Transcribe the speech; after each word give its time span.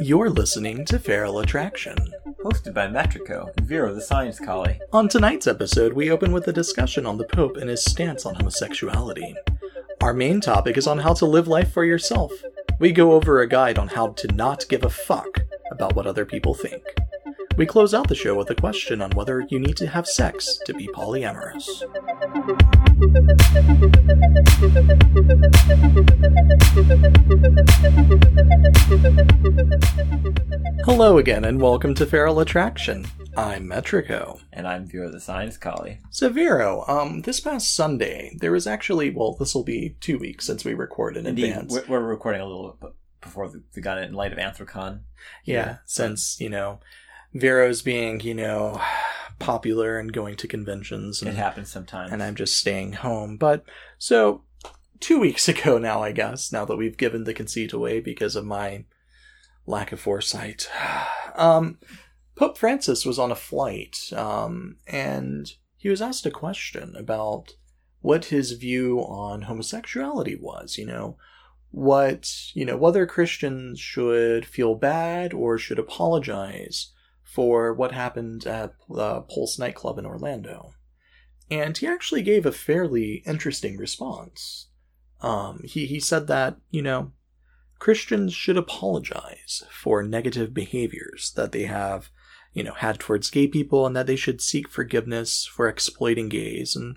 You're 0.00 0.28
listening 0.28 0.84
to 0.86 0.98
Feral 0.98 1.38
Attraction. 1.38 1.96
Hosted 2.44 2.74
by 2.74 2.86
Metrico 2.86 3.50
and 3.56 3.66
Vero 3.66 3.94
the 3.94 4.00
Science 4.00 4.38
Collie. 4.38 4.78
On 4.92 5.08
tonight's 5.08 5.46
episode, 5.46 5.94
we 5.94 6.10
open 6.10 6.32
with 6.32 6.46
a 6.46 6.52
discussion 6.52 7.06
on 7.06 7.16
the 7.16 7.24
Pope 7.24 7.56
and 7.56 7.70
his 7.70 7.84
stance 7.84 8.26
on 8.26 8.34
homosexuality. 8.34 9.34
Our 10.02 10.12
main 10.12 10.40
topic 10.40 10.76
is 10.76 10.86
on 10.86 10.98
how 10.98 11.14
to 11.14 11.26
live 11.26 11.48
life 11.48 11.72
for 11.72 11.84
yourself. 11.84 12.32
We 12.78 12.92
go 12.92 13.12
over 13.12 13.40
a 13.40 13.48
guide 13.48 13.78
on 13.78 13.88
how 13.88 14.08
to 14.08 14.28
not 14.34 14.68
give 14.68 14.84
a 14.84 14.90
fuck 14.90 15.40
about 15.70 15.96
what 15.96 16.06
other 16.06 16.26
people 16.26 16.54
think. 16.54 16.82
We 17.56 17.66
close 17.66 17.94
out 17.94 18.08
the 18.08 18.14
show 18.14 18.34
with 18.34 18.50
a 18.50 18.54
question 18.54 19.00
on 19.00 19.12
whether 19.12 19.46
you 19.48 19.58
need 19.58 19.76
to 19.78 19.86
have 19.86 20.06
sex 20.06 20.58
to 20.66 20.74
be 20.74 20.88
polyamorous. 20.88 21.64
Hello 30.84 31.18
again, 31.18 31.44
and 31.44 31.60
welcome 31.60 31.94
to 31.96 32.06
Feral 32.06 32.38
Attraction. 32.38 33.06
I'm 33.36 33.66
Metrico. 33.66 34.40
And 34.52 34.68
I'm 34.68 34.86
Vero 34.86 35.10
the 35.10 35.18
Science 35.18 35.56
Collie. 35.56 35.98
So, 36.10 36.28
Vero, 36.28 36.84
um, 36.86 37.22
this 37.22 37.40
past 37.40 37.74
Sunday, 37.74 38.36
there 38.38 38.52
was 38.52 38.68
actually, 38.68 39.10
well, 39.10 39.34
this 39.34 39.56
will 39.56 39.64
be 39.64 39.96
two 40.00 40.16
weeks 40.16 40.46
since 40.46 40.64
we 40.64 40.74
record 40.74 41.16
in 41.16 41.26
Indeed, 41.26 41.48
advance. 41.50 41.72
we're, 41.72 41.98
we're 41.98 42.06
recording 42.06 42.42
a 42.42 42.46
little 42.46 42.78
bit 42.80 42.92
before 43.20 43.48
the, 43.48 43.64
the 43.72 43.80
gun 43.80 44.00
in 44.00 44.12
light 44.14 44.32
of 44.32 44.38
Anthrocon. 44.38 45.00
Yeah, 45.44 45.78
since, 45.84 46.40
you 46.40 46.48
know, 46.48 46.78
Vero's 47.32 47.82
being, 47.82 48.20
you 48.20 48.34
know, 48.34 48.80
popular 49.38 49.98
and 49.98 50.12
going 50.12 50.36
to 50.36 50.48
conventions 50.48 51.20
And, 51.22 51.30
It 51.30 51.36
happens 51.36 51.70
sometimes. 51.70 52.12
and 52.12 52.22
I'm 52.22 52.34
just 52.34 52.58
staying 52.58 52.94
home. 52.94 53.36
But 53.36 53.64
so 53.98 54.42
two 55.00 55.18
weeks 55.26 55.48
ago 55.48 55.78
now, 55.78 56.02
I 56.02 56.12
guess, 56.12 56.52
now 56.52 56.64
that 56.64 56.76
we've 56.76 56.96
given 56.96 57.24
the 57.24 57.34
conceit 57.34 57.72
away 57.72 58.00
because 58.00 58.36
of 58.36 58.44
my 58.44 58.84
lack 59.66 59.92
of 59.92 60.00
foresight. 60.00 60.68
Um, 61.36 61.78
Pope 62.36 62.56
Francis 62.56 63.04
was 63.04 63.18
on 63.18 63.32
a 63.32 63.34
flight, 63.34 64.12
um, 64.12 64.76
and 64.86 65.50
he 65.76 65.88
was 65.88 66.00
asked 66.00 66.24
a 66.26 66.30
question 66.30 66.94
about 66.96 67.54
what 68.02 68.26
his 68.26 68.52
view 68.52 69.00
on 69.00 69.42
homosexuality 69.42 70.36
was, 70.36 70.78
you 70.78 70.86
know, 70.86 71.16
what, 71.72 72.30
you 72.54 72.64
know, 72.64 72.76
whether 72.76 73.04
Christians 73.04 73.80
should 73.80 74.46
feel 74.46 74.76
bad 74.76 75.34
or 75.34 75.58
should 75.58 75.80
apologize 75.80 76.92
for 77.34 77.74
what 77.74 77.90
happened 77.90 78.46
at 78.46 78.74
the 78.88 79.22
Pulse 79.22 79.58
nightclub 79.58 79.98
in 79.98 80.06
Orlando. 80.06 80.72
And 81.50 81.76
he 81.76 81.84
actually 81.84 82.22
gave 82.22 82.46
a 82.46 82.52
fairly 82.52 83.24
interesting 83.26 83.76
response. 83.76 84.68
Um, 85.20 85.62
he, 85.64 85.86
he 85.86 85.98
said 85.98 86.28
that, 86.28 86.58
you 86.70 86.80
know, 86.80 87.10
Christians 87.80 88.32
should 88.32 88.56
apologize 88.56 89.64
for 89.68 90.00
negative 90.04 90.54
behaviors 90.54 91.32
that 91.34 91.50
they 91.50 91.64
have, 91.64 92.08
you 92.52 92.62
know, 92.62 92.74
had 92.74 93.00
towards 93.00 93.30
gay 93.30 93.48
people 93.48 93.84
and 93.84 93.96
that 93.96 94.06
they 94.06 94.16
should 94.16 94.40
seek 94.40 94.68
forgiveness 94.68 95.44
for 95.44 95.66
exploiting 95.66 96.28
gays 96.28 96.76
and 96.76 96.96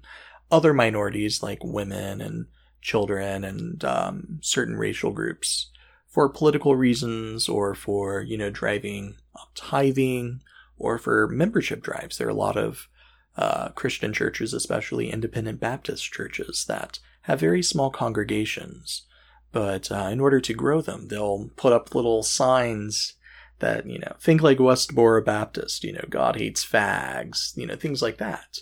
other 0.52 0.72
minorities 0.72 1.42
like 1.42 1.64
women 1.64 2.22
and 2.22 2.46
children 2.80 3.44
and 3.44 3.84
um, 3.84 4.38
certain 4.42 4.76
racial 4.76 5.12
groups 5.12 5.72
for 6.08 6.30
political 6.30 6.76
reasons 6.76 7.50
or 7.50 7.74
for, 7.74 8.22
you 8.22 8.38
know, 8.38 8.52
driving 8.52 9.16
tithing 9.56 10.42
or 10.78 10.98
for 10.98 11.28
membership 11.28 11.82
drives. 11.82 12.18
There 12.18 12.28
are 12.28 12.32
a 12.32 12.36
lot 12.36 12.58
of 12.58 12.88
uh, 13.36 13.70
Christian 13.70 14.14
churches, 14.14 14.54
especially 14.54 15.12
independent 15.12 15.60
Baptist 15.60 16.12
churches, 16.12 16.66
that 16.68 17.00
have 17.24 17.40
very 17.40 17.62
small 17.62 17.92
congregations. 17.92 19.04
But 19.52 19.92
uh, 19.92 20.10
in 20.12 20.20
order 20.20 20.40
to 20.42 20.54
grow 20.54 20.82
them, 20.82 21.08
they'll 21.08 21.50
put 21.56 21.74
up 21.74 21.96
little 21.96 22.24
signs 22.24 23.14
that, 23.60 23.88
you 23.88 24.00
know, 24.00 24.16
think 24.20 24.42
like 24.42 24.58
Westboro 24.58 25.24
Baptist, 25.24 25.84
you 25.84 25.94
know, 25.94 26.06
God 26.10 26.36
hates 26.36 26.66
fags, 26.66 27.56
you 27.58 27.66
know, 27.66 27.76
things 27.76 28.02
like 28.02 28.18
that. 28.18 28.60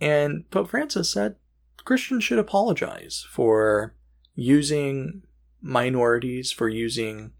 And 0.00 0.48
Pope 0.50 0.70
Francis 0.70 1.12
said 1.12 1.36
Christians 1.84 2.24
should 2.24 2.38
apologize 2.38 3.26
for 3.30 3.94
using 4.34 5.22
minorities, 5.60 6.52
for 6.52 6.68
using, 6.68 7.32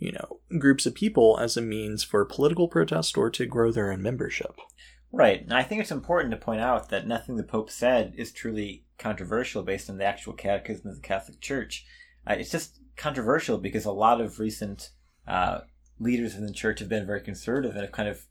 you 0.00 0.12
know, 0.12 0.40
groups 0.58 0.86
of 0.86 0.94
people 0.94 1.38
as 1.40 1.56
a 1.56 1.62
means 1.62 2.02
for 2.02 2.24
political 2.24 2.66
protest 2.66 3.16
or 3.16 3.30
to 3.30 3.46
grow 3.46 3.70
their 3.70 3.92
own 3.92 4.02
membership. 4.02 4.56
Right. 5.12 5.42
And 5.42 5.52
I 5.52 5.62
think 5.62 5.80
it's 5.80 5.90
important 5.90 6.32
to 6.32 6.36
point 6.36 6.60
out 6.60 6.88
that 6.88 7.06
nothing 7.06 7.36
the 7.36 7.44
Pope 7.44 7.70
said 7.70 8.14
is 8.16 8.32
truly 8.32 8.84
controversial 8.98 9.62
based 9.62 9.90
on 9.90 9.98
the 9.98 10.04
actual 10.04 10.32
catechism 10.32 10.88
of 10.88 10.96
the 10.96 11.02
Catholic 11.02 11.40
Church. 11.40 11.84
Uh, 12.26 12.36
it's 12.38 12.50
just 12.50 12.80
controversial 12.96 13.58
because 13.58 13.84
a 13.84 13.92
lot 13.92 14.20
of 14.20 14.38
recent 14.38 14.90
uh, 15.28 15.60
leaders 15.98 16.34
in 16.34 16.46
the 16.46 16.52
church 16.52 16.80
have 16.80 16.88
been 16.88 17.06
very 17.06 17.20
conservative 17.20 17.72
and 17.72 17.82
have 17.82 17.92
kind 17.92 18.08
of 18.08 18.26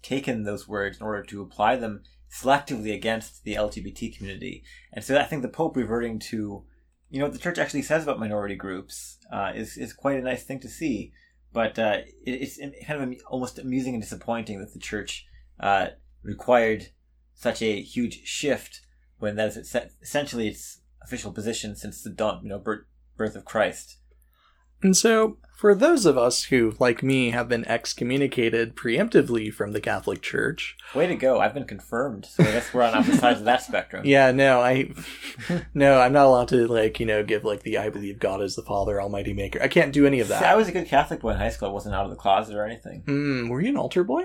taken 0.00 0.44
those 0.44 0.66
words 0.66 0.98
in 0.98 1.04
order 1.04 1.22
to 1.22 1.42
apply 1.42 1.76
them 1.76 2.02
selectively 2.32 2.94
against 2.94 3.44
the 3.44 3.54
LGBT 3.54 4.16
community. 4.16 4.64
And 4.92 5.04
so 5.04 5.18
I 5.18 5.24
think 5.24 5.42
the 5.42 5.48
Pope 5.48 5.76
reverting 5.76 6.18
to, 6.30 6.64
you 7.12 7.18
know, 7.18 7.26
what 7.26 7.34
the 7.34 7.38
church 7.38 7.58
actually 7.58 7.82
says 7.82 8.02
about 8.02 8.18
minority 8.18 8.56
groups 8.56 9.18
uh, 9.30 9.52
is, 9.54 9.76
is 9.76 9.92
quite 9.92 10.18
a 10.18 10.22
nice 10.22 10.44
thing 10.44 10.58
to 10.60 10.68
see. 10.68 11.12
But 11.52 11.78
uh, 11.78 11.98
it, 12.24 12.30
it's 12.30 12.56
kind 12.56 13.02
of 13.02 13.02
am- 13.02 13.16
almost 13.28 13.58
amusing 13.58 13.92
and 13.92 14.02
disappointing 14.02 14.58
that 14.60 14.72
the 14.72 14.78
church 14.78 15.26
uh, 15.60 15.88
required 16.22 16.86
such 17.34 17.60
a 17.60 17.82
huge 17.82 18.24
shift 18.24 18.80
when 19.18 19.36
that 19.36 19.54
is 19.54 19.76
essentially 20.00 20.48
its 20.48 20.80
official 21.02 21.32
position 21.32 21.76
since 21.76 22.02
the 22.02 22.40
you 22.42 22.48
know, 22.48 22.58
birth, 22.58 22.86
birth 23.18 23.36
of 23.36 23.44
Christ. 23.44 23.98
And 24.82 24.96
so, 24.96 25.36
for 25.56 25.74
those 25.76 26.06
of 26.06 26.18
us 26.18 26.44
who, 26.44 26.74
like 26.80 27.02
me, 27.04 27.30
have 27.30 27.48
been 27.48 27.64
excommunicated 27.66 28.74
preemptively 28.74 29.52
from 29.52 29.70
the 29.72 29.80
Catholic 29.80 30.20
Church, 30.20 30.76
Way 30.94 31.06
to 31.06 31.14
go! 31.14 31.38
I've 31.40 31.54
been 31.54 31.64
confirmed, 31.66 32.26
so 32.26 32.42
I 32.42 32.46
guess 32.46 32.74
we're 32.74 32.82
on 32.82 32.94
opposite 32.94 33.20
sides 33.20 33.38
of 33.38 33.44
that 33.46 33.62
spectrum. 33.62 34.02
yeah, 34.04 34.32
no, 34.32 34.60
I, 34.60 34.92
no, 35.72 36.00
I'm 36.00 36.12
not 36.12 36.26
allowed 36.26 36.48
to 36.48 36.66
like 36.66 36.98
you 36.98 37.06
know 37.06 37.22
give 37.22 37.44
like 37.44 37.62
the 37.62 37.78
I 37.78 37.90
believe 37.90 38.18
God 38.18 38.42
is 38.42 38.56
the 38.56 38.62
Father, 38.62 39.00
Almighty 39.00 39.32
Maker. 39.32 39.62
I 39.62 39.68
can't 39.68 39.92
do 39.92 40.04
any 40.06 40.18
of 40.20 40.28
that. 40.28 40.40
See, 40.40 40.46
I 40.46 40.56
was 40.56 40.68
a 40.68 40.72
good 40.72 40.88
Catholic 40.88 41.20
boy 41.20 41.30
in 41.30 41.36
high 41.38 41.50
school. 41.50 41.68
I 41.68 41.72
wasn't 41.72 41.94
out 41.94 42.04
of 42.04 42.10
the 42.10 42.16
closet 42.16 42.56
or 42.56 42.66
anything. 42.66 43.02
Hmm, 43.06 43.48
were 43.48 43.60
you 43.60 43.68
an 43.68 43.76
altar 43.76 44.02
boy? 44.04 44.24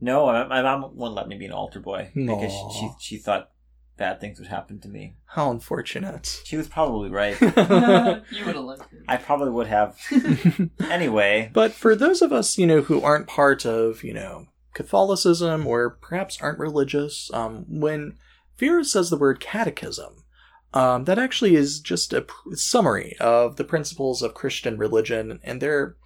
No, 0.00 0.26
my, 0.26 0.44
my 0.46 0.60
mom 0.60 0.90
wouldn't 0.96 1.14
let 1.16 1.28
me 1.28 1.38
be 1.38 1.46
an 1.46 1.52
altar 1.52 1.80
boy 1.80 2.10
because 2.14 2.52
she, 2.52 2.80
she 2.80 2.90
she 2.98 3.18
thought 3.18 3.50
bad 3.96 4.20
things 4.20 4.38
would 4.38 4.48
happen 4.48 4.80
to 4.80 4.88
me. 4.88 5.16
How 5.26 5.50
unfortunate. 5.50 6.42
She 6.44 6.56
was 6.56 6.68
probably 6.68 7.10
right. 7.10 7.40
you 7.40 8.44
would 8.44 8.56
have 8.56 8.64
liked 8.64 8.92
it. 8.92 9.02
I 9.08 9.16
probably 9.16 9.50
would 9.50 9.66
have. 9.68 9.98
Anyway, 10.90 11.50
But 11.52 11.72
for 11.72 11.94
those 11.96 12.22
of 12.22 12.32
us, 12.32 12.58
you 12.58 12.66
know, 12.66 12.82
who 12.82 13.00
aren't 13.02 13.26
part 13.26 13.64
of, 13.64 14.04
you 14.04 14.14
know, 14.14 14.46
Catholicism 14.74 15.66
or 15.66 15.90
perhaps 15.90 16.40
aren't 16.40 16.58
religious, 16.58 17.30
um, 17.32 17.64
when 17.68 18.16
Vero 18.58 18.82
says 18.82 19.10
the 19.10 19.16
word 19.16 19.40
catechism, 19.40 20.24
um, 20.72 21.04
that 21.04 21.18
actually 21.18 21.54
is 21.54 21.80
just 21.80 22.12
a 22.12 22.22
pr- 22.22 22.54
summary 22.54 23.16
of 23.20 23.56
the 23.56 23.64
principles 23.64 24.22
of 24.22 24.34
Christian 24.34 24.76
religion, 24.76 25.40
and 25.42 25.60
they're 25.60 25.96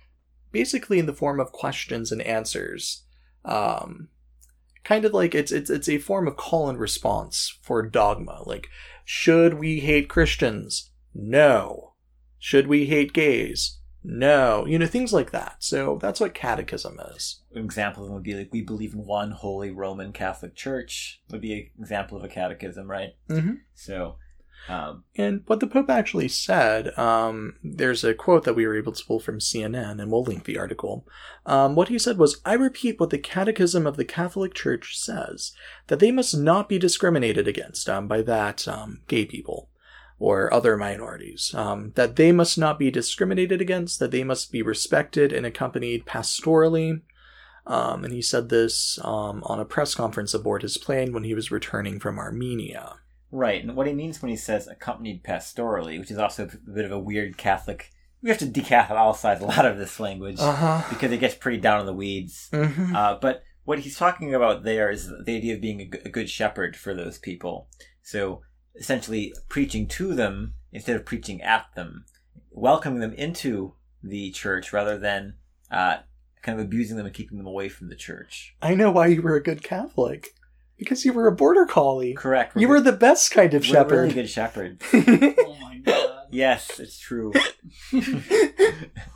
basically 0.52 0.98
in 0.98 1.06
the 1.06 1.14
form 1.14 1.40
of 1.40 1.52
questions 1.52 2.12
and 2.12 2.22
answers. 2.22 3.04
Um, 3.44 4.08
kind 4.88 5.04
of 5.04 5.12
like 5.12 5.34
it's 5.34 5.52
it's 5.52 5.68
it's 5.68 5.88
a 5.88 5.98
form 5.98 6.26
of 6.26 6.36
call 6.36 6.70
and 6.70 6.78
response 6.78 7.58
for 7.60 7.82
dogma. 7.82 8.42
Like, 8.46 8.68
should 9.04 9.54
we 9.54 9.80
hate 9.80 10.08
Christians? 10.08 10.90
No. 11.14 11.92
Should 12.38 12.66
we 12.68 12.86
hate 12.86 13.12
gays? 13.12 13.80
No. 14.02 14.64
You 14.64 14.78
know, 14.78 14.86
things 14.86 15.12
like 15.12 15.30
that. 15.32 15.56
So 15.58 15.98
that's 16.00 16.20
what 16.20 16.32
catechism 16.32 16.98
is. 17.14 17.42
an 17.54 17.64
example 17.64 18.02
of 18.02 18.08
them 18.08 18.14
would 18.14 18.22
be 18.22 18.34
like 18.34 18.48
we 18.50 18.62
believe 18.62 18.94
in 18.94 19.04
one 19.04 19.32
holy 19.32 19.70
Roman 19.70 20.12
Catholic 20.12 20.54
Church 20.54 21.20
would 21.30 21.42
be 21.42 21.52
an 21.52 21.70
example 21.78 22.16
of 22.16 22.24
a 22.24 22.28
catechism, 22.28 22.90
right? 22.90 23.10
Mm-hmm. 23.28 23.54
So, 23.74 24.16
um, 24.68 25.04
And 25.16 25.42
what 25.46 25.60
the 25.60 25.66
Pope 25.66 25.88
actually 25.88 26.28
said, 26.28 26.96
um, 26.98 27.56
there's 27.62 28.04
a 28.04 28.14
quote 28.14 28.44
that 28.44 28.54
we 28.54 28.66
were 28.66 28.76
able 28.76 28.92
to 28.92 29.04
pull 29.04 29.18
from 29.18 29.38
CNN, 29.38 30.00
and 30.00 30.10
we'll 30.10 30.22
link 30.22 30.44
the 30.44 30.58
article. 30.58 31.06
Um, 31.46 31.74
what 31.74 31.88
he 31.88 31.98
said 31.98 32.18
was, 32.18 32.40
I 32.44 32.52
repeat 32.52 33.00
what 33.00 33.10
the 33.10 33.18
Catechism 33.18 33.86
of 33.86 33.96
the 33.96 34.04
Catholic 34.04 34.54
Church 34.54 34.98
says, 34.98 35.52
that 35.86 36.00
they 36.00 36.10
must 36.10 36.36
not 36.36 36.68
be 36.68 36.78
discriminated 36.78 37.48
against, 37.48 37.88
um, 37.88 38.08
by 38.08 38.20
that, 38.22 38.68
um, 38.68 39.00
gay 39.08 39.24
people 39.24 39.70
or 40.18 40.52
other 40.52 40.76
minorities, 40.76 41.54
um, 41.54 41.92
that 41.94 42.16
they 42.16 42.32
must 42.32 42.58
not 42.58 42.78
be 42.78 42.90
discriminated 42.90 43.60
against, 43.60 44.00
that 44.00 44.10
they 44.10 44.24
must 44.24 44.50
be 44.50 44.62
respected 44.62 45.32
and 45.32 45.46
accompanied 45.46 46.04
pastorally. 46.04 47.00
And 47.66 48.12
he 48.12 48.20
said 48.20 48.48
this 48.48 48.98
on 48.98 49.60
a 49.60 49.64
press 49.64 49.94
conference 49.94 50.34
aboard 50.34 50.62
his 50.62 50.76
plane 50.76 51.12
when 51.12 51.24
he 51.24 51.34
was 51.34 51.52
returning 51.52 52.00
from 52.00 52.18
Armenia. 52.18 52.96
Right. 53.30 53.62
And 53.62 53.76
what 53.76 53.86
he 53.86 53.92
means 53.92 54.20
when 54.22 54.30
he 54.30 54.36
says 54.36 54.66
accompanied 54.66 55.22
pastorally, 55.24 55.98
which 55.98 56.10
is 56.10 56.18
also 56.18 56.44
a 56.46 56.70
bit 56.70 56.84
of 56.84 56.92
a 56.92 56.98
weird 56.98 57.36
Catholic. 57.36 57.90
We 58.22 58.30
have 58.30 58.38
to 58.38 58.46
decatholicize 58.46 59.40
a 59.40 59.44
lot 59.44 59.64
of 59.64 59.78
this 59.78 60.00
language 60.00 60.38
Uh 60.40 60.54
huh. 60.54 60.82
because 60.90 61.12
it 61.12 61.18
gets 61.20 61.34
pretty 61.36 61.58
down 61.58 61.80
in 61.80 61.86
the 61.86 61.92
weeds. 61.94 62.48
Mm-hmm. 62.52 62.94
Uh, 62.96 63.14
but 63.20 63.42
what 63.64 63.78
he's 63.80 63.96
talking 63.96 64.34
about 64.34 64.64
there 64.64 64.90
is 64.90 65.08
the 65.24 65.36
idea 65.36 65.54
of 65.54 65.60
being 65.60 65.80
a, 65.82 65.84
g- 65.86 65.98
a 66.04 66.08
good 66.08 66.28
shepherd 66.28 66.74
for 66.76 66.94
those 66.94 67.18
people. 67.18 67.68
So 68.02 68.40
essentially 68.74 69.34
preaching 69.48 69.86
to 69.88 70.14
them 70.14 70.54
instead 70.72 70.96
of 70.96 71.04
preaching 71.04 71.42
at 71.42 71.66
them, 71.76 72.06
welcoming 72.50 73.00
them 73.00 73.12
into 73.12 73.74
the 74.02 74.30
church 74.30 74.72
rather 74.72 74.98
than 74.98 75.34
uh, 75.70 75.98
kind 76.42 76.58
of 76.58 76.64
abusing 76.66 76.96
them 76.96 77.06
and 77.06 77.14
keeping 77.14 77.38
them 77.38 77.46
away 77.46 77.68
from 77.68 77.88
the 77.88 77.94
church. 77.96 78.56
I 78.62 78.74
know 78.74 78.90
why 78.90 79.08
you 79.08 79.22
were 79.22 79.36
a 79.36 79.42
good 79.42 79.62
Catholic. 79.62 80.28
Because 80.78 81.04
you 81.04 81.12
were 81.12 81.26
a 81.26 81.32
border 81.32 81.66
collie. 81.66 82.14
Correct. 82.14 82.56
You 82.56 82.68
were 82.68 82.80
the 82.80 82.92
best 82.92 83.30
kind 83.32 83.52
of 83.54 83.62
we're 83.62 83.66
shepherd. 83.74 84.02
really 84.02 84.14
good 84.14 84.30
shepherd. 84.30 84.80
Oh 84.92 85.56
my 85.60 85.78
god. 85.78 86.26
Yes, 86.30 86.78
it's 86.78 86.98
true. 86.98 87.32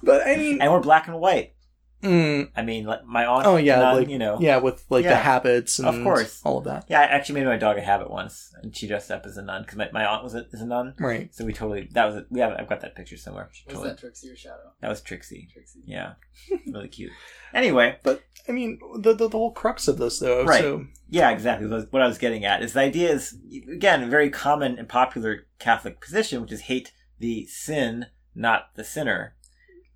but 0.03 0.27
I 0.27 0.37
mean, 0.37 0.61
and 0.61 0.73
we're 0.73 0.81
black 0.81 1.07
and 1.09 1.19
white. 1.19 1.55
Mm, 2.03 2.51
I 2.57 2.63
mean, 2.63 2.85
like 2.85 3.05
my 3.07 3.25
aunt. 3.27 3.47
oh 3.47 3.57
yeah, 3.57 3.77
nun, 3.79 3.97
like 3.97 4.09
you 4.09 4.19
know. 4.19 4.39
yeah, 4.41 4.59
with 4.59 4.85
like 4.91 5.05
the 5.05 5.15
habits 5.17 5.79
and 5.79 5.89
Of 5.89 6.03
course. 6.03 6.41
all 6.45 6.59
of 6.59 6.65
that. 6.65 6.87
Yeah, 6.89 7.01
I 7.01 7.05
actually 7.05 7.37
made 7.41 7.47
my 7.47 7.57
dog 7.57 7.79
a 7.79 7.81
habit 7.81 8.11
once, 8.11 8.53
and 8.63 8.77
she 8.77 8.87
dressed 8.87 9.11
up 9.11 9.25
as 9.27 9.37
a 9.37 9.43
nun 9.43 9.63
because 9.63 9.79
my, 9.79 9.89
my 9.93 10.05
aunt 10.05 10.25
was 10.25 10.35
a, 10.35 10.47
is 10.53 10.61
a 10.61 10.67
nun. 10.67 10.95
Right. 10.99 11.35
So 11.35 11.45
we 11.45 11.53
totally 11.53 11.89
that 11.93 12.05
was 12.07 12.25
we 12.31 12.41
have 12.41 12.53
I've 12.59 12.69
got 12.69 12.81
that 12.83 12.95
picture 12.97 13.17
somewhere. 13.17 13.49
She 13.53 13.65
Was 13.67 13.75
totally- 13.75 13.91
that 13.91 13.99
Trixie 13.99 14.31
or 14.31 14.37
Shadow? 14.37 14.73
that 14.81 14.89
was 14.89 15.01
Trixie. 15.01 15.49
Trixie. 15.53 15.81
Yeah, 15.87 16.15
really 16.67 16.89
cute. 16.89 17.13
Anyway, 17.55 17.99
But 18.03 18.23
I 18.49 18.53
mean, 18.53 18.79
the 18.99 19.15
the, 19.15 19.29
the 19.29 19.39
whole 19.39 19.53
crux 19.53 19.87
of 19.89 19.99
this 19.99 20.19
though. 20.19 20.45
Right. 20.45 20.61
So 20.61 20.87
yeah, 21.09 21.31
exactly. 21.31 21.69
What 21.69 22.03
I 22.03 22.07
was 22.07 22.19
getting 22.19 22.45
at 22.45 22.63
is 22.63 22.73
the 22.73 22.81
idea 22.81 23.11
is 23.13 23.37
again 23.71 24.03
a 24.03 24.07
very 24.09 24.31
common 24.31 24.79
and 24.79 24.89
popular 24.89 25.47
Catholic 25.59 26.01
position, 26.01 26.41
which 26.43 26.53
is 26.53 26.63
hate 26.63 26.93
the 27.19 27.47
sin, 27.47 28.07
not 28.35 28.71
the 28.75 28.83
sinner. 28.83 29.37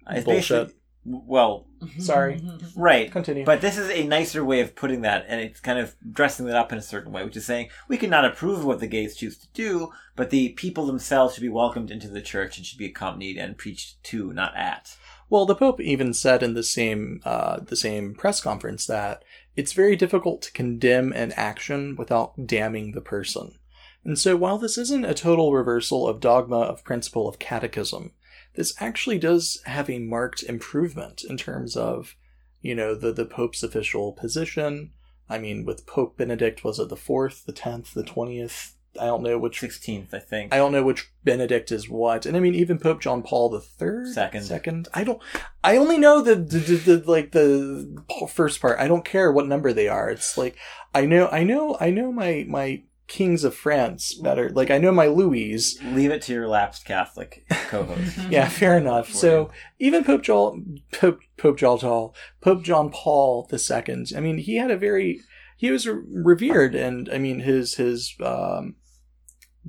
Uh, 0.08 0.14
It's 0.16 0.24
Bullshit. 0.24 0.48
basically- 0.68 0.80
Well, 1.08 1.68
Sorry. 1.98 2.42
right. 2.76 3.10
continue. 3.12 3.44
But 3.44 3.60
this 3.60 3.78
is 3.78 3.90
a 3.90 4.06
nicer 4.06 4.44
way 4.44 4.60
of 4.60 4.74
putting 4.74 5.02
that, 5.02 5.24
and 5.28 5.40
it's 5.40 5.60
kind 5.60 5.78
of 5.78 5.94
dressing 6.10 6.46
that 6.46 6.56
up 6.56 6.72
in 6.72 6.78
a 6.78 6.82
certain 6.82 7.12
way, 7.12 7.24
which 7.24 7.36
is 7.36 7.46
saying 7.46 7.68
we 7.88 7.96
cannot 7.96 8.24
approve 8.24 8.58
of 8.58 8.64
what 8.64 8.80
the 8.80 8.86
gays 8.86 9.14
choose 9.14 9.38
to 9.38 9.46
do, 9.54 9.92
but 10.16 10.30
the 10.30 10.50
people 10.50 10.86
themselves 10.86 11.34
should 11.34 11.42
be 11.42 11.48
welcomed 11.48 11.90
into 11.90 12.08
the 12.08 12.20
church 12.20 12.56
and 12.56 12.66
should 12.66 12.78
be 12.78 12.86
accompanied 12.86 13.36
and 13.36 13.56
preached 13.56 14.02
to, 14.04 14.32
not 14.32 14.56
at. 14.56 14.96
Well, 15.30 15.46
the 15.46 15.54
Pope 15.54 15.80
even 15.80 16.12
said 16.12 16.42
in 16.42 16.54
the 16.54 16.62
same 16.62 17.20
uh, 17.24 17.60
the 17.60 17.76
same 17.76 18.14
press 18.14 18.40
conference 18.40 18.86
that 18.86 19.22
it's 19.54 19.72
very 19.72 19.96
difficult 19.96 20.42
to 20.42 20.52
condemn 20.52 21.12
an 21.12 21.32
action 21.32 21.96
without 21.96 22.46
damning 22.46 22.92
the 22.92 23.00
person. 23.00 23.58
And 24.04 24.18
so, 24.18 24.36
while 24.36 24.58
this 24.58 24.78
isn't 24.78 25.04
a 25.04 25.14
total 25.14 25.52
reversal 25.52 26.06
of 26.06 26.20
dogma 26.20 26.60
of 26.60 26.84
principle 26.84 27.28
of 27.28 27.40
catechism, 27.40 28.12
this 28.56 28.74
actually 28.80 29.18
does 29.18 29.62
have 29.66 29.88
a 29.88 29.98
marked 29.98 30.42
improvement 30.42 31.22
in 31.22 31.36
terms 31.36 31.76
of, 31.76 32.16
you 32.60 32.74
know, 32.74 32.94
the 32.94 33.12
the 33.12 33.24
Pope's 33.24 33.62
official 33.62 34.12
position. 34.12 34.92
I 35.28 35.38
mean, 35.38 35.64
with 35.64 35.86
Pope 35.86 36.16
Benedict, 36.16 36.64
was 36.64 36.78
it 36.78 36.88
the 36.88 36.96
fourth, 36.96 37.44
the 37.46 37.52
tenth, 37.52 37.94
the 37.94 38.02
twentieth? 38.02 38.72
I 38.98 39.06
don't 39.06 39.22
know 39.22 39.38
which 39.38 39.60
16th, 39.60 40.14
I 40.14 40.18
think. 40.18 40.54
I 40.54 40.56
don't 40.56 40.72
know 40.72 40.82
which 40.82 41.10
Benedict 41.22 41.70
is 41.70 41.86
what, 41.88 42.24
and 42.24 42.34
I 42.36 42.40
mean 42.40 42.54
even 42.54 42.78
Pope 42.78 43.00
John 43.02 43.22
Paul 43.22 43.50
the 43.50 43.60
third, 43.60 44.08
Second. 44.08 44.44
second. 44.44 44.88
I 44.94 45.04
don't. 45.04 45.20
I 45.62 45.76
only 45.76 45.98
know 45.98 46.22
the, 46.22 46.34
the, 46.34 46.58
the, 46.58 46.76
the 46.96 47.10
like 47.10 47.32
the 47.32 48.02
first 48.30 48.60
part. 48.60 48.78
I 48.80 48.88
don't 48.88 49.04
care 49.04 49.30
what 49.30 49.46
number 49.46 49.72
they 49.74 49.88
are. 49.88 50.08
It's 50.08 50.38
like 50.38 50.56
I 50.94 51.04
know, 51.04 51.28
I 51.28 51.44
know, 51.44 51.76
I 51.78 51.90
know 51.90 52.10
my 52.10 52.46
my 52.48 52.82
kings 53.06 53.44
of 53.44 53.54
France 53.54 54.14
better. 54.14 54.50
Like 54.50 54.70
I 54.70 54.78
know 54.78 54.92
my 54.92 55.06
Louis. 55.06 55.78
Leave 55.84 56.10
it 56.10 56.22
to 56.22 56.32
your 56.32 56.48
lapsed 56.48 56.84
Catholic 56.84 57.44
co-host. 57.68 58.18
Yeah, 58.30 58.48
fair 58.48 58.76
enough. 58.76 59.08
For 59.08 59.14
So 59.14 59.50
even 59.78 60.04
Pope 60.04 60.22
John 60.22 60.80
Pope 60.92 61.20
Pope 61.36 61.58
John 61.58 61.78
Paul 61.78 62.14
Pope 62.40 62.62
John 62.62 62.90
Paul 62.90 63.46
the 63.50 63.58
second. 63.58 64.08
I 64.16 64.20
mean, 64.20 64.38
he 64.38 64.56
had 64.56 64.70
a 64.70 64.76
very 64.76 65.20
he 65.56 65.70
was 65.70 65.86
revered, 65.86 66.74
and 66.74 67.08
I 67.12 67.18
mean 67.18 67.40
his 67.40 67.74
his 67.74 68.14
um 68.20 68.76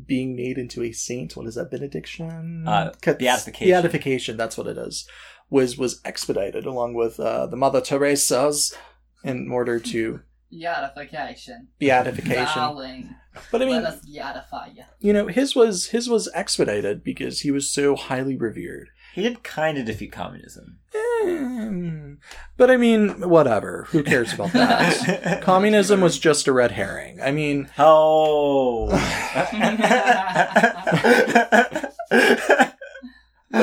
being 0.06 0.36
made 0.36 0.58
into 0.58 0.84
a 0.84 0.92
saint. 0.92 1.36
What 1.36 1.48
is 1.48 1.56
that 1.56 1.72
benediction? 1.72 2.68
Uh, 2.68 2.92
beatification. 3.02 3.68
Beatification. 3.72 4.38
That's 4.38 4.58
what 4.58 4.68
it 4.68 4.78
is. 4.78 5.08
Was 5.50 5.78
was 5.78 6.02
expedited 6.04 6.66
along 6.66 6.94
with 6.94 7.20
uh, 7.20 7.48
the 7.48 7.56
Mother 7.56 7.82
Teresa's 7.82 8.76
in 9.24 9.50
order 9.52 9.80
to 9.80 10.22
Yatification. 10.52 11.68
beatification. 11.80 12.46
Darling, 12.56 13.16
But 13.52 13.62
I 13.62 13.66
mean, 13.66 13.84
let 13.84 13.94
us 13.94 14.06
yatify 14.06 14.76
you. 14.76 14.84
you 15.00 15.14
know, 15.14 15.28
his 15.28 15.56
was 15.56 15.88
his 15.88 16.10
was 16.10 16.30
expedited 16.34 17.04
because 17.04 17.42
he 17.42 17.52
was 17.52 17.70
so 17.70 17.96
highly 17.96 18.36
revered. 18.36 18.90
He 19.14 19.24
did 19.24 19.44
kind 19.44 19.78
of 19.80 19.86
defeat 19.86 20.12
communism. 20.12 20.80
Eh, 20.94 22.16
But 22.56 22.70
I 22.70 22.78
mean, 22.78 23.28
whatever. 23.28 23.88
Who 23.90 24.04
cares 24.04 24.32
about 24.34 24.52
that? 24.54 25.42
Communism 25.42 26.02
was 26.02 26.20
just 26.20 26.48
a 26.48 26.54
red 26.54 26.72
herring. 26.72 27.20
I 27.22 27.32
mean, 27.32 27.68
Oh. 27.80 28.90
but 28.90 29.00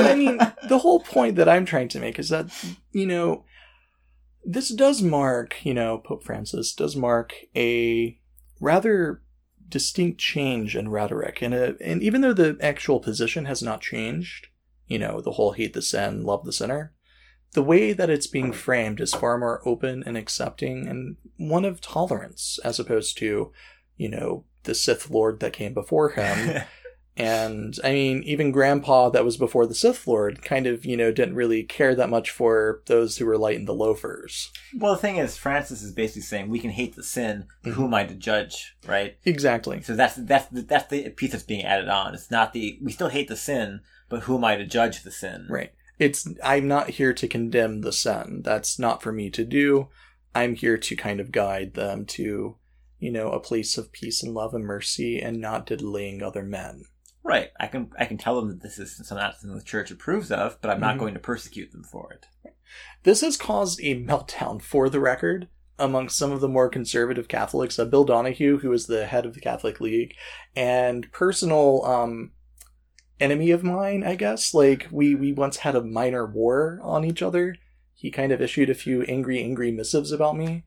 I 0.07 0.15
mean, 0.17 0.39
the 0.69 0.79
whole 0.79 1.01
point 1.01 1.37
that 1.37 1.49
I'm 1.49 1.65
trying 1.65 1.89
to 1.89 2.01
make 2.01 2.19
is 2.19 2.29
that, 2.31 2.47
you 2.93 3.07
know, 3.07 3.45
this 4.45 4.71
does 4.75 5.03
mark, 5.03 5.65
you 5.65 5.75
know, 5.75 5.99
Pope 5.99 6.25
Francis 6.25 6.75
does 6.75 6.97
mark 6.97 7.35
a 7.57 8.19
rather 8.61 9.23
distinct 9.75 10.21
change 10.21 10.77
in 10.77 10.89
rhetoric. 10.89 11.43
And, 11.43 11.53
a, 11.53 11.75
and 11.81 12.01
even 12.01 12.21
though 12.21 12.33
the 12.33 12.57
actual 12.61 13.01
position 13.01 13.47
has 13.47 13.61
not 13.61 13.81
changed, 13.81 14.47
you 14.87 15.01
know, 15.01 15.21
the 15.21 15.33
whole 15.33 15.51
hate 15.51 15.73
the 15.73 15.83
sin, 15.83 16.23
love 16.23 16.45
the 16.45 16.53
sinner, 16.53 16.93
the 17.55 17.63
way 17.63 17.93
that 17.93 18.09
it's 18.09 18.29
being 18.29 18.53
framed 18.53 19.01
is 19.01 19.13
far 19.15 19.37
more 19.37 19.67
open 19.67 20.05
and 20.07 20.17
accepting 20.17 20.87
and 20.87 21.17
one 21.39 21.65
of 21.65 21.81
tolerance 21.81 22.61
as 22.63 22.79
opposed 22.79 23.19
to, 23.19 23.51
you 23.97 24.09
know, 24.09 24.45
the 24.63 24.77
Sith 24.77 25.11
Lord 25.11 25.41
that 25.41 25.53
came 25.53 25.75
before 25.75 26.11
him. 26.11 26.63
and 27.17 27.79
I 27.85 27.93
mean, 27.93 28.23
even 28.25 28.51
Grandpa 28.51 29.09
that 29.11 29.25
was 29.25 29.37
before 29.37 29.67
the 29.67 29.75
Sith 29.75 30.07
Lord 30.07 30.43
kind 30.43 30.67
of, 30.67 30.85
you 30.85 30.97
know, 30.97 31.13
didn't 31.13 31.37
really 31.37 31.63
care 31.63 31.95
that 31.95 32.11
much 32.11 32.31
for 32.31 32.83
those 32.87 33.17
who 33.17 33.27
were 33.27 33.39
light 33.39 33.57
in 33.57 33.67
the 33.67 33.75
loafers. 33.75 34.51
well, 34.77 34.95
the 34.95 35.01
thing 35.01 35.17
is, 35.17 35.37
Francis 35.37 35.83
is 35.83 35.93
basically 35.93 36.23
saying 36.23 36.49
we 36.49 36.59
can 36.59 36.71
hate 36.71 36.97
the 36.97 37.05
sin, 37.05 37.47
but 37.63 37.75
who 37.75 37.83
mm-hmm. 37.83 37.95
am 37.95 37.95
I 37.95 38.05
to 38.07 38.15
judge, 38.15 38.75
right? 38.87 39.17
Exactly. 39.25 39.81
So 39.83 39.95
that's 39.95 40.17
that's 40.17 40.47
the, 40.47 40.63
that's 40.63 40.89
the 40.89 41.11
piece 41.11 41.31
that's 41.31 41.45
being 41.45 41.65
added 41.65 41.89
on. 41.89 42.15
It's 42.15 42.33
not 42.33 42.53
the 42.53 42.79
we 42.83 42.91
still 42.91 43.09
hate 43.09 43.29
the 43.29 43.37
sin, 43.37 43.81
but 44.09 44.25
who 44.25 44.37
am 44.37 44.45
I 44.45 44.57
to 44.57 44.67
judge 44.67 45.03
the 45.03 45.13
sin? 45.13 45.47
Right. 45.49 45.73
It's 46.01 46.27
I'm 46.43 46.67
not 46.67 46.91
here 46.91 47.13
to 47.13 47.29
condemn 47.29 47.83
the 47.83 47.93
sin. 47.93 48.43
That's 48.45 48.79
not 48.79 49.03
for 49.03 49.13
me 49.13 49.31
to 49.31 49.45
do. 49.45 49.89
I'm 50.35 50.57
here 50.57 50.77
to 50.79 50.97
kind 50.97 51.21
of 51.21 51.31
guide 51.31 51.75
them 51.75 52.07
to, 52.07 52.57
you 52.99 53.13
know, 53.13 53.31
a 53.31 53.39
place 53.39 53.79
of 53.79 53.93
peace 53.93 54.21
and 54.21 54.35
love 54.35 54.53
and 54.53 54.65
mercy 54.65 55.21
and 55.21 55.41
not 55.41 55.67
diddling 55.67 56.21
other 56.21 56.43
men. 56.43 56.87
Right. 57.25 57.51
I 57.59 57.67
can 57.69 57.91
I 57.99 58.05
can 58.05 58.19
tell 58.19 58.37
them 58.37 58.51
that 58.51 58.63
this 58.63 58.79
is 58.79 58.97
something 58.97 59.17
not 59.17 59.37
something 59.37 59.59
the 59.59 59.65
church 59.65 59.91
approves 59.91 60.31
of, 60.31 60.61
but 60.61 60.71
I'm 60.71 60.81
not 60.81 60.97
Mhm. 60.97 61.01
going 61.01 61.15
to 61.15 61.21
persecute 61.21 61.73
them 61.73 61.83
for 61.83 62.13
it. 62.13 62.27
This 63.03 63.23
has 63.23 63.37
caused 63.37 63.81
a 63.83 64.01
meltdown, 64.01 64.61
for 64.61 64.89
the 64.91 65.01
record, 65.01 65.49
amongst 65.79 66.17
some 66.19 66.33
of 66.33 66.41
the 66.41 66.49
more 66.49 66.69
conservative 66.69 67.27
Catholics. 67.29 67.79
Uh, 67.79 67.85
Bill 67.87 68.05
Donahue, 68.05 68.59
who 68.59 68.73
is 68.73 68.87
the 68.87 69.07
head 69.07 69.25
of 69.25 69.35
the 69.35 69.41
Catholic 69.41 69.81
League, 69.81 70.15
and 70.55 71.11
personal 71.13 71.85
um, 71.87 72.33
enemy 73.19 73.51
of 73.51 73.65
mine, 73.65 74.05
I 74.05 74.17
guess. 74.17 74.53
Like 74.53 74.89
we 74.91 75.15
we 75.15 75.33
once 75.33 75.59
had 75.59 75.75
a 75.75 75.83
minor 75.83 76.27
war 76.27 76.79
on 76.83 77.05
each 77.05 77.23
other. 77.23 77.57
He 77.95 78.11
kind 78.11 78.33
of 78.33 78.43
issued 78.43 78.69
a 78.69 78.75
few 78.75 79.03
angry, 79.05 79.43
angry 79.43 79.71
missives 79.73 80.13
about 80.13 80.37
me. 80.37 80.65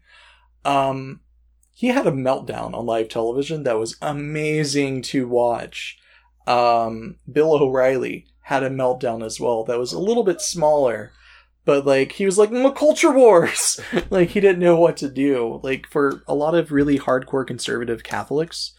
Um, 0.66 1.22
he 1.74 1.88
had 1.90 2.08
a 2.08 2.12
meltdown 2.12 2.74
on 2.74 2.86
live 2.88 3.10
television 3.10 3.62
that 3.64 3.78
was 3.78 3.96
amazing 4.02 5.04
to 5.04 5.28
watch. 5.28 6.00
Um, 6.48 7.18
Bill 7.32 7.54
O'Reilly 7.54 8.25
had 8.42 8.63
a 8.63 8.70
meltdown 8.70 9.25
as 9.25 9.39
well 9.39 9.63
that 9.66 9.77
was 9.77 9.92
a 9.94 10.00
little 10.00 10.24
bit 10.24 10.39
smaller 10.39 11.12
but 11.66 11.86
like 11.86 12.13
he 12.13 12.25
was 12.25 12.38
like 12.38 12.50
"Mm, 12.50 12.74
culture 12.75 13.12
wars 13.12 13.77
like 14.10 14.30
he 14.30 14.39
didn't 14.39 14.60
know 14.60 14.80
what 14.80 14.96
to 14.98 15.10
do 15.10 15.60
like 15.63 15.86
for 15.88 16.24
a 16.27 16.34
lot 16.34 16.56
of 16.56 16.72
really 16.72 16.98
hardcore 16.98 17.46
conservative 17.46 18.04
catholics 18.04 18.74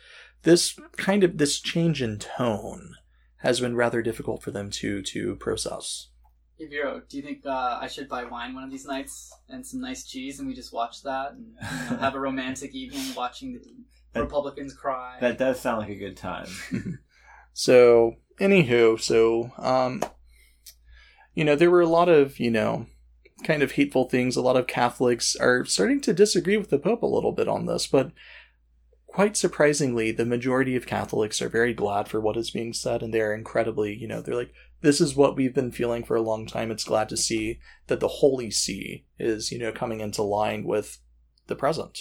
this 0.44 0.78
kind 0.96 1.22
of 1.22 1.36
this 1.36 1.60
change 1.60 2.00
in 2.00 2.18
tone 2.18 2.94
has 3.42 3.60
been 3.60 3.76
rather 3.76 4.00
difficult 4.00 4.42
for 4.42 4.50
them 4.50 4.70
to 4.70 5.02
to 5.02 5.36
process 5.36 6.08
Hey 6.58 6.66
Vero, 6.66 7.02
do 7.08 7.16
you 7.18 7.22
think 7.22 7.46
uh, 7.46 7.78
I 7.80 7.86
should 7.86 8.08
buy 8.08 8.24
wine 8.24 8.52
one 8.52 8.64
of 8.64 8.70
these 8.70 8.84
nights 8.84 9.32
and 9.48 9.64
some 9.64 9.80
nice 9.80 10.04
cheese, 10.04 10.40
and 10.40 10.48
we 10.48 10.54
just 10.54 10.72
watch 10.72 11.04
that 11.04 11.30
and 11.34 11.54
you 11.54 11.90
know, 11.90 11.96
have 11.98 12.16
a 12.16 12.18
romantic 12.20 12.74
evening 12.74 13.14
watching 13.14 13.52
the 13.52 13.60
That- 14.14 14.22
Republicans 14.22 14.74
cry? 14.74 15.18
That 15.20 15.38
does 15.38 15.60
sound 15.60 15.78
like 15.78 15.90
a 15.90 15.94
good 15.94 16.16
time. 16.16 16.48
so 17.58 18.14
anywho 18.38 19.00
so 19.00 19.50
um 19.58 20.00
you 21.34 21.44
know 21.44 21.56
there 21.56 21.72
were 21.72 21.80
a 21.80 21.88
lot 21.88 22.08
of 22.08 22.38
you 22.38 22.52
know 22.52 22.86
kind 23.42 23.64
of 23.64 23.72
hateful 23.72 24.08
things 24.08 24.36
a 24.36 24.40
lot 24.40 24.56
of 24.56 24.68
catholics 24.68 25.34
are 25.34 25.64
starting 25.64 26.00
to 26.00 26.12
disagree 26.12 26.56
with 26.56 26.70
the 26.70 26.78
pope 26.78 27.02
a 27.02 27.06
little 27.06 27.32
bit 27.32 27.48
on 27.48 27.66
this 27.66 27.88
but 27.88 28.12
quite 29.08 29.36
surprisingly 29.36 30.12
the 30.12 30.24
majority 30.24 30.76
of 30.76 30.86
catholics 30.86 31.42
are 31.42 31.48
very 31.48 31.74
glad 31.74 32.06
for 32.06 32.20
what 32.20 32.36
is 32.36 32.52
being 32.52 32.72
said 32.72 33.02
and 33.02 33.12
they're 33.12 33.34
incredibly 33.34 33.92
you 33.92 34.06
know 34.06 34.20
they're 34.20 34.36
like 34.36 34.52
this 34.82 35.00
is 35.00 35.16
what 35.16 35.34
we've 35.34 35.54
been 35.54 35.72
feeling 35.72 36.04
for 36.04 36.14
a 36.14 36.22
long 36.22 36.46
time 36.46 36.70
it's 36.70 36.84
glad 36.84 37.08
to 37.08 37.16
see 37.16 37.58
that 37.88 37.98
the 37.98 38.06
holy 38.06 38.52
see 38.52 39.04
is 39.18 39.50
you 39.50 39.58
know 39.58 39.72
coming 39.72 39.98
into 39.98 40.22
line 40.22 40.62
with 40.62 40.98
the 41.48 41.56
present 41.56 41.98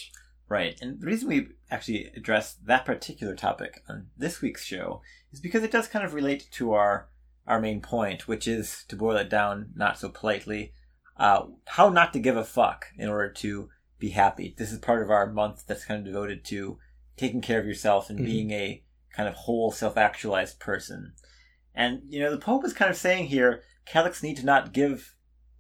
Right. 0.50 0.78
And 0.82 1.02
the 1.02 1.08
reason 1.08 1.28
we 1.28 1.48
actually 1.70 2.10
address 2.16 2.56
that 2.66 2.86
particular 2.86 3.36
topic 3.36 3.82
on 3.90 4.08
this 4.18 4.42
week's 4.42 4.64
show 4.64 5.02
is 5.32 5.40
because 5.40 5.64
it 5.64 5.72
does 5.72 5.88
kind 5.88 6.06
of 6.06 6.14
relate 6.14 6.48
to 6.52 6.74
our 6.74 7.10
our 7.46 7.62
main 7.62 7.82
point, 7.82 8.28
which 8.28 8.46
is 8.48 8.84
to 8.90 8.96
boil 8.98 9.16
it 9.16 9.30
down 9.30 9.70
not 9.74 9.98
so 9.98 10.10
politely, 10.10 10.74
uh, 11.16 11.46
how 11.66 11.88
not 11.88 12.12
to 12.12 12.20
give 12.20 12.36
a 12.36 12.44
fuck 12.44 12.88
in 12.98 13.08
order 13.08 13.30
to 13.32 13.70
be 14.00 14.10
happy. 14.10 14.54
This 14.58 14.72
is 14.72 14.80
part 14.80 15.02
of 15.02 15.10
our 15.10 15.32
month 15.32 15.64
that's 15.66 15.86
kind 15.86 16.00
of 16.00 16.06
devoted 16.06 16.44
to 16.46 16.78
taking 17.16 17.40
care 17.42 17.60
of 17.60 17.66
yourself 17.66 18.10
and 18.10 18.20
Mhm. 18.20 18.26
being 18.26 18.52
a 18.52 18.84
kind 19.14 19.30
of 19.30 19.36
whole 19.36 19.72
self-actualized 19.72 20.60
person. 20.60 21.14
And 21.74 22.02
you 22.10 22.20
know, 22.20 22.32
the 22.32 22.38
Pope 22.38 22.66
is 22.66 22.74
kind 22.74 22.92
of 22.92 22.98
saying 22.98 23.28
here, 23.28 23.64
Catholics 23.86 24.22
need 24.22 24.36
to 24.38 24.46
not 24.46 24.74
give 24.74 25.16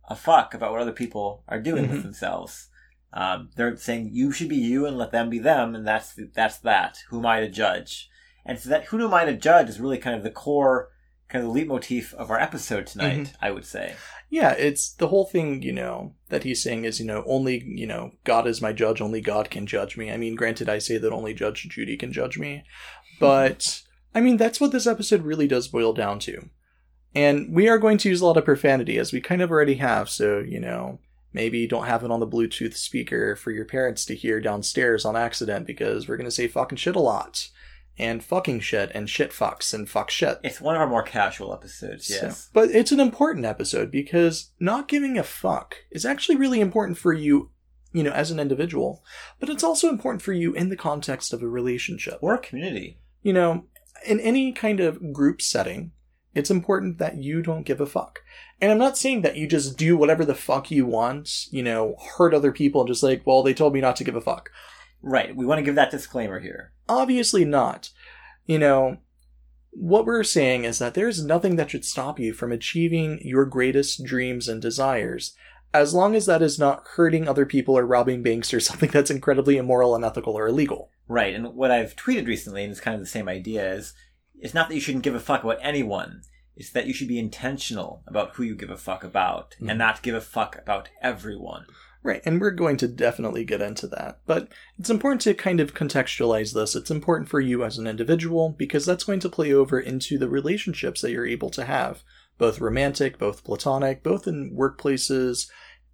a 0.09 0.15
fuck 0.15 0.53
about 0.53 0.71
what 0.73 0.81
other 0.81 0.91
people 0.91 1.43
are 1.47 1.59
doing 1.61 1.87
with 1.87 1.99
Mhm. 1.99 2.03
themselves. 2.03 2.69
Um, 3.13 3.49
they're 3.55 3.77
saying 3.77 4.09
you 4.11 4.31
should 4.33 4.49
be 4.49 4.57
you 4.57 4.85
and 4.85 4.97
let 4.97 5.11
them 5.11 5.29
be 5.29 5.39
them, 5.39 5.73
and 5.73 5.87
that's 5.87 6.19
that's 6.33 6.57
that. 6.59 7.03
Who 7.09 7.19
am 7.19 7.25
I 7.25 7.39
to 7.39 7.49
judge? 7.49 8.09
And 8.47 8.57
so 8.57 8.69
that 8.69 8.85
who 8.85 9.03
am 9.03 9.13
I 9.13 9.25
to 9.25 9.33
judge 9.33 9.69
is 9.69 9.79
really 9.79 9.99
kind 9.99 10.15
of 10.15 10.23
the 10.23 10.31
core, 10.31 10.89
kind 11.29 11.45
of 11.45 11.53
the 11.53 11.59
leitmotif 11.59 12.13
of 12.15 12.31
our 12.31 12.39
episode 12.39 12.87
tonight. 12.87 13.19
Mm-hmm. 13.19 13.45
I 13.45 13.51
would 13.51 13.65
say. 13.65 13.95
Yeah, 14.29 14.51
it's 14.51 14.93
the 14.93 15.09
whole 15.09 15.25
thing, 15.25 15.61
you 15.61 15.71
know, 15.71 16.13
that 16.29 16.43
he's 16.43 16.61
saying 16.61 16.83
is, 16.83 16.99
you 16.99 17.05
know, 17.05 17.23
only, 17.25 17.63
you 17.65 17.87
know, 17.87 18.11
God 18.25 18.45
is 18.47 18.61
my 18.61 18.73
judge, 18.73 18.99
only 18.99 19.21
God 19.21 19.49
can 19.49 19.65
judge 19.65 19.95
me. 19.95 20.11
I 20.11 20.17
mean, 20.17 20.35
granted, 20.35 20.67
I 20.67 20.79
say 20.79 20.97
that 20.97 21.13
only 21.13 21.33
Judge 21.33 21.67
Judy 21.69 21.95
can 21.95 22.11
judge 22.11 22.37
me, 22.37 22.63
but 23.19 23.83
I 24.13 24.19
mean, 24.19 24.35
that's 24.35 24.59
what 24.59 24.73
this 24.73 24.87
episode 24.87 25.21
really 25.21 25.47
does 25.47 25.69
boil 25.69 25.93
down 25.93 26.19
to. 26.19 26.49
And 27.15 27.53
we 27.53 27.69
are 27.69 27.77
going 27.77 27.97
to 27.99 28.09
use 28.09 28.19
a 28.19 28.25
lot 28.25 28.35
of 28.35 28.43
profanity, 28.43 28.97
as 28.97 29.13
we 29.13 29.21
kind 29.21 29.41
of 29.41 29.49
already 29.49 29.75
have, 29.75 30.09
so, 30.09 30.39
you 30.39 30.59
know, 30.59 30.99
maybe 31.31 31.65
don't 31.65 31.85
have 31.85 32.03
it 32.03 32.11
on 32.11 32.19
the 32.19 32.27
Bluetooth 32.27 32.75
speaker 32.75 33.35
for 33.37 33.51
your 33.51 33.65
parents 33.65 34.03
to 34.05 34.15
hear 34.15 34.41
downstairs 34.41 35.05
on 35.05 35.15
accident 35.15 35.65
because 35.65 36.07
we're 36.07 36.17
going 36.17 36.25
to 36.25 36.31
say 36.31 36.47
fucking 36.47 36.77
shit 36.77 36.97
a 36.97 36.99
lot. 36.99 37.47
And 37.99 38.23
fucking 38.23 38.59
shit, 38.59 38.91
and 38.93 39.09
shit 39.09 39.31
fucks, 39.31 39.73
and 39.73 39.89
fuck 39.89 40.11
shit. 40.11 40.39
It's 40.43 40.61
one 40.61 40.75
of 40.75 40.81
our 40.81 40.87
more 40.87 41.01
casual 41.01 41.51
episodes. 41.53 42.05
So- 42.07 42.13
Yes. 42.27 42.49
but 42.53 42.69
it's 42.69 42.91
an 42.91 42.99
important 42.99 43.45
episode 43.45 43.89
because 43.89 44.51
not 44.59 44.87
giving 44.87 45.17
a 45.17 45.23
fuck 45.23 45.77
is 45.91 46.05
actually 46.05 46.35
really 46.35 46.59
important 46.61 46.97
for 46.99 47.11
you, 47.11 47.49
you 47.93 48.03
know, 48.03 48.11
as 48.11 48.29
an 48.29 48.39
individual, 48.39 49.03
but 49.39 49.49
it's 49.49 49.63
also 49.63 49.89
important 49.89 50.21
for 50.21 50.33
you 50.33 50.53
in 50.53 50.69
the 50.69 50.75
context 50.75 51.33
of 51.33 51.41
a 51.41 51.47
relationship. 51.47 52.19
Or 52.21 52.35
a 52.35 52.39
community. 52.39 52.99
You 53.23 53.33
know, 53.33 53.65
in 54.05 54.19
any 54.19 54.51
kind 54.51 54.79
of 54.79 55.11
group 55.11 55.41
setting, 55.41 55.91
it's 56.35 56.51
important 56.51 56.99
that 56.99 57.17
you 57.17 57.41
don't 57.41 57.65
give 57.65 57.81
a 57.81 57.87
fuck. 57.87 58.19
And 58.61 58.71
I'm 58.71 58.77
not 58.77 58.95
saying 58.97 59.23
that 59.23 59.37
you 59.37 59.47
just 59.47 59.75
do 59.75 59.97
whatever 59.97 60.23
the 60.23 60.35
fuck 60.35 60.69
you 60.69 60.85
want, 60.85 61.47
you 61.51 61.63
know, 61.63 61.95
hurt 62.17 62.35
other 62.35 62.51
people 62.51 62.81
and 62.81 62.87
just 62.87 63.01
like, 63.01 63.23
well, 63.25 63.41
they 63.41 63.55
told 63.55 63.73
me 63.73 63.81
not 63.81 63.95
to 63.95 64.03
give 64.03 64.15
a 64.15 64.21
fuck. 64.21 64.51
Right. 65.01 65.35
We 65.35 65.45
want 65.45 65.59
to 65.59 65.63
give 65.63 65.75
that 65.75 65.91
disclaimer 65.91 66.39
here. 66.39 66.71
Obviously 66.89 67.45
not. 67.45 67.89
You 68.45 68.59
know, 68.59 68.97
what 69.71 70.05
we're 70.05 70.23
saying 70.23 70.63
is 70.63 70.79
that 70.79 70.93
there's 70.93 71.23
nothing 71.23 71.55
that 71.57 71.69
should 71.71 71.85
stop 71.85 72.19
you 72.19 72.33
from 72.33 72.51
achieving 72.51 73.19
your 73.21 73.45
greatest 73.45 74.03
dreams 74.03 74.47
and 74.47 74.61
desires, 74.61 75.35
as 75.73 75.93
long 75.93 76.15
as 76.15 76.25
that 76.25 76.41
is 76.41 76.57
not 76.57 76.83
hurting 76.95 77.27
other 77.27 77.45
people 77.45 77.77
or 77.77 77.85
robbing 77.85 78.23
banks 78.23 78.53
or 78.53 78.59
something 78.61 78.89
that's 78.89 79.11
incredibly 79.11 79.57
immoral, 79.57 79.95
unethical, 79.95 80.33
or 80.37 80.47
illegal. 80.47 80.89
Right. 81.07 81.33
And 81.33 81.53
what 81.55 81.71
I've 81.71 81.95
tweeted 81.95 82.27
recently, 82.27 82.63
and 82.63 82.71
it's 82.71 82.81
kind 82.81 82.95
of 82.95 83.01
the 83.01 83.05
same 83.07 83.29
idea, 83.29 83.71
is 83.73 83.93
it's 84.39 84.53
not 84.53 84.67
that 84.69 84.75
you 84.75 84.81
shouldn't 84.81 85.03
give 85.03 85.15
a 85.15 85.19
fuck 85.19 85.43
about 85.43 85.59
anyone. 85.61 86.21
It's 86.55 86.71
that 86.71 86.87
you 86.87 86.93
should 86.93 87.07
be 87.07 87.19
intentional 87.19 88.03
about 88.07 88.35
who 88.35 88.43
you 88.43 88.55
give 88.55 88.71
a 88.71 88.77
fuck 88.77 89.03
about 89.03 89.55
Mhm. 89.61 89.69
and 89.69 89.77
not 89.77 90.01
give 90.01 90.15
a 90.15 90.21
fuck 90.21 90.57
about 90.57 90.89
everyone. 91.03 91.65
Right, 92.07 92.21
and 92.23 92.39
we're 92.39 92.51
going 92.51 92.77
to 92.77 92.87
definitely 92.87 93.43
get 93.43 93.59
into 93.59 93.85
that. 93.87 94.21
But 94.25 94.47
it's 94.79 94.89
important 94.89 95.19
to 95.23 95.33
kind 95.33 95.59
of 95.59 95.73
contextualize 95.73 96.53
this. 96.53 96.73
It's 96.73 96.89
important 96.89 97.27
for 97.27 97.41
you 97.41 97.65
as 97.65 97.77
an 97.77 97.85
individual 97.85 98.55
because 98.57 98.85
that's 98.85 99.03
going 99.03 99.19
to 99.19 99.29
play 99.29 99.51
over 99.51 99.77
into 99.77 100.17
the 100.17 100.29
relationships 100.29 101.01
that 101.01 101.11
you're 101.11 101.27
able 101.27 101.49
to 101.49 101.65
have, 101.65 102.03
both 102.37 102.61
romantic, 102.61 103.19
both 103.19 103.43
platonic, 103.43 104.03
both 104.03 104.25
in 104.25 104.55
workplaces, 104.55 105.49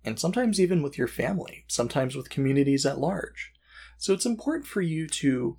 and 0.05 0.20
sometimes 0.20 0.62
even 0.62 0.84
with 0.84 1.00
your 1.00 1.08
family, 1.08 1.65
sometimes 1.67 2.15
with 2.15 2.29
communities 2.29 2.86
at 2.86 3.00
large. 3.00 3.51
So 3.98 4.13
it's 4.13 4.27
important 4.27 4.67
for 4.67 4.82
you 4.82 5.08
to 5.08 5.58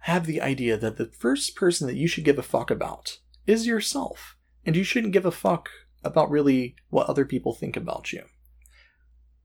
have 0.00 0.26
the 0.26 0.42
idea 0.42 0.76
that 0.76 0.98
the 0.98 1.06
first 1.06 1.56
person 1.56 1.86
that 1.86 1.96
you 1.96 2.06
should 2.06 2.24
give 2.26 2.38
a 2.38 2.42
fuck 2.42 2.70
about 2.70 3.16
is 3.46 3.66
yourself. 3.66 4.36
And 4.66 4.76
you 4.76 4.84
shouldn't 4.84 5.14
give 5.14 5.24
a 5.24 5.30
fuck 5.30 5.70
about 6.04 6.30
really 6.30 6.76
what 6.90 7.08
other 7.08 7.24
people 7.24 7.54
think 7.54 7.78
about 7.78 8.12
you 8.12 8.24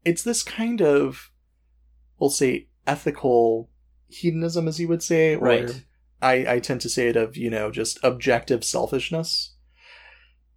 it's 0.04 0.24
this 0.24 0.44
kind 0.44 0.82
of 0.82 1.32
we'll 2.20 2.30
say 2.30 2.68
ethical 2.88 3.70
hedonism 4.08 4.68
as 4.68 4.80
you 4.80 4.88
would 4.88 5.04
say 5.04 5.36
or 5.36 5.48
Right. 5.48 5.86
I, 6.24 6.54
I 6.54 6.60
tend 6.60 6.82
to 6.82 6.90
say 6.90 7.08
it 7.08 7.16
of 7.16 7.36
you 7.36 7.50
know 7.50 7.72
just 7.72 8.00
objective 8.04 8.64
selfishness 8.64 9.56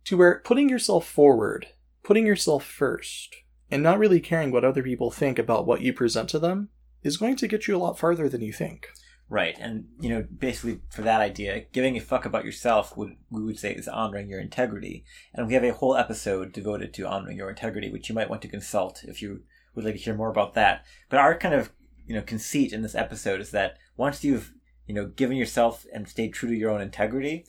to 0.04 0.16
where 0.16 0.40
putting 0.44 0.68
yourself 0.68 1.06
forward 1.08 1.68
putting 2.02 2.26
yourself 2.26 2.64
first 2.64 3.34
and 3.70 3.82
not 3.82 3.98
really 3.98 4.20
caring 4.20 4.50
what 4.50 4.64
other 4.64 4.82
people 4.82 5.10
think 5.10 5.38
about 5.38 5.66
what 5.66 5.80
you 5.80 5.92
present 5.92 6.28
to 6.30 6.38
them 6.38 6.68
is 7.02 7.16
going 7.16 7.36
to 7.36 7.48
get 7.48 7.66
you 7.66 7.76
a 7.76 7.78
lot 7.78 7.98
farther 7.98 8.28
than 8.28 8.42
you 8.42 8.52
think 8.52 8.88
Right. 9.28 9.56
And, 9.58 9.86
you 10.00 10.10
know, 10.10 10.26
basically 10.38 10.80
for 10.90 11.02
that 11.02 11.20
idea, 11.20 11.64
giving 11.72 11.96
a 11.96 12.00
fuck 12.00 12.24
about 12.26 12.44
yourself 12.44 12.96
would, 12.96 13.16
we 13.30 13.42
would 13.42 13.58
say 13.58 13.72
is 13.72 13.88
honoring 13.88 14.28
your 14.28 14.40
integrity. 14.40 15.04
And 15.32 15.46
we 15.46 15.54
have 15.54 15.64
a 15.64 15.72
whole 15.72 15.96
episode 15.96 16.52
devoted 16.52 16.92
to 16.94 17.06
honoring 17.06 17.38
your 17.38 17.48
integrity, 17.48 17.90
which 17.90 18.08
you 18.08 18.14
might 18.14 18.28
want 18.28 18.42
to 18.42 18.48
consult 18.48 19.02
if 19.04 19.22
you 19.22 19.40
would 19.74 19.84
like 19.84 19.94
to 19.94 20.00
hear 20.00 20.14
more 20.14 20.30
about 20.30 20.54
that. 20.54 20.84
But 21.08 21.20
our 21.20 21.36
kind 21.36 21.54
of, 21.54 21.72
you 22.06 22.14
know, 22.14 22.22
conceit 22.22 22.72
in 22.72 22.82
this 22.82 22.94
episode 22.94 23.40
is 23.40 23.50
that 23.52 23.78
once 23.96 24.22
you've, 24.22 24.52
you 24.86 24.94
know, 24.94 25.06
given 25.06 25.36
yourself 25.36 25.86
and 25.92 26.06
stayed 26.06 26.34
true 26.34 26.50
to 26.50 26.54
your 26.54 26.70
own 26.70 26.82
integrity, 26.82 27.46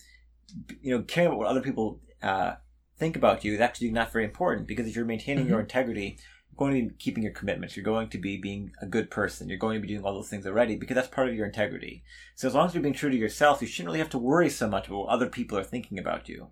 you 0.82 0.96
know, 0.96 1.04
caring 1.04 1.28
about 1.28 1.40
what 1.40 1.48
other 1.48 1.62
people, 1.62 2.00
uh, 2.24 2.54
think 2.98 3.18
about 3.18 3.44
you 3.44 3.54
is 3.54 3.60
actually 3.60 3.92
not 3.92 4.14
very 4.14 4.24
important 4.24 4.68
because 4.68 4.88
if 4.88 4.96
you're 4.96 5.04
maintaining 5.06 5.48
your 5.48 5.60
integrity, 5.60 6.18
going 6.58 6.74
to 6.76 6.90
be 6.90 6.96
keeping 6.98 7.24
your 7.24 7.34
commitments. 7.34 7.76
You're 7.76 7.84
going 7.84 8.10
to 8.10 8.18
be 8.18 8.38
being 8.38 8.72
a 8.82 8.86
good 8.86 9.10
person. 9.12 9.50
You're 9.50 9.58
going 9.58 9.76
to 9.76 9.82
be 9.82 9.94
doing 9.94 10.04
all 10.04 10.14
those 10.14 10.30
things 10.30 10.46
already 10.46 10.76
because 10.76 10.96
that's 10.96 11.08
part 11.08 11.28
of 11.28 11.36
your 11.36 11.46
integrity. 11.46 12.04
So 12.36 12.48
as 12.48 12.56
long 12.56 12.68
as 12.68 12.74
you're 12.74 12.84
being 12.84 12.94
true 12.94 13.10
to 13.10 13.18
yourself, 13.18 13.62
you 13.62 13.68
shouldn't 13.68 13.88
really 13.88 14.00
have 14.00 14.10
to 14.12 14.18
worry 14.18 14.50
so 14.50 14.68
much 14.68 14.88
about 14.88 14.98
what 14.98 15.10
other 15.10 15.28
people 15.28 15.58
are 15.58 15.64
thinking 15.64 16.00
about 16.00 16.30
you. 16.30 16.48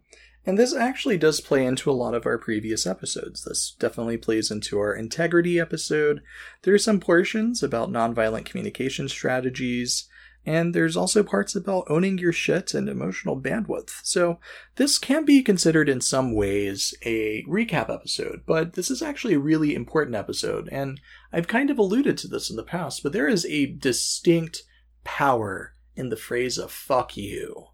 And 0.45 0.57
this 0.57 0.75
actually 0.75 1.17
does 1.17 1.39
play 1.39 1.65
into 1.65 1.89
a 1.89 1.93
lot 1.93 2.13
of 2.13 2.25
our 2.25 2.38
previous 2.38 2.86
episodes. 2.86 3.45
This 3.45 3.75
definitely 3.79 4.17
plays 4.17 4.51
into 4.51 4.77
our 4.77 4.93
integrity 4.93 5.57
episode. 5.60 6.22
There 6.63 6.74
are 6.74 6.79
some 6.79 7.00
portions 7.00 7.63
about 7.63 7.91
nonviolent 7.91 8.43
communication 8.45 9.07
strategies, 9.07 10.10
and 10.45 10.73
there's 10.73 10.97
also 10.97 11.23
parts 11.23 11.55
about 11.55 11.85
owning 11.89 12.17
your 12.17 12.33
shit 12.33 12.73
and 12.73 12.89
emotional 12.89 13.39
bandwidth. 13.39 13.91
So 14.03 14.39
this 14.75 14.97
can 14.97 15.25
be 15.25 15.41
considered 15.41 15.89
in 15.89 16.01
some 16.01 16.33
ways 16.33 16.93
a 17.03 17.43
recap 17.43 17.93
episode, 17.93 18.41
but 18.45 18.73
this 18.73 18.91
is 18.91 19.01
actually 19.01 19.35
a 19.35 19.39
really 19.39 19.75
important 19.75 20.15
episode, 20.15 20.69
and 20.71 21.00
I've 21.31 21.47
kind 21.47 21.69
of 21.69 21.77
alluded 21.77 22.17
to 22.19 22.27
this 22.27 22.50
in 22.50 22.55
the 22.55 22.63
past, 22.63 23.03
but 23.03 23.13
there 23.13 23.27
is 23.27 23.45
a 23.45 23.65
distinct 23.65 24.63
power 25.03 25.73
in 25.95 26.09
the 26.09 26.17
phrase 26.17 26.57
of 26.57 26.71
fuck 26.71 27.15
you 27.17 27.67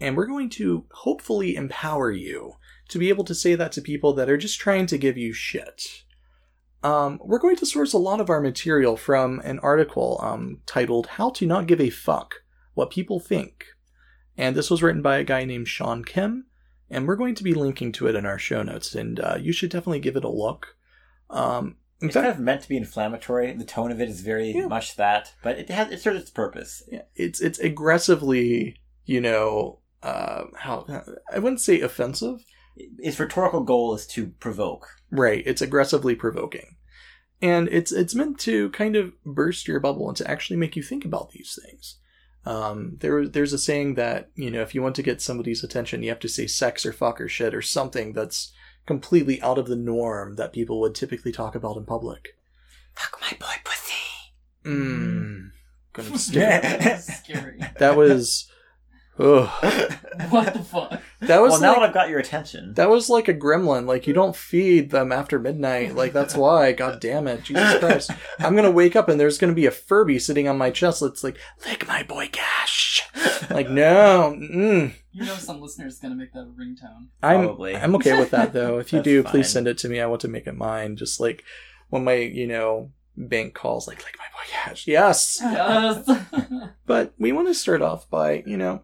and 0.00 0.16
we're 0.16 0.26
going 0.26 0.50
to 0.50 0.84
hopefully 0.92 1.56
empower 1.56 2.10
you 2.10 2.54
to 2.88 2.98
be 2.98 3.08
able 3.08 3.24
to 3.24 3.34
say 3.34 3.54
that 3.54 3.72
to 3.72 3.80
people 3.80 4.12
that 4.12 4.28
are 4.28 4.36
just 4.36 4.60
trying 4.60 4.86
to 4.86 4.98
give 4.98 5.16
you 5.16 5.32
shit. 5.32 6.04
Um, 6.86 7.20
we're 7.24 7.40
going 7.40 7.56
to 7.56 7.66
source 7.66 7.92
a 7.92 7.98
lot 7.98 8.20
of 8.20 8.30
our 8.30 8.40
material 8.40 8.96
from 8.96 9.40
an 9.40 9.58
article 9.58 10.20
um, 10.22 10.60
titled 10.66 11.06
How 11.08 11.30
to 11.30 11.46
Not 11.46 11.66
Give 11.66 11.80
a 11.80 11.90
Fuck 11.90 12.36
What 12.74 12.90
People 12.90 13.18
Think. 13.18 13.64
And 14.36 14.54
this 14.54 14.70
was 14.70 14.82
written 14.82 15.02
by 15.02 15.16
a 15.16 15.24
guy 15.24 15.44
named 15.44 15.66
Sean 15.66 16.04
Kim, 16.04 16.46
and 16.88 17.08
we're 17.08 17.16
going 17.16 17.34
to 17.34 17.42
be 17.42 17.54
linking 17.54 17.90
to 17.92 18.06
it 18.06 18.14
in 18.14 18.24
our 18.24 18.38
show 18.38 18.62
notes, 18.62 18.94
and 18.94 19.18
uh, 19.18 19.36
you 19.40 19.52
should 19.52 19.70
definitely 19.70 19.98
give 19.98 20.14
it 20.14 20.24
a 20.24 20.28
look. 20.28 20.76
Um, 21.28 21.76
It's 22.00 22.14
fact, 22.14 22.24
kind 22.26 22.34
of 22.36 22.40
meant 22.40 22.62
to 22.62 22.68
be 22.68 22.76
inflammatory. 22.76 23.52
The 23.54 23.64
tone 23.64 23.90
of 23.90 24.00
it 24.00 24.08
is 24.08 24.20
very 24.20 24.52
Yeah. 24.52 24.66
much 24.68 24.94
that, 24.96 25.32
but 25.42 25.58
it 25.58 25.68
has 25.70 25.90
it 25.90 26.00
serves 26.00 26.20
its 26.20 26.30
purpose. 26.30 26.84
Yeah, 26.92 27.02
it's 27.16 27.40
it's 27.40 27.58
aggressively, 27.58 28.76
you 29.06 29.20
know, 29.20 29.80
uh, 30.02 30.44
how 30.54 30.86
I 31.32 31.38
wouldn't 31.40 31.62
say 31.62 31.80
offensive, 31.80 32.44
Its 32.98 33.18
rhetorical 33.18 33.62
goal 33.64 33.94
is 33.94 34.06
to 34.08 34.28
provoke. 34.38 34.86
Right, 35.10 35.42
it's 35.46 35.62
aggressively 35.62 36.14
provoking. 36.14 36.75
And 37.42 37.68
it's 37.68 37.92
it's 37.92 38.14
meant 38.14 38.38
to 38.40 38.70
kind 38.70 38.96
of 38.96 39.12
burst 39.24 39.68
your 39.68 39.80
bubble 39.80 40.08
and 40.08 40.16
to 40.16 40.30
actually 40.30 40.56
make 40.56 40.74
you 40.74 40.82
think 40.82 41.04
about 41.04 41.30
these 41.30 41.58
things. 41.62 41.96
Um, 42.46 42.96
there 43.00 43.26
there's 43.26 43.52
a 43.52 43.58
saying 43.58 43.94
that, 43.96 44.30
you 44.34 44.50
know, 44.50 44.62
if 44.62 44.74
you 44.74 44.82
want 44.82 44.94
to 44.96 45.02
get 45.02 45.20
somebody's 45.20 45.62
attention, 45.64 46.02
you 46.02 46.08
have 46.08 46.20
to 46.20 46.28
say 46.28 46.46
sex 46.46 46.86
or 46.86 46.92
fuck 46.92 47.20
or 47.20 47.28
shit 47.28 47.54
or 47.54 47.62
something 47.62 48.12
that's 48.12 48.52
completely 48.86 49.42
out 49.42 49.58
of 49.58 49.66
the 49.66 49.76
norm 49.76 50.36
that 50.36 50.52
people 50.52 50.80
would 50.80 50.94
typically 50.94 51.32
talk 51.32 51.54
about 51.54 51.76
in 51.76 51.84
public. 51.84 52.36
Fuck 52.94 53.20
my 53.20 53.36
boy 53.38 53.54
pussy. 53.64 53.94
Mmm. 54.64 55.50
Gonna 55.92 56.18
stare. 56.18 56.98
Scary. 57.00 57.58
that 57.78 57.96
was 57.96 58.50
Ugh. 59.18 59.92
What 60.30 60.54
the 60.54 60.60
fuck? 60.60 61.02
That 61.20 61.42
was 61.42 61.52
well, 61.52 61.60
now 61.60 61.68
like, 61.68 61.76
that 61.76 61.88
I've 61.88 61.94
got 61.94 62.08
your 62.08 62.18
attention, 62.18 62.72
that 62.74 62.88
was 62.88 63.10
like 63.10 63.28
a 63.28 63.34
gremlin. 63.34 63.86
Like 63.86 64.06
you 64.06 64.14
don't 64.14 64.34
feed 64.34 64.90
them 64.90 65.12
after 65.12 65.38
midnight. 65.38 65.94
Like 65.94 66.14
that's 66.14 66.34
why. 66.36 66.72
God 66.72 67.00
damn 67.00 67.28
it, 67.28 67.42
Jesus 67.42 67.78
Christ! 67.78 68.10
I'm 68.38 68.56
gonna 68.56 68.70
wake 68.70 68.96
up 68.96 69.10
and 69.10 69.20
there's 69.20 69.36
gonna 69.36 69.52
be 69.52 69.66
a 69.66 69.70
Furby 69.70 70.18
sitting 70.18 70.48
on 70.48 70.56
my 70.56 70.70
chest. 70.70 71.00
That's 71.00 71.22
like 71.22 71.36
lick 71.66 71.86
my 71.86 72.02
boy 72.02 72.30
Gash. 72.32 73.06
Like 73.50 73.68
no, 73.68 74.34
mm. 74.38 74.94
You 75.12 75.24
know 75.24 75.34
some 75.34 75.60
listeners 75.60 75.98
gonna 75.98 76.14
make 76.14 76.32
that 76.32 76.40
a 76.40 76.44
ringtone. 76.44 77.08
I'm 77.22 77.44
Probably. 77.44 77.76
I'm 77.76 77.94
okay 77.96 78.18
with 78.18 78.30
that 78.30 78.54
though. 78.54 78.78
If 78.78 78.90
you 78.92 79.02
do, 79.02 79.22
fine. 79.22 79.30
please 79.30 79.50
send 79.50 79.68
it 79.68 79.76
to 79.78 79.88
me. 79.90 80.00
I 80.00 80.06
want 80.06 80.22
to 80.22 80.28
make 80.28 80.46
it 80.46 80.56
mine. 80.56 80.96
Just 80.96 81.20
like 81.20 81.44
when 81.90 82.04
my 82.04 82.14
you 82.14 82.46
know 82.46 82.90
bank 83.18 83.52
calls, 83.52 83.86
like 83.86 84.02
like 84.02 84.16
my 84.18 84.24
boy 84.32 84.50
Gash. 84.50 84.86
Yes. 84.86 85.40
Yes. 85.42 86.08
But 86.86 87.12
we 87.18 87.32
want 87.32 87.48
to 87.48 87.54
start 87.54 87.82
off 87.82 88.08
by, 88.08 88.44
you 88.46 88.56
know, 88.56 88.82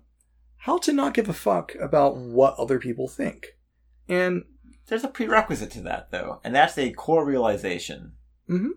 how 0.63 0.79
to 0.79 0.93
not 0.93 1.15
give 1.15 1.29
a 1.29 1.33
fuck 1.33 1.75
about 1.81 2.17
what 2.17 2.55
other 2.59 2.79
people 2.79 3.09
think. 3.09 3.57
And 4.09 4.45
there's 4.87 5.05
a 5.05 5.09
prerequisite 5.09 5.71
to 5.73 5.81
that 5.83 6.11
though, 6.11 6.41
and 6.45 6.55
that's 6.55 6.77
a 6.79 6.93
core 6.93 7.25
realization. 7.25 8.13
Mhm. 8.49 8.71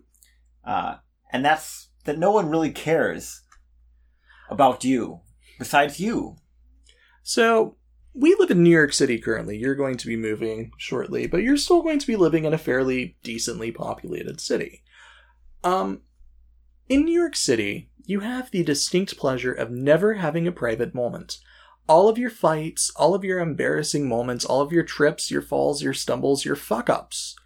Uh, 0.64 0.96
and 1.32 1.44
that's 1.44 1.88
that 2.04 2.18
no 2.18 2.30
one 2.32 2.48
really 2.48 2.70
cares 2.70 3.42
about 4.50 4.84
you 4.84 5.20
besides 5.58 5.98
you. 6.00 6.36
so 7.22 7.76
we 8.18 8.34
live 8.38 8.50
in 8.50 8.62
New 8.62 8.70
York 8.70 8.94
City 8.94 9.18
currently. 9.18 9.58
You're 9.58 9.74
going 9.74 9.98
to 9.98 10.06
be 10.06 10.16
moving 10.16 10.70
shortly, 10.78 11.26
but 11.26 11.42
you're 11.42 11.58
still 11.58 11.82
going 11.82 11.98
to 11.98 12.06
be 12.06 12.16
living 12.16 12.46
in 12.46 12.54
a 12.54 12.58
fairly 12.58 13.18
decently 13.22 13.70
populated 13.70 14.40
city. 14.40 14.82
Um, 15.62 16.00
in 16.88 17.04
New 17.04 17.12
York 17.12 17.36
City, 17.36 17.90
you 18.06 18.20
have 18.20 18.50
the 18.50 18.62
distinct 18.62 19.18
pleasure 19.18 19.52
of 19.52 19.70
never 19.70 20.14
having 20.14 20.46
a 20.46 20.52
private 20.52 20.94
moment. 20.94 21.38
All 21.88 22.08
of 22.08 22.18
your 22.18 22.30
fights, 22.30 22.90
all 22.96 23.14
of 23.14 23.22
your 23.22 23.38
embarrassing 23.38 24.08
moments, 24.08 24.44
all 24.44 24.60
of 24.60 24.72
your 24.72 24.82
trips, 24.82 25.30
your 25.30 25.42
falls, 25.42 25.82
your 25.82 25.94
stumbles, 25.94 26.44
your 26.44 26.56
fuck 26.56 26.90
ups, 26.90 27.36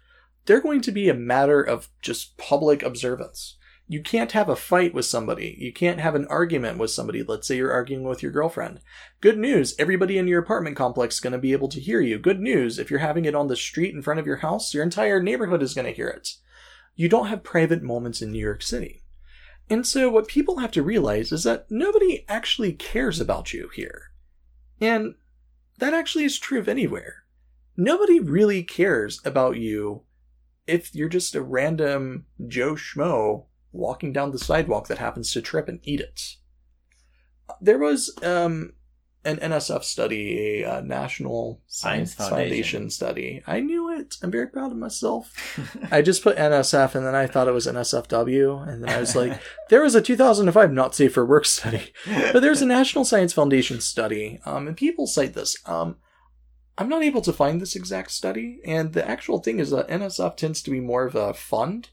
they're 0.45 0.61
going 0.61 0.81
to 0.81 0.91
be 0.91 1.09
a 1.09 1.13
matter 1.13 1.61
of 1.61 1.89
just 2.01 2.37
public 2.37 2.81
observance. 2.81 3.57
You 3.87 4.01
can't 4.01 4.31
have 4.31 4.49
a 4.49 4.55
fight 4.55 4.93
with 4.93 5.05
somebody. 5.05 5.57
You 5.59 5.71
can't 5.71 5.99
have 5.99 6.15
an 6.15 6.25
argument 6.27 6.79
with 6.79 6.89
somebody. 6.89 7.21
Let's 7.21 7.47
say 7.47 7.57
you're 7.57 7.71
arguing 7.73 8.03
with 8.03 8.23
your 8.23 8.31
girlfriend. 8.31 8.79
Good 9.19 9.37
news, 9.37 9.75
everybody 9.77 10.17
in 10.17 10.27
your 10.27 10.41
apartment 10.41 10.75
complex 10.75 11.15
is 11.15 11.21
going 11.21 11.33
to 11.33 11.39
be 11.39 11.51
able 11.51 11.67
to 11.67 11.79
hear 11.79 12.01
you. 12.01 12.17
Good 12.17 12.39
news, 12.39 12.79
if 12.79 12.89
you're 12.89 12.99
having 12.99 13.25
it 13.25 13.35
on 13.35 13.47
the 13.47 13.55
street 13.55 13.93
in 13.93 14.01
front 14.01 14.19
of 14.19 14.25
your 14.25 14.37
house, 14.37 14.73
your 14.73 14.81
entire 14.81 15.21
neighborhood 15.21 15.61
is 15.61 15.73
going 15.73 15.87
to 15.87 15.93
hear 15.93 16.07
it. 16.07 16.29
You 16.95 17.09
don't 17.09 17.27
have 17.27 17.43
private 17.43 17.83
moments 17.83 18.21
in 18.21 18.31
New 18.31 18.39
York 18.39 18.63
City. 18.63 19.03
And 19.69 19.85
so 19.85 20.09
what 20.09 20.27
people 20.27 20.59
have 20.59 20.71
to 20.71 20.83
realize 20.83 21.31
is 21.31 21.43
that 21.43 21.67
nobody 21.69 22.25
actually 22.27 22.73
cares 22.73 23.19
about 23.19 23.53
you 23.53 23.69
here. 23.75 24.10
And 24.81 25.15
that 25.77 25.93
actually 25.93 26.25
is 26.25 26.39
true 26.39 26.59
of 26.59 26.67
anywhere. 26.67 27.23
Nobody 27.77 28.19
really 28.19 28.63
cares 28.63 29.21
about 29.23 29.57
you 29.57 30.03
if 30.67 30.93
you're 30.95 31.09
just 31.09 31.35
a 31.35 31.41
random 31.41 32.25
Joe 32.47 32.73
Schmo 32.73 33.45
walking 33.71 34.11
down 34.11 34.31
the 34.31 34.39
sidewalk 34.39 34.87
that 34.87 34.97
happens 34.97 35.31
to 35.33 35.41
trip 35.41 35.67
and 35.67 35.79
eat 35.83 36.01
it. 36.01 36.35
There 37.61 37.77
was 37.77 38.15
um, 38.23 38.73
an 39.23 39.37
NSF 39.37 39.83
study, 39.83 40.61
a 40.63 40.77
uh, 40.77 40.81
National 40.81 41.61
Science, 41.67 42.15
Science 42.15 42.29
Foundation. 42.29 42.79
Foundation. 42.79 42.89
study. 42.89 43.43
I 43.47 43.59
knew 43.59 43.80
it. 44.15 44.25
I'm 44.25 44.31
very 44.31 44.47
proud 44.47 44.71
of 44.71 44.77
myself. 44.77 45.33
I 45.91 46.01
just 46.01 46.23
put 46.23 46.37
NSF 46.37 46.95
and 46.95 47.05
then 47.05 47.15
I 47.15 47.27
thought 47.27 47.47
it 47.47 47.53
was 47.53 47.67
NSFW. 47.67 48.67
And 48.67 48.83
then 48.83 48.89
I 48.89 48.99
was 48.99 49.15
like, 49.15 49.39
there 49.69 49.81
was 49.81 49.95
a 49.95 50.01
2005 50.01 50.71
not 50.71 50.95
safe 50.95 51.13
for 51.13 51.25
work 51.25 51.45
study. 51.45 51.93
But 52.05 52.41
there's 52.41 52.61
a 52.61 52.65
National 52.65 53.05
Science 53.05 53.33
Foundation 53.33 53.81
study, 53.81 54.39
um, 54.45 54.67
and 54.67 54.77
people 54.77 55.07
cite 55.07 55.33
this. 55.33 55.57
Um, 55.65 55.97
I'm 56.77 56.89
not 56.89 57.03
able 57.03 57.21
to 57.21 57.33
find 57.33 57.61
this 57.61 57.75
exact 57.75 58.11
study, 58.11 58.59
and 58.65 58.93
the 58.93 59.07
actual 59.07 59.39
thing 59.39 59.59
is 59.59 59.69
that 59.71 59.87
NSF 59.87 60.37
tends 60.37 60.61
to 60.63 60.71
be 60.71 60.79
more 60.79 61.05
of 61.05 61.15
a 61.15 61.33
fund 61.33 61.89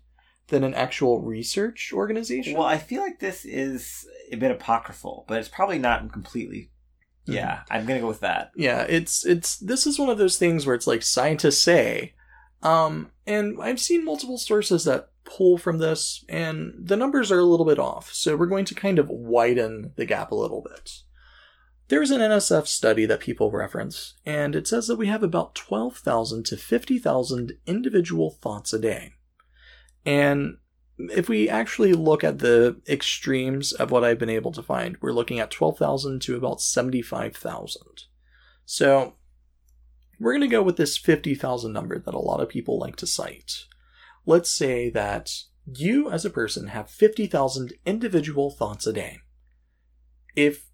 than 0.49 0.65
an 0.65 0.75
actual 0.75 1.21
research 1.21 1.93
organization. 1.93 2.57
well, 2.57 2.67
I 2.67 2.79
feel 2.79 3.03
like 3.03 3.21
this 3.21 3.45
is 3.45 4.07
a 4.33 4.37
bit 4.37 4.51
apocryphal, 4.51 5.25
but 5.29 5.39
it's 5.39 5.49
probably 5.49 5.79
not 5.79 6.11
completely. 6.13 6.71
Yeah, 7.35 7.61
I'm 7.71 7.87
gonna 7.87 8.01
go 8.01 8.09
with 8.09 8.21
that. 8.21 8.53
yeah, 8.57 8.83
it's 8.89 9.25
it's 9.25 9.57
this 9.59 9.87
is 9.87 9.99
one 9.99 10.09
of 10.09 10.19
those 10.19 10.39
things 10.39 10.67
where 10.67 10.75
it's 10.75 10.87
like 10.87 11.03
scientists 11.03 11.63
say, 11.63 12.15
um, 12.63 13.11
and 13.27 13.59
I've 13.61 13.81
seen 13.81 14.05
multiple 14.05 14.39
sources 14.39 14.85
that 14.85 15.11
pull 15.25 15.59
from 15.59 15.79
this, 15.79 16.25
and 16.29 16.75
the 16.79 16.97
numbers 16.97 17.31
are 17.31 17.39
a 17.39 17.45
little 17.45 17.67
bit 17.67 17.79
off. 17.79 18.13
So 18.13 18.37
we're 18.37 18.47
going 18.47 18.65
to 18.67 18.75
kind 18.75 18.99
of 18.99 19.09
widen 19.09 19.93
the 19.97 20.07
gap 20.07 20.33
a 20.33 20.37
little 20.37 20.63
bit. 20.63 20.91
There's 21.89 22.11
an 22.11 22.21
NSF 22.21 22.67
study 22.67 23.07
that 23.07 23.21
people 23.21 23.51
reference, 23.51 24.15
and 24.27 24.55
it 24.55 24.67
says 24.67 24.87
that 24.89 24.97
we 24.97 25.07
have 25.07 25.23
about 25.23 25.55
12,000 25.55 26.45
to 26.47 26.57
50,000 26.57 27.53
individual 27.67 28.31
thoughts 28.43 28.73
a 28.73 28.79
day. 28.79 29.13
And 30.05 30.59
if 30.99 31.29
we 31.29 31.49
actually 31.49 31.93
look 31.93 32.25
at 32.25 32.41
the 32.41 32.81
extremes 32.89 33.73
of 33.73 33.91
what 33.91 34.05
I've 34.05 34.19
been 34.19 34.29
able 34.29 34.53
to 34.53 34.63
find, 34.63 34.97
we're 35.01 35.13
looking 35.13 35.39
at 35.39 35.51
12,000 35.51 36.21
to 36.23 36.37
about 36.37 36.61
75,000. 36.61 37.83
So 38.65 39.15
we're 40.19 40.33
going 40.33 40.41
to 40.41 40.49
go 40.49 40.63
with 40.63 40.77
this 40.77 40.99
50,000 40.99 41.73
number 41.73 41.99
that 41.99 42.15
a 42.15 42.19
lot 42.19 42.41
of 42.41 42.49
people 42.49 42.79
like 42.79 42.97
to 42.97 43.07
cite. 43.07 43.65
Let's 44.27 44.51
say 44.51 44.91
that 44.91 45.31
you 45.65 46.11
as 46.11 46.25
a 46.25 46.31
person 46.31 46.69
have 46.69 46.91
50,000 46.91 47.73
individual 47.87 48.51
thoughts 48.51 48.87
a 48.87 48.93
day. 48.93 49.19
If 50.35 50.67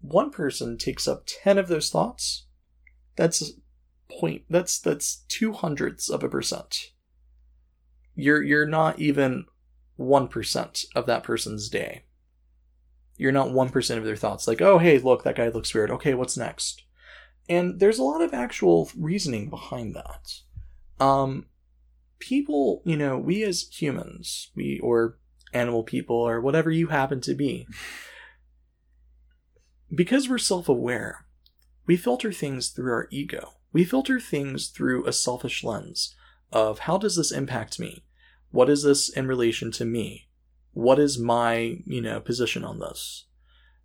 one 0.00 0.30
person 0.30 0.76
takes 0.76 1.06
up 1.06 1.22
10 1.26 1.58
of 1.58 1.68
those 1.68 1.90
thoughts, 1.90 2.46
that's 3.16 3.52
point 4.20 4.42
that's 4.50 4.78
that's 4.78 5.24
two 5.28 5.52
hundredths 5.52 6.08
of 6.08 6.22
a 6.22 6.28
percent. 6.28 6.92
You're 8.14 8.42
you're 8.42 8.66
not 8.66 8.98
even 8.98 9.46
one 10.02 10.28
percent 10.28 10.84
of 10.94 11.06
that 11.06 11.22
person's 11.22 11.68
day. 11.68 12.04
You're 13.16 13.32
not 13.32 13.52
one 13.52 13.68
percent 13.68 13.98
of 13.98 14.04
their 14.04 14.16
thoughts. 14.16 14.46
Like, 14.48 14.60
oh 14.60 14.78
hey, 14.78 14.98
look, 14.98 15.24
that 15.24 15.36
guy 15.36 15.48
looks 15.48 15.72
weird. 15.72 15.90
Okay, 15.90 16.14
what's 16.14 16.36
next? 16.36 16.82
And 17.48 17.80
there's 17.80 17.98
a 17.98 18.04
lot 18.04 18.22
of 18.22 18.34
actual 18.34 18.90
reasoning 18.98 19.50
behind 19.50 19.94
that. 19.94 21.04
Um, 21.04 21.46
people, 22.18 22.82
you 22.84 22.96
know, 22.96 23.18
we 23.18 23.42
as 23.42 23.68
humans, 23.70 24.50
we 24.54 24.78
or 24.82 25.18
animal 25.52 25.82
people 25.82 26.16
or 26.16 26.40
whatever 26.40 26.70
you 26.70 26.86
happen 26.86 27.20
to 27.22 27.34
be, 27.34 27.66
because 29.94 30.28
we're 30.28 30.38
self-aware, 30.38 31.26
we 31.86 31.96
filter 31.96 32.32
things 32.32 32.68
through 32.70 32.92
our 32.92 33.08
ego. 33.10 33.54
We 33.72 33.84
filter 33.84 34.20
things 34.20 34.68
through 34.68 35.06
a 35.06 35.12
selfish 35.12 35.64
lens 35.64 36.14
of 36.52 36.80
how 36.80 36.98
does 36.98 37.16
this 37.16 37.32
impact 37.32 37.80
me? 37.80 38.04
What 38.52 38.70
is 38.70 38.84
this 38.84 39.08
in 39.08 39.26
relation 39.26 39.72
to 39.72 39.84
me? 39.84 40.28
What 40.72 40.98
is 40.98 41.18
my, 41.18 41.82
you 41.84 42.00
know, 42.00 42.20
position 42.20 42.64
on 42.64 42.78
this? 42.78 43.24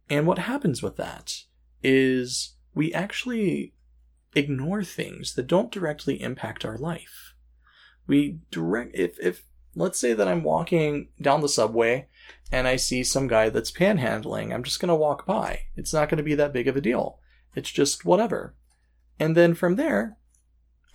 And 0.10 0.28
what 0.28 0.40
happens 0.40 0.84
with 0.84 0.98
that 0.98 1.44
is 1.84 2.56
we 2.74 2.94
actually 2.94 3.74
ignore 4.36 4.84
things 4.84 5.34
that 5.34 5.48
don't 5.48 5.72
directly 5.72 6.22
impact 6.22 6.64
our 6.64 6.78
life. 6.78 7.34
We 8.06 8.40
direct 8.52 8.96
if 8.96 9.20
if 9.20 9.44
let's 9.76 10.00
say 10.00 10.14
that 10.14 10.28
I'm 10.28 10.44
walking 10.44 11.10
down 11.22 11.42
the 11.42 11.50
subway 11.50 12.08
and 12.52 12.68
I 12.68 12.78
see 12.78 13.04
some 13.04 13.28
guy 13.28 13.50
that's 13.50 13.72
panhandling, 13.72 14.54
I'm 14.54 14.64
just 14.64 14.80
going 14.80 14.90
to 14.90 14.96
walk 14.96 15.26
by. 15.26 15.62
It's 15.76 15.94
not 15.94 16.10
going 16.10 16.18
to 16.18 16.24
be 16.24 16.36
that 16.36 16.54
big 16.54 16.68
of 16.68 16.76
a 16.76 16.82
deal. 16.82 17.20
It's 17.56 17.72
just 17.72 18.06
whatever. 18.06 18.56
And 19.20 19.36
then 19.36 19.54
from 19.54 19.76
there, 19.76 20.18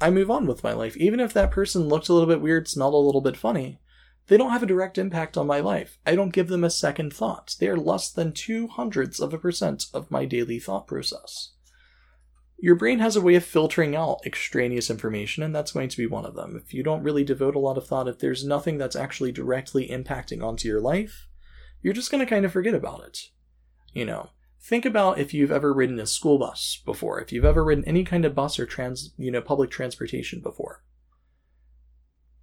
I 0.02 0.10
move 0.10 0.30
on 0.30 0.46
with 0.46 0.64
my 0.64 0.72
life. 0.72 0.96
Even 0.96 1.20
if 1.20 1.32
that 1.32 1.52
person 1.52 1.88
looked 1.88 2.08
a 2.08 2.12
little 2.12 2.28
bit 2.28 2.40
weird, 2.40 2.66
smelled 2.66 2.94
a 2.94 2.96
little 2.96 3.20
bit 3.20 3.36
funny, 3.36 3.78
they 4.26 4.36
don't 4.36 4.50
have 4.50 4.62
a 4.62 4.66
direct 4.66 4.98
impact 4.98 5.36
on 5.36 5.46
my 5.46 5.60
life. 5.60 5.98
I 6.04 6.16
don't 6.16 6.32
give 6.32 6.48
them 6.48 6.64
a 6.64 6.70
second 6.70 7.12
thought. 7.12 7.54
They 7.60 7.68
are 7.68 7.76
less 7.76 8.10
than 8.10 8.32
two 8.32 8.66
hundredths 8.66 9.20
of 9.20 9.32
a 9.32 9.38
percent 9.38 9.86
of 9.94 10.10
my 10.10 10.24
daily 10.24 10.58
thought 10.58 10.86
process. 10.86 11.52
Your 12.58 12.74
brain 12.74 12.98
has 12.98 13.16
a 13.16 13.20
way 13.20 13.34
of 13.36 13.44
filtering 13.44 13.96
out 13.96 14.20
extraneous 14.26 14.90
information, 14.90 15.42
and 15.42 15.54
that's 15.54 15.72
going 15.72 15.88
to 15.88 15.96
be 15.96 16.06
one 16.06 16.24
of 16.24 16.34
them. 16.34 16.60
If 16.62 16.74
you 16.74 16.82
don't 16.82 17.02
really 17.02 17.24
devote 17.24 17.56
a 17.56 17.60
lot 17.60 17.78
of 17.78 17.86
thought, 17.86 18.08
if 18.08 18.18
there's 18.18 18.44
nothing 18.44 18.78
that's 18.78 18.96
actually 18.96 19.32
directly 19.32 19.88
impacting 19.88 20.44
onto 20.44 20.68
your 20.68 20.80
life, 20.80 21.28
you're 21.80 21.94
just 21.94 22.10
going 22.10 22.24
to 22.24 22.30
kind 22.30 22.44
of 22.44 22.52
forget 22.52 22.74
about 22.74 23.04
it. 23.04 23.18
You 23.92 24.04
know, 24.04 24.30
think 24.62 24.86
about 24.86 25.18
if 25.18 25.34
you've 25.34 25.50
ever 25.50 25.72
ridden 25.72 25.98
a 25.98 26.06
school 26.06 26.38
bus 26.38 26.80
before, 26.84 27.20
if 27.20 27.32
you've 27.32 27.44
ever 27.44 27.64
ridden 27.64 27.84
any 27.84 28.04
kind 28.04 28.24
of 28.24 28.34
bus 28.34 28.58
or 28.58 28.66
trans, 28.66 29.12
you 29.18 29.30
know, 29.30 29.40
public 29.40 29.70
transportation 29.70 30.40
before. 30.40 30.82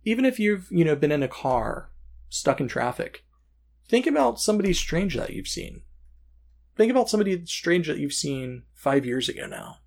Even 0.04 0.26
if 0.26 0.40
you've, 0.40 0.68
you 0.70 0.84
know, 0.84 0.96
been 0.96 1.12
in 1.12 1.24
a 1.24 1.28
car, 1.28 1.92
stuck 2.28 2.60
in 2.60 2.68
traffic, 2.68 3.24
think 3.88 4.06
about 4.06 4.40
somebody 4.40 4.74
strange 4.74 5.16
that 5.16 5.32
you've 5.32 5.48
seen. 5.48 5.82
Think 6.76 6.92
about 6.92 7.10
somebody 7.10 7.46
strange 7.46 7.88
that 7.88 7.98
you've 8.00 8.14
seen 8.14 8.64
five 8.74 9.06
years 9.06 9.30
ago 9.30 9.46
now. 9.46 9.78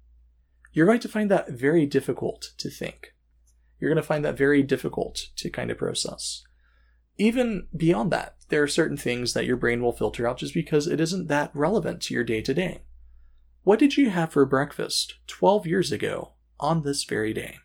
You're 0.72 0.86
going 0.86 1.00
to 1.00 1.08
find 1.08 1.30
that 1.30 1.50
very 1.50 1.86
difficult 1.86 2.52
to 2.58 2.70
think. 2.70 3.14
You're 3.78 3.90
going 3.90 4.02
to 4.02 4.06
find 4.06 4.24
that 4.24 4.38
very 4.38 4.62
difficult 4.62 5.28
to 5.36 5.50
kind 5.50 5.70
of 5.70 5.78
process. 5.78 6.42
Even 7.18 7.66
beyond 7.76 8.10
that, 8.12 8.36
there 8.52 8.62
are 8.62 8.68
certain 8.68 8.98
things 8.98 9.32
that 9.32 9.46
your 9.46 9.56
brain 9.56 9.80
will 9.80 9.94
filter 9.94 10.28
out 10.28 10.36
just 10.36 10.52
because 10.52 10.86
it 10.86 11.00
isn't 11.00 11.28
that 11.28 11.50
relevant 11.54 12.02
to 12.02 12.12
your 12.12 12.22
day 12.22 12.42
to 12.42 12.52
day. 12.52 12.82
What 13.62 13.78
did 13.78 13.96
you 13.96 14.10
have 14.10 14.30
for 14.30 14.44
breakfast 14.44 15.14
12 15.26 15.66
years 15.66 15.90
ago 15.90 16.34
on 16.60 16.82
this 16.82 17.04
very 17.04 17.32
day? 17.32 17.60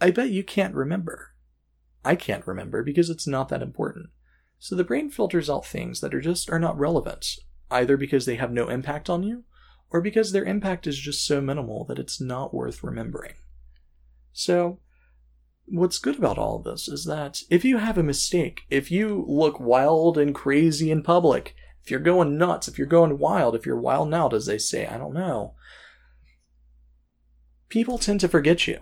I 0.00 0.12
bet 0.12 0.30
you 0.30 0.44
can't 0.44 0.76
remember. 0.76 1.34
I 2.04 2.14
can't 2.14 2.46
remember 2.46 2.84
because 2.84 3.10
it's 3.10 3.26
not 3.26 3.48
that 3.48 3.60
important. 3.60 4.10
So 4.60 4.76
the 4.76 4.84
brain 4.84 5.10
filters 5.10 5.50
out 5.50 5.66
things 5.66 6.00
that 6.00 6.14
are 6.14 6.20
just 6.20 6.48
are 6.48 6.60
not 6.60 6.78
relevant, 6.78 7.26
either 7.72 7.96
because 7.96 8.24
they 8.24 8.36
have 8.36 8.52
no 8.52 8.68
impact 8.68 9.10
on 9.10 9.24
you 9.24 9.42
or 9.90 10.00
because 10.00 10.30
their 10.30 10.44
impact 10.44 10.86
is 10.86 10.96
just 10.96 11.26
so 11.26 11.40
minimal 11.40 11.84
that 11.86 11.98
it's 11.98 12.20
not 12.20 12.54
worth 12.54 12.84
remembering. 12.84 13.34
So 14.32 14.78
what's 15.66 15.98
good 15.98 16.18
about 16.18 16.38
all 16.38 16.56
of 16.56 16.64
this 16.64 16.88
is 16.88 17.04
that 17.04 17.40
if 17.50 17.64
you 17.64 17.78
have 17.78 17.98
a 17.98 18.02
mistake, 18.02 18.62
if 18.70 18.90
you 18.90 19.24
look 19.26 19.60
wild 19.60 20.18
and 20.18 20.34
crazy 20.34 20.90
in 20.90 21.02
public, 21.02 21.54
if 21.82 21.90
you're 21.90 22.00
going 22.00 22.38
nuts, 22.38 22.68
if 22.68 22.78
you're 22.78 22.86
going 22.86 23.18
wild, 23.18 23.54
if 23.54 23.66
you're 23.66 23.80
wild 23.80 24.12
out, 24.14 24.34
as 24.34 24.46
they 24.46 24.58
say, 24.58 24.86
I 24.86 24.98
don't 24.98 25.14
know, 25.14 25.54
people 27.68 27.98
tend 27.98 28.20
to 28.20 28.28
forget 28.28 28.66
you. 28.66 28.80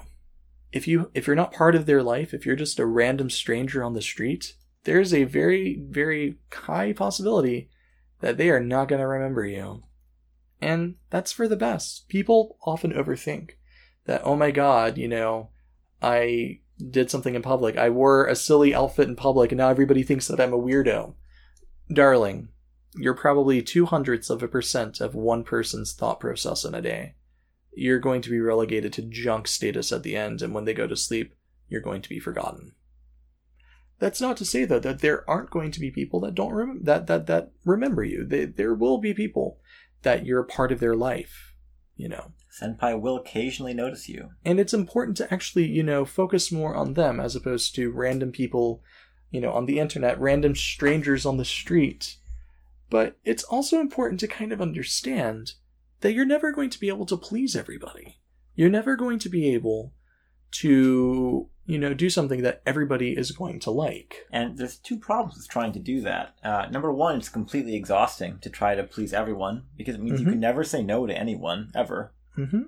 If 0.73 0.87
you 0.87 1.11
if 1.15 1.27
you're 1.27 1.37
not 1.37 1.53
part 1.53 1.75
of 1.75 1.87
their 1.87 2.03
life, 2.03 2.33
if 2.33 2.47
you're 2.47 2.57
just 2.57 2.79
a 2.79 2.87
random 2.87 3.31
stranger 3.31 3.83
on 3.83 3.95
the 3.95 4.03
street, 4.03 4.55
there's 4.85 5.13
a 5.13 5.25
very 5.25 5.83
very 5.89 6.39
high 6.53 6.93
possibility 6.93 7.71
that 8.21 8.37
they 8.37 8.51
are 8.51 8.61
not 8.61 8.89
going 8.89 9.01
to 9.01 9.07
remember 9.07 9.45
you. 9.45 9.83
And 10.61 10.97
that's 11.09 11.33
for 11.33 11.49
the 11.49 11.57
best. 11.57 12.09
People 12.09 12.59
often 12.65 12.93
overthink 12.93 13.53
that, 14.05 14.21
oh 14.25 14.37
my 14.37 14.51
god, 14.51 14.99
you 14.99 15.09
know, 15.09 15.51
I 16.03 16.61
did 16.91 17.11
something 17.11 17.35
in 17.35 17.43
public. 17.43 17.77
I 17.77 17.91
wore 17.91 18.27
a 18.27 18.35
silly 18.35 18.75
outfit 18.75 19.09
in 19.09 19.17
public 19.17 19.53
and 19.53 19.59
now 19.59 19.69
everybody 19.69 20.03
thinks 20.03 20.29
that 20.29 20.41
I'm 20.41 20.53
a 20.53 20.59
weirdo. 20.59 21.15
Darling, 21.93 22.49
you're 22.95 23.15
probably 23.15 23.63
two 23.63 23.87
hundredths 23.87 24.31
of 24.31 24.43
a 24.43 24.49
percent 24.49 25.01
of 25.01 25.15
one 25.15 25.45
person's 25.45 25.93
thought 25.93 26.21
process 26.21 26.65
in 26.65 26.75
a 26.75 26.83
day. 26.83 27.15
You're 27.73 27.99
going 27.99 28.23
to 28.23 28.31
be 28.31 28.41
relegated 28.41 28.93
to 28.95 29.03
junk 29.03 29.47
status 29.47 29.93
at 29.93 30.03
the 30.03 30.17
end, 30.17 30.43
and 30.43 30.53
when 30.53 30.65
they 30.65 30.75
go 30.75 30.87
to 30.87 30.97
sleep, 30.97 31.35
you're 31.69 31.81
going 31.81 32.03
to 32.03 32.09
be 32.09 32.19
forgotten. 32.19 32.75
That's 34.01 34.21
not 34.21 34.37
to 34.39 34.45
say 34.45 34.65
though 34.65 34.81
that 34.81 35.01
there 35.01 35.29
aren't 35.29 35.51
going 35.51 35.71
to 35.73 35.81
be 35.81 35.91
people 35.91 36.21
that 36.21 36.35
don't 36.35 36.55
rem- 36.55 36.85
that 36.85 37.07
that 37.07 37.27
that 37.27 37.53
remember 37.65 38.03
you. 38.03 38.25
They, 38.25 38.47
there 38.47 38.75
will 38.75 38.99
be 38.99 39.15
people 39.15 39.61
that 40.03 40.25
you're 40.27 40.41
a 40.41 40.47
part 40.47 40.73
of 40.73 40.81
their 40.81 40.97
life, 40.97 41.55
you 41.97 42.09
know. 42.09 42.33
Senpai 42.51 43.01
will 43.01 43.17
occasionally 43.17 43.75
notice 43.75 44.09
you. 44.09 44.31
And 44.45 44.59
it's 44.59 44.75
important 44.75 45.17
to 45.19 45.33
actually, 45.33 45.67
you 45.67 45.83
know, 45.83 46.05
focus 46.05 46.51
more 46.51 46.75
on 46.75 46.95
them 46.95 47.21
as 47.21 47.37
opposed 47.37 47.75
to 47.77 47.93
random 47.93 48.33
people, 48.33 48.83
you 49.31 49.41
know, 49.41 49.53
on 49.53 49.67
the 49.67 49.79
internet, 49.79 50.21
random 50.21 50.55
strangers 50.57 51.25
on 51.25 51.37
the 51.37 51.45
street. 51.45 52.17
But 52.89 53.19
it's 53.25 53.45
also 53.45 53.79
important 53.81 54.19
to 54.21 54.27
kind 54.27 54.53
of 54.53 54.61
understand 54.61 55.53
that 56.01 56.13
you're 56.13 56.25
never 56.25 56.51
going 56.51 56.71
to 56.71 56.81
be 56.81 56.89
able 56.89 57.07
to 57.07 57.17
please 57.17 57.55
everybody. 57.55 58.19
You're 58.57 58.69
never 58.71 58.97
going 58.97 59.21
to 59.21 59.29
be 59.29 59.55
able 59.55 59.93
to, 60.53 61.49
you 61.67 61.79
know, 61.79 61.95
do 61.95 62.11
something 62.11 62.43
that 62.43 62.63
everybody 62.67 63.13
is 63.17 63.31
going 63.31 63.61
to 63.61 63.71
like. 63.71 64.27
And 64.33 64.59
there's 64.59 64.77
two 64.77 64.99
problems 64.99 65.37
with 65.37 65.49
trying 65.49 65.73
to 65.73 65.79
do 65.79 66.01
that. 66.01 66.35
Uh, 66.43 66.67
number 66.71 66.93
one, 66.93 67.19
it's 67.19 67.29
completely 67.29 67.77
exhausting 67.77 68.39
to 68.41 68.51
try 68.51 68.75
to 68.75 68.83
please 68.83 69.13
everyone 69.13 69.65
because 69.77 69.95
it 69.95 70.03
means 70.03 70.21
Mhm. 70.21 70.25
you 70.25 70.31
can 70.33 70.41
never 70.41 70.65
say 70.65 70.83
no 70.83 71.07
to 71.07 71.17
anyone 71.17 71.71
ever. 71.75 72.13
Mm-hmm. 72.41 72.63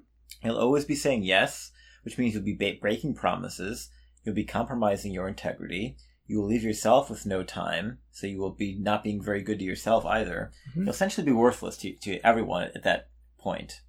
You'll 0.44 0.58
always 0.58 0.84
be 0.84 0.94
saying 0.94 1.22
yes, 1.24 1.72
which 2.04 2.18
means 2.18 2.34
you'll 2.34 2.42
be 2.42 2.54
ba- 2.54 2.78
breaking 2.80 3.14
promises. 3.14 3.88
You'll 4.24 4.34
be 4.34 4.44
compromising 4.44 5.12
your 5.12 5.28
integrity. 5.28 5.96
You 6.26 6.38
will 6.40 6.46
leave 6.46 6.62
yourself 6.62 7.10
with 7.10 7.26
no 7.26 7.42
time, 7.42 7.98
so 8.10 8.26
you 8.26 8.38
will 8.38 8.54
be 8.54 8.76
not 8.78 9.04
being 9.04 9.22
very 9.22 9.42
good 9.42 9.58
to 9.58 9.64
yourself 9.64 10.06
either. 10.06 10.52
Mhm. 10.70 10.82
You'll 10.82 10.90
essentially 10.90 11.24
be 11.24 11.32
worthless 11.32 11.76
to, 11.78 11.94
to 11.94 12.18
everyone 12.26 12.70
at 12.74 12.84
that 12.84 13.08
point. 13.38 13.80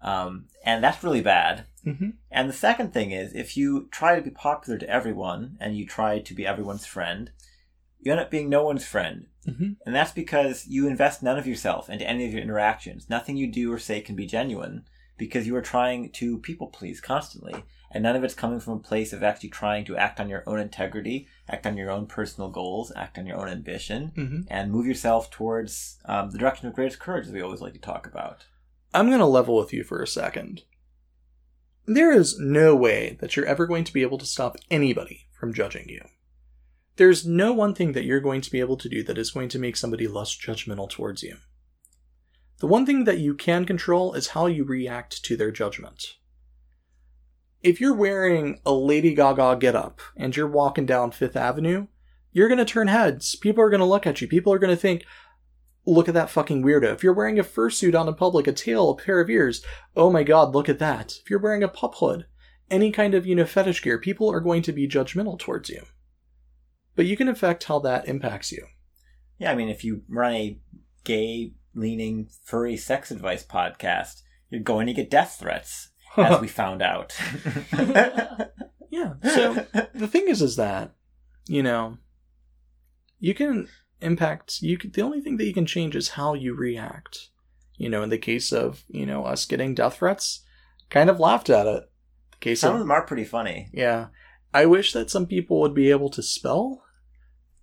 Um, 0.00 0.46
and 0.64 0.82
that's 0.82 1.04
really 1.04 1.20
bad. 1.20 1.66
Mm-hmm. 1.86 2.10
And 2.30 2.48
the 2.48 2.54
second 2.54 2.92
thing 2.92 3.12
is, 3.12 3.32
if 3.34 3.56
you 3.56 3.88
try 3.90 4.16
to 4.16 4.22
be 4.22 4.30
popular 4.30 4.78
to 4.78 4.88
everyone 4.88 5.56
and 5.60 5.76
you 5.76 5.86
try 5.86 6.18
to 6.18 6.34
be 6.34 6.46
everyone's 6.46 6.86
friend, 6.86 7.30
you 8.00 8.10
end 8.10 8.20
up 8.20 8.30
being 8.30 8.48
no 8.48 8.64
one's 8.64 8.86
friend. 8.86 9.26
Mm-hmm. 9.46 9.72
And 9.86 9.94
that's 9.94 10.12
because 10.12 10.66
you 10.66 10.88
invest 10.88 11.22
none 11.22 11.38
of 11.38 11.46
yourself 11.46 11.88
into 11.88 12.08
any 12.08 12.26
of 12.26 12.32
your 12.32 12.42
interactions. 12.42 13.08
Nothing 13.08 13.36
you 13.36 13.50
do 13.50 13.72
or 13.72 13.78
say 13.78 14.00
can 14.00 14.16
be 14.16 14.26
genuine 14.26 14.84
because 15.16 15.46
you 15.46 15.54
are 15.56 15.62
trying 15.62 16.10
to 16.10 16.38
people 16.38 16.66
please 16.68 17.00
constantly. 17.00 17.64
And 17.94 18.02
none 18.02 18.16
of 18.16 18.24
it's 18.24 18.34
coming 18.34 18.58
from 18.58 18.74
a 18.74 18.78
place 18.78 19.12
of 19.12 19.22
actually 19.22 19.50
trying 19.50 19.84
to 19.84 19.96
act 19.96 20.18
on 20.18 20.28
your 20.30 20.42
own 20.46 20.58
integrity, 20.58 21.28
act 21.48 21.66
on 21.66 21.76
your 21.76 21.90
own 21.90 22.06
personal 22.06 22.48
goals, 22.48 22.90
act 22.96 23.18
on 23.18 23.26
your 23.26 23.36
own 23.36 23.48
ambition, 23.48 24.12
Mm-hmm. 24.16 24.40
and 24.48 24.72
move 24.72 24.86
yourself 24.86 25.30
towards 25.30 25.98
um, 26.06 26.30
the 26.30 26.38
direction 26.38 26.66
of 26.68 26.74
greatest 26.74 26.98
courage, 26.98 27.26
as 27.26 27.32
we 27.32 27.42
always 27.42 27.60
like 27.60 27.74
to 27.74 27.78
talk 27.78 28.06
about. 28.06 28.46
I'm 28.94 29.08
going 29.08 29.18
to 29.18 29.26
level 29.26 29.56
with 29.56 29.72
you 29.74 29.84
for 29.84 30.02
a 30.02 30.06
second. 30.06 30.62
There 31.84 32.12
is 32.12 32.38
no 32.38 32.74
way 32.74 33.18
that 33.20 33.36
you're 33.36 33.46
ever 33.46 33.66
going 33.66 33.84
to 33.84 33.92
be 33.92 34.02
able 34.02 34.18
to 34.18 34.26
stop 34.26 34.56
anybody 34.70 35.26
from 35.38 35.52
judging 35.52 35.88
you. 35.88 36.02
There's 36.96 37.26
no 37.26 37.52
one 37.52 37.74
thing 37.74 37.92
that 37.92 38.04
you're 38.04 38.20
going 38.20 38.40
to 38.42 38.50
be 38.50 38.60
able 38.60 38.76
to 38.76 38.88
do 38.88 39.02
that 39.04 39.18
is 39.18 39.30
going 39.30 39.48
to 39.50 39.58
make 39.58 39.76
somebody 39.76 40.06
less 40.06 40.34
judgmental 40.36 40.88
towards 40.88 41.22
you. 41.22 41.36
The 42.62 42.68
one 42.68 42.86
thing 42.86 43.02
that 43.04 43.18
you 43.18 43.34
can 43.34 43.64
control 43.64 44.14
is 44.14 44.28
how 44.28 44.46
you 44.46 44.62
react 44.62 45.24
to 45.24 45.36
their 45.36 45.50
judgment. 45.50 46.14
If 47.60 47.80
you're 47.80 47.92
wearing 47.92 48.60
a 48.64 48.72
Lady 48.72 49.16
Gaga 49.16 49.56
getup 49.58 50.00
and 50.16 50.36
you're 50.36 50.46
walking 50.46 50.86
down 50.86 51.10
Fifth 51.10 51.34
Avenue, 51.34 51.88
you're 52.30 52.46
going 52.46 52.58
to 52.58 52.64
turn 52.64 52.86
heads. 52.86 53.34
People 53.34 53.64
are 53.64 53.68
going 53.68 53.80
to 53.80 53.84
look 53.84 54.06
at 54.06 54.20
you. 54.20 54.28
People 54.28 54.52
are 54.52 54.60
going 54.60 54.70
to 54.70 54.80
think, 54.80 55.04
look 55.86 56.06
at 56.06 56.14
that 56.14 56.30
fucking 56.30 56.62
weirdo. 56.62 56.92
If 56.92 57.02
you're 57.02 57.12
wearing 57.12 57.40
a 57.40 57.42
fursuit 57.42 57.98
on 57.98 58.06
in 58.06 58.14
public, 58.14 58.46
a 58.46 58.52
tail, 58.52 58.90
a 58.90 58.96
pair 58.96 59.20
of 59.20 59.28
ears, 59.28 59.64
oh 59.96 60.12
my 60.12 60.22
god, 60.22 60.54
look 60.54 60.68
at 60.68 60.78
that. 60.78 61.16
If 61.20 61.30
you're 61.30 61.40
wearing 61.40 61.64
a 61.64 61.68
pup 61.68 61.96
hood, 61.96 62.26
any 62.70 62.92
kind 62.92 63.16
of, 63.16 63.26
you 63.26 63.34
know, 63.34 63.44
fetish 63.44 63.82
gear, 63.82 63.98
people 63.98 64.30
are 64.30 64.40
going 64.40 64.62
to 64.62 64.72
be 64.72 64.86
judgmental 64.86 65.36
towards 65.36 65.68
you. 65.68 65.82
But 66.94 67.06
you 67.06 67.16
can 67.16 67.26
affect 67.26 67.64
how 67.64 67.80
that 67.80 68.06
impacts 68.06 68.52
you. 68.52 68.68
Yeah, 69.36 69.50
I 69.50 69.56
mean, 69.56 69.68
if 69.68 69.82
you 69.82 70.04
run 70.08 70.32
a 70.32 70.60
gay 71.02 71.54
leaning 71.74 72.28
furry 72.44 72.76
sex 72.76 73.10
advice 73.10 73.44
podcast, 73.44 74.22
you're 74.50 74.60
going 74.60 74.86
to 74.86 74.92
get 74.92 75.10
death 75.10 75.36
threats, 75.38 75.90
as 76.16 76.40
we 76.40 76.48
found 76.48 76.82
out. 76.82 77.16
yeah. 78.90 79.14
So 79.22 79.66
the 79.94 80.08
thing 80.08 80.28
is, 80.28 80.42
is 80.42 80.56
that, 80.56 80.94
you 81.46 81.62
know, 81.62 81.98
you 83.18 83.34
can 83.34 83.68
impact, 84.00 84.60
you 84.60 84.76
can, 84.76 84.90
the 84.90 85.02
only 85.02 85.20
thing 85.20 85.36
that 85.38 85.46
you 85.46 85.54
can 85.54 85.66
change 85.66 85.96
is 85.96 86.10
how 86.10 86.34
you 86.34 86.54
react. 86.54 87.28
You 87.76 87.88
know, 87.88 88.02
in 88.02 88.10
the 88.10 88.18
case 88.18 88.52
of, 88.52 88.84
you 88.88 89.06
know, 89.06 89.24
us 89.24 89.46
getting 89.46 89.74
death 89.74 89.96
threats, 89.96 90.44
kind 90.90 91.08
of 91.08 91.18
laughed 91.18 91.50
at 91.50 91.66
it. 91.66 91.90
The 92.32 92.38
case 92.38 92.60
Some 92.60 92.74
of 92.74 92.74
of 92.74 92.80
them 92.80 92.90
are 92.90 93.06
pretty 93.06 93.24
funny. 93.24 93.70
Yeah. 93.72 94.08
I 94.54 94.66
wish 94.66 94.92
that 94.92 95.10
some 95.10 95.26
people 95.26 95.60
would 95.60 95.74
be 95.74 95.90
able 95.90 96.10
to 96.10 96.22
spell. 96.22 96.84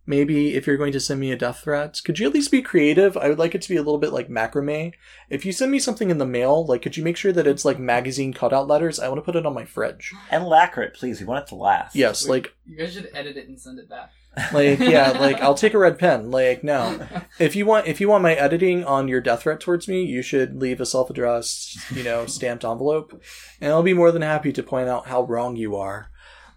Maybe 0.10 0.56
if 0.56 0.65
you're 0.65 0.76
going 0.76 0.93
to 0.93 1.00
send 1.00 1.19
me 1.19 1.32
a 1.32 1.36
death 1.36 1.60
threat, 1.60 2.02
could 2.04 2.17
you 2.17 2.26
at 2.26 2.34
least 2.34 2.50
be 2.50 2.63
creative? 2.63 3.15
I 3.15 3.30
would 3.30 3.38
like 3.38 3.54
it 3.54 3.62
to 3.62 3.69
be 3.69 3.76
a 3.76 3.84
little 3.84 4.00
bit 4.00 4.12
like 4.12 4.28
macrame. 4.28 4.93
If 5.30 5.45
you 5.45 5.52
send 5.52 5.72
me 5.72 5.78
something 5.78 6.10
in 6.10 6.17
the 6.17 6.26
mail, 6.26 6.65
like 6.65 6.82
could 6.82 6.98
you 6.98 7.04
make 7.04 7.15
sure 7.15 7.32
that 7.32 7.45
it's 7.45 7.63
like 7.63 7.78
magazine 7.78 8.34
cutout 8.34 8.67
letters? 8.67 9.00
I 9.00 9.08
want 9.08 9.19
to 9.19 9.24
put 9.24 9.36
it 9.36 9.45
on 9.45 9.54
my 9.54 9.65
fridge. 9.65 10.12
And 10.32 10.48
lacquer 10.48 10.82
it, 10.82 10.95
please. 10.95 11.19
We 11.19 11.28
want 11.28 11.43
it 11.43 11.50
to 11.50 11.56
last. 11.56 11.95
Yes, 11.95 12.28
Wait. 12.28 12.45
like 12.45 12.56
You 12.65 12.76
guys 12.76 12.95
should 12.95 13.12
edit 13.13 13.38
it 13.38 13.50
and 13.50 13.62
send 13.62 13.78
it 13.78 13.88
back. 13.88 14.10
like 14.52 14.80
yeah, 14.80 15.12
like 15.19 15.41
I'll 15.41 15.54
take 15.54 15.76
a 15.76 15.78
red 15.78 16.00
pen. 16.00 16.32
Like 16.32 16.63
no. 16.63 17.08
If 17.39 17.56
you 17.56 17.67
want 17.67 17.86
if 17.86 18.02
you 18.02 18.10
want 18.10 18.24
my 18.24 18.34
editing 18.34 18.84
on 18.86 19.08
your 19.08 19.22
death 19.22 19.43
threat 19.43 19.60
towards 19.60 19.88
me, 19.88 20.04
you 20.04 20.24
should 20.24 20.60
leave 20.60 20.82
a 20.82 20.88
self-addressed, 20.88 21.91
you 21.91 22.02
know, 22.02 22.26
stamped 22.38 22.65
envelope, 22.65 23.22
and 23.62 23.72
I'll 23.72 23.84
be 23.84 23.93
more 23.93 24.12
than 24.12 24.24
happy 24.24 24.52
to 24.54 24.63
point 24.63 24.89
out 24.89 25.06
how 25.06 25.22
wrong 25.22 25.56
you 25.56 25.76
are. 25.76 26.10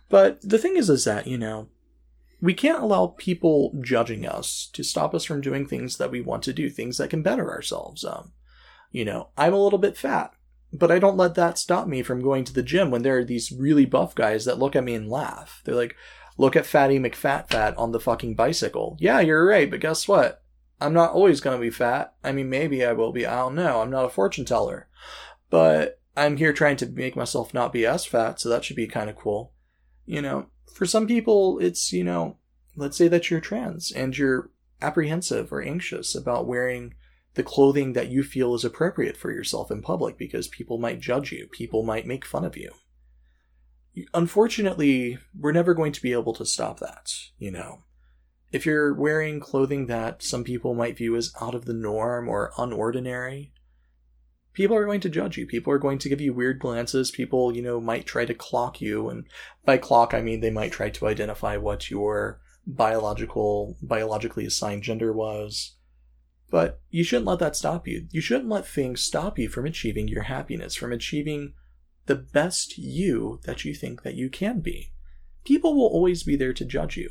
But 0.08 0.40
the 0.40 0.58
thing 0.58 0.78
is 0.78 0.88
is 0.88 1.04
that, 1.04 1.26
you 1.26 1.36
know, 1.36 1.68
we 2.42 2.52
can't 2.52 2.82
allow 2.82 3.06
people 3.06 3.72
judging 3.82 4.26
us 4.26 4.68
to 4.72 4.82
stop 4.82 5.14
us 5.14 5.24
from 5.24 5.40
doing 5.40 5.64
things 5.64 5.96
that 5.96 6.10
we 6.10 6.20
want 6.20 6.42
to 6.42 6.52
do, 6.52 6.68
things 6.68 6.98
that 6.98 7.08
can 7.08 7.22
better 7.22 7.48
ourselves. 7.48 8.04
Um, 8.04 8.32
you 8.90 9.04
know, 9.04 9.28
I'm 9.38 9.54
a 9.54 9.62
little 9.62 9.78
bit 9.78 9.96
fat, 9.96 10.34
but 10.72 10.90
I 10.90 10.98
don't 10.98 11.16
let 11.16 11.36
that 11.36 11.56
stop 11.56 11.86
me 11.86 12.02
from 12.02 12.20
going 12.20 12.42
to 12.44 12.52
the 12.52 12.64
gym 12.64 12.90
when 12.90 13.02
there 13.02 13.16
are 13.18 13.24
these 13.24 13.52
really 13.52 13.86
buff 13.86 14.16
guys 14.16 14.44
that 14.44 14.58
look 14.58 14.74
at 14.74 14.82
me 14.82 14.94
and 14.94 15.08
laugh. 15.08 15.62
They're 15.64 15.76
like, 15.76 15.94
look 16.36 16.56
at 16.56 16.66
Fatty 16.66 16.98
McFat 16.98 17.48
Fat 17.48 17.78
on 17.78 17.92
the 17.92 18.00
fucking 18.00 18.34
bicycle. 18.34 18.96
Yeah, 18.98 19.20
you're 19.20 19.46
right, 19.46 19.70
but 19.70 19.80
guess 19.80 20.08
what? 20.08 20.42
I'm 20.80 20.92
not 20.92 21.12
always 21.12 21.40
going 21.40 21.56
to 21.56 21.60
be 21.60 21.70
fat. 21.70 22.12
I 22.24 22.32
mean, 22.32 22.50
maybe 22.50 22.84
I 22.84 22.92
will 22.92 23.12
be. 23.12 23.24
I 23.24 23.36
don't 23.36 23.54
know. 23.54 23.80
I'm 23.80 23.90
not 23.90 24.04
a 24.04 24.10
fortune 24.10 24.44
teller. 24.44 24.88
But 25.48 26.00
I'm 26.16 26.38
here 26.38 26.52
trying 26.52 26.76
to 26.78 26.86
make 26.86 27.14
myself 27.14 27.54
not 27.54 27.72
be 27.72 27.86
as 27.86 28.04
fat, 28.04 28.40
so 28.40 28.48
that 28.48 28.64
should 28.64 28.74
be 28.74 28.88
kind 28.88 29.08
of 29.08 29.14
cool. 29.14 29.52
You 30.04 30.22
know, 30.22 30.46
for 30.74 30.86
some 30.86 31.06
people, 31.06 31.58
it's, 31.58 31.92
you 31.92 32.04
know, 32.04 32.38
let's 32.76 32.96
say 32.96 33.08
that 33.08 33.30
you're 33.30 33.40
trans 33.40 33.92
and 33.92 34.16
you're 34.16 34.50
apprehensive 34.80 35.52
or 35.52 35.62
anxious 35.62 36.14
about 36.14 36.46
wearing 36.46 36.94
the 37.34 37.42
clothing 37.42 37.94
that 37.94 38.10
you 38.10 38.22
feel 38.22 38.54
is 38.54 38.64
appropriate 38.64 39.16
for 39.16 39.30
yourself 39.30 39.70
in 39.70 39.80
public 39.80 40.18
because 40.18 40.48
people 40.48 40.78
might 40.78 41.00
judge 41.00 41.32
you, 41.32 41.46
people 41.50 41.82
might 41.82 42.06
make 42.06 42.24
fun 42.24 42.44
of 42.44 42.56
you. 42.56 42.70
Unfortunately, 44.14 45.18
we're 45.38 45.52
never 45.52 45.74
going 45.74 45.92
to 45.92 46.02
be 46.02 46.12
able 46.12 46.32
to 46.34 46.46
stop 46.46 46.80
that, 46.80 47.12
you 47.38 47.50
know. 47.50 47.80
If 48.50 48.66
you're 48.66 48.92
wearing 48.92 49.40
clothing 49.40 49.86
that 49.86 50.22
some 50.22 50.44
people 50.44 50.74
might 50.74 50.98
view 50.98 51.16
as 51.16 51.32
out 51.40 51.54
of 51.54 51.64
the 51.64 51.72
norm 51.72 52.28
or 52.28 52.52
unordinary, 52.58 53.50
people 54.52 54.76
are 54.76 54.84
going 54.84 55.00
to 55.00 55.08
judge 55.08 55.36
you. 55.36 55.46
People 55.46 55.72
are 55.72 55.78
going 55.78 55.98
to 55.98 56.08
give 56.08 56.20
you 56.20 56.32
weird 56.32 56.58
glances. 56.58 57.10
People, 57.10 57.54
you 57.54 57.62
know, 57.62 57.80
might 57.80 58.06
try 58.06 58.24
to 58.24 58.34
clock 58.34 58.80
you. 58.80 59.08
And 59.08 59.26
by 59.64 59.78
clock, 59.78 60.14
I 60.14 60.20
mean 60.20 60.40
they 60.40 60.50
might 60.50 60.72
try 60.72 60.90
to 60.90 61.06
identify 61.06 61.56
what 61.56 61.90
your 61.90 62.40
biological, 62.66 63.76
biologically 63.82 64.46
assigned 64.46 64.82
gender 64.82 65.12
was. 65.12 65.76
But 66.50 66.80
you 66.90 67.02
shouldn't 67.02 67.26
let 67.26 67.38
that 67.38 67.56
stop 67.56 67.88
you. 67.88 68.06
You 68.10 68.20
shouldn't 68.20 68.50
let 68.50 68.66
things 68.66 69.00
stop 69.00 69.38
you 69.38 69.48
from 69.48 69.64
achieving 69.64 70.08
your 70.08 70.24
happiness, 70.24 70.74
from 70.74 70.92
achieving 70.92 71.54
the 72.06 72.16
best 72.16 72.76
you 72.76 73.40
that 73.44 73.64
you 73.64 73.74
think 73.74 74.02
that 74.02 74.16
you 74.16 74.28
can 74.28 74.60
be. 74.60 74.92
People 75.44 75.74
will 75.74 75.86
always 75.86 76.22
be 76.22 76.36
there 76.36 76.52
to 76.52 76.64
judge 76.64 76.96
you. 76.96 77.10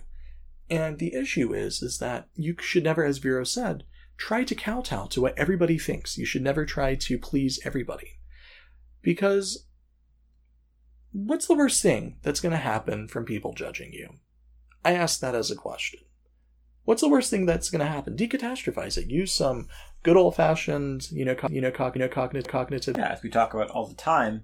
And 0.70 1.00
the 1.00 1.16
issue 1.16 1.54
is, 1.54 1.82
is 1.82 1.98
that 1.98 2.28
you 2.36 2.56
should 2.60 2.84
never, 2.84 3.04
as 3.04 3.18
Vero 3.18 3.44
said, 3.44 3.84
try 4.22 4.44
to 4.44 4.54
kowtow 4.54 5.08
to 5.08 5.20
what 5.20 5.36
everybody 5.38 5.80
thinks. 5.80 6.16
You 6.16 6.26
should 6.28 6.44
never 6.44 6.64
try 6.64 6.94
to 6.94 7.18
please 7.18 7.60
everybody. 7.66 8.20
Because 9.02 9.66
what's 11.12 11.48
the 11.48 11.56
worst 11.56 11.82
thing 11.82 12.18
that's 12.22 12.40
going 12.40 12.52
to 12.52 12.58
happen 12.58 13.08
from 13.08 13.26
people 13.26 13.54
judging 13.54 13.92
you? 13.94 14.10
I 14.86 14.94
ask 14.94 15.20
that 15.22 15.34
as 15.34 15.50
a 15.50 15.56
question. 15.56 16.02
What's 16.84 17.02
the 17.02 17.10
worst 17.10 17.32
thing 17.32 17.48
that's 17.48 17.72
going 17.72 17.80
to 17.80 17.92
happen? 17.92 18.16
Decatastrophize 18.16 18.96
it. 18.96 19.08
Use 19.10 19.32
some 19.32 19.68
good 20.04 20.18
old 20.18 20.36
fashioned, 20.36 21.10
you 21.12 21.26
know, 21.26 21.34
co- 21.36 21.50
you 21.50 21.62
know, 21.62 21.72
co- 21.72 21.92
you 21.94 22.00
know, 22.00 22.08
cognitive, 22.08 22.48
cognitive. 22.52 22.98
Yeah, 22.98 23.10
as 23.14 23.24
we 23.24 23.30
talk 23.30 23.56
about 23.56 23.72
all 23.72 23.88
the 23.88 23.96
time, 23.96 24.44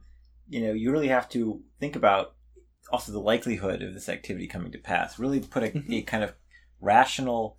you 0.50 0.62
know, 0.62 0.74
you 0.74 0.92
really 0.92 1.08
have 1.10 1.30
to 1.30 1.62
think 1.80 1.96
about 1.96 2.34
also 2.92 3.12
the 3.12 3.20
likelihood 3.20 3.84
of 3.84 3.94
this 3.94 4.10
activity 4.10 4.48
coming 4.48 4.72
to 4.72 4.78
pass. 4.80 5.20
Really 5.20 5.40
put 5.40 5.64
a, 5.64 5.68
Mhm. 5.68 5.94
a 6.00 6.02
kind 6.02 6.24
of 6.24 6.34
rational 6.82 7.58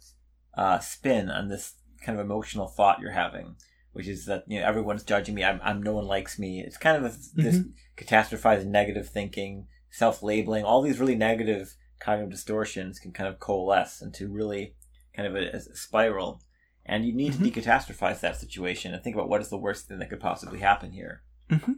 uh, 0.54 0.80
spin 0.80 1.30
on 1.30 1.48
this 1.48 1.74
kind 2.02 2.18
of 2.18 2.24
emotional 2.24 2.66
thought 2.68 3.00
you're 3.00 3.10
having, 3.12 3.56
which 3.92 4.06
is 4.08 4.26
that 4.26 4.44
you 4.46 4.60
know 4.60 4.66
everyone's 4.66 5.02
judging 5.04 5.34
me. 5.34 5.44
I'm, 5.44 5.60
I'm 5.62 5.82
no 5.82 5.94
one 5.94 6.06
likes 6.06 6.38
me. 6.38 6.62
It's 6.66 6.76
kind 6.76 6.96
of 6.96 7.12
a, 7.12 7.16
this 7.34 7.60
catastrophizing, 7.96 8.66
negative 8.66 9.08
thinking, 9.08 9.66
self-labeling. 9.90 10.64
All 10.64 10.82
these 10.82 11.00
really 11.00 11.14
negative 11.16 11.74
cognitive 12.00 12.30
distortions 12.30 12.98
can 12.98 13.12
kind 13.12 13.28
of 13.28 13.40
coalesce 13.40 14.00
into 14.02 14.28
really 14.28 14.74
kind 15.14 15.26
of 15.28 15.34
a, 15.34 15.48
a 15.56 15.60
spiral. 15.76 16.40
And 16.86 17.04
you 17.04 17.12
need 17.12 17.34
Mhm. 17.34 17.52
to 17.52 17.60
decatastrophize 17.60 18.20
that 18.20 18.36
situation 18.36 18.94
and 18.94 19.02
think 19.02 19.14
about 19.14 19.28
what 19.28 19.42
is 19.42 19.50
the 19.50 19.58
worst 19.58 19.88
thing 19.88 19.98
that 19.98 20.08
could 20.08 20.20
possibly 20.20 20.60
happen 20.60 20.92
here. 20.92 21.22
Mhm. 21.50 21.74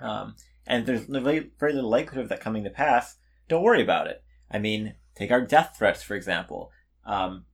Um, 0.00 0.36
and 0.66 0.86
there's 0.86 1.06
very, 1.06 1.50
very 1.58 1.72
little 1.72 1.90
likelihood 1.90 2.24
of 2.24 2.28
that 2.28 2.40
coming 2.40 2.62
to 2.64 2.70
pass, 2.70 3.16
don't 3.48 3.62
worry 3.64 3.82
about 3.82 4.06
it. 4.06 4.22
I 4.50 4.58
mean, 4.58 4.94
take 5.16 5.32
our 5.32 5.40
death 5.40 5.74
threats, 5.76 6.02
for 6.04 6.14
example. 6.14 6.70
Um, 7.04 7.46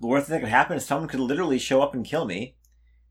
the 0.00 0.06
worst 0.06 0.26
thing 0.26 0.34
that 0.34 0.40
could 0.40 0.50
happen 0.50 0.76
is 0.76 0.84
someone 0.84 1.08
could 1.08 1.20
literally 1.20 1.58
show 1.58 1.82
up 1.82 1.94
and 1.94 2.04
kill 2.04 2.24
me. 2.24 2.56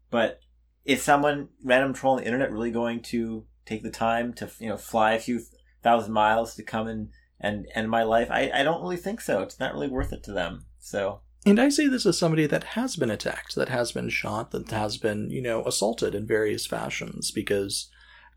But 0.10 0.40
is 0.86 1.02
someone 1.02 1.50
random 1.64 1.94
troll 1.94 2.16
on 2.16 2.22
the 2.22 2.26
internet 2.26 2.52
really 2.52 2.72
going 2.72 3.02
to 3.04 3.46
take 3.66 3.84
the 3.84 3.92
time 3.92 4.34
to 4.34 4.50
you 4.60 4.70
know 4.70 4.78
fly 4.78 5.14
a 5.14 5.20
few 5.20 5.42
thousand 5.84 6.14
miles 6.14 6.56
to 6.56 6.64
come 6.64 6.88
and 6.88 7.10
and 7.40 7.68
end 7.76 7.90
my 7.90 8.04
life? 8.04 8.30
I, 8.32 8.50
I 8.54 8.64
don't 8.64 8.82
really 8.82 8.98
think 8.98 9.22
so. 9.22 9.42
It's 9.42 9.60
not 9.60 9.74
really 9.74 9.90
worth 9.90 10.14
it 10.14 10.24
to 10.24 10.32
them. 10.32 10.66
So 10.80 11.22
And 11.46 11.60
I 11.60 11.70
say 11.70 11.88
this 11.88 12.06
as 12.06 12.18
somebody 12.18 12.48
that 12.48 12.64
has 12.64 12.96
been 12.96 13.12
attacked, 13.12 13.56
that 13.56 13.70
has 13.70 13.92
been 13.92 14.10
shot, 14.10 14.52
that 14.52 14.72
has 14.72 14.98
been, 14.98 15.30
you 15.30 15.42
know, 15.42 15.64
assaulted 15.66 16.16
in 16.16 16.26
various 16.26 16.66
fashions, 16.66 17.32
because 17.32 17.90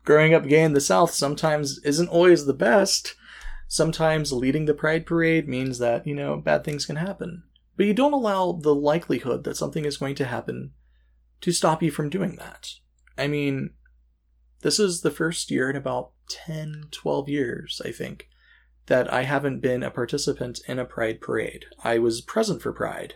growing 0.03 0.33
up 0.33 0.47
gay 0.47 0.63
in 0.63 0.73
the 0.73 0.81
South 0.81 1.11
sometimes 1.11 1.79
isn't 1.83 2.09
always 2.09 2.45
the 2.45 2.53
best. 2.53 3.15
Sometimes 3.67 4.33
leading 4.33 4.65
the 4.65 4.73
Pride 4.73 5.05
Parade 5.05 5.47
means 5.47 5.79
that, 5.79 6.05
you 6.05 6.13
know, 6.13 6.35
bad 6.35 6.63
things 6.65 6.85
can 6.85 6.97
happen. 6.97 7.43
But 7.81 7.87
you 7.87 7.95
don't 7.95 8.13
allow 8.13 8.51
the 8.51 8.75
likelihood 8.75 9.43
that 9.43 9.57
something 9.57 9.85
is 9.85 9.97
going 9.97 10.13
to 10.13 10.25
happen 10.25 10.73
to 11.41 11.51
stop 11.51 11.81
you 11.81 11.89
from 11.89 12.11
doing 12.11 12.35
that. 12.35 12.75
I 13.17 13.25
mean, 13.25 13.71
this 14.59 14.79
is 14.79 15.01
the 15.01 15.09
first 15.09 15.49
year 15.49 15.67
in 15.67 15.75
about 15.75 16.11
10, 16.29 16.89
12 16.91 17.27
years, 17.27 17.81
I 17.83 17.91
think, 17.91 18.29
that 18.85 19.11
I 19.11 19.23
haven't 19.23 19.61
been 19.61 19.81
a 19.81 19.89
participant 19.89 20.59
in 20.67 20.77
a 20.77 20.85
Pride 20.85 21.21
parade. 21.21 21.65
I 21.83 21.97
was 21.97 22.21
present 22.21 22.61
for 22.61 22.71
Pride, 22.71 23.15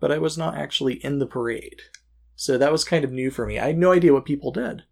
but 0.00 0.10
I 0.10 0.16
was 0.16 0.38
not 0.38 0.56
actually 0.56 0.94
in 1.04 1.18
the 1.18 1.26
parade. 1.26 1.82
So 2.36 2.56
that 2.56 2.72
was 2.72 2.82
kind 2.82 3.04
of 3.04 3.12
new 3.12 3.30
for 3.30 3.44
me. 3.44 3.58
I 3.58 3.66
had 3.66 3.76
no 3.76 3.92
idea 3.92 4.14
what 4.14 4.24
people 4.24 4.52
did. 4.52 4.84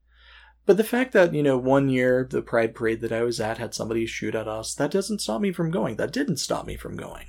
But 0.67 0.77
the 0.77 0.85
fact 0.85 1.15
that, 1.15 1.33
you 1.33 1.43
know, 1.43 1.57
one 1.57 1.89
year 1.89 2.29
the 2.31 2.43
Pride 2.43 2.75
parade 2.75 3.01
that 3.01 3.13
I 3.13 3.23
was 3.23 3.41
at 3.41 3.57
had 3.57 3.73
somebody 3.73 4.05
shoot 4.05 4.35
at 4.35 4.47
us, 4.47 4.75
that 4.75 4.91
doesn't 4.91 5.23
stop 5.23 5.41
me 5.41 5.53
from 5.53 5.71
going. 5.71 5.97
That 5.97 6.13
didn't 6.13 6.37
stop 6.37 6.67
me 6.67 6.77
from 6.77 6.99
going. 6.99 7.29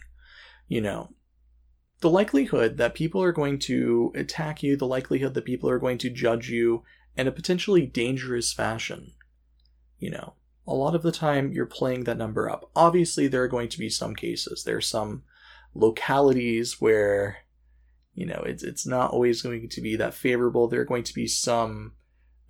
You 0.68 0.82
know, 0.82 1.14
the 2.00 2.10
likelihood 2.10 2.78
that 2.78 2.96
people 2.96 3.22
are 3.22 3.32
going 3.32 3.60
to 3.60 4.12
attack 4.16 4.64
you, 4.64 4.76
the 4.76 4.88
likelihood 4.88 5.34
that 5.34 5.46
people 5.46 5.70
are 5.70 5.80
going 5.80 5.98
to 6.00 6.10
judge 6.10 6.50
you 6.50 6.84
in 7.16 7.28
a 7.28 7.32
potentially 7.32 7.86
dangerous 7.86 8.52
fashion, 8.52 9.14
you 10.00 10.10
know, 10.10 10.34
a 10.66 10.74
lot 10.74 10.96
of 10.96 11.04
the 11.04 11.12
time 11.12 11.52
you're 11.52 11.66
playing 11.66 12.06
that 12.06 12.18
number 12.18 12.50
up. 12.50 12.70
Obviously, 12.76 13.28
there 13.28 13.44
are 13.44 13.48
going 13.48 13.70
to 13.70 13.80
be 13.80 13.90
some 13.90 14.16
cases. 14.16 14.64
There 14.64 14.78
are 14.78 14.82
some 14.82 15.24
localities 15.74 16.80
where, 16.80 17.38
you 18.14 18.26
know, 18.26 18.44
it's 18.46 18.64
it's 18.64 18.86
not 18.86 19.12
always 19.12 19.42
going 19.42 19.70
to 19.70 19.82
be 19.82 19.96
that 19.96 20.14
favorable. 20.14 20.68
There 20.68 20.82
are 20.82 20.86
going 20.86 21.04
to 21.04 21.14
be 21.14 21.28
some 21.28 21.94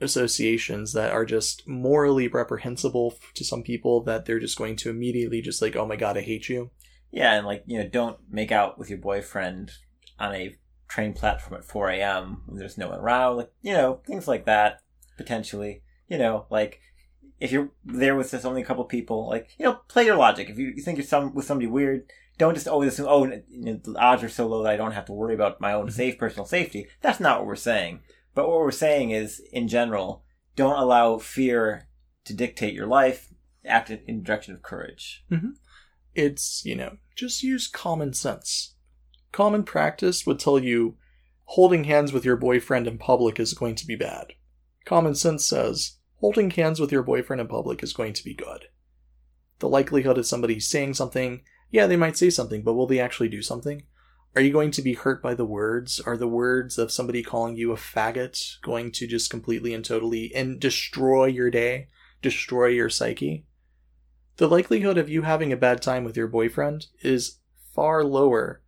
associations 0.02 0.94
that 0.94 1.12
are 1.12 1.26
just 1.26 1.68
morally 1.68 2.28
reprehensible 2.28 3.18
to 3.34 3.44
some 3.44 3.64
people 3.64 4.02
that 4.04 4.26
they're 4.26 4.40
just 4.40 4.58
going 4.58 4.76
to 4.76 4.90
immediately 4.90 5.42
just 5.42 5.62
like, 5.62 5.76
oh 5.76 5.86
my 5.86 5.96
god, 5.96 6.18
I 6.18 6.22
hate 6.22 6.50
you. 6.50 6.72
Yeah, 7.14 7.36
and 7.36 7.46
like 7.46 7.64
you 7.68 7.78
know, 7.78 7.88
don't 7.88 8.18
make 8.30 8.52
out 8.52 8.80
with 8.80 8.90
your 8.90 8.98
boyfriend 8.98 9.72
on 10.20 10.34
a 10.34 10.56
train 10.88 11.14
platform 11.14 11.60
at 11.60 11.66
4 11.66 11.90
a.m. 11.92 12.42
when 12.48 12.58
there's 12.58 12.78
no 12.78 12.90
one 12.90 13.00
around. 13.00 13.38
Like, 13.38 13.52
you 13.62 13.74
know, 13.74 14.02
things 14.06 14.28
like 14.28 14.46
that 14.46 14.82
potentially. 15.16 15.84
You 16.08 16.18
know, 16.18 16.48
like 16.50 16.82
if 17.40 17.52
you're 17.52 17.70
there 17.86 18.16
with 18.16 18.32
just 18.32 18.46
only 18.46 18.64
a 18.64 18.66
couple 18.66 18.84
people, 18.86 19.30
like 19.30 19.52
you 19.60 19.66
know, 19.66 19.80
play 19.88 20.06
your 20.06 20.16
logic. 20.16 20.50
If 20.50 20.58
you, 20.58 20.74
you 20.76 20.82
think 20.82 20.98
you're 20.98 21.06
some 21.06 21.36
with 21.36 21.46
somebody 21.46 21.68
weird, 21.68 22.12
don't 22.40 22.56
just 22.56 22.68
always 22.68 22.94
assume, 22.94 23.08
oh, 23.08 23.26
you 23.26 23.44
know, 23.48 23.80
the 23.84 23.96
odds 24.00 24.24
are 24.24 24.30
so 24.30 24.48
low 24.48 24.64
that 24.64 24.74
I 24.74 24.78
don't 24.78 24.94
have 24.94 25.06
to 25.06 25.14
worry 25.14 25.36
about 25.36 25.62
my 25.62 25.72
own 25.72 25.86
mm-hmm. 25.86 25.96
safe 25.96 26.18
personal 26.18 26.46
safety. 26.46 26.88
That's 27.02 27.20
not 27.20 27.40
what 27.40 27.48
we're 27.48 27.56
saying. 27.56 28.00
But 28.34 28.50
what 28.50 28.60
we're 28.60 28.72
saying 28.72 29.12
is, 29.12 29.40
in 29.52 29.68
general, 29.68 30.24
don't 30.56 30.80
allow 30.80 31.20
fear 31.20 31.88
to 32.26 32.34
dictate 32.34 32.74
your 32.74 32.88
life. 32.88 33.30
Act 33.66 33.92
in 33.92 34.02
the 34.08 34.24
direction 34.24 34.56
of 34.56 34.64
courage. 34.64 35.24
Mm-hmm. 35.32 35.52
It's, 36.16 36.64
you 36.66 36.76
know, 36.76 36.98
just 37.16 37.44
use 37.44 37.68
common 37.68 38.14
sense. 38.14 38.76
Common 39.32 39.64
practice 39.64 40.26
would 40.26 40.40
tell 40.40 40.60
you 40.60 40.96
holding 41.46 41.86
hands 41.86 42.14
with 42.14 42.26
your 42.26 42.36
boyfriend 42.36 42.88
in 42.88 42.98
public 42.98 43.40
is 43.40 43.54
going 43.54 43.76
to 43.76 43.88
be 43.88 43.96
bad. 43.96 44.34
Common 44.86 45.16
sense 45.16 45.46
says 45.46 45.98
holding 46.18 46.52
hands 46.52 46.80
with 46.80 46.92
your 46.92 47.04
boyfriend 47.04 47.42
in 47.42 47.48
public 47.48 47.84
is 47.84 47.94
going 47.94 48.14
to 48.14 48.24
be 48.24 48.34
good. 48.34 48.66
The 49.60 49.70
likelihood 49.70 50.18
of 50.18 50.26
somebody 50.26 50.60
saying 50.60 50.94
something, 50.94 51.42
yeah, 51.72 51.88
they 51.88 51.98
might 51.98 52.18
say 52.18 52.30
something, 52.30 52.64
but 52.64 52.74
will 52.74 52.88
they 52.88 53.00
actually 53.00 53.30
do 53.30 53.42
something? 53.42 53.84
Are 54.36 54.42
you 54.42 54.52
going 54.52 54.72
to 54.72 54.82
be 54.82 54.94
hurt 54.94 55.22
by 55.22 55.36
the 55.36 55.46
words? 55.46 56.00
Are 56.00 56.18
the 56.18 56.28
words 56.28 56.78
of 56.78 56.92
somebody 56.92 57.22
calling 57.22 57.56
you 57.56 57.72
a 57.72 57.76
faggot 57.76 58.62
going 58.64 58.92
to 58.94 59.06
just 59.06 59.30
completely 59.30 59.74
and 59.74 59.86
totally 59.86 60.34
and 60.34 60.60
destroy 60.60 61.26
your 61.26 61.52
day, 61.52 61.88
destroy 62.22 62.68
your 62.68 62.90
psyche? 62.90 63.46
The 64.38 64.48
likelihood 64.48 64.98
of 64.98 65.10
you 65.10 65.22
having 65.22 65.54
a 65.54 65.58
bad 65.58 65.82
time 65.82 66.04
with 66.04 66.18
your 66.18 66.28
boyfriend 66.28 66.88
is 67.02 67.40
far 67.74 68.04
lower 68.04 68.62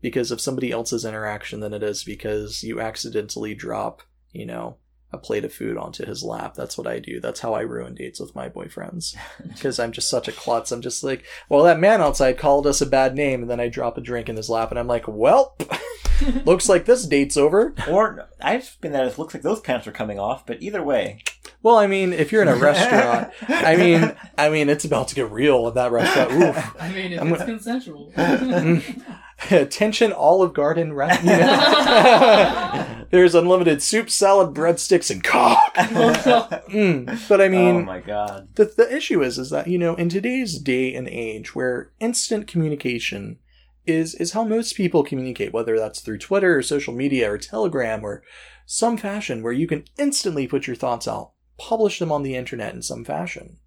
because 0.00 0.30
of 0.30 0.40
somebody 0.40 0.70
else's 0.70 1.04
interaction 1.04 1.60
than 1.60 1.72
it 1.72 1.82
is 1.82 2.04
because 2.04 2.62
you 2.62 2.80
accidentally 2.80 3.54
drop, 3.54 4.02
you 4.32 4.44
know, 4.44 4.76
a 5.14 5.18
plate 5.18 5.44
of 5.44 5.52
food 5.52 5.78
onto 5.78 6.04
his 6.04 6.22
lap. 6.22 6.54
That's 6.54 6.76
what 6.76 6.86
I 6.86 6.98
do. 6.98 7.20
That's 7.20 7.40
how 7.40 7.54
I 7.54 7.60
ruin 7.60 7.94
dates 7.94 8.20
with 8.20 8.34
my 8.34 8.48
boyfriends. 8.48 9.16
Because 9.48 9.78
I'm 9.78 9.92
just 9.92 10.10
such 10.10 10.26
a 10.26 10.32
klutz. 10.32 10.72
I'm 10.72 10.82
just 10.82 11.04
like, 11.04 11.24
well, 11.48 11.62
that 11.62 11.78
man 11.78 12.00
outside 12.00 12.36
called 12.36 12.66
us 12.66 12.80
a 12.80 12.86
bad 12.86 13.14
name, 13.14 13.42
and 13.42 13.50
then 13.50 13.60
I 13.60 13.68
drop 13.68 13.96
a 13.96 14.00
drink 14.00 14.28
in 14.28 14.36
his 14.36 14.50
lap, 14.50 14.70
and 14.70 14.78
I'm 14.78 14.88
like, 14.88 15.04
well, 15.06 15.56
looks 16.44 16.68
like 16.68 16.84
this 16.84 17.06
date's 17.06 17.36
over. 17.36 17.74
Or 17.88 18.28
I've 18.40 18.76
been 18.80 18.92
that 18.92 19.06
it 19.06 19.18
looks 19.18 19.32
like 19.32 19.42
those 19.42 19.60
pants 19.60 19.86
are 19.86 19.92
coming 19.92 20.18
off, 20.18 20.44
but 20.44 20.60
either 20.60 20.82
way, 20.82 21.22
Well, 21.64 21.76
I 21.78 21.86
mean, 21.86 22.12
if 22.12 22.30
you're 22.30 22.42
in 22.42 22.48
a 22.48 22.56
restaurant, 22.56 23.32
I 23.48 23.74
mean, 23.76 24.14
I 24.38 24.50
mean, 24.50 24.68
it's 24.68 24.84
about 24.84 25.08
to 25.08 25.14
get 25.14 25.30
real 25.32 25.66
at 25.66 25.74
that 25.74 25.90
restaurant. 25.92 26.32
Oof. 26.56 26.76
I 26.78 26.92
mean, 26.92 27.12
if 27.14 27.20
I'm 27.22 27.28
it's 27.32 27.38
gonna- 27.38 27.52
consensual. 27.52 28.12
Attention, 29.50 30.12
Olive 30.12 30.52
Garden. 30.54 30.92
restaurant. 30.92 31.24
you 31.24 31.44
know. 31.44 33.06
There's 33.10 33.34
unlimited 33.34 33.82
soup, 33.82 34.08
salad, 34.10 34.54
breadsticks, 34.54 35.10
and 35.10 35.24
cock. 35.24 35.74
Mm. 35.74 37.28
But 37.28 37.40
I 37.40 37.48
mean, 37.48 37.76
oh 37.76 37.82
my 37.82 38.00
god. 38.00 38.48
the 38.54 38.66
the 38.66 38.94
issue 38.94 39.22
is 39.22 39.38
is 39.38 39.50
that 39.50 39.66
you 39.66 39.78
know 39.78 39.94
in 39.96 40.08
today's 40.08 40.58
day 40.58 40.94
and 40.94 41.08
age 41.08 41.54
where 41.54 41.90
instant 42.00 42.46
communication 42.46 43.38
is 43.86 44.14
is 44.14 44.32
how 44.32 44.44
most 44.44 44.76
people 44.76 45.02
communicate, 45.04 45.52
whether 45.52 45.78
that's 45.78 46.00
through 46.00 46.18
Twitter 46.18 46.56
or 46.58 46.62
social 46.62 46.94
media 46.94 47.30
or 47.30 47.38
Telegram 47.38 48.02
or 48.04 48.22
some 48.66 48.96
fashion 48.96 49.42
where 49.42 49.52
you 49.52 49.66
can 49.66 49.84
instantly 49.98 50.46
put 50.46 50.66
your 50.66 50.76
thoughts 50.76 51.06
out, 51.06 51.32
publish 51.58 51.98
them 51.98 52.12
on 52.12 52.22
the 52.22 52.36
internet 52.36 52.74
in 52.74 52.82
some 52.82 53.04
fashion. 53.04 53.58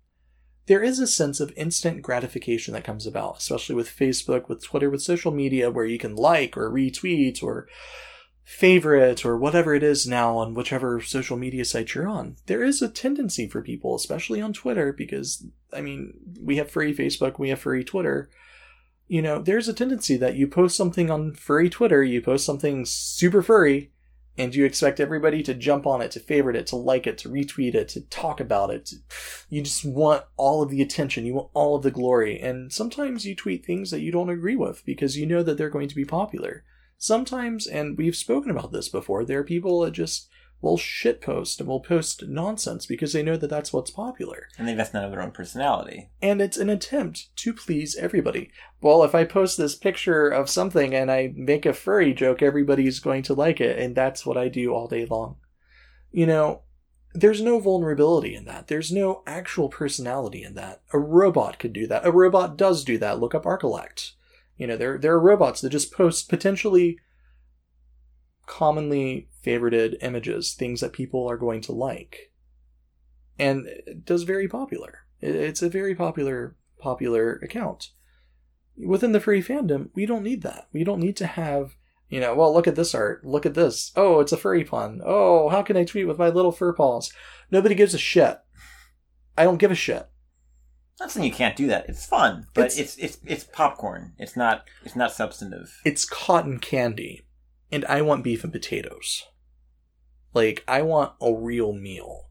There 0.66 0.84
is 0.84 1.00
a 1.00 1.08
sense 1.08 1.40
of 1.40 1.54
instant 1.56 2.02
gratification 2.02 2.74
that 2.74 2.84
comes 2.84 3.08
about, 3.08 3.38
especially 3.38 3.76
with 3.76 3.90
Facebook, 3.90 4.50
with 4.50 4.64
Twitter, 4.64 4.90
with 4.90 5.02
social 5.02 5.32
media, 5.32 5.72
where 5.72 5.86
you 5.86 5.98
can 5.98 6.16
like 6.16 6.58
or 6.58 6.70
retweet 6.70 7.42
or 7.42 7.68
favorite 8.48 9.26
or 9.26 9.38
whatever 9.38 9.76
it 9.76 9.84
is 9.84 10.08
now 10.08 10.38
on 10.38 10.54
whichever 10.54 11.02
social 11.02 11.36
media 11.36 11.66
site 11.66 11.94
you're 11.94 12.08
on, 12.08 12.38
there 12.46 12.64
is 12.64 12.82
a 12.82 12.88
tendency 12.88 13.46
for 13.46 13.62
people, 13.62 13.94
especially 13.94 14.42
on 14.42 14.54
Twitter, 14.54 14.94
because, 14.94 15.46
I 15.74 15.82
mean, 15.82 16.14
we 16.42 16.56
have 16.56 16.72
free 16.72 16.96
Facebook, 16.96 17.40
we 17.40 17.50
have 17.50 17.60
free 17.60 17.84
Twitter. 17.84 18.30
You 19.10 19.22
know, 19.22 19.40
there's 19.42 19.68
a 19.68 19.74
tendency 19.74 20.16
that 20.18 20.36
you 20.36 20.48
post 20.48 20.78
something 20.78 21.12
on 21.12 21.34
furry 21.34 21.70
Twitter, 21.70 22.04
you 22.04 22.22
post 22.22 22.46
something 22.46 22.86
super 22.86 23.42
furry, 23.42 23.92
and 24.38 24.54
you 24.54 24.66
expect 24.66 25.00
everybody 25.00 25.42
to 25.44 25.54
jump 25.54 25.88
on 25.88 26.02
it, 26.02 26.12
to 26.12 26.20
favorite 26.20 26.56
it, 26.56 26.68
to 26.68 26.76
like 26.76 27.08
it, 27.08 27.18
to 27.20 27.30
retweet 27.30 27.74
it, 27.74 27.90
to 27.90 28.02
talk 28.02 28.40
about 28.40 28.70
it. 28.70 28.92
You 29.50 29.62
just 29.62 29.84
want 29.84 30.24
all 30.36 30.62
of 30.62 30.70
the 30.70 30.82
attention, 30.82 31.26
you 31.26 31.34
want 31.34 31.50
all 31.54 31.76
of 31.76 31.84
the 31.84 31.92
glory, 31.92 32.40
and 32.40 32.72
sometimes 32.72 33.26
you 33.26 33.36
tweet 33.36 33.66
things 33.66 33.92
that 33.92 34.02
you 34.02 34.12
don't 34.12 34.30
agree 34.30 34.56
with 34.56 34.86
because 34.86 35.18
you 35.18 35.26
know 35.26 35.44
that 35.44 35.58
they're 35.58 35.70
going 35.70 35.90
to 35.90 35.96
be 35.96 36.06
popular. 36.06 36.64
Sometimes, 36.98 37.68
and 37.68 37.98
we've 37.98 38.16
spoken 38.16 38.52
about 38.52 38.72
this 38.72 38.90
before, 38.90 39.24
there 39.24 39.40
are 39.40 39.44
people 39.44 39.82
that 39.82 39.92
just 39.92 40.30
will 40.62 40.78
shitpost 40.78 41.60
and 41.60 41.68
will 41.68 41.80
post 41.80 42.28
nonsense 42.28 42.86
because 42.86 43.14
they 43.14 43.24
know 43.24 43.38
that 43.38 43.50
that's 43.50 43.72
what's 43.72 43.92
popular. 43.92 44.48
And 44.58 44.68
they 44.68 44.72
invest 44.72 44.94
none 44.94 45.04
of 45.04 45.12
their 45.12 45.22
own 45.22 45.32
personality. 45.32 46.10
And 46.22 46.42
it's 46.42 46.58
an 46.58 46.70
attempt 46.70 47.36
to 47.38 47.54
please 47.54 47.96
everybody. 47.96 48.52
Well, 48.82 49.04
if 49.04 49.14
I 49.14 49.24
post 49.24 49.58
this 49.58 49.76
picture 49.76 50.28
of 50.28 50.50
something 50.50 50.96
and 50.96 51.12
I 51.12 51.34
make 51.36 51.66
a 51.66 51.74
furry 51.74 52.14
joke, 52.14 52.42
everybody's 52.42 53.00
going 53.00 53.24
to 53.24 53.34
like 53.34 53.62
it, 53.62 53.78
and 53.78 53.96
that's 53.96 54.26
what 54.26 54.38
I 54.38 54.48
do 54.48 54.74
all 54.74 54.88
day 54.88 55.06
long. 55.06 55.38
You 56.12 56.26
know, 56.26 56.64
there's 57.14 57.42
no 57.42 57.60
vulnerability 57.60 58.36
in 58.36 58.46
that. 58.46 58.68
There's 58.68 58.92
no 58.92 59.24
actual 59.26 59.70
personality 59.70 60.44
in 60.44 60.56
that. 60.56 60.82
A 60.94 61.00
robot 61.00 61.60
could 61.60 61.74
do 61.74 61.88
that. 61.88 62.06
A 62.06 62.12
robot 62.12 62.58
does 62.58 62.84
do 62.84 62.98
that. 63.00 63.20
Look 63.20 63.34
up 63.34 63.44
Archillect. 63.44 64.12
You 64.56 64.68
know, 64.68 64.78
there 64.78 64.98
there 64.98 65.14
are 65.14 65.20
robots 65.20 65.62
that 65.62 65.70
just 65.70 65.94
post 65.94 66.30
potentially 66.30 67.00
commonly 68.48 69.30
favorited 69.46 69.98
images, 70.02 70.54
things 70.56 70.82
that 70.82 70.94
people 70.94 71.30
are 71.30 71.38
going 71.38 71.62
to 71.62 71.72
like, 71.72 72.32
and 73.38 73.68
does 74.04 74.24
very 74.24 74.48
popular. 74.48 75.02
It's 75.22 75.62
a 75.62 75.70
very 75.70 75.94
popular 75.94 76.56
popular 76.80 77.34
account. 77.44 77.92
Within 78.76 79.12
the 79.12 79.20
furry 79.20 79.44
fandom, 79.44 79.90
we 79.94 80.06
don't 80.08 80.24
need 80.24 80.42
that. 80.42 80.68
We 80.74 80.84
don't 80.84 81.00
need 81.00 81.18
to 81.18 81.28
have 81.28 81.76
you 82.10 82.22
know, 82.22 82.34
well, 82.36 82.54
look 82.54 82.68
at 82.68 82.76
this 82.78 82.96
art. 82.96 83.26
Look 83.26 83.46
at 83.46 83.54
this. 83.54 83.92
Oh, 83.98 84.22
it's 84.22 84.32
a 84.32 84.38
furry 84.38 84.64
pun. 84.64 85.02
Oh, 85.06 85.50
how 85.50 85.62
can 85.62 85.76
I 85.76 85.84
tweet 85.84 86.08
with 86.08 86.18
my 86.18 86.30
little 86.30 86.54
fur 86.54 86.72
paws? 86.72 87.12
Nobody 87.52 87.76
gives 87.76 87.94
a 87.94 87.98
shit. 87.98 88.40
I 89.38 89.44
don't 89.44 89.58
give 89.58 89.72
a 89.72 89.76
shit. 89.76 90.08
Not 91.02 91.12
saying 91.12 91.26
you 91.26 91.34
can't 91.34 91.58
do 91.58 91.68
that. 91.68 91.90
It's 91.90 92.06
fun, 92.06 92.48
but 92.54 92.68
It's- 92.68 92.78
it's 92.78 92.98
it's 92.98 93.18
it's, 93.26 93.44
popcorn. 93.44 94.14
It's 94.18 94.38
not 94.38 94.64
it's 94.86 94.96
not 94.96 95.12
substantive. 95.12 95.80
It's 95.84 96.06
cotton 96.06 96.60
candy, 96.60 97.27
and 97.72 97.86
I 97.86 98.02
want 98.02 98.24
beef 98.24 98.44
and 98.44 98.54
potatoes. 98.54 99.26
Like, 100.34 100.64
I 100.68 100.82
want 100.82 101.14
a 101.22 101.34
real 101.34 101.74
meal. 101.74 102.26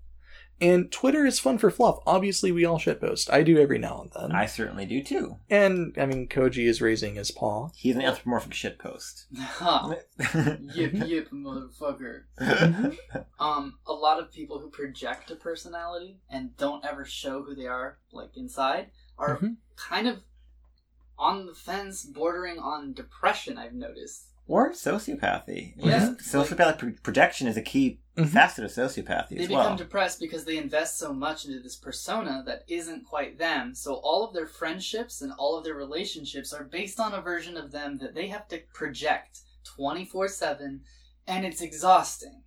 And 0.59 0.91
Twitter 0.91 1.27
is 1.27 1.39
fun 1.39 1.59
for 1.59 1.71
fluff. 1.71 1.99
Obviously, 2.07 2.51
we 2.51 2.65
all 2.65 2.79
shitpost. 2.79 3.31
I 3.31 3.43
do 3.43 3.59
every 3.59 3.77
now 3.79 4.01
and 4.01 4.11
then. 4.15 4.33
I 4.35 4.47
certainly 4.47 4.87
do 4.87 5.03
too. 5.03 5.37
and, 5.51 5.95
I 5.99 6.07
mean, 6.07 6.29
Koji 6.29 6.67
is 6.67 6.81
raising 6.81 7.17
his 7.17 7.31
paw. 7.31 7.69
He's 7.77 7.95
an 7.95 8.01
anthropomorphic 8.03 8.53
shitpost. 8.53 9.27
Ha! 9.37 9.95
yip 10.75 10.93
yip, 11.07 11.31
motherfucker. 11.31 12.23
Um, 13.39 13.75
a 13.87 13.93
lot 13.93 14.19
of 14.19 14.33
people 14.33 14.59
who 14.59 14.71
project 14.71 15.31
a 15.31 15.37
personality 15.37 16.21
and 16.31 16.57
don't 16.57 16.87
ever 16.87 17.05
show 17.05 17.43
who 17.43 17.55
they 17.55 17.67
are, 17.67 17.99
like 18.13 18.31
inside, 18.35 18.91
are 19.19 19.37
Mhm. 19.39 19.57
kind 19.77 20.09
of 20.09 20.21
on 21.19 21.45
the 21.45 21.55
fence, 21.55 22.03
bordering 22.05 22.59
on 22.59 22.95
depression. 22.95 23.59
I've 23.59 23.75
noticed. 23.75 24.29
Or 24.47 24.73
sociopathy. 24.73 25.75
Yeah. 25.77 26.15
Sociopathic 26.21 26.79
pro- 26.79 26.93
projection 27.03 27.47
is 27.49 27.57
a 27.57 27.63
key 27.63 28.01
Mhm. 28.17 28.29
facet 28.29 28.65
of 28.65 28.71
sociopathy 28.71 29.31
They 29.37 29.43
as 29.43 29.49
become 29.49 29.77
depressed 29.77 30.21
because 30.21 30.45
they 30.45 30.57
invest 30.57 30.99
so 30.99 31.13
much 31.13 31.45
into 31.45 31.61
this 31.61 31.77
persona 31.77 32.43
that 32.47 32.65
isn't 32.69 33.05
quite 33.05 33.39
them. 33.39 33.75
So 33.75 33.95
all 33.97 34.25
of 34.27 34.33
their 34.35 34.47
friendships 34.47 35.21
and 35.21 35.33
all 35.39 35.59
of 35.59 35.65
their 35.65 35.75
relationships 35.75 36.53
are 36.53 36.65
based 36.65 36.99
on 36.99 37.13
a 37.13 37.21
version 37.21 37.57
of 37.57 37.73
them 37.73 37.99
that 37.99 38.15
they 38.15 38.29
have 38.29 38.49
to 38.49 38.61
project 38.73 39.41
twenty 39.65 40.05
four 40.05 40.29
seven, 40.29 40.83
and 41.27 41.45
it's 41.45 41.61
exhausting. 41.61 42.43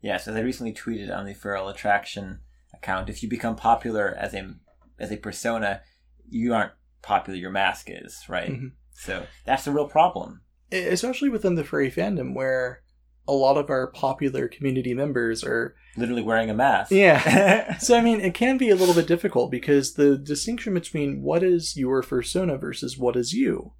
Yes, 0.00 0.28
as 0.28 0.36
I 0.36 0.40
recently 0.40 0.72
tweeted 0.72 1.14
on 1.14 1.26
the 1.26 1.34
Feral 1.34 1.68
Attraction 1.68 2.40
account, 2.72 3.08
if 3.10 3.22
you 3.22 3.28
become 3.28 3.56
popular 3.56 4.14
as 4.18 4.32
a 4.34 4.54
as 4.98 5.10
a 5.12 5.16
persona, 5.18 5.82
you 6.28 6.54
aren't 6.54 6.72
popular. 7.02 7.38
Your 7.38 7.50
mask 7.50 7.88
is 7.90 8.24
right. 8.28 8.50
Mhm. 8.50 8.72
So 8.92 9.26
that's 9.44 9.64
the 9.66 9.72
real 9.72 9.88
problem. 9.88 10.40
Especially 10.72 11.28
within 11.28 11.54
the 11.54 11.64
furry 11.64 11.90
fandom, 11.90 12.34
where 12.34 12.82
a 13.28 13.32
lot 13.32 13.56
of 13.56 13.70
our 13.70 13.86
popular 13.88 14.48
community 14.48 14.94
members 14.94 15.42
are 15.44 15.74
Literally 15.96 16.22
wearing 16.22 16.50
a 16.50 16.54
mask. 16.54 16.92
Yeah. 16.92 17.78
So 17.80 17.96
I 17.96 18.02
mean, 18.02 18.20
it 18.20 18.34
can 18.34 18.58
be 18.58 18.70
a 18.70 18.76
little 18.76 18.94
bit 18.94 19.06
difficult 19.06 19.50
because 19.50 19.94
the 19.94 20.16
distinction 20.16 20.74
between 20.74 21.22
what 21.22 21.42
is 21.42 21.76
your 21.76 22.02
persona 22.02 22.58
versus 22.58 22.98
what 22.98 23.16
is 23.16 23.32
you 23.32 23.72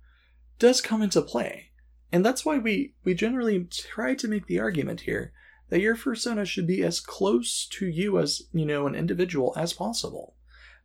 does 0.59 0.81
come 0.81 1.03
into 1.03 1.23
play. 1.23 1.71
And 2.13 2.25
that's 2.25 2.45
why 2.45 2.59
we 2.59 2.95
we 3.05 3.15
generally 3.15 3.65
try 3.65 4.15
to 4.15 4.29
make 4.29 4.47
the 4.47 4.61
argument 4.61 5.03
here 5.03 5.33
that 5.69 5.81
your 5.81 5.97
persona 5.97 6.45
should 6.45 6.67
be 6.67 6.83
as 6.83 7.01
close 7.01 7.67
to 7.73 7.87
you 7.87 8.19
as, 8.19 8.43
you 8.53 8.65
know, 8.65 8.87
an 8.87 8.95
individual 8.95 9.53
as 9.57 9.73
possible. 9.73 10.35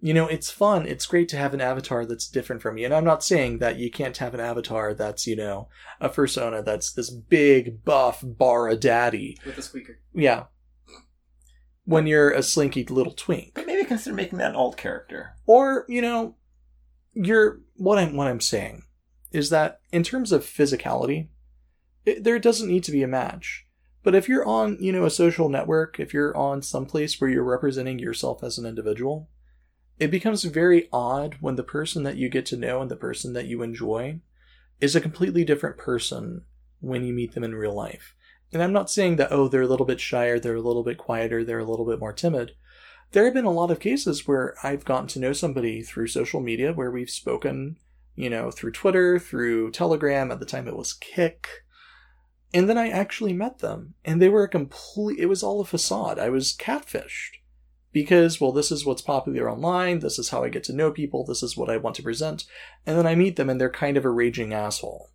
You 0.03 0.15
know, 0.15 0.27
it's 0.27 0.49
fun. 0.49 0.87
It's 0.87 1.05
great 1.05 1.29
to 1.29 1.37
have 1.37 1.53
an 1.53 1.61
avatar 1.61 2.05
that's 2.07 2.27
different 2.27 2.61
from 2.63 2.77
you. 2.77 2.85
And 2.85 2.93
I'm 2.93 3.05
not 3.05 3.23
saying 3.23 3.59
that 3.59 3.77
you 3.77 3.91
can't 3.91 4.17
have 4.17 4.33
an 4.33 4.39
avatar 4.39 4.95
that's, 4.95 5.27
you 5.27 5.35
know, 5.35 5.69
a 5.99 6.09
persona 6.09 6.63
that's 6.63 6.91
this 6.91 7.11
big, 7.11 7.85
buff, 7.85 8.23
bar 8.25 8.75
daddy. 8.75 9.37
With 9.45 9.59
a 9.59 9.61
squeaker. 9.61 9.99
Yeah. 10.13 10.45
When 11.85 12.07
you're 12.07 12.31
a 12.31 12.41
slinky 12.43 12.83
little 12.85 13.13
twink 13.13 13.51
But 13.53 13.67
maybe 13.67 13.83
consider 13.85 14.15
making 14.15 14.37
that 14.39 14.51
an 14.51 14.55
alt 14.55 14.77
character. 14.77 15.35
or 15.45 15.85
you 15.89 16.01
know 16.01 16.35
you're 17.13 17.59
what 17.75 17.97
i'm 17.97 18.15
what 18.15 18.27
i'm 18.27 18.39
saying 18.39 18.83
is 19.31 19.49
that 19.49 19.79
in 19.91 20.03
terms 20.03 20.31
of 20.31 20.45
physicality 20.45 21.27
it, 22.05 22.23
there 22.23 22.39
doesn't 22.39 22.69
need 22.69 22.83
to 22.85 22.91
be 22.91 23.03
a 23.03 23.07
match 23.07 23.65
but 24.03 24.15
if 24.15 24.29
you're 24.29 24.45
on 24.47 24.77
you 24.79 24.91
know 24.93 25.03
a 25.05 25.09
social 25.09 25.49
network 25.49 25.99
if 25.99 26.13
you're 26.13 26.37
on 26.37 26.61
some 26.61 26.85
place 26.85 27.19
where 27.19 27.29
you're 27.29 27.43
representing 27.43 27.99
yourself 27.99 28.43
as 28.43 28.57
an 28.57 28.65
individual 28.65 29.27
it 30.01 30.11
becomes 30.11 30.43
very 30.43 30.89
odd 30.91 31.37
when 31.39 31.55
the 31.55 31.63
person 31.63 32.03
that 32.03 32.17
you 32.17 32.27
get 32.27 32.45
to 32.47 32.57
know 32.57 32.81
and 32.81 32.91
the 32.91 32.95
person 32.95 33.33
that 33.33 33.45
you 33.45 33.61
enjoy 33.61 34.19
is 34.79 34.95
a 34.95 35.01
completely 35.01 35.45
different 35.45 35.77
person 35.77 36.43
when 36.79 37.03
you 37.03 37.13
meet 37.13 37.33
them 37.33 37.43
in 37.43 37.55
real 37.55 37.75
life 37.75 38.15
and 38.51 38.61
i'm 38.61 38.73
not 38.73 38.89
saying 38.89 39.15
that 39.15 39.31
oh 39.31 39.47
they're 39.47 39.61
a 39.61 39.67
little 39.67 39.85
bit 39.85 40.01
shyer 40.01 40.39
they're 40.39 40.55
a 40.55 40.61
little 40.61 40.83
bit 40.83 40.97
quieter 40.97 41.43
they're 41.43 41.59
a 41.59 41.65
little 41.65 41.85
bit 41.85 41.99
more 41.99 42.13
timid 42.13 42.51
there 43.11 43.25
have 43.25 43.33
been 43.33 43.45
a 43.45 43.51
lot 43.51 43.71
of 43.71 43.79
cases 43.79 44.27
where 44.27 44.55
I've 44.63 44.85
gotten 44.85 45.07
to 45.07 45.19
know 45.19 45.33
somebody 45.33 45.81
through 45.81 46.07
social 46.07 46.39
media 46.39 46.71
where 46.71 46.91
we've 46.91 47.09
spoken, 47.09 47.77
you 48.15 48.29
know, 48.29 48.51
through 48.51 48.71
Twitter, 48.71 49.19
through 49.19 49.71
Telegram, 49.71 50.31
at 50.31 50.39
the 50.39 50.45
time 50.45 50.67
it 50.67 50.77
was 50.77 50.93
Kik. 50.93 51.47
And 52.53 52.69
then 52.69 52.77
I 52.77 52.89
actually 52.89 53.33
met 53.33 53.59
them, 53.59 53.95
and 54.03 54.21
they 54.21 54.29
were 54.29 54.43
a 54.43 54.49
complete, 54.49 55.19
it 55.19 55.27
was 55.27 55.43
all 55.43 55.61
a 55.61 55.65
facade. 55.65 56.19
I 56.19 56.29
was 56.29 56.55
catfished. 56.55 57.40
Because, 57.91 58.39
well, 58.39 58.51
this 58.51 58.71
is 58.71 58.85
what's 58.85 59.01
popular 59.01 59.49
online, 59.49 59.99
this 59.99 60.17
is 60.17 60.29
how 60.29 60.43
I 60.43 60.49
get 60.49 60.63
to 60.65 60.73
know 60.73 60.91
people, 60.91 61.25
this 61.25 61.43
is 61.43 61.57
what 61.57 61.69
I 61.69 61.77
want 61.77 61.95
to 61.97 62.03
present, 62.03 62.45
and 62.85 62.97
then 62.97 63.05
I 63.05 63.15
meet 63.15 63.35
them 63.35 63.49
and 63.49 63.59
they're 63.59 63.69
kind 63.69 63.97
of 63.97 64.05
a 64.05 64.09
raging 64.09 64.53
asshole. 64.53 65.09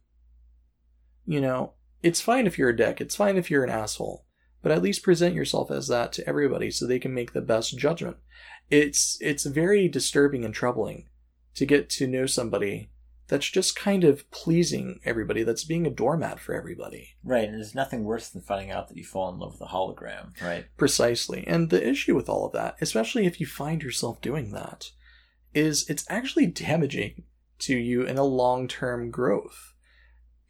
You 1.24 1.40
know, 1.40 1.72
it's 2.02 2.20
fine 2.20 2.46
if 2.46 2.58
you're 2.58 2.70
a 2.70 2.76
dick, 2.76 3.00
it's 3.00 3.16
fine 3.16 3.36
if 3.36 3.50
you're 3.50 3.64
an 3.64 3.70
asshole 3.70 4.26
but 4.66 4.72
at 4.72 4.82
least 4.82 5.04
present 5.04 5.32
yourself 5.32 5.70
as 5.70 5.86
that 5.86 6.12
to 6.12 6.28
everybody 6.28 6.72
so 6.72 6.84
they 6.84 6.98
can 6.98 7.14
make 7.14 7.32
the 7.32 7.40
best 7.40 7.78
judgment. 7.78 8.16
It's 8.68 9.16
it's 9.20 9.44
very 9.44 9.86
disturbing 9.86 10.44
and 10.44 10.52
troubling 10.52 11.08
to 11.54 11.64
get 11.64 11.88
to 11.90 12.08
know 12.08 12.26
somebody 12.26 12.90
that's 13.28 13.48
just 13.50 13.76
kind 13.76 14.04
of 14.04 14.30
pleasing 14.30 15.00
everybody, 15.04 15.42
that's 15.42 15.64
being 15.64 15.86
a 15.86 15.90
doormat 15.90 16.38
for 16.38 16.54
everybody. 16.54 17.16
Right, 17.24 17.44
and 17.44 17.54
there's 17.54 17.74
nothing 17.74 18.04
worse 18.04 18.28
than 18.28 18.42
finding 18.42 18.70
out 18.70 18.88
that 18.88 18.96
you 18.96 19.04
fall 19.04 19.28
in 19.32 19.38
love 19.38 19.52
with 19.52 19.68
a 19.68 19.72
hologram, 19.72 20.40
right? 20.40 20.66
Precisely. 20.76 21.44
And 21.46 21.70
the 21.70 21.86
issue 21.86 22.14
with 22.14 22.28
all 22.28 22.46
of 22.46 22.52
that, 22.52 22.76
especially 22.80 23.26
if 23.26 23.40
you 23.40 23.46
find 23.46 23.82
yourself 23.82 24.20
doing 24.20 24.52
that, 24.52 24.90
is 25.54 25.88
it's 25.88 26.04
actually 26.08 26.46
damaging 26.46 27.24
to 27.60 27.76
you 27.76 28.02
in 28.02 28.18
a 28.18 28.24
long-term 28.24 29.10
growth. 29.10 29.74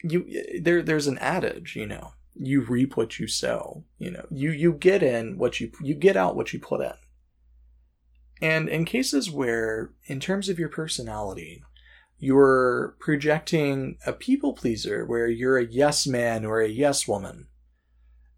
You 0.03 0.61
there 0.61 0.83
there's 0.83 1.07
an 1.07 1.19
adage, 1.19 1.75
you 1.77 1.87
know, 1.87 2.13
you 2.35 2.61
reap 2.61 2.97
what 2.97 3.19
you 3.19 3.27
sow, 3.27 3.85
you 3.99 4.11
know. 4.11 4.27
You 4.31 4.51
you 4.51 4.73
get 4.75 5.03
in 5.03 5.39
what 5.39 5.61
you 5.61 5.73
you 5.81 5.95
get 5.95 6.17
out 6.17 6.37
what 6.37 6.53
you 6.53 6.59
put 6.59 6.83
in. 6.83 6.93
And 8.43 8.69
in 8.69 8.85
cases 8.85 9.31
where 9.31 9.93
in 10.05 10.21
terms 10.21 10.51
of 10.51 10.59
your 10.59 10.69
personality, 10.69 11.63
you're 12.19 12.97
projecting 12.99 13.99
a 14.07 14.13
people 14.13 14.53
pleaser 14.55 15.05
where 15.05 15.29
you're 15.29 15.59
a 15.59 15.67
yes 15.67 16.07
man 16.07 16.45
or 16.45 16.61
a 16.61 16.69
yes 16.69 17.07
woman, 17.07 17.49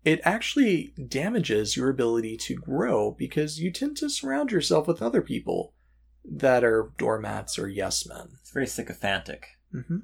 it 0.05 0.21
actually 0.25 0.95
damages 1.09 1.77
your 1.77 1.89
ability 1.89 2.37
to 2.37 2.55
grow 2.55 3.11
because 3.11 3.61
you 3.61 3.71
tend 3.71 3.97
to 3.99 4.11
surround 4.11 4.51
yourself 4.51 4.87
with 4.87 5.03
other 5.03 5.23
people 5.23 5.75
that 6.25 6.65
are 6.65 6.93
doormats 6.99 7.59
or 7.59 7.69
yes 7.69 8.07
men. 8.07 8.31
It's 8.41 8.51
very 8.51 8.67
sycophantic. 8.67 9.47
Mm-hmm. 9.75 9.99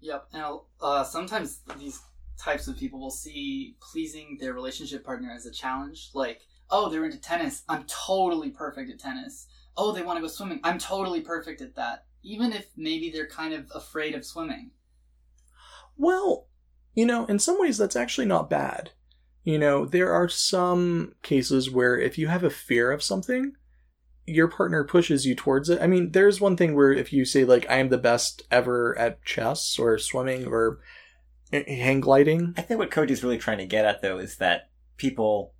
Yep, 0.00 0.28
and 0.32 0.44
uh, 0.80 1.04
sometimes 1.04 1.60
these 1.78 2.00
types 2.38 2.66
of 2.66 2.76
people 2.76 2.98
will 2.98 3.10
see 3.10 3.76
pleasing 3.80 4.38
their 4.40 4.52
relationship 4.52 5.04
partner 5.04 5.30
as 5.30 5.46
a 5.46 5.52
challenge. 5.52 6.10
Like, 6.12 6.40
oh, 6.70 6.88
they're 6.88 7.04
into 7.04 7.20
tennis. 7.20 7.62
I'm 7.68 7.84
totally 7.84 8.50
perfect 8.50 8.90
at 8.90 8.98
tennis. 8.98 9.46
Oh, 9.76 9.92
they 9.92 10.02
want 10.02 10.16
to 10.16 10.22
go 10.22 10.28
swimming. 10.28 10.60
I'm 10.64 10.78
totally 10.78 11.20
perfect 11.20 11.60
at 11.60 11.76
that. 11.76 12.06
Even 12.22 12.52
if 12.52 12.66
maybe 12.76 13.10
they're 13.10 13.26
kind 13.26 13.52
of 13.52 13.70
afraid 13.74 14.14
of 14.14 14.24
swimming. 14.24 14.70
Well, 15.96 16.46
you 16.94 17.06
know, 17.06 17.26
in 17.26 17.38
some 17.38 17.60
ways 17.60 17.78
that's 17.78 17.96
actually 17.96 18.26
not 18.26 18.50
bad. 18.50 18.90
You 19.44 19.58
know, 19.58 19.84
there 19.84 20.12
are 20.12 20.28
some 20.28 21.14
cases 21.22 21.70
where 21.70 21.98
if 21.98 22.16
you 22.16 22.28
have 22.28 22.44
a 22.44 22.50
fear 22.50 22.92
of 22.92 23.02
something, 23.02 23.54
your 24.24 24.46
partner 24.46 24.84
pushes 24.84 25.26
you 25.26 25.34
towards 25.34 25.68
it. 25.68 25.80
I 25.80 25.86
mean, 25.88 26.12
there's 26.12 26.40
one 26.40 26.56
thing 26.56 26.76
where 26.76 26.92
if 26.92 27.12
you 27.12 27.24
say 27.24 27.44
like 27.44 27.68
I 27.68 27.76
am 27.76 27.88
the 27.88 27.98
best 27.98 28.42
ever 28.50 28.96
at 28.98 29.24
chess 29.24 29.78
or 29.78 29.98
swimming 29.98 30.46
or 30.46 30.78
hang 31.52 32.00
gliding. 32.00 32.54
I 32.56 32.62
think 32.62 32.78
what 32.78 32.90
Koji's 32.90 33.24
really 33.24 33.38
trying 33.38 33.58
to 33.58 33.66
get 33.66 33.84
at 33.84 34.00
though 34.00 34.18
is 34.18 34.36
that 34.36 34.70
people 34.96 35.54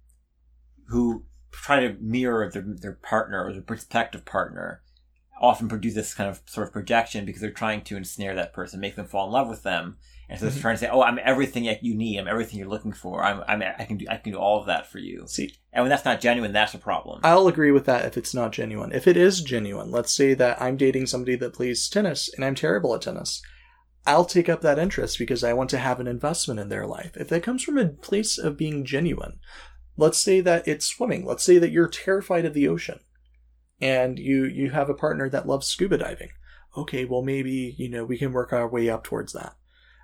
who 0.88 1.24
try 1.50 1.80
to 1.80 1.96
mirror 2.00 2.50
their, 2.50 2.64
their 2.66 2.92
partner 2.94 3.44
or 3.44 3.52
their 3.52 3.62
prospective 3.62 4.24
partner 4.24 4.82
often 5.42 5.68
produce 5.68 5.94
this 5.94 6.14
kind 6.14 6.30
of 6.30 6.40
sort 6.46 6.66
of 6.66 6.72
projection 6.72 7.24
because 7.24 7.42
they're 7.42 7.50
trying 7.50 7.82
to 7.82 7.96
ensnare 7.96 8.34
that 8.36 8.54
person, 8.54 8.80
make 8.80 8.94
them 8.94 9.06
fall 9.06 9.26
in 9.26 9.32
love 9.32 9.48
with 9.48 9.64
them. 9.64 9.96
And 10.28 10.38
so 10.38 10.46
they're 10.46 10.52
mm-hmm. 10.52 10.60
trying 10.62 10.74
to 10.76 10.78
say, 10.78 10.88
"Oh, 10.90 11.02
I'm 11.02 11.18
everything 11.22 11.64
you 11.82 11.94
need. 11.94 12.18
I'm 12.18 12.28
everything 12.28 12.58
you're 12.58 12.68
looking 12.68 12.92
for. 12.92 13.22
I'm, 13.22 13.42
I'm, 13.46 13.62
I 13.78 13.84
can 13.84 13.98
do, 13.98 14.06
I 14.08 14.16
can 14.16 14.32
do 14.32 14.38
all 14.38 14.60
of 14.60 14.66
that 14.66 14.86
for 14.86 14.98
you." 14.98 15.24
See, 15.26 15.52
and 15.72 15.82
when 15.82 15.90
that's 15.90 16.06
not 16.06 16.22
genuine, 16.22 16.52
that's 16.52 16.72
a 16.72 16.78
problem. 16.78 17.20
I'll 17.22 17.48
agree 17.48 17.72
with 17.72 17.84
that 17.86 18.06
if 18.06 18.16
it's 18.16 18.32
not 18.32 18.52
genuine. 18.52 18.92
If 18.92 19.06
it 19.06 19.18
is 19.18 19.42
genuine, 19.42 19.90
let's 19.90 20.12
say 20.12 20.32
that 20.34 20.62
I'm 20.62 20.78
dating 20.78 21.06
somebody 21.06 21.36
that 21.36 21.52
plays 21.52 21.86
tennis 21.88 22.30
and 22.34 22.44
I'm 22.44 22.54
terrible 22.54 22.94
at 22.94 23.02
tennis. 23.02 23.42
I'll 24.06 24.24
take 24.24 24.48
up 24.48 24.62
that 24.62 24.78
interest 24.78 25.18
because 25.18 25.44
I 25.44 25.52
want 25.52 25.70
to 25.70 25.78
have 25.78 26.00
an 26.00 26.08
investment 26.08 26.58
in 26.58 26.70
their 26.70 26.86
life. 26.86 27.16
If 27.16 27.28
that 27.28 27.42
comes 27.42 27.62
from 27.62 27.78
a 27.78 27.88
place 27.88 28.38
of 28.38 28.56
being 28.56 28.84
genuine, 28.84 29.38
let's 29.96 30.18
say 30.18 30.40
that 30.40 30.66
it's 30.66 30.86
swimming. 30.86 31.26
Let's 31.26 31.44
say 31.44 31.58
that 31.58 31.70
you're 31.70 31.88
terrified 31.88 32.44
of 32.44 32.54
the 32.54 32.66
ocean 32.68 33.00
and 33.82 34.18
you 34.18 34.44
you 34.44 34.70
have 34.70 34.88
a 34.88 34.94
partner 34.94 35.28
that 35.28 35.46
loves 35.46 35.66
scuba 35.66 35.98
diving. 35.98 36.30
Okay, 36.76 37.04
well 37.04 37.22
maybe, 37.22 37.74
you 37.76 37.90
know, 37.90 38.04
we 38.04 38.16
can 38.16 38.32
work 38.32 38.52
our 38.52 38.68
way 38.68 38.88
up 38.88 39.04
towards 39.04 39.34
that. 39.34 39.56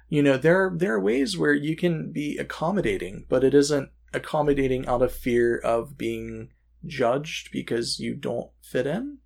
You 0.08 0.22
know, 0.22 0.36
there 0.36 0.70
there 0.74 0.94
are 0.94 1.00
ways 1.00 1.38
where 1.38 1.54
you 1.54 1.76
can 1.76 2.12
be 2.12 2.36
accommodating, 2.36 3.24
but 3.28 3.44
it 3.44 3.54
isn't 3.54 3.90
accommodating 4.12 4.86
out 4.86 5.02
of 5.02 5.12
fear 5.12 5.56
of 5.56 5.96
being 5.96 6.50
judged 6.84 7.50
because 7.52 8.00
you 8.00 8.14
don't 8.14 8.50
fit 8.60 8.86
in. 8.86 9.18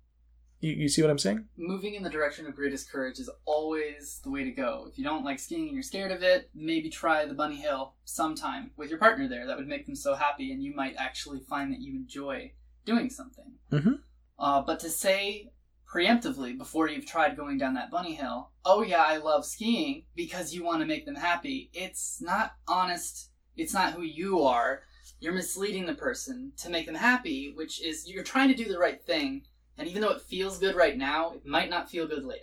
You, 0.59 0.71
you 0.71 0.89
see 0.89 1.01
what 1.01 1.11
I'm 1.11 1.17
saying? 1.17 1.45
Moving 1.57 1.95
in 1.95 2.03
the 2.03 2.09
direction 2.09 2.45
of 2.45 2.55
greatest 2.55 2.89
courage 2.89 3.19
is 3.19 3.29
always 3.45 4.21
the 4.23 4.29
way 4.29 4.43
to 4.43 4.51
go. 4.51 4.87
If 4.89 4.97
you 4.97 5.03
don't 5.03 5.25
like 5.25 5.39
skiing 5.39 5.67
and 5.67 5.73
you're 5.73 5.83
scared 5.83 6.11
of 6.11 6.23
it, 6.23 6.49
maybe 6.55 6.89
try 6.89 7.25
the 7.25 7.33
bunny 7.33 7.57
hill 7.57 7.95
sometime 8.05 8.71
with 8.77 8.89
your 8.89 8.99
partner 8.99 9.27
there. 9.27 9.45
That 9.45 9.57
would 9.57 9.67
make 9.67 9.85
them 9.85 9.95
so 9.95 10.15
happy, 10.15 10.51
and 10.51 10.63
you 10.63 10.73
might 10.73 10.95
actually 10.97 11.41
find 11.41 11.73
that 11.73 11.81
you 11.81 11.95
enjoy 11.95 12.53
doing 12.85 13.09
something. 13.09 13.53
Mm-hmm. 13.71 13.93
Uh, 14.37 14.61
but 14.61 14.79
to 14.79 14.89
say 14.89 15.51
preemptively 15.93 16.57
before 16.57 16.89
you've 16.89 17.05
tried 17.05 17.37
going 17.37 17.57
down 17.57 17.75
that 17.75 17.91
bunny 17.91 18.15
hill, 18.15 18.51
oh 18.65 18.81
yeah, 18.81 19.03
I 19.03 19.17
love 19.17 19.45
skiing 19.45 20.05
because 20.15 20.53
you 20.53 20.63
want 20.63 20.81
to 20.81 20.87
make 20.87 21.05
them 21.05 21.15
happy, 21.15 21.69
it's 21.73 22.21
not 22.21 22.53
honest. 22.67 23.29
It's 23.55 23.73
not 23.73 23.93
who 23.93 24.01
you 24.01 24.41
are. 24.41 24.81
You're 25.19 25.33
misleading 25.33 25.85
the 25.85 25.93
person 25.93 26.53
to 26.57 26.69
make 26.69 26.87
them 26.87 26.95
happy, 26.95 27.53
which 27.55 27.81
is 27.83 28.09
you're 28.09 28.23
trying 28.23 28.49
to 28.49 28.55
do 28.55 28.65
the 28.65 28.79
right 28.79 29.01
thing 29.03 29.43
and 29.77 29.87
even 29.87 30.01
though 30.01 30.11
it 30.11 30.21
feels 30.21 30.59
good 30.59 30.75
right 30.75 30.97
now, 30.97 31.33
it 31.33 31.45
might 31.45 31.69
not 31.69 31.89
feel 31.89 32.07
good 32.07 32.23
later. 32.23 32.41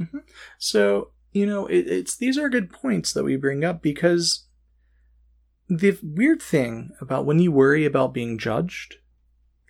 Mm-hmm. 0.00 0.18
So, 0.58 1.10
you 1.32 1.46
know, 1.46 1.66
it, 1.66 1.86
it's 1.88 2.16
these 2.16 2.36
are 2.36 2.48
good 2.48 2.70
points 2.70 3.12
that 3.12 3.24
we 3.24 3.36
bring 3.36 3.64
up 3.64 3.82
because 3.82 4.46
the 5.68 5.98
weird 6.02 6.42
thing 6.42 6.90
about 7.00 7.24
when 7.24 7.38
you 7.38 7.52
worry 7.52 7.86
about 7.86 8.12
being 8.12 8.38
judged, 8.38 8.96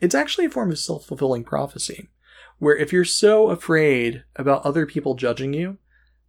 it's 0.03 0.17
actually 0.17 0.45
a 0.45 0.51
form 0.51 0.71
of 0.71 0.79
self 0.79 1.07
fulfilling 1.07 1.45
prophecy. 1.45 2.11
Where 2.59 2.77
if 2.77 2.93
you're 2.93 3.05
so 3.05 3.49
afraid 3.49 4.25
about 4.37 4.67
other 4.67 4.85
people 4.85 5.15
judging 5.15 5.55
you, 5.55 5.79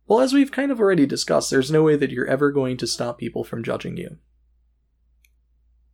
well, 0.07 0.19
as 0.19 0.31
we've 0.31 0.51
kind 0.51 0.71
of 0.71 0.79
already 0.79 1.05
discussed, 1.05 1.49
there's 1.49 1.71
no 1.71 1.83
way 1.83 1.95
that 1.95 2.11
you're 2.11 2.27
ever 2.27 2.51
going 2.51 2.77
to 2.77 2.87
stop 2.87 3.17
people 3.17 3.43
from 3.43 3.63
judging 3.63 3.97
you. 3.97 4.17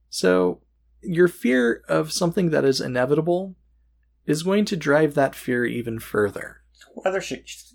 So, 0.10 0.62
your 1.02 1.28
fear 1.28 1.84
of 1.88 2.12
something 2.12 2.50
that 2.50 2.66
is 2.66 2.82
inevitable 2.82 3.56
is 4.26 4.44
going 4.44 4.66
to 4.66 4.76
drive 4.76 5.14
that 5.16 5.36
fear 5.36 5.66
even 5.66 6.00
further. 6.00 6.58
Rather, 7.06 7.24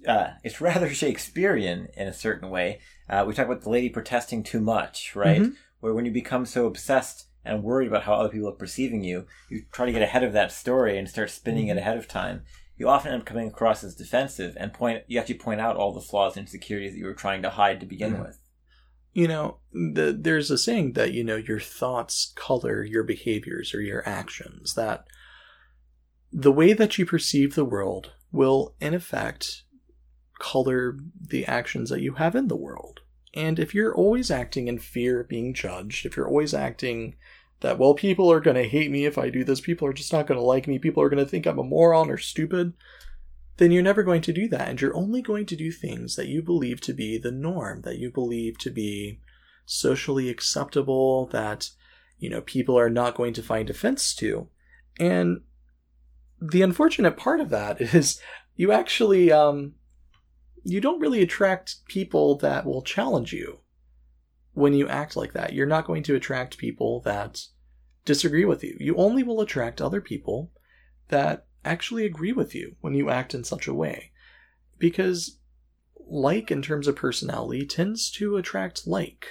uh, 0.07 0.29
it's 0.43 0.61
rather 0.61 0.91
Shakespearean 0.91 1.89
in 1.97 2.09
a 2.09 2.13
certain 2.13 2.51
way. 2.51 2.81
Uh, 3.09 3.25
we 3.27 3.35
talk 3.35 3.47
about 3.47 3.63
the 3.63 3.71
lady 3.71 3.89
protesting 3.89 4.43
too 4.43 4.61
much, 4.61 5.15
right? 5.17 5.43
Mm-hmm. 5.43 5.55
Where 5.81 5.95
when 5.95 6.05
you 6.05 6.13
become 6.13 6.45
so 6.47 6.67
obsessed 6.67 7.29
and 7.45 7.63
worried 7.63 7.89
about 7.89 8.05
how 8.05 8.15
other 8.15 8.29
people 8.29 8.49
are 8.49 8.53
perceiving 8.53 9.05
you, 9.05 9.27
you 9.49 9.65
try 9.73 9.87
to 9.87 9.93
get 9.93 10.03
ahead 10.03 10.25
of 10.25 10.33
that 10.33 10.53
story 10.53 10.99
and 10.99 11.09
start 11.09 11.31
spinning 11.31 11.67
mm-hmm. 11.67 11.79
it 11.79 11.81
ahead 11.81 11.99
of 11.99 12.09
time. 12.09 12.43
You 12.77 12.89
often 12.89 13.13
end 13.13 13.23
up 13.23 13.27
coming 13.27 13.49
across 13.49 13.85
as 13.85 13.95
defensive 13.95 14.57
and 14.59 14.73
point. 14.73 15.05
You 15.07 15.21
actually 15.21 15.39
point 15.39 15.61
out 15.61 15.77
all 15.77 15.93
the 15.93 16.01
flaws 16.01 16.37
and 16.37 16.45
insecurities 16.47 16.93
that 16.93 16.99
you 16.99 17.07
were 17.07 17.15
trying 17.15 17.43
to 17.43 17.51
hide 17.51 17.81
to 17.81 17.87
begin 17.87 18.15
mm-hmm. 18.15 18.23
with. 18.23 18.39
You 19.13 19.29
know, 19.29 19.59
the, 19.73 20.17
there's 20.19 20.51
a 20.51 20.59
saying 20.59 20.95
that 20.95 21.13
you 21.13 21.23
know 21.23 21.37
your 21.37 21.61
thoughts 21.61 22.33
color 22.35 22.83
your 22.83 23.05
behaviors 23.05 23.73
or 23.73 23.81
your 23.81 24.07
actions. 24.09 24.75
That 24.75 25.07
the 26.33 26.51
way 26.51 26.73
that 26.73 26.99
you 26.99 27.07
perceive 27.07 27.55
the 27.55 27.65
world 27.65 28.13
will, 28.33 28.75
in 28.81 28.93
effect, 28.93 29.63
color 30.41 30.99
the 31.21 31.47
actions 31.47 31.91
that 31.91 32.01
you 32.01 32.15
have 32.15 32.35
in 32.35 32.49
the 32.49 32.57
world. 32.57 33.01
And 33.35 33.59
if 33.59 33.75
you're 33.75 33.95
always 33.95 34.31
acting 34.31 34.69
in 34.69 34.79
fear 34.79 35.21
of 35.21 35.29
being 35.29 35.55
judged, 35.55 36.07
if 36.07 36.17
you're 36.17 36.29
always 36.29 36.55
acting 36.55 37.17
that, 37.61 37.79
well, 37.79 37.95
people 37.95 38.31
are 38.31 38.41
going 38.41 38.57
to 38.57 38.69
hate 38.69 38.91
me 38.91 39.07
if 39.07 39.17
I 39.17 39.31
do 39.31 39.45
this, 39.45 39.61
people 39.61 39.89
are 39.89 39.93
just 39.93 40.13
not 40.13 40.27
going 40.27 40.39
to 40.39 40.45
like 40.45 40.67
me, 40.67 40.79
people 40.79 41.03
are 41.03 41.09
going 41.09 41.25
to 41.25 41.29
think 41.29 41.47
I'm 41.47 41.59
a 41.59 41.63
moron 41.63 42.11
or 42.11 42.19
stupid, 42.19 42.75
then 43.57 43.71
you're 43.71 43.83
never 43.83 44.03
going 44.03 44.23
to 44.23 44.33
do 44.33 44.49
that. 44.49 44.69
And 44.69 44.81
you're 44.81 44.97
only 44.97 45.23
going 45.23 45.47
to 45.47 45.57
do 45.57 45.71
things 45.71 46.17
that 46.17 46.29
you 46.29 46.43
believe 46.43 46.81
to 46.83 46.93
be 46.93 47.19
the 47.19 47.31
norm, 47.31 47.83
that 47.83 47.99
you 47.99 48.11
believe 48.11 48.59
to 48.59 48.71
be 48.71 49.21
socially 49.65 50.29
acceptable, 50.29 51.27
that, 51.27 51.71
you 52.19 52.29
know, 52.29 52.41
people 52.41 52.79
are 52.79 52.91
not 52.91 53.15
going 53.15 53.33
to 53.35 53.43
find 53.43 53.71
offense 53.71 54.15
to. 54.17 54.49
And 54.99 55.43
the 56.41 56.63
unfortunate 56.63 57.17
part 57.17 57.41
of 57.41 57.51
that 57.51 57.81
is 57.95 58.21
you 58.57 58.73
actually 58.73 59.33
um, 59.33 59.75
you 60.63 60.81
don't 60.81 61.01
really 61.01 61.23
attract 61.23 61.87
people 61.87 62.37
that 62.39 62.65
will 62.65 62.83
challenge 62.83 63.33
you 63.33 63.61
when 64.55 64.73
you 64.73 64.89
act 64.89 65.17
like 65.17 65.33
that. 65.35 65.53
You're 65.53 65.67
not 65.67 65.87
going 65.87 66.03
to 66.05 66.15
attract 66.15 66.59
people 66.59 67.01
that 67.01 67.43
disagree 68.05 68.45
with 68.45 68.65
you. 68.65 68.77
You 68.81 68.97
only 68.97 69.23
will 69.23 69.41
attract 69.41 69.81
other 69.81 70.01
people 70.01 70.53
that 71.09 71.47
actually 71.65 72.05
agree 72.05 72.33
with 72.33 72.55
you 72.55 72.77
when 72.81 72.95
you 72.95 73.11
act 73.11 73.35
in 73.35 73.45
such 73.45 73.67
a 73.67 73.75
way. 73.75 74.13
Because 74.79 75.39
like 76.07 76.51
in 76.51 76.63
terms 76.63 76.87
of 76.87 76.97
personality 76.97 77.67
tends 77.67 78.11
to 78.13 78.37
attract 78.37 78.87
like. 78.87 79.27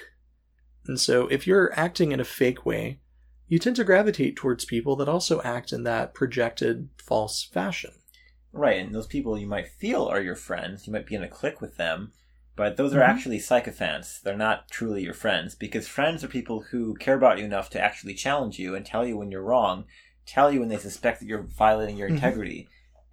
And 0.86 1.00
so 1.00 1.26
if 1.28 1.46
you're 1.46 1.72
acting 1.78 2.12
in 2.12 2.20
a 2.20 2.24
fake 2.24 2.66
way, 2.66 3.00
you 3.46 3.58
tend 3.58 3.76
to 3.76 3.84
gravitate 3.84 4.36
towards 4.36 4.64
people 4.64 4.96
that 4.96 5.08
also 5.08 5.40
act 5.42 5.72
in 5.72 5.84
that 5.84 6.14
projected 6.14 6.88
false 6.96 7.44
fashion. 7.44 7.92
Right, 8.52 8.80
and 8.80 8.94
those 8.94 9.06
people 9.06 9.38
you 9.38 9.46
might 9.46 9.68
feel 9.68 10.04
are 10.04 10.20
your 10.20 10.36
friends, 10.36 10.86
you 10.86 10.92
might 10.92 11.06
be 11.06 11.14
in 11.14 11.22
a 11.22 11.28
clique 11.28 11.60
with 11.60 11.76
them, 11.76 12.12
but 12.56 12.76
those 12.76 12.94
are 12.94 13.00
mm-hmm. 13.00 13.10
actually 13.10 13.38
sycophants. 13.38 14.20
They're 14.20 14.36
not 14.36 14.70
truly 14.70 15.02
your 15.02 15.14
friends 15.14 15.54
because 15.54 15.88
friends 15.88 16.22
are 16.22 16.28
people 16.28 16.60
who 16.70 16.94
care 16.94 17.14
about 17.14 17.38
you 17.38 17.44
enough 17.44 17.70
to 17.70 17.80
actually 17.80 18.14
challenge 18.14 18.58
you 18.58 18.74
and 18.74 18.86
tell 18.86 19.06
you 19.06 19.16
when 19.16 19.30
you're 19.30 19.42
wrong, 19.42 19.84
tell 20.26 20.52
you 20.52 20.60
when 20.60 20.68
they 20.68 20.76
suspect 20.76 21.20
that 21.20 21.26
you're 21.26 21.42
violating 21.42 21.96
your 21.96 22.08
mm-hmm. 22.08 22.16
integrity. 22.16 22.68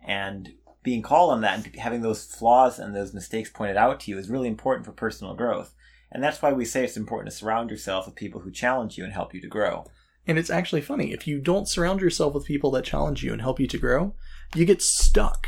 And 0.06 0.54
being 0.84 1.02
called 1.02 1.32
on 1.32 1.42
that 1.42 1.66
and 1.66 1.76
having 1.76 2.02
those 2.02 2.26
flaws 2.26 2.80
and 2.80 2.96
those 2.96 3.14
mistakes 3.14 3.50
pointed 3.50 3.78
out 3.78 4.00
to 4.02 4.12
you 4.12 4.18
is 4.18 4.30
really 4.30 4.48
important 4.48 4.86
for 4.86 4.92
personal 4.92 5.36
growth. 5.36 5.74
And 6.12 6.24
that's 6.24 6.42
why 6.42 6.52
we 6.52 6.66
say 6.66 6.84
it's 6.84 6.98
important 6.98 7.32
to 7.32 7.38
surround 7.38 7.70
yourself 7.70 8.06
with 8.06 8.16
people 8.16 8.42
who 8.42 8.52
challenge 8.52 8.98
you 8.98 9.04
and 9.04 9.14
help 9.14 9.34
you 9.34 9.42
to 9.42 9.48
grow. 9.48 9.86
And 10.28 10.38
it's 10.38 10.50
actually 10.50 10.82
funny. 10.82 11.14
If 11.14 11.26
you 11.26 11.40
don't 11.40 11.68
surround 11.68 12.02
yourself 12.02 12.34
with 12.34 12.46
people 12.46 12.70
that 12.72 12.84
challenge 12.84 13.24
you 13.24 13.32
and 13.32 13.42
help 13.42 13.60
you 13.60 13.68
to 13.68 13.78
grow, 13.78 14.14
you 14.54 14.66
get 14.66 14.82
stuck 14.82 15.48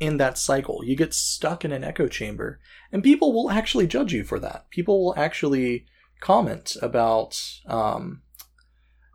in 0.00 0.16
that 0.18 0.38
cycle. 0.38 0.84
You 0.84 0.96
get 0.96 1.14
stuck 1.14 1.64
in 1.64 1.72
an 1.72 1.84
echo 1.84 2.08
chamber. 2.08 2.60
And 2.92 3.02
people 3.02 3.32
will 3.32 3.50
actually 3.50 3.86
judge 3.86 4.12
you 4.12 4.24
for 4.24 4.38
that. 4.40 4.70
People 4.70 5.04
will 5.04 5.14
actually 5.16 5.86
comment 6.20 6.76
about, 6.80 7.40
um, 7.66 8.22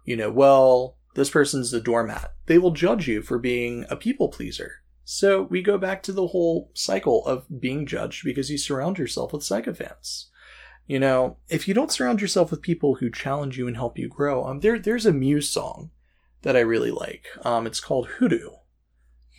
you 0.05 0.15
know, 0.15 0.31
well, 0.31 0.97
this 1.15 1.29
person's 1.29 1.73
a 1.73 1.81
doormat. 1.81 2.33
They 2.45 2.57
will 2.57 2.71
judge 2.71 3.07
you 3.07 3.21
for 3.21 3.37
being 3.37 3.85
a 3.89 3.95
people 3.95 4.29
pleaser. 4.29 4.83
So 5.05 5.43
we 5.43 5.61
go 5.61 5.77
back 5.77 6.01
to 6.03 6.11
the 6.11 6.27
whole 6.27 6.71
cycle 6.73 7.25
of 7.25 7.45
being 7.59 7.85
judged 7.85 8.23
because 8.23 8.49
you 8.49 8.57
surround 8.57 8.97
yourself 8.97 9.33
with 9.33 9.43
sycophants. 9.43 10.29
You 10.87 10.99
know, 10.99 11.37
if 11.49 11.67
you 11.67 11.73
don't 11.73 11.91
surround 11.91 12.21
yourself 12.21 12.51
with 12.51 12.61
people 12.61 12.95
who 12.95 13.09
challenge 13.09 13.57
you 13.57 13.67
and 13.67 13.75
help 13.75 13.97
you 13.97 14.09
grow, 14.09 14.45
um, 14.45 14.59
there 14.59 14.79
there's 14.79 15.05
a 15.05 15.13
Muse 15.13 15.49
song 15.49 15.91
that 16.41 16.57
I 16.57 16.61
really 16.61 16.91
like. 16.91 17.25
Um, 17.43 17.65
it's 17.65 17.79
called 17.79 18.07
Hoodoo, 18.07 18.49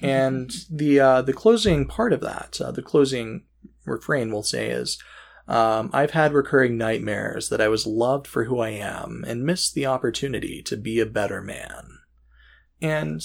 and 0.03 0.51
the 0.71 1.01
uh, 1.01 1.23
the 1.23 1.33
closing 1.33 1.87
part 1.87 2.13
of 2.13 2.21
that, 2.21 2.61
uh, 2.61 2.71
the 2.71 2.83
closing 2.83 3.45
refrain, 3.85 4.33
we'll 4.33 4.43
say, 4.43 4.71
is, 4.71 4.99
Um, 5.47 5.91
I've 5.93 6.13
had 6.13 6.33
recurring 6.33 6.79
nightmares 6.79 7.51
that 7.51 7.61
I 7.61 7.69
was 7.69 7.87
loved 7.87 8.27
for 8.27 8.45
who 8.45 8.61
I 8.61 8.71
am 8.71 9.25
and 9.27 9.45
missed 9.45 9.75
the 9.75 9.87
opportunity 9.87 10.63
to 10.63 10.77
be 10.77 11.01
a 11.01 11.07
better 11.07 11.43
man. 11.43 11.99
And, 12.81 13.21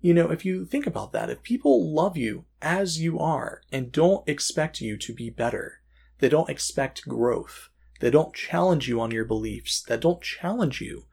you 0.00 0.12
know, 0.12 0.32
if 0.32 0.44
you 0.44 0.66
think 0.66 0.86
about 0.86 1.12
that, 1.12 1.30
if 1.30 1.42
people 1.42 1.94
love 1.94 2.16
you 2.16 2.46
as 2.60 3.00
you 3.00 3.20
are 3.20 3.62
and 3.70 3.92
don't 3.92 4.28
expect 4.28 4.80
you 4.80 4.96
to 4.98 5.14
be 5.14 5.30
better, 5.30 5.82
they 6.18 6.28
don't 6.28 6.50
expect 6.50 7.08
growth, 7.08 7.70
they 8.00 8.10
don't 8.10 8.34
challenge 8.34 8.88
you 8.88 9.00
on 9.00 9.12
your 9.12 9.24
beliefs, 9.24 9.84
that 9.88 10.00
don't 10.00 10.20
challenge 10.20 10.80
you 10.80 11.06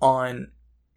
on 0.00 0.52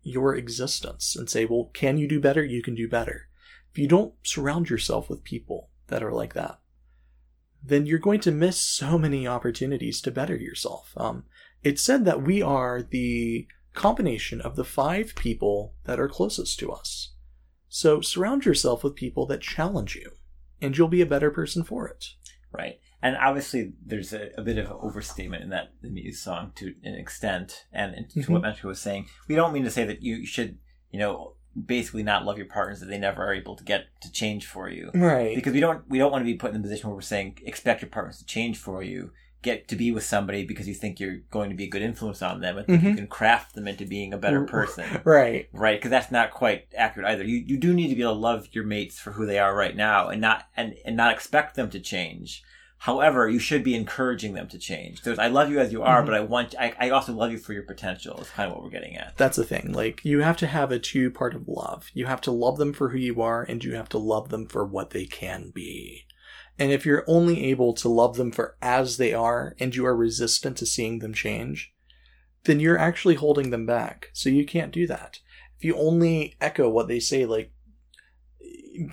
your 0.06 0.36
existence 0.36 1.16
and 1.16 1.30
say, 1.30 1.46
well, 1.46 1.72
can 1.74 1.98
you 1.98 2.08
do 2.08 2.22
better? 2.22 2.46
You 2.46 2.62
can 2.62 2.76
do 2.76 2.88
better. 2.88 3.28
If 3.72 3.80
you 3.80 3.88
don't 3.88 4.14
surround 4.24 4.70
yourself 4.70 5.10
with 5.10 5.24
people 5.24 5.70
that 5.88 6.04
are 6.04 6.14
like 6.14 6.34
that, 6.36 6.60
then 7.64 7.88
you're 7.88 7.98
going 7.98 8.20
to 8.22 8.32
miss 8.32 8.62
so 8.62 9.00
many 9.00 9.28
opportunities 9.28 10.00
to 10.02 10.12
better 10.12 10.36
yourself. 10.36 10.94
Um, 10.96 11.24
it's 11.64 11.82
said 11.82 12.06
that 12.06 12.22
we 12.22 12.42
are 12.42 12.84
the 12.84 13.48
combination 13.74 14.40
of 14.40 14.56
the 14.56 14.64
five 14.64 15.16
people 15.16 15.74
that 15.86 16.00
are 16.00 16.08
closest 16.08 16.60
to 16.60 16.72
us. 16.72 17.14
So 17.68 18.00
surround 18.00 18.46
yourself 18.46 18.84
with 18.84 18.96
people 18.96 19.26
that 19.26 19.42
challenge 19.42 19.96
you, 19.96 20.12
and 20.62 20.78
you'll 20.78 20.88
be 20.88 21.02
a 21.02 21.08
better 21.08 21.32
person 21.32 21.64
for 21.64 21.88
it. 21.88 22.06
Right. 22.52 22.80
And 23.02 23.18
obviously, 23.18 23.74
there's 23.86 24.14
a, 24.14 24.30
a 24.38 24.42
bit 24.42 24.58
of 24.58 24.66
an 24.66 24.78
overstatement 24.82 25.44
in 25.44 25.50
that 25.50 25.74
the 25.82 25.90
Muse 25.90 26.22
song 26.22 26.54
to 26.56 26.74
an 26.84 26.96
extent. 26.96 27.66
And 27.72 28.10
to 28.10 28.20
mm-hmm. 28.20 28.34
what 28.34 28.42
Metro 28.42 28.70
was 28.70 28.82
saying, 28.82 29.08
we 29.28 29.36
don't 29.36 29.54
mean 29.54 29.64
to 29.64 29.72
say 29.72 29.84
that 29.86 30.02
you 30.02 30.26
should, 30.26 30.58
you 30.92 31.00
know, 31.00 31.36
basically 31.66 32.04
not 32.04 32.26
love 32.26 32.38
your 32.38 32.48
partners 32.48 32.80
that 32.80 32.88
they 32.88 32.98
never 32.98 33.24
are 33.24 33.34
able 33.34 33.56
to 33.56 33.64
get 33.64 33.86
to 34.02 34.12
change 34.12 34.46
for 34.46 34.70
you. 34.70 34.92
Right. 34.94 35.36
Because 35.36 35.54
we 35.54 35.60
don't 35.60 35.88
we 35.90 35.98
don't 35.98 36.12
want 36.12 36.22
to 36.22 36.26
be 36.32 36.36
put 36.36 36.54
in 36.54 36.58
the 36.58 36.68
position 36.68 36.90
where 36.90 36.96
we're 36.96 37.02
saying 37.02 37.40
expect 37.44 37.82
your 37.82 37.90
partners 37.90 38.18
to 38.20 38.26
change 38.26 38.58
for 38.58 38.84
you. 38.84 39.12
Get 39.42 39.68
to 39.68 39.76
be 39.76 39.92
with 39.92 40.04
somebody 40.04 40.44
because 40.44 40.68
you 40.68 40.74
think 40.74 41.00
you're 41.00 41.20
going 41.30 41.52
to 41.52 41.56
be 41.56 41.66
a 41.66 41.70
good 41.70 41.84
influence 41.84 42.24
on 42.24 42.42
them 42.42 42.58
and 42.58 42.68
mm-hmm. 42.68 42.88
you 42.88 42.96
can 42.96 43.08
craft 43.08 43.54
them 43.54 43.68
into 43.68 43.86
being 43.86 44.12
a 44.12 44.18
better 44.18 44.44
person. 44.46 44.86
Right. 45.04 45.50
Right. 45.54 45.78
Because 45.78 45.92
that's 45.92 46.12
not 46.12 46.32
quite 46.32 46.66
accurate 46.76 47.08
either. 47.08 47.24
You 47.24 47.44
you 47.46 47.58
do 47.58 47.74
need 47.74 47.90
to 47.90 47.96
be 47.96 48.02
able 48.02 48.16
to 48.16 48.20
love 48.20 48.48
your 48.52 48.64
mates 48.64 49.00
for 49.00 49.12
who 49.12 49.26
they 49.26 49.38
are 49.38 49.56
right 49.56 49.76
now 49.76 50.10
and 50.10 50.20
not 50.20 50.46
and, 50.58 50.74
and 50.84 50.98
not 50.98 51.14
expect 51.14 51.56
them 51.56 51.70
to 51.70 51.80
change. 51.80 52.44
However, 52.80 53.28
you 53.28 53.40
should 53.40 53.64
be 53.64 53.74
encouraging 53.74 54.34
them 54.34 54.48
to 54.50 54.60
change. 54.60 55.02
So 55.02 55.16
I 55.18 55.28
love 55.28 55.50
you 55.50 55.60
as 55.60 55.72
you 55.72 55.82
are, 55.82 55.98
mm-hmm. 55.98 56.06
but 56.06 56.16
I 56.16 56.20
want 56.20 56.56
I, 56.60 56.74
I 56.80 56.90
also 56.92 57.14
love 57.14 57.32
you 57.32 57.38
for 57.38 57.54
your 57.54 57.64
potential. 57.64 58.20
Is 58.20 58.30
kind 58.30 58.50
of 58.50 58.56
what 58.56 58.64
we're 58.64 58.70
getting 58.70 58.96
at. 58.96 59.18
That's 59.18 59.38
the 59.38 59.44
thing. 59.44 59.72
Like 59.72 60.04
you 60.04 60.22
have 60.22 60.38
to 60.38 60.48
have 60.48 60.72
a 60.72 60.80
two 60.80 61.10
part 61.10 61.34
of 61.34 61.48
love. 61.48 61.90
You 61.94 62.06
have 62.06 62.22
to 62.22 62.32
love 62.32 62.58
them 62.58 62.74
for 62.74 62.90
who 62.90 62.98
you 62.98 63.22
are, 63.22 63.44
and 63.44 63.64
you 63.64 63.76
have 63.76 63.90
to 63.90 63.98
love 63.98 64.30
them 64.30 64.48
for 64.48 64.66
what 64.66 64.92
they 64.92 65.06
can 65.06 65.52
be. 65.54 66.06
And 66.58 66.72
if 66.72 66.86
you're 66.86 67.04
only 67.08 67.46
able 67.46 67.74
to 67.74 67.90
love 67.90 68.16
them 68.18 68.32
for 68.32 68.56
as 68.62 68.98
they 68.98 69.14
are, 69.14 69.56
and 69.60 69.76
you 69.76 69.86
are 69.86 69.96
resistant 69.96 70.58
to 70.58 70.66
seeing 70.66 71.00
them 71.00 71.14
change, 71.14 71.74
then 72.44 72.60
you're 72.60 72.78
actually 72.78 73.16
holding 73.16 73.50
them 73.50 73.66
back. 73.66 74.10
So 74.14 74.30
you 74.30 74.46
can't 74.46 74.72
do 74.72 74.88
that. 74.88 75.20
If 75.58 75.66
you 75.66 75.76
only 75.76 76.36
echo 76.40 76.70
what 76.70 76.88
they 76.88 77.00
say, 77.00 77.26
like 77.26 77.52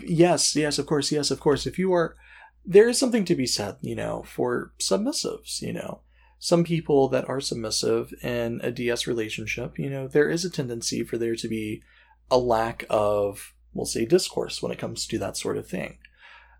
yes, 0.07 0.57
yes, 0.57 0.79
of 0.79 0.87
course, 0.87 1.13
yes, 1.13 1.31
of 1.31 1.41
course. 1.41 1.67
If 1.67 1.79
you 1.79 1.93
are 1.93 2.17
there 2.65 2.89
is 2.89 2.99
something 2.99 3.25
to 3.25 3.35
be 3.35 3.47
said, 3.47 3.77
you 3.81 3.95
know, 3.95 4.23
for 4.23 4.73
submissives, 4.79 5.61
you 5.61 5.73
know. 5.73 6.01
Some 6.39 6.65
people 6.65 7.09
that 7.09 7.29
are 7.29 7.41
submissive 7.41 8.13
in 8.23 8.61
a 8.63 8.73
DS 8.73 9.07
relationship, 9.07 9.79
you 9.79 9.89
know, 9.89 10.09
there 10.09 10.29
is 10.29 10.45
a 10.45 10.51
tendency 10.51 11.05
for 11.05 11.17
there 11.17 11.37
to 11.37 11.49
be 11.49 11.83
a 12.31 12.39
lack 12.39 12.85
of, 12.91 13.55
we'll 13.73 13.87
say, 13.87 14.05
discourse 14.05 14.61
when 14.61 14.73
it 14.73 14.79
comes 14.79 15.07
to 15.07 15.19
that 15.19 15.37
sort 15.37 15.57
of 15.57 15.69
thing. 15.69 15.99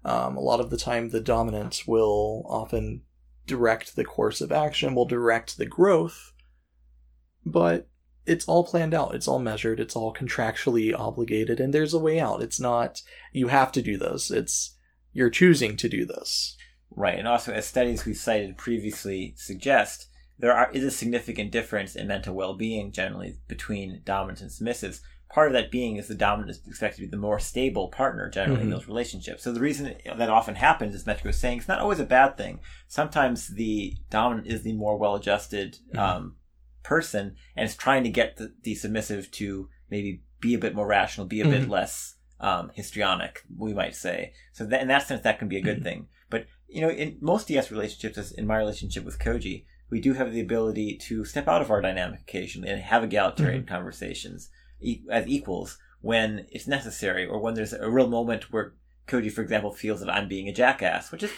Um, 0.05 0.37
a 0.37 0.41
lot 0.41 0.61
of 0.61 0.71
the 0.71 0.77
time, 0.77 1.11
the 1.11 1.21
dominant 1.21 1.83
will 1.87 2.45
often 2.49 3.03
direct 3.47 3.97
the 3.97 4.05
course 4.05 4.41
of 4.41 4.53
action, 4.53 4.95
will 4.95 5.05
direct 5.05 5.59
the 5.59 5.67
growth, 5.67 6.33
but 7.45 7.89
it's 8.25 8.47
all 8.47 8.65
planned 8.65 8.95
out, 8.95 9.15
it's 9.15 9.27
all 9.27 9.41
measured, 9.41 9.81
it's 9.81 9.97
all 9.97 10.15
contractually 10.15 10.97
obligated, 10.97 11.59
and 11.59 11.75
there's 11.75 11.95
a 11.95 11.99
way 11.99 12.21
out. 12.21 12.43
It's 12.43 12.61
not, 12.61 13.03
you 13.33 13.49
have 13.49 13.73
to 13.73 13.83
do 13.83 13.97
this. 13.97 14.31
It's, 14.31 14.77
you're 15.13 15.31
choosing 15.31 15.77
to 15.77 15.89
do 15.89 16.05
this. 16.05 16.57
Right, 16.95 17.19
and 17.19 17.27
also 17.27 17.53
as 17.53 17.67
studies 17.67 18.05
we've 18.05 18.17
cited 18.17 18.59
previously 18.59 19.35
suggest, 19.37 20.09
there 20.39 20.53
are, 20.53 20.71
is 20.73 20.85
a 20.85 20.91
significant 20.91 21.51
difference 21.51 21.97
in 21.97 22.07
mental 22.07 22.35
well-being 22.35 22.93
generally 22.93 23.39
between 23.49 24.03
dominant 24.05 24.41
and 24.41 24.51
submissives. 24.51 25.01
Part 25.31 25.47
of 25.47 25.55
that 25.55 25.71
being 25.71 25.97
is 25.97 26.09
the 26.09 26.15
dominant 26.15 26.51
is 26.51 26.61
expected 26.67 26.97
to 26.97 27.07
be 27.07 27.11
the 27.11 27.17
more 27.17 27.39
stable 27.39 27.89
partner 27.89 28.29
generally 28.29 28.57
mm-hmm. 28.57 28.65
in 28.65 28.71
those 28.71 28.89
relationships. 28.89 29.43
So 29.43 29.53
the 29.53 29.61
reason 29.61 29.95
that 30.05 30.29
often 30.29 30.57
happens, 30.57 30.95
as 30.95 31.07
Metro 31.07 31.29
was 31.29 31.39
saying, 31.39 31.59
it's 31.59 31.69
not 31.69 31.79
always 31.79 32.01
a 32.01 32.05
bad 32.05 32.37
thing. 32.37 32.61
Sometimes 32.89 33.49
the 33.55 33.97
dominant 34.11 34.49
is 34.49 34.63
the 34.63 34.75
more 34.75 34.99
well-adjusted 34.99 35.79
mm-hmm. 35.95 35.99
um, 35.99 36.37
person, 36.83 37.37
and 37.57 37.67
is 37.67 37.77
trying 37.77 38.05
to 38.05 38.11
get 38.11 38.37
the, 38.37 38.53
the 38.63 38.75
submissive 38.75 39.31
to 39.31 39.71
maybe 39.89 40.23
be 40.41 40.53
a 40.53 40.59
bit 40.59 40.75
more 40.75 40.87
rational, 40.87 41.27
be 41.27 41.41
a 41.41 41.45
mm-hmm. 41.45 41.53
bit 41.53 41.69
less 41.71 42.17
um, 42.43 42.71
histrionic, 42.75 43.45
we 43.57 43.73
might 43.73 43.95
say. 43.95 44.35
So 44.53 44.67
that, 44.67 44.83
in 44.83 44.89
that 44.89 45.07
sense, 45.07 45.23
that 45.23 45.39
can 45.39 45.49
be 45.49 45.57
a 45.57 45.63
good 45.63 45.77
mm-hmm. 45.77 45.85
thing. 45.85 46.07
But 46.29 46.47
you 46.69 46.83
know, 46.83 46.91
in 46.91 47.17
most 47.21 47.49
DS 47.49 47.71
relationships, 47.71 48.19
as 48.19 48.33
in 48.33 48.47
my 48.47 48.59
relationship 48.59 49.05
with 49.05 49.19
Koji, 49.19 49.65
we 49.91 50.01
do 50.01 50.15
have 50.15 50.33
the 50.33 50.41
ability 50.41 50.99
to 51.03 51.25
step 51.25 51.47
out 51.47 51.63
of 51.63 51.71
our 51.71 51.81
dynamic 51.81 52.21
occasionally 52.21 52.71
and 52.71 52.83
have 52.83 53.05
egalitarian 53.05 53.63
mm-hmm. 53.63 53.75
conversations 53.75 54.51
e- 54.81 55.05
as 55.11 55.27
equals 55.29 55.79
when 56.01 56.47
it's 56.51 56.67
necessary, 56.67 57.25
or 57.25 57.39
when 57.39 57.55
there's 57.55 57.73
a 57.73 57.91
real 57.91 58.09
moment 58.09 58.53
where 58.53 58.75
Koji, 59.07 59.31
for 59.31 59.43
example, 59.43 59.73
feels 59.73 60.01
that 60.01 60.13
I'm 60.13 60.29
being 60.29 60.49
a 60.49 60.53
jackass, 60.53 61.13
which 61.13 61.23
is 61.23 61.31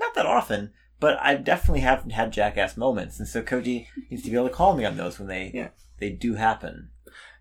not 0.00 0.14
that 0.14 0.26
often, 0.26 0.72
but 0.98 1.18
I 1.20 1.36
definitely 1.36 1.80
have 1.80 2.10
had 2.10 2.32
jackass 2.32 2.76
moments, 2.76 3.20
and 3.20 3.28
so 3.28 3.42
Koji 3.42 3.86
needs 4.10 4.24
to 4.24 4.30
be 4.30 4.36
able 4.36 4.48
to 4.48 4.54
call 4.54 4.76
me 4.76 4.84
on 4.84 4.96
those 4.96 5.18
when 5.18 5.28
they 5.28 5.52
yeah. 5.54 5.68
they 6.00 6.10
do 6.10 6.34
happen. 6.34 6.90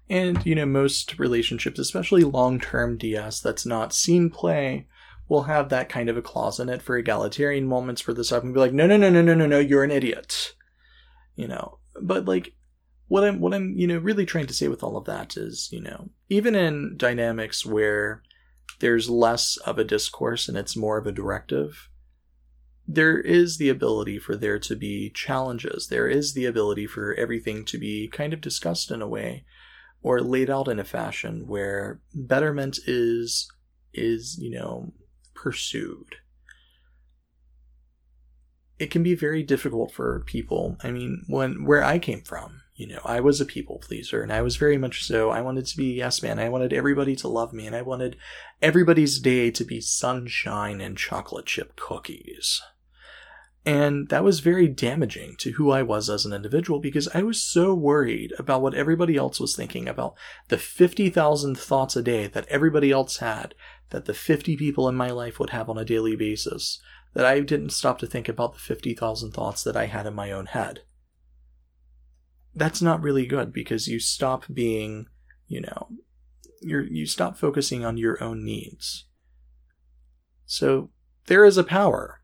And, 0.09 0.45
you 0.45 0.55
know, 0.55 0.65
most 0.65 1.19
relationships, 1.19 1.79
especially 1.79 2.23
long 2.23 2.59
term 2.59 2.97
DS 2.97 3.41
that's 3.41 3.65
not 3.65 3.93
scene 3.93 4.29
play, 4.29 4.87
will 5.27 5.43
have 5.43 5.69
that 5.69 5.89
kind 5.89 6.09
of 6.09 6.17
a 6.17 6.21
clause 6.21 6.59
in 6.59 6.69
it 6.69 6.81
for 6.81 6.97
egalitarian 6.97 7.67
moments 7.67 8.07
where 8.07 8.13
the 8.13 8.23
stuff 8.23 8.41
can 8.41 8.53
be 8.53 8.59
like, 8.59 8.73
no, 8.73 8.87
no, 8.87 8.95
no, 8.95 9.09
no, 9.09 9.21
no, 9.21 9.33
no, 9.33 9.45
no, 9.45 9.59
you're 9.59 9.83
an 9.83 9.91
idiot. 9.91 10.55
You 11.35 11.47
know, 11.47 11.79
but 12.01 12.25
like, 12.25 12.53
what 13.09 13.23
I'm, 13.23 13.39
what 13.39 13.53
I'm, 13.53 13.73
you 13.77 13.87
know, 13.87 13.97
really 13.97 14.25
trying 14.25 14.47
to 14.47 14.53
say 14.53 14.67
with 14.67 14.83
all 14.83 14.97
of 14.97 15.05
that 15.05 15.37
is, 15.37 15.69
you 15.71 15.81
know, 15.81 16.09
even 16.29 16.55
in 16.55 16.95
dynamics 16.97 17.65
where 17.65 18.21
there's 18.79 19.09
less 19.09 19.57
of 19.57 19.77
a 19.77 19.83
discourse 19.83 20.47
and 20.47 20.57
it's 20.57 20.75
more 20.75 20.97
of 20.97 21.07
a 21.07 21.11
directive, 21.11 21.89
there 22.87 23.19
is 23.19 23.57
the 23.57 23.69
ability 23.69 24.19
for 24.19 24.35
there 24.35 24.59
to 24.59 24.75
be 24.75 25.09
challenges. 25.09 25.87
There 25.87 26.07
is 26.07 26.33
the 26.33 26.45
ability 26.45 26.87
for 26.87 27.13
everything 27.15 27.65
to 27.65 27.77
be 27.77 28.07
kind 28.07 28.33
of 28.33 28.41
discussed 28.41 28.91
in 28.91 29.01
a 29.01 29.07
way 29.07 29.43
or 30.07 30.21
laid 30.21 30.49
out 30.49 30.69
in 30.69 30.79
a 30.79 30.85
fashion 30.85 31.45
where 31.47 31.99
betterment 32.13 32.79
is 32.87 33.51
is 33.93 34.37
you 34.39 34.49
know 34.49 34.93
pursued. 35.33 36.15
It 38.79 38.89
can 38.89 39.03
be 39.03 39.15
very 39.15 39.43
difficult 39.43 39.91
for 39.91 40.23
people. 40.25 40.77
I 40.81 40.91
mean 40.91 41.25
when 41.27 41.65
where 41.65 41.83
i 41.83 41.99
came 41.99 42.21
from 42.21 42.61
you 42.75 42.87
know 42.87 43.01
i 43.03 43.19
was 43.19 43.41
a 43.41 43.45
people 43.45 43.79
pleaser 43.79 44.21
and 44.21 44.31
i 44.31 44.41
was 44.41 44.55
very 44.55 44.77
much 44.77 45.03
so. 45.03 45.29
I 45.29 45.41
wanted 45.41 45.65
to 45.65 45.77
be 45.77 45.93
yes 45.93 46.23
man 46.23 46.39
i 46.39 46.47
wanted 46.47 46.71
everybody 46.71 47.15
to 47.17 47.27
love 47.27 47.51
me 47.51 47.67
and 47.67 47.75
i 47.75 47.81
wanted 47.81 48.15
everybody's 48.61 49.19
day 49.19 49.51
to 49.51 49.65
be 49.65 49.81
sunshine 49.81 50.79
and 50.79 50.97
chocolate 50.97 51.47
chip 51.47 51.75
cookies 51.75 52.61
and 53.67 54.07
that 54.07 54.23
was 54.23 54.39
very 54.39 54.69
damaging 54.69 55.35
to 55.39 55.51
who 55.51 55.71
I 55.71 55.83
was 55.83 56.09
as 56.09 56.25
an 56.25 56.31
individual 56.31 56.79
because 56.79 57.09
I 57.13 57.21
was 57.21 57.43
so 57.43 57.73
worried 57.73 58.31
about 58.39 58.61
what 58.61 58.73
everybody 58.73 59.17
else 59.17 59.41
was 59.41 59.57
thinking 59.57 59.89
about 59.89 60.15
the 60.47 60.57
50,000 60.57 61.59
thoughts 61.59 61.97
a 61.97 62.01
day 62.01 62.27
that 62.27 62.47
everybody 62.47 62.91
else 62.91 63.17
had, 63.17 63.55
that 63.89 64.05
the 64.05 64.13
50 64.13 64.55
people 64.55 64.87
in 64.87 64.95
my 64.95 65.09
life 65.09 65.37
would 65.37 65.49
have 65.49 65.69
on 65.69 65.77
a 65.77 65.83
daily 65.83 66.15
basis, 66.15 66.79
that 67.13 67.25
I 67.25 67.41
didn't 67.41 67.71
stop 67.71 67.99
to 67.99 68.07
think 68.07 68.29
about 68.29 68.53
the 68.53 68.59
50,000 68.59 69.31
thoughts 69.33 69.65
that 69.65 69.75
I 69.75 69.87
had 69.87 70.05
in 70.05 70.13
my 70.13 70.31
own 70.31 70.45
head. 70.45 70.83
That's 72.55 72.81
not 72.81 73.01
really 73.01 73.25
good 73.25 73.51
because 73.51 73.89
you 73.89 73.99
stop 73.99 74.45
being, 74.51 75.07
you 75.45 75.59
know, 75.59 75.89
you 76.61 76.87
you 76.89 77.05
stop 77.05 77.37
focusing 77.37 77.83
on 77.83 77.97
your 77.97 78.23
own 78.23 78.45
needs. 78.45 79.07
So 80.45 80.89
there 81.25 81.43
is 81.43 81.57
a 81.57 81.65
power 81.65 82.16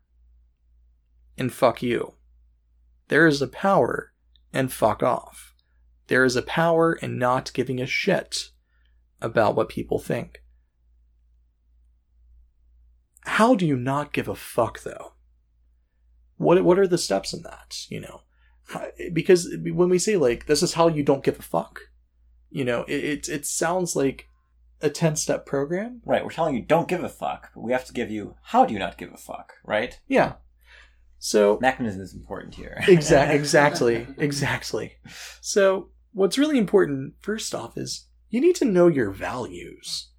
and 1.36 1.52
fuck 1.52 1.82
you. 1.82 2.14
There 3.08 3.26
is 3.26 3.42
a 3.42 3.48
power 3.48 4.12
and 4.52 4.72
fuck 4.72 5.02
off. 5.02 5.54
There 6.06 6.24
is 6.24 6.36
a 6.36 6.42
power 6.42 6.92
in 6.94 7.18
not 7.18 7.52
giving 7.52 7.80
a 7.80 7.86
shit 7.86 8.50
about 9.20 9.54
what 9.54 9.68
people 9.68 9.98
think. 9.98 10.42
How 13.22 13.54
do 13.54 13.66
you 13.66 13.76
not 13.76 14.12
give 14.12 14.28
a 14.28 14.34
fuck 14.34 14.82
though? 14.82 15.14
What 16.36 16.62
what 16.62 16.78
are 16.78 16.86
the 16.86 16.98
steps 16.98 17.32
in 17.32 17.42
that, 17.42 17.86
you 17.88 18.00
know? 18.00 18.22
Because 19.12 19.54
when 19.62 19.88
we 19.88 19.98
say 19.98 20.16
like 20.16 20.46
this 20.46 20.62
is 20.62 20.74
how 20.74 20.88
you 20.88 21.02
don't 21.02 21.24
give 21.24 21.38
a 21.38 21.42
fuck, 21.42 21.80
you 22.50 22.64
know, 22.64 22.84
it 22.86 23.04
it, 23.04 23.28
it 23.28 23.46
sounds 23.46 23.96
like 23.96 24.28
a 24.82 24.90
10 24.90 25.16
step 25.16 25.46
program. 25.46 26.02
Right, 26.04 26.22
we're 26.22 26.30
telling 26.30 26.54
you 26.54 26.62
don't 26.62 26.88
give 26.88 27.02
a 27.02 27.08
fuck, 27.08 27.50
but 27.54 27.62
we 27.62 27.72
have 27.72 27.86
to 27.86 27.92
give 27.92 28.10
you 28.10 28.36
how 28.42 28.66
do 28.66 28.74
you 28.74 28.78
not 28.78 28.98
give 28.98 29.12
a 29.12 29.16
fuck, 29.16 29.54
right? 29.64 29.98
Yeah. 30.06 30.34
So 31.24 31.58
Mechanism 31.58 32.02
is 32.02 32.14
important 32.14 32.54
here. 32.54 32.76
exactly, 32.86 33.34
exactly, 33.34 34.06
exactly. 34.18 34.92
So 35.40 35.88
what's 36.12 36.36
really 36.36 36.58
important, 36.58 37.14
first 37.22 37.54
off, 37.54 37.78
is 37.78 38.08
you 38.28 38.42
need 38.42 38.56
to 38.56 38.66
know 38.66 38.88
your 38.88 39.10
values. 39.10 40.10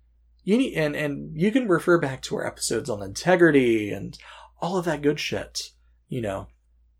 You 0.43 0.57
need, 0.57 0.73
and 0.73 0.95
and 0.95 1.39
you 1.39 1.51
can 1.51 1.67
refer 1.67 1.99
back 1.99 2.23
to 2.23 2.37
our 2.37 2.47
episodes 2.47 2.89
on 2.89 3.03
integrity 3.03 3.91
and 3.91 4.17
all 4.59 4.77
of 4.77 4.85
that 4.85 5.03
good 5.03 5.19
shit. 5.19 5.69
You 6.07 6.21
know, 6.21 6.47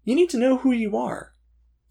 you 0.04 0.14
need 0.14 0.30
to 0.30 0.38
know 0.38 0.58
who 0.58 0.72
you 0.72 0.96
are. 0.96 1.34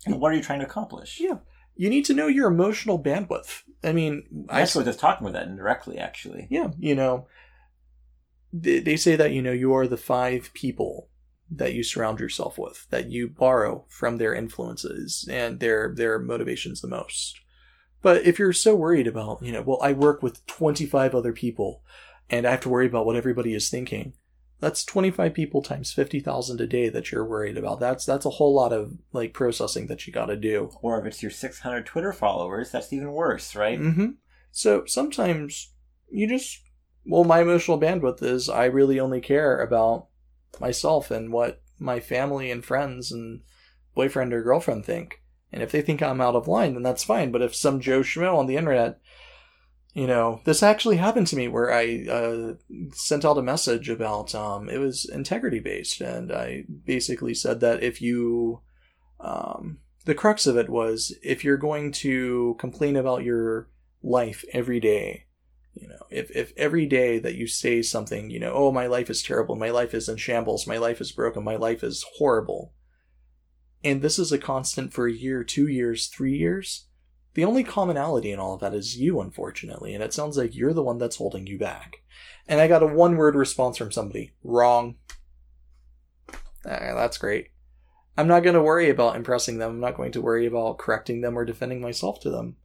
And 0.07 0.21
what 0.21 0.31
are 0.31 0.37
you 0.37 0.43
trying 0.43 0.61
to 0.61 0.67
accomplish? 0.67 1.19
Yeah. 1.19 1.39
You 1.75 1.91
need 1.91 2.05
to 2.05 2.15
know 2.15 2.29
your 2.29 2.49
emotional 2.49 3.03
bandwidth. 3.03 3.63
I 3.83 3.91
mean, 3.93 4.47
I 4.49 4.61
Actually, 4.61 4.85
just 4.85 5.01
talking 5.01 5.27
about 5.27 5.37
that 5.37 5.49
indirectly, 5.49 5.99
actually. 5.99 6.47
yeah, 6.49 6.69
you 6.79 6.95
know, 6.95 7.27
they, 8.53 8.79
they 8.79 8.97
say 8.97 9.17
that, 9.17 9.33
you 9.33 9.43
know, 9.43 9.51
you 9.51 9.75
are 9.75 9.89
the 9.89 9.97
five 9.97 10.53
people 10.55 11.09
that 11.57 11.75
you 11.75 11.83
surround 11.83 12.21
yourself 12.21 12.59
with, 12.59 12.87
that 12.91 13.11
you 13.11 13.29
borrow 13.29 13.85
from 13.89 14.19
their 14.19 14.35
influences 14.35 15.29
and 15.31 15.61
their, 15.61 15.93
their 15.95 16.19
motivations 16.19 16.81
the 16.81 16.89
most. 16.89 17.41
But 18.03 18.27
if 18.27 18.39
you're 18.39 18.53
so 18.53 18.75
worried 18.75 19.07
about, 19.07 19.43
you 19.43 19.53
know, 19.53 19.63
well, 19.63 19.79
I 19.83 19.93
work 19.93 20.23
with 20.23 20.45
25 20.47 21.15
other 21.15 21.33
people 21.33 21.83
and 22.29 22.47
I 22.47 22.51
have 22.51 22.61
to 22.61 22.69
worry 22.69 22.87
about 22.87 23.07
what 23.07 23.17
everybody 23.17 23.55
is 23.55 23.71
thinking. 23.71 24.15
That's 24.61 24.85
25 24.85 25.35
people 25.35 25.63
times 25.63 25.93
50,000 25.93 26.61
a 26.61 26.67
day 26.67 26.89
that 26.89 27.11
you're 27.11 27.25
worried 27.25 27.59
about. 27.59 27.81
That's, 27.81 28.05
that's 28.05 28.25
a 28.25 28.31
whole 28.31 28.55
lot 28.55 28.73
of 28.73 28.99
like 29.13 29.33
processing 29.33 29.87
that 29.89 30.07
you 30.07 30.13
got 30.13 30.27
to 30.27 30.37
do. 30.37 30.71
Or 30.81 31.01
if 31.01 31.07
it's 31.07 31.23
your 31.23 31.31
600 31.31 31.85
Twitter 31.87 32.13
followers, 32.13 32.71
that's 32.71 32.93
even 32.93 33.13
worse, 33.13 33.55
right? 33.55 33.79
hmm 33.79 34.11
So 34.53 34.85
sometimes 34.87 35.73
you 36.11 36.29
just, 36.29 36.63
well, 37.05 37.25
my 37.25 37.41
emotional 37.41 37.81
bandwidth 37.81 38.23
is 38.23 38.49
I 38.49 38.67
really 38.67 39.01
only 39.01 39.21
care 39.21 39.61
about 39.61 40.09
myself 40.61 41.11
and 41.11 41.33
what 41.33 41.63
my 41.79 42.01
family 42.01 42.51
and 42.51 42.65
friends 42.65 43.13
and 43.13 43.43
boyfriend 43.95 44.33
or 44.33 44.43
girlfriend 44.43 44.85
think. 44.85 45.23
And 45.53 45.63
if 45.63 45.71
they 45.71 45.83
think 45.83 46.03
I'm 46.03 46.21
out 46.21 46.35
of 46.35 46.49
line, 46.49 46.75
then 46.75 46.83
that's 46.83 47.05
fine. 47.05 47.31
But 47.31 47.43
if 47.43 47.55
some 47.55 47.81
Joe 47.81 48.01
Schmo 48.01 48.37
on 48.37 48.47
the 48.47 48.57
internet, 48.57 49.01
you 49.95 50.09
know, 50.09 50.41
this 50.45 50.63
actually 50.63 50.97
happened 50.97 51.29
to 51.29 51.37
me 51.37 51.47
where 51.47 51.73
I 51.73 52.05
uh, 52.11 52.55
sent 52.93 53.25
out 53.25 53.39
a 53.39 53.43
message 53.43 53.89
about 53.89 54.35
um, 54.35 54.69
it 54.69 54.79
was 54.79 55.05
integrity 55.05 55.61
based, 55.61 56.01
and 56.01 56.33
I 56.33 56.65
basically 56.85 57.35
said 57.35 57.61
that 57.61 57.85
if 57.85 58.03
you, 58.03 58.61
um, 59.21 59.79
the 60.05 60.15
crux 60.15 60.49
of 60.49 60.57
it 60.57 60.69
was 60.69 61.17
if 61.23 61.45
you're 61.45 61.57
going 61.57 61.93
to 61.93 62.57
complain 62.59 62.97
about 62.97 63.23
your 63.23 63.69
life 64.03 64.45
every 64.53 64.81
day, 64.81 65.24
you 65.75 65.89
know, 65.89 66.07
if 66.11 66.31
if 66.31 66.53
every 66.57 66.87
day 66.87 67.19
that 67.19 67.35
you 67.35 67.47
say 67.47 67.83
something, 67.83 68.31
you 68.31 68.41
know, 68.41 68.53
oh 68.55 68.73
my 68.73 68.87
life 68.87 69.11
is 69.11 69.23
terrible, 69.23 69.57
my 69.57 69.71
life 69.71 69.95
is 69.95 70.09
in 70.09 70.17
shambles, 70.17 70.67
my 70.67 70.79
life 70.79 71.01
is 71.01 71.13
broken, 71.13 71.45
my 71.45 71.57
life 71.57 71.83
is 71.83 72.05
horrible, 72.17 72.73
and 73.83 74.01
this 74.01 74.19
is 74.19 74.33
a 74.33 74.39
constant 74.39 74.93
for 74.93 75.07
a 75.07 75.13
year, 75.13 75.45
two 75.45 75.67
years, 75.67 76.07
three 76.07 76.37
years, 76.37 76.87
the 77.35 77.45
only 77.45 77.65
commonality 77.65 78.31
in 78.31 78.39
all 78.39 78.55
of 78.55 78.61
that 78.61 78.75
is 78.75 78.97
you, 78.97 79.21
unfortunately, 79.21 79.93
and 79.93 80.03
it 80.03 80.15
sounds 80.15 80.39
like 80.39 80.55
you're 80.55 80.73
the 80.73 80.83
one 80.83 80.99
that's 80.99 81.17
holding 81.17 81.47
you 81.47 81.59
back. 81.59 81.97
And 82.47 82.61
I 82.61 82.69
got 82.69 82.83
a 82.83 82.87
one 82.87 83.17
word 83.17 83.35
response 83.35 83.77
from 83.77 83.91
somebody 83.91 84.33
wrong. 84.45 84.97
Ah, 86.65 86.95
that's 86.95 87.19
great. 87.19 87.49
I'm 88.17 88.29
not 88.29 88.45
going 88.45 88.55
to 88.55 88.63
worry 88.63 88.89
about 88.89 89.17
impressing 89.17 89.59
them. 89.59 89.73
I'm 89.73 89.81
not 89.81 89.97
going 89.97 90.13
to 90.13 90.23
worry 90.23 90.47
about 90.47 90.79
correcting 90.79 91.21
them 91.21 91.37
or 91.37 91.45
defending 91.45 91.81
myself 91.81 92.21
to 92.21 92.31
them. 92.31 92.57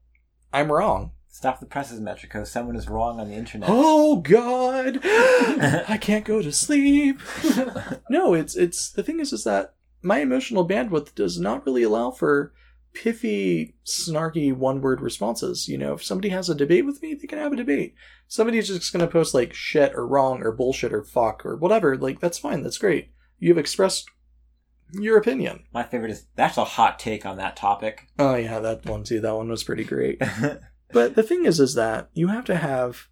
I'm 0.53 0.71
wrong. 0.71 1.11
Stop 1.31 1.59
the 1.59 1.65
presses, 1.65 1.99
Metrico. 1.99 2.45
Someone 2.45 2.75
is 2.75 2.89
wrong 2.89 3.19
on 3.19 3.29
the 3.29 3.35
internet. 3.35 3.69
Oh 4.01 4.17
God, 4.17 4.99
I 5.03 5.97
can't 6.01 6.25
go 6.25 6.41
to 6.41 6.51
sleep. 6.51 7.21
no, 8.09 8.33
it's 8.33 8.55
it's 8.55 8.89
the 8.89 9.03
thing 9.03 9.19
is 9.19 9.31
is 9.31 9.43
that 9.43 9.75
my 10.01 10.19
emotional 10.19 10.67
bandwidth 10.67 11.13
does 11.13 11.39
not 11.39 11.65
really 11.65 11.83
allow 11.83 12.11
for 12.11 12.53
pithy, 12.93 13.75
snarky 13.85 14.53
one 14.53 14.81
word 14.81 15.01
responses. 15.01 15.67
You 15.67 15.77
know, 15.77 15.93
if 15.93 16.03
somebody 16.03 16.29
has 16.29 16.49
a 16.49 16.55
debate 16.55 16.85
with 16.85 17.01
me, 17.01 17.13
they 17.13 17.27
can 17.27 17.39
have 17.39 17.53
a 17.53 17.57
debate. 17.57 17.93
Somebody's 18.27 18.67
just 18.67 18.91
going 18.91 19.05
to 19.05 19.11
post 19.11 19.33
like 19.33 19.53
shit 19.53 19.93
or 19.95 20.07
wrong 20.07 20.41
or 20.41 20.51
bullshit 20.51 20.93
or 20.93 21.03
fuck 21.03 21.45
or 21.45 21.55
whatever. 21.55 21.97
Like, 21.97 22.19
that's 22.19 22.39
fine. 22.39 22.63
That's 22.63 22.77
great. 22.77 23.11
You've 23.37 23.57
expressed 23.57 24.09
your 24.91 25.17
opinion. 25.17 25.65
My 25.71 25.83
favorite 25.83 26.11
is 26.11 26.25
that's 26.35 26.57
a 26.57 26.63
hot 26.63 26.99
take 26.99 27.25
on 27.25 27.37
that 27.37 27.55
topic. 27.55 28.07
Oh, 28.17 28.35
yeah, 28.35 28.59
that 28.59 28.85
one 28.85 29.03
too. 29.03 29.21
That 29.21 29.35
one 29.35 29.49
was 29.49 29.63
pretty 29.63 29.83
great. 29.83 30.21
But 30.91 31.15
the 31.15 31.23
thing 31.23 31.45
is, 31.45 31.59
is 31.59 31.75
that 31.75 32.09
you 32.13 32.27
have 32.27 32.45
to 32.45 32.57
have 32.57 33.07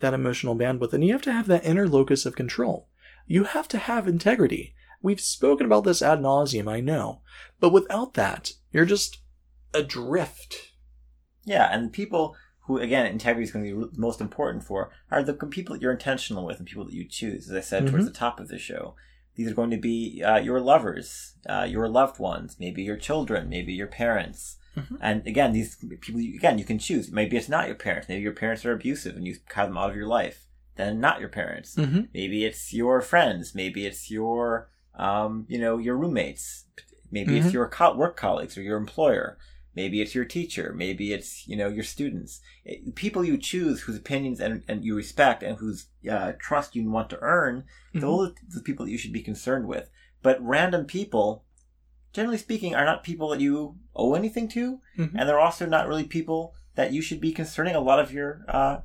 that 0.00 0.14
emotional 0.14 0.56
bandwidth 0.56 0.92
and 0.92 1.04
you 1.04 1.12
have 1.12 1.22
to 1.22 1.32
have 1.32 1.46
that 1.48 1.64
inner 1.64 1.88
locus 1.88 2.24
of 2.24 2.36
control. 2.36 2.88
You 3.26 3.44
have 3.44 3.68
to 3.68 3.78
have 3.78 4.08
integrity. 4.08 4.74
We've 5.02 5.20
spoken 5.20 5.66
about 5.66 5.84
this 5.84 6.02
ad 6.02 6.20
nauseum, 6.20 6.70
I 6.70 6.80
know. 6.80 7.20
But 7.60 7.72
without 7.72 8.14
that, 8.14 8.52
you're 8.72 8.84
just 8.84 9.18
adrift. 9.74 10.72
yeah, 11.44 11.68
and 11.72 11.92
people 11.92 12.36
who, 12.66 12.78
again, 12.78 13.06
integrity 13.06 13.44
is 13.44 13.50
going 13.50 13.64
to 13.64 13.86
be 13.88 13.98
most 13.98 14.20
important 14.20 14.62
for 14.64 14.90
are 15.10 15.22
the 15.22 15.34
people 15.34 15.74
that 15.74 15.82
you're 15.82 15.92
intentional 15.92 16.44
with 16.44 16.58
and 16.58 16.66
people 16.66 16.84
that 16.84 16.92
you 16.94 17.06
choose. 17.08 17.48
As 17.50 17.56
I 17.56 17.60
said 17.60 17.86
towards 17.86 18.04
the 18.04 18.12
top 18.12 18.40
of 18.40 18.48
the 18.48 18.58
show, 18.58 18.94
these 19.36 19.50
are 19.50 19.54
going 19.54 19.70
to 19.70 19.78
be 19.78 20.22
uh, 20.22 20.36
your 20.36 20.60
lovers, 20.60 21.34
uh, 21.48 21.66
your 21.68 21.88
loved 21.88 22.18
ones, 22.18 22.56
maybe 22.58 22.82
your 22.82 22.96
children, 22.96 23.48
maybe 23.48 23.72
your 23.72 23.86
parents. 23.86 24.57
Mhm. 24.78 24.98
And 25.00 25.26
again, 25.26 25.52
these 25.52 25.76
people, 26.00 26.20
again, 26.20 26.58
you 26.58 26.64
can 26.64 26.78
choose. 26.78 27.10
Maybe 27.10 27.36
it's 27.36 27.48
not 27.48 27.66
your 27.66 27.76
parents. 27.76 28.08
Maybe 28.08 28.22
your 28.22 28.32
parents 28.32 28.64
are 28.64 28.72
abusive 28.72 29.16
and 29.16 29.26
you 29.26 29.36
cut 29.48 29.66
them 29.66 29.78
out 29.78 29.90
of 29.90 29.96
your 29.96 30.06
life. 30.06 30.46
Then 30.76 31.00
not 31.00 31.20
your 31.20 31.28
parents. 31.28 31.74
Mm-hmm. 31.74 32.02
Maybe 32.14 32.44
it's 32.44 32.72
your 32.72 33.00
friends. 33.00 33.54
Maybe 33.54 33.86
it's 33.86 34.10
your, 34.10 34.70
um, 34.94 35.44
you 35.48 35.58
know, 35.58 35.78
your 35.78 35.96
roommates. 35.96 36.64
Maybe 37.10 37.32
Mhm. 37.32 37.44
it's 37.44 37.52
your 37.52 37.68
co- 37.68 37.96
work 37.96 38.16
colleagues 38.16 38.56
or 38.56 38.62
your 38.62 38.76
employer. 38.76 39.38
Maybe 39.74 40.00
it's 40.00 40.14
your 40.14 40.24
teacher. 40.24 40.72
Maybe 40.76 41.12
it's, 41.12 41.46
you 41.48 41.56
know, 41.56 41.68
your 41.68 41.84
students. 41.84 42.40
It- 42.64 42.94
people 42.94 43.24
you 43.24 43.38
choose 43.38 43.82
whose 43.82 43.96
opinions 43.96 44.40
and, 44.40 44.62
and 44.68 44.84
you 44.84 44.94
respect 44.96 45.42
and 45.42 45.56
whose 45.58 45.86
uh, 46.10 46.32
trust 46.38 46.74
you 46.76 46.88
want 46.90 47.10
to 47.10 47.18
earn, 47.20 47.64
Mhm. 47.94 48.00
those 48.00 48.30
are 48.30 48.34
the 48.48 48.60
people 48.62 48.84
that 48.86 48.92
you 48.92 48.98
should 48.98 49.12
be 49.12 49.22
concerned 49.22 49.66
with. 49.66 49.90
But 50.22 50.40
random 50.42 50.84
people, 50.84 51.44
generally 52.12 52.38
speaking, 52.38 52.74
are 52.74 52.84
not 52.84 53.02
people 53.04 53.28
that 53.30 53.40
you 53.40 53.76
owe 53.94 54.14
anything 54.14 54.48
to. 54.48 54.80
Mhm. 54.96 55.14
And 55.14 55.28
they're 55.28 55.40
also 55.40 55.66
not 55.66 55.86
really 55.88 56.04
people 56.04 56.54
that 56.74 56.92
you 56.92 57.02
should 57.02 57.20
be 57.20 57.32
concerning 57.32 57.74
a 57.74 57.80
lot 57.80 57.98
of 58.00 58.12
your 58.12 58.44
uh, 58.48 58.78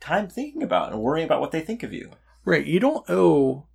time 0.00 0.28
thinking 0.28 0.62
about 0.62 0.92
and 0.92 1.00
worrying 1.00 1.24
about 1.26 1.40
what 1.40 1.52
they 1.52 1.60
think 1.60 1.82
of 1.82 1.92
you. 1.92 2.10
Right. 2.44 2.66
You 2.66 2.78
don't 2.80 3.08
owe 3.08 3.66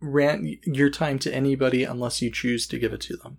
rant 0.00 0.46
your 0.64 0.90
time 0.90 1.18
to 1.20 1.34
anybody 1.34 1.84
unless 1.84 2.20
you 2.22 2.30
choose 2.30 2.66
to 2.68 2.78
give 2.78 2.92
it 2.92 3.00
to 3.02 3.16
them. 3.16 3.38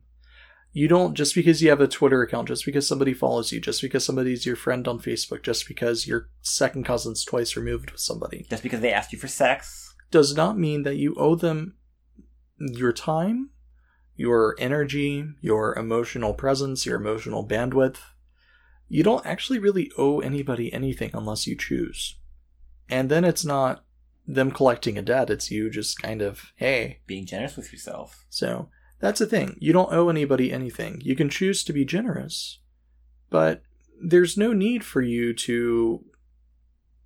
You 0.74 0.88
don't 0.88 1.16
just 1.16 1.36
because 1.36 1.62
you 1.62 1.70
have 1.70 1.82
a 1.82 1.88
Twitter 1.88 2.22
account, 2.22 2.48
just 2.48 2.66
because 2.66 2.88
somebody 2.88 3.14
follows 3.14 3.52
you, 3.52 3.60
just 3.60 3.82
because 3.82 4.06
somebody's 4.06 4.46
your 4.46 4.56
friend 4.56 4.88
on 4.88 5.00
Facebook, 5.00 5.44
just 5.44 5.68
because 5.68 6.08
you're 6.08 6.30
second 6.42 6.86
cousins 6.86 7.26
twice 7.26 7.58
removed 7.58 7.92
with 7.92 8.00
somebody, 8.00 8.46
Just 8.50 8.64
because 8.64 8.80
they 8.80 8.94
asked 8.94 9.12
you 9.12 9.20
for 9.20 9.28
sex. 9.28 9.94
does 10.12 10.34
not 10.36 10.58
mean 10.58 10.84
that 10.84 10.96
you 10.96 11.14
owe 11.18 11.36
them 11.36 11.76
your 12.58 12.94
time, 12.94 13.50
your 14.22 14.56
energy, 14.60 15.26
your 15.42 15.76
emotional 15.76 16.36
presence, 16.36 16.86
your 16.86 16.98
emotional 16.98 17.44
bandwidth. 17.46 17.98
You 18.88 19.02
don't 19.04 19.26
actually 19.26 19.58
really 19.58 19.92
owe 19.98 20.20
anybody 20.20 20.72
anything 20.72 21.10
unless 21.16 21.48
you 21.48 21.58
choose. 21.58 22.20
And 22.88 23.10
then 23.10 23.26
it's 23.26 23.44
not 23.44 23.84
them 24.28 24.52
collecting 24.52 24.96
a 24.96 25.02
debt, 25.02 25.32
it's 25.32 25.50
you 25.50 25.72
just 25.72 26.00
kind 26.00 26.22
of, 26.22 26.54
hey. 26.56 27.00
Being 27.08 27.26
generous 27.26 27.58
with 27.58 27.72
yourself. 27.74 28.26
So 28.30 28.70
that's 29.00 29.18
the 29.18 29.26
thing. 29.26 29.58
You 29.60 29.74
don't 29.74 29.92
owe 29.92 30.10
anybody 30.10 30.54
anything. 30.54 31.02
You 31.04 31.16
can 31.16 31.30
choose 31.30 31.64
to 31.64 31.74
be 31.74 31.84
generous, 31.84 32.60
but 33.32 33.64
there's 34.00 34.38
no 34.38 34.54
need 34.54 34.84
for 34.84 35.02
you 35.02 35.34
to 35.34 36.06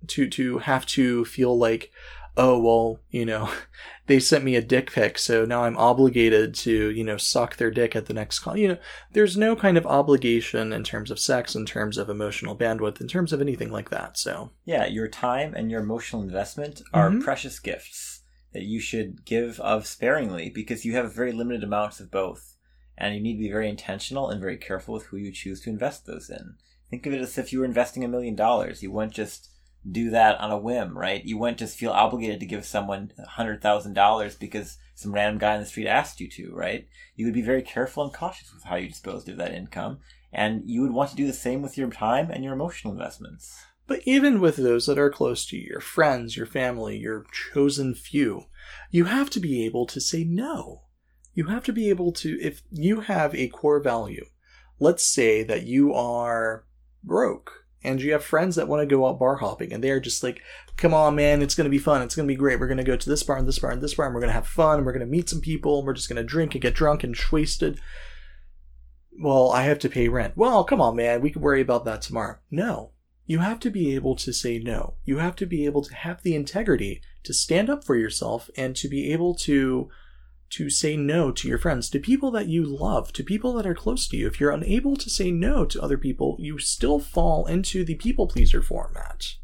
to 0.08 0.28
to 0.28 0.58
have 0.58 0.84
to 0.86 1.24
feel 1.24 1.56
like 1.56 1.90
oh 2.36 2.58
well 2.58 2.98
you 3.10 3.24
know 3.24 3.50
they 4.06 4.20
sent 4.20 4.44
me 4.44 4.54
a 4.56 4.62
dick 4.62 4.92
pic 4.92 5.18
so 5.18 5.44
now 5.44 5.64
i'm 5.64 5.76
obligated 5.76 6.54
to 6.54 6.90
you 6.90 7.02
know 7.02 7.16
suck 7.16 7.56
their 7.56 7.70
dick 7.70 7.96
at 7.96 8.06
the 8.06 8.14
next 8.14 8.40
call 8.40 8.56
you 8.56 8.68
know 8.68 8.78
there's 9.12 9.36
no 9.36 9.56
kind 9.56 9.76
of 9.78 9.86
obligation 9.86 10.72
in 10.72 10.84
terms 10.84 11.10
of 11.10 11.18
sex 11.18 11.54
in 11.54 11.64
terms 11.66 11.96
of 11.98 12.08
emotional 12.08 12.56
bandwidth 12.56 13.00
in 13.00 13.08
terms 13.08 13.32
of 13.32 13.40
anything 13.40 13.70
like 13.70 13.90
that 13.90 14.16
so 14.18 14.50
Yeah, 14.64 14.86
your 14.86 15.08
time 15.08 15.54
and 15.54 15.70
your 15.70 15.80
emotional 15.82 16.22
investment 16.22 16.82
are 16.92 17.10
Mhm. 17.10 17.22
precious 17.22 17.58
gifts 17.58 18.22
that 18.52 18.62
you 18.64 18.80
should 18.80 19.24
give 19.24 19.60
of 19.60 19.86
sparingly 19.86 20.50
because 20.50 20.84
you 20.84 20.92
have 20.94 21.14
very 21.14 21.32
limited 21.32 21.62
amounts 21.62 22.00
of 22.00 22.10
both. 22.10 22.54
And 22.96 23.14
you 23.14 23.20
need 23.20 23.34
to 23.34 23.40
be 23.42 23.50
very 23.50 23.68
intentional 23.68 24.30
and 24.30 24.40
very 24.40 24.56
careful 24.56 24.94
with 24.94 25.04
who 25.06 25.18
you 25.18 25.30
choose 25.30 25.60
to 25.62 25.70
invest 25.70 26.06
those 26.06 26.30
in. 26.30 26.54
Think 26.88 27.04
of 27.04 27.12
it 27.12 27.20
as 27.20 27.36
if 27.36 27.52
you 27.52 27.58
were 27.58 27.66
investing 27.66 28.02
a 28.02 28.08
million 28.08 28.34
dollars. 28.34 28.82
You 28.82 28.90
wouldn't 28.90 29.12
just 29.12 29.50
do 29.88 30.10
that 30.10 30.40
on 30.40 30.50
a 30.50 30.58
whim, 30.58 30.96
right? 30.96 31.24
You 31.24 31.38
wouldn't 31.38 31.58
just 31.58 31.78
feel 31.78 31.92
obligated 31.92 32.40
to 32.40 32.46
give 32.46 32.64
someone 32.64 33.12
a 33.18 33.28
hundred 33.28 33.62
thousand 33.62 33.94
dollars 33.94 34.34
because 34.34 34.78
some 34.94 35.12
random 35.12 35.38
guy 35.38 35.54
in 35.54 35.60
the 35.60 35.66
street 35.66 35.86
asked 35.86 36.20
you 36.20 36.28
to, 36.30 36.52
right? 36.54 36.88
You 37.14 37.26
would 37.26 37.34
be 37.34 37.42
very 37.42 37.62
careful 37.62 38.02
and 38.02 38.12
cautious 38.12 38.52
with 38.52 38.64
how 38.64 38.76
you 38.76 38.88
disposed 38.88 39.28
of 39.28 39.36
that 39.36 39.54
income. 39.54 39.98
And 40.32 40.62
you 40.66 40.82
would 40.82 40.92
want 40.92 41.10
to 41.10 41.16
do 41.16 41.26
the 41.26 41.32
same 41.32 41.62
with 41.62 41.78
your 41.78 41.90
time 41.90 42.30
and 42.30 42.42
your 42.42 42.52
emotional 42.52 42.92
investments. 42.92 43.56
But 43.86 44.00
even 44.04 44.40
with 44.40 44.56
those 44.56 44.86
that 44.86 44.98
are 44.98 45.10
close 45.10 45.46
to 45.46 45.56
you, 45.56 45.68
your 45.70 45.80
friends, 45.80 46.36
your 46.36 46.46
family, 46.46 46.96
your 46.96 47.24
chosen 47.52 47.94
few, 47.94 48.46
you 48.90 49.04
have 49.04 49.30
to 49.30 49.40
be 49.40 49.64
able 49.64 49.86
to 49.86 50.00
say 50.00 50.24
no. 50.24 50.82
you 51.34 51.44
have 51.46 51.64
to 51.64 51.72
be 51.72 51.90
able 51.90 52.12
to, 52.12 52.38
if 52.40 52.62
you 52.70 53.00
have 53.00 53.34
a 53.34 53.48
core 53.48 53.80
value, 53.80 54.24
let's 54.80 55.04
say 55.04 55.44
that 55.44 55.66
you 55.66 55.92
are 55.92 56.64
broke 57.04 57.65
and 57.86 58.02
you 58.02 58.12
have 58.12 58.24
friends 58.24 58.56
that 58.56 58.68
want 58.68 58.82
to 58.82 58.94
go 58.94 59.06
out 59.06 59.18
bar 59.18 59.36
hopping 59.36 59.72
and 59.72 59.82
they're 59.82 60.00
just 60.00 60.22
like, 60.22 60.42
come 60.76 60.92
on, 60.92 61.14
man, 61.14 61.40
it's 61.40 61.54
going 61.54 61.64
to 61.64 61.70
be 61.70 61.78
fun. 61.78 62.02
It's 62.02 62.14
going 62.14 62.26
to 62.26 62.32
be 62.32 62.36
great. 62.36 62.58
We're 62.58 62.66
going 62.66 62.76
to 62.78 62.84
go 62.84 62.96
to 62.96 63.08
this 63.08 63.22
bar 63.22 63.36
and 63.36 63.46
this 63.46 63.58
bar 63.58 63.70
and 63.70 63.80
this 63.80 63.94
bar 63.94 64.06
and 64.06 64.14
we're 64.14 64.20
going 64.20 64.30
to 64.30 64.34
have 64.34 64.46
fun 64.46 64.78
and 64.78 64.86
we're 64.86 64.92
going 64.92 65.06
to 65.06 65.10
meet 65.10 65.28
some 65.28 65.40
people 65.40 65.78
and 65.78 65.86
we're 65.86 65.94
just 65.94 66.08
going 66.08 66.16
to 66.16 66.24
drink 66.24 66.54
and 66.54 66.62
get 66.62 66.74
drunk 66.74 67.04
and 67.04 67.16
wasted. 67.32 67.80
Well, 69.18 69.50
I 69.52 69.62
have 69.62 69.78
to 69.80 69.88
pay 69.88 70.08
rent. 70.08 70.36
Well, 70.36 70.64
come 70.64 70.80
on, 70.80 70.96
man. 70.96 71.20
We 71.20 71.30
can 71.30 71.42
worry 71.42 71.60
about 71.60 71.84
that 71.86 72.02
tomorrow. 72.02 72.38
No. 72.50 72.90
You 73.24 73.38
have 73.38 73.60
to 73.60 73.70
be 73.70 73.94
able 73.94 74.14
to 74.16 74.32
say 74.32 74.58
no. 74.58 74.94
You 75.04 75.18
have 75.18 75.36
to 75.36 75.46
be 75.46 75.64
able 75.64 75.82
to 75.82 75.94
have 75.94 76.22
the 76.22 76.34
integrity 76.34 77.00
to 77.24 77.32
stand 77.32 77.70
up 77.70 77.84
for 77.84 77.96
yourself 77.96 78.50
and 78.56 78.76
to 78.76 78.88
be 78.88 79.12
able 79.12 79.34
to 79.36 79.88
to 80.50 80.70
say 80.70 80.96
no 80.96 81.30
to 81.32 81.48
your 81.48 81.58
friends, 81.58 81.90
to 81.90 81.98
people 81.98 82.30
that 82.32 82.48
you 82.48 82.64
love, 82.64 83.12
to 83.12 83.24
people 83.24 83.52
that 83.54 83.66
are 83.66 83.74
close 83.74 84.06
to 84.08 84.16
you. 84.16 84.26
If 84.26 84.40
you're 84.40 84.50
unable 84.50 84.96
to 84.96 85.10
say 85.10 85.30
no 85.30 85.64
to 85.66 85.82
other 85.82 85.98
people, 85.98 86.36
you 86.38 86.58
still 86.58 86.98
fall 86.98 87.46
into 87.46 87.84
the 87.84 87.96
people 87.96 88.26
pleaser 88.26 88.62
format. 88.62 89.34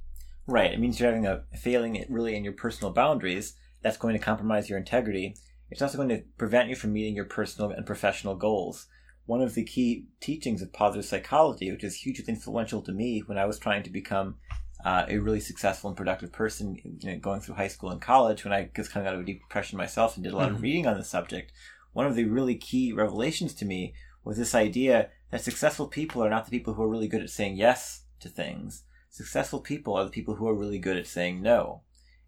Right. 0.46 0.72
It 0.72 0.80
means 0.80 0.98
you're 0.98 1.11
having 1.11 1.26
a 1.26 1.44
failing 1.57 2.05
really 2.09 2.36
in 2.36 2.44
your 2.44 2.53
personal 2.53 2.92
boundaries. 2.92 3.55
That's 3.82 3.96
going 3.96 4.14
to 4.14 4.24
compromise 4.24 4.68
your 4.68 4.78
integrity. 4.78 5.36
It's 5.70 5.82
also 5.82 5.96
going 5.96 6.11
to 6.11 6.22
prevent 6.36 6.68
you 6.68 6.76
from 6.76 6.92
meeting 6.92 7.14
your 7.14 7.24
personal 7.24 7.70
and 7.70 7.86
professional 7.86 8.34
goals. 8.34 8.86
One 9.26 9.40
of 9.40 9.55
the 9.55 9.64
key 9.64 10.07
teachings 10.20 10.62
of 10.62 10.72
positive 10.72 11.05
psychology, 11.05 11.70
which 11.70 11.84
is 11.84 11.96
hugely 11.96 12.24
influential 12.28 12.82
to 12.82 12.92
me 12.92 13.20
when 13.26 13.38
I 13.38 13.46
was 13.46 13.59
trying 13.59 13.82
to 13.84 13.90
become 13.90 14.36
uh, 14.85 15.05
a 15.09 15.18
really 15.18 15.41
successful 15.41 15.89
and 15.89 15.97
productive 15.97 16.33
person 16.33 16.76
you 17.01 17.12
know, 17.12 17.18
going 17.18 17.41
through 17.41 17.55
high 17.55 17.68
school 17.68 17.91
and 17.91 18.01
college 18.01 18.45
when 18.45 18.53
I 18.53 18.68
was 18.76 18.89
coming 18.89 19.07
out 19.09 19.14
of 19.14 19.20
a 19.20 19.24
deep 19.24 19.41
depression 19.41 19.78
myself 19.78 20.16
and 20.16 20.24
did 20.24 20.33
a 20.33 20.37
lot 20.37 20.51
Mhm. 20.51 20.55
of 20.57 20.62
reading 20.62 20.87
on 20.87 20.99
the 20.99 21.05
subject. 21.05 21.53
One 21.93 22.07
of 22.07 22.16
the 22.16 22.24
really 22.24 22.57
key 22.57 22.93
revelations 22.93 23.55
to 23.55 23.64
me 23.64 23.95
was 24.24 24.37
this 24.39 24.55
idea 24.55 25.11
that 25.30 25.41
successful 25.43 25.87
people 25.89 26.22
are 26.24 26.30
not 26.30 26.45
the 26.45 26.51
people 26.51 26.74
who 26.74 26.83
are 26.83 26.89
really 26.89 27.09
good 27.09 27.22
at 27.22 27.30
saying 27.30 27.57
yes 27.57 28.05
to 28.20 28.28
things. 28.28 28.85
Successful 29.11 29.61
people 29.61 29.95
are 29.95 30.05
the 30.05 30.11
people 30.11 30.37
who 30.37 30.49
are 30.49 30.55
really 30.55 30.78
good 30.78 30.97
at 30.97 31.07
saying 31.07 31.43
no. 31.43 31.83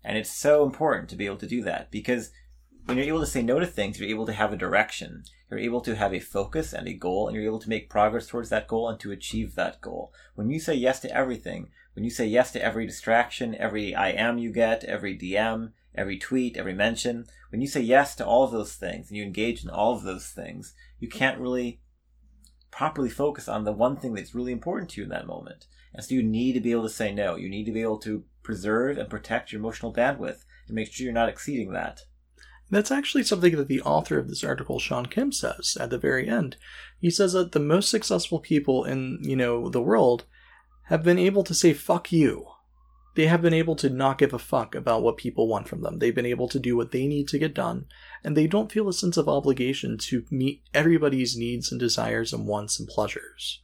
And 0.04 0.18
it's 0.18 0.30
so 0.30 0.64
important 0.64 1.08
to 1.10 1.16
be 1.16 1.26
able 1.26 1.38
to 1.38 1.46
do 1.46 1.62
that 1.62 1.90
because 1.90 2.30
when 2.84 2.98
you're 2.98 3.06
able 3.06 3.20
to 3.20 3.26
say 3.26 3.42
no 3.42 3.58
to 3.58 3.66
things, 3.66 3.98
you're 3.98 4.08
able 4.10 4.26
to 4.26 4.32
have 4.34 4.52
a 4.52 4.56
direction. 4.56 5.24
You're 5.50 5.60
able 5.60 5.80
to 5.82 5.94
have 5.96 6.12
a 6.12 6.20
focus 6.20 6.74
and 6.74 6.86
a 6.86 6.92
goal, 6.92 7.26
and 7.28 7.34
you're 7.34 7.46
able 7.46 7.60
to 7.60 7.68
make 7.68 7.88
progress 7.88 8.26
towards 8.26 8.50
that 8.50 8.68
goal 8.68 8.88
and 8.90 9.00
to 9.00 9.12
achieve 9.12 9.54
that 9.54 9.80
goal. 9.80 10.12
When 10.34 10.50
you 10.50 10.60
say 10.60 10.74
yes 10.74 11.00
to 11.00 11.16
everything, 11.16 11.68
when 11.94 12.04
you 12.04 12.10
say 12.10 12.26
yes 12.26 12.52
to 12.52 12.62
every 12.62 12.86
distraction, 12.86 13.54
every 13.54 13.92
IM 13.92 14.38
you 14.38 14.52
get, 14.52 14.84
every 14.84 15.16
DM, 15.16 15.72
every 15.94 16.18
tweet, 16.18 16.56
every 16.56 16.74
mention, 16.74 17.26
when 17.50 17.60
you 17.60 17.66
say 17.66 17.80
yes 17.80 18.14
to 18.16 18.26
all 18.26 18.44
of 18.44 18.50
those 18.50 18.74
things 18.74 19.08
and 19.08 19.16
you 19.16 19.22
engage 19.22 19.64
in 19.64 19.70
all 19.70 19.94
of 19.94 20.02
those 20.02 20.26
things, 20.26 20.74
you 20.98 21.08
can't 21.08 21.40
really 21.40 21.80
properly 22.70 23.08
focus 23.08 23.48
on 23.48 23.64
the 23.64 23.72
one 23.72 23.96
thing 23.96 24.14
that's 24.14 24.34
really 24.34 24.50
important 24.50 24.90
to 24.90 25.00
you 25.00 25.04
in 25.04 25.10
that 25.10 25.26
moment. 25.26 25.66
And 25.92 26.04
so 26.04 26.14
you 26.14 26.22
need 26.24 26.54
to 26.54 26.60
be 26.60 26.72
able 26.72 26.82
to 26.82 26.88
say 26.88 27.14
no. 27.14 27.36
You 27.36 27.48
need 27.48 27.66
to 27.66 27.72
be 27.72 27.82
able 27.82 27.98
to 27.98 28.24
preserve 28.42 28.98
and 28.98 29.08
protect 29.08 29.52
your 29.52 29.60
emotional 29.60 29.94
bandwidth 29.94 30.44
and 30.66 30.74
make 30.74 30.92
sure 30.92 31.04
you're 31.04 31.12
not 31.12 31.28
exceeding 31.28 31.72
that. 31.72 32.00
That's 32.70 32.90
actually 32.90 33.22
something 33.22 33.54
that 33.56 33.68
the 33.68 33.82
author 33.82 34.18
of 34.18 34.28
this 34.28 34.42
article, 34.42 34.80
Sean 34.80 35.06
Kim, 35.06 35.30
says 35.30 35.76
at 35.78 35.90
the 35.90 35.98
very 35.98 36.28
end. 36.28 36.56
He 36.98 37.10
says 37.10 37.34
that 37.34 37.52
the 37.52 37.60
most 37.60 37.90
successful 37.90 38.40
people 38.40 38.84
in, 38.84 39.18
you 39.22 39.36
know, 39.36 39.68
the 39.68 39.82
world 39.82 40.24
have 40.84 41.02
been 41.02 41.18
able 41.18 41.44
to 41.44 41.54
say 41.54 41.72
fuck 41.72 42.12
you. 42.12 42.46
They 43.14 43.26
have 43.26 43.42
been 43.42 43.54
able 43.54 43.76
to 43.76 43.88
not 43.88 44.18
give 44.18 44.32
a 44.32 44.38
fuck 44.38 44.74
about 44.74 45.02
what 45.02 45.16
people 45.16 45.46
want 45.46 45.68
from 45.68 45.82
them. 45.82 45.98
They've 45.98 46.14
been 46.14 46.26
able 46.26 46.48
to 46.48 46.58
do 46.58 46.76
what 46.76 46.90
they 46.90 47.06
need 47.06 47.28
to 47.28 47.38
get 47.38 47.54
done, 47.54 47.86
and 48.24 48.36
they 48.36 48.48
don't 48.48 48.72
feel 48.72 48.88
a 48.88 48.92
sense 48.92 49.16
of 49.16 49.28
obligation 49.28 49.98
to 49.98 50.24
meet 50.30 50.62
everybody's 50.74 51.36
needs 51.36 51.70
and 51.70 51.78
desires 51.78 52.32
and 52.32 52.46
wants 52.46 52.80
and 52.80 52.88
pleasures. 52.88 53.60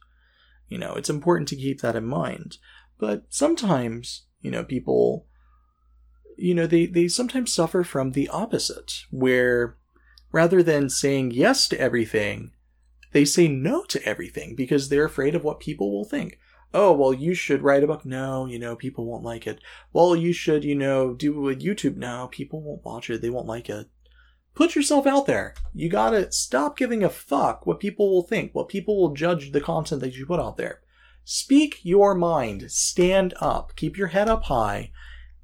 You 0.69 0.77
know, 0.77 0.93
it's 0.93 1.09
important 1.09 1.49
to 1.49 1.57
keep 1.57 1.81
that 1.81 1.97
in 1.97 2.05
mind. 2.05 2.59
But 2.97 3.25
sometimes, 3.29 4.23
you 4.39 4.51
know, 4.51 4.63
people 4.63 5.25
you 6.41 6.55
know, 6.55 6.65
they, 6.65 6.87
they 6.87 7.07
sometimes 7.07 7.53
suffer 7.53 7.83
from 7.83 8.11
the 8.11 8.27
opposite, 8.29 9.03
where 9.11 9.77
rather 10.31 10.63
than 10.63 10.89
saying 10.89 11.31
yes 11.31 11.67
to 11.67 11.79
everything, 11.79 12.51
they 13.11 13.25
say 13.25 13.47
no 13.47 13.83
to 13.85 14.03
everything 14.03 14.55
because 14.55 14.89
they're 14.89 15.05
afraid 15.05 15.35
of 15.35 15.43
what 15.43 15.59
people 15.59 15.91
will 15.91 16.05
think. 16.05 16.39
Oh, 16.73 16.93
well, 16.93 17.13
you 17.13 17.33
should 17.33 17.61
write 17.61 17.83
a 17.83 17.87
book. 17.87 18.05
No, 18.05 18.45
you 18.45 18.57
know, 18.57 18.75
people 18.75 19.05
won't 19.05 19.23
like 19.23 19.45
it. 19.45 19.59
Well, 19.91 20.15
you 20.15 20.31
should, 20.33 20.63
you 20.63 20.75
know, 20.75 21.13
do 21.13 21.49
a 21.49 21.55
YouTube. 21.55 21.97
No, 21.97 22.29
people 22.31 22.61
won't 22.61 22.85
watch 22.85 23.09
it. 23.09 23.21
They 23.21 23.29
won't 23.29 23.47
like 23.47 23.69
it. 23.69 23.89
Put 24.53 24.75
yourself 24.75 25.07
out 25.07 25.27
there. 25.27 25.53
You 25.73 25.89
gotta 25.89 26.31
stop 26.31 26.77
giving 26.77 27.03
a 27.03 27.09
fuck 27.09 27.65
what 27.65 27.79
people 27.79 28.09
will 28.09 28.23
think, 28.23 28.53
what 28.53 28.69
people 28.69 28.99
will 28.99 29.13
judge 29.13 29.51
the 29.51 29.61
content 29.61 30.01
that 30.01 30.15
you 30.15 30.25
put 30.25 30.39
out 30.39 30.57
there. 30.57 30.81
Speak 31.23 31.79
your 31.83 32.15
mind. 32.15 32.71
Stand 32.71 33.33
up. 33.39 33.75
Keep 33.75 33.97
your 33.97 34.07
head 34.07 34.27
up 34.27 34.43
high 34.43 34.91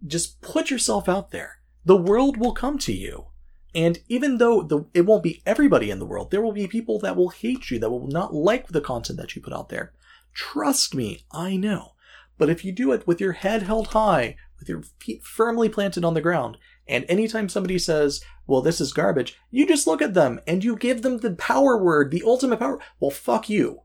just 0.06 0.42
put 0.42 0.70
yourself 0.70 1.10
out 1.10 1.32
there. 1.32 1.60
The 1.86 1.98
world 1.98 2.38
will 2.38 2.54
come 2.54 2.78
to 2.80 2.94
you. 2.94 3.28
And 3.74 4.00
even 4.08 4.38
though 4.38 4.62
the, 4.62 4.86
it 4.94 5.02
won't 5.02 5.24
be 5.24 5.42
everybody 5.46 5.92
in 5.92 6.00
the 6.00 6.06
world, 6.06 6.32
there 6.32 6.42
will 6.42 6.52
be 6.52 6.68
people 6.68 7.00
that 7.00 7.16
will 7.16 7.30
hate 7.30 7.70
you, 7.70 7.80
that 7.80 7.90
will 7.90 8.08
not 8.08 8.34
like 8.34 8.68
the 8.68 8.82
content 8.82 9.20
that 9.20 9.36
you 9.36 9.42
put 9.42 9.54
out 9.54 9.70
there. 9.70 9.94
Trust 10.38 10.94
me, 10.94 11.26
I 11.32 11.58
know. 11.58 11.94
But 12.38 12.52
if 12.52 12.64
you 12.64 12.72
do 12.72 12.92
it 12.92 13.08
with 13.08 13.20
your 13.20 13.32
head 13.32 13.64
held 13.64 13.88
high, 13.88 14.36
with 14.60 14.70
your 14.70 14.84
feet 15.00 15.24
firmly 15.24 15.68
planted 15.68 16.06
on 16.06 16.14
the 16.14 16.22
ground, 16.22 16.58
and 16.88 17.06
anytime 17.10 17.50
somebody 17.50 17.80
says, 17.80 18.24
well, 18.46 18.62
this 18.62 18.80
is 18.80 18.94
garbage, 18.94 19.36
you 19.50 19.68
just 19.68 19.88
look 19.88 20.00
at 20.00 20.14
them 20.14 20.40
and 20.46 20.64
you 20.64 20.76
give 20.76 21.02
them 21.02 21.18
the 21.18 21.32
power 21.32 21.76
word, 21.76 22.12
the 22.12 22.22
ultimate 22.24 22.60
power. 22.60 22.80
Well, 23.00 23.10
fuck 23.10 23.50
you. 23.50 23.82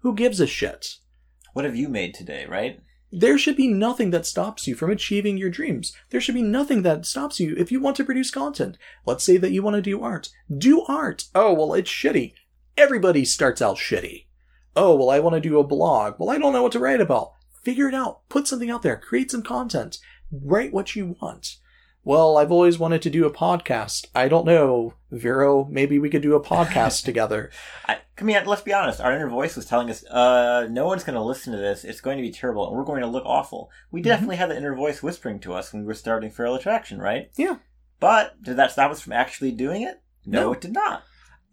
Who 0.00 0.16
gives 0.16 0.40
a 0.40 0.48
shit? 0.48 0.96
What 1.52 1.64
have 1.64 1.76
you 1.76 1.88
made 1.88 2.12
today, 2.12 2.44
right? 2.46 2.80
There 3.12 3.38
should 3.38 3.56
be 3.56 3.68
nothing 3.68 4.10
that 4.10 4.26
stops 4.26 4.66
you 4.66 4.74
from 4.74 4.90
achieving 4.90 5.38
your 5.38 5.48
dreams. 5.48 5.92
There 6.10 6.20
should 6.20 6.34
be 6.34 6.42
nothing 6.42 6.82
that 6.82 7.06
stops 7.06 7.38
you 7.38 7.54
if 7.56 7.70
you 7.70 7.80
want 7.80 7.96
to 7.98 8.04
produce 8.04 8.32
content. 8.32 8.76
Let's 9.06 9.22
say 9.22 9.36
that 9.36 9.52
you 9.52 9.62
want 9.62 9.76
to 9.76 9.82
do 9.82 10.02
art. 10.02 10.30
Do 10.54 10.84
art. 10.88 11.26
Oh, 11.36 11.54
well, 11.54 11.72
it's 11.72 11.90
shitty. 11.90 12.34
Everybody 12.76 13.24
starts 13.24 13.62
out 13.62 13.76
shitty. 13.76 14.24
Oh, 14.80 14.94
well, 14.94 15.10
I 15.10 15.18
want 15.18 15.34
to 15.34 15.40
do 15.40 15.58
a 15.58 15.64
blog. 15.64 16.14
Well, 16.18 16.30
I 16.30 16.38
don't 16.38 16.52
know 16.52 16.62
what 16.62 16.72
to 16.72 16.78
write 16.78 17.00
about. 17.00 17.32
Figure 17.62 17.88
it 17.88 17.94
out. 17.94 18.28
Put 18.28 18.46
something 18.46 18.70
out 18.70 18.82
there. 18.82 18.96
Create 18.96 19.30
some 19.30 19.42
content. 19.42 19.98
Write 20.30 20.72
what 20.72 20.94
you 20.94 21.16
want. 21.20 21.56
Well, 22.04 22.38
I've 22.38 22.52
always 22.52 22.78
wanted 22.78 23.02
to 23.02 23.10
do 23.10 23.26
a 23.26 23.30
podcast. 23.30 24.06
I 24.14 24.28
don't 24.28 24.46
know, 24.46 24.94
Vero. 25.10 25.66
Maybe 25.70 25.98
we 25.98 26.08
could 26.08 26.22
do 26.22 26.34
a 26.34 26.40
podcast 26.42 27.04
together. 27.04 27.50
I, 27.86 27.98
I 28.18 28.22
mean, 28.22 28.38
let's 28.46 28.62
be 28.62 28.72
honest. 28.72 29.00
Our 29.00 29.12
inner 29.12 29.28
voice 29.28 29.56
was 29.56 29.66
telling 29.66 29.90
us, 29.90 30.04
uh, 30.06 30.68
no 30.70 30.86
one's 30.86 31.04
going 31.04 31.16
to 31.16 31.22
listen 31.22 31.52
to 31.52 31.58
this. 31.58 31.84
It's 31.84 32.00
going 32.00 32.16
to 32.16 32.22
be 32.22 32.30
terrible, 32.30 32.66
and 32.68 32.76
we're 32.76 32.84
going 32.84 33.02
to 33.02 33.06
look 33.08 33.24
awful. 33.26 33.70
We 33.90 34.00
definitely 34.00 34.36
had 34.36 34.48
the 34.48 34.56
inner 34.56 34.74
voice 34.74 35.02
whispering 35.02 35.38
to 35.40 35.52
us 35.54 35.72
when 35.72 35.82
we 35.82 35.86
were 35.86 35.94
starting 35.94 36.30
Feral 36.30 36.54
Attraction, 36.54 36.98
right? 37.00 37.30
Yeah. 37.36 37.56
But 38.00 38.42
did 38.42 38.56
that 38.56 38.70
stop 38.70 38.90
us 38.92 39.00
from 39.00 39.12
actually 39.12 39.52
doing 39.52 39.82
it? 39.82 40.00
No, 40.24 40.42
No. 40.44 40.52
it 40.52 40.60
did 40.62 40.72
not. 40.72 41.02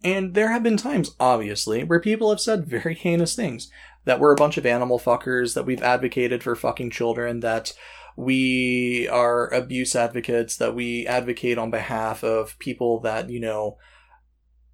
And 0.04 0.34
there 0.34 0.52
have 0.52 0.62
been 0.62 0.76
times, 0.76 1.16
obviously, 1.18 1.82
where 1.82 2.00
people 2.00 2.30
have 2.30 2.40
said 2.40 2.66
very 2.66 2.94
heinous 2.94 3.34
things. 3.34 3.70
That 4.04 4.20
we're 4.20 4.32
a 4.32 4.36
bunch 4.36 4.56
of 4.56 4.64
animal 4.64 5.00
fuckers, 5.00 5.54
that 5.54 5.66
we've 5.66 5.82
advocated 5.82 6.42
for 6.44 6.54
fucking 6.54 6.90
children, 6.90 7.40
that 7.40 7.72
we 8.16 9.08
are 9.08 9.52
abuse 9.52 9.96
advocates, 9.96 10.56
that 10.58 10.76
we 10.76 11.06
advocate 11.06 11.58
on 11.58 11.70
behalf 11.70 12.22
of 12.22 12.58
people 12.60 13.00
that, 13.00 13.30
you 13.30 13.40
know, 13.40 13.78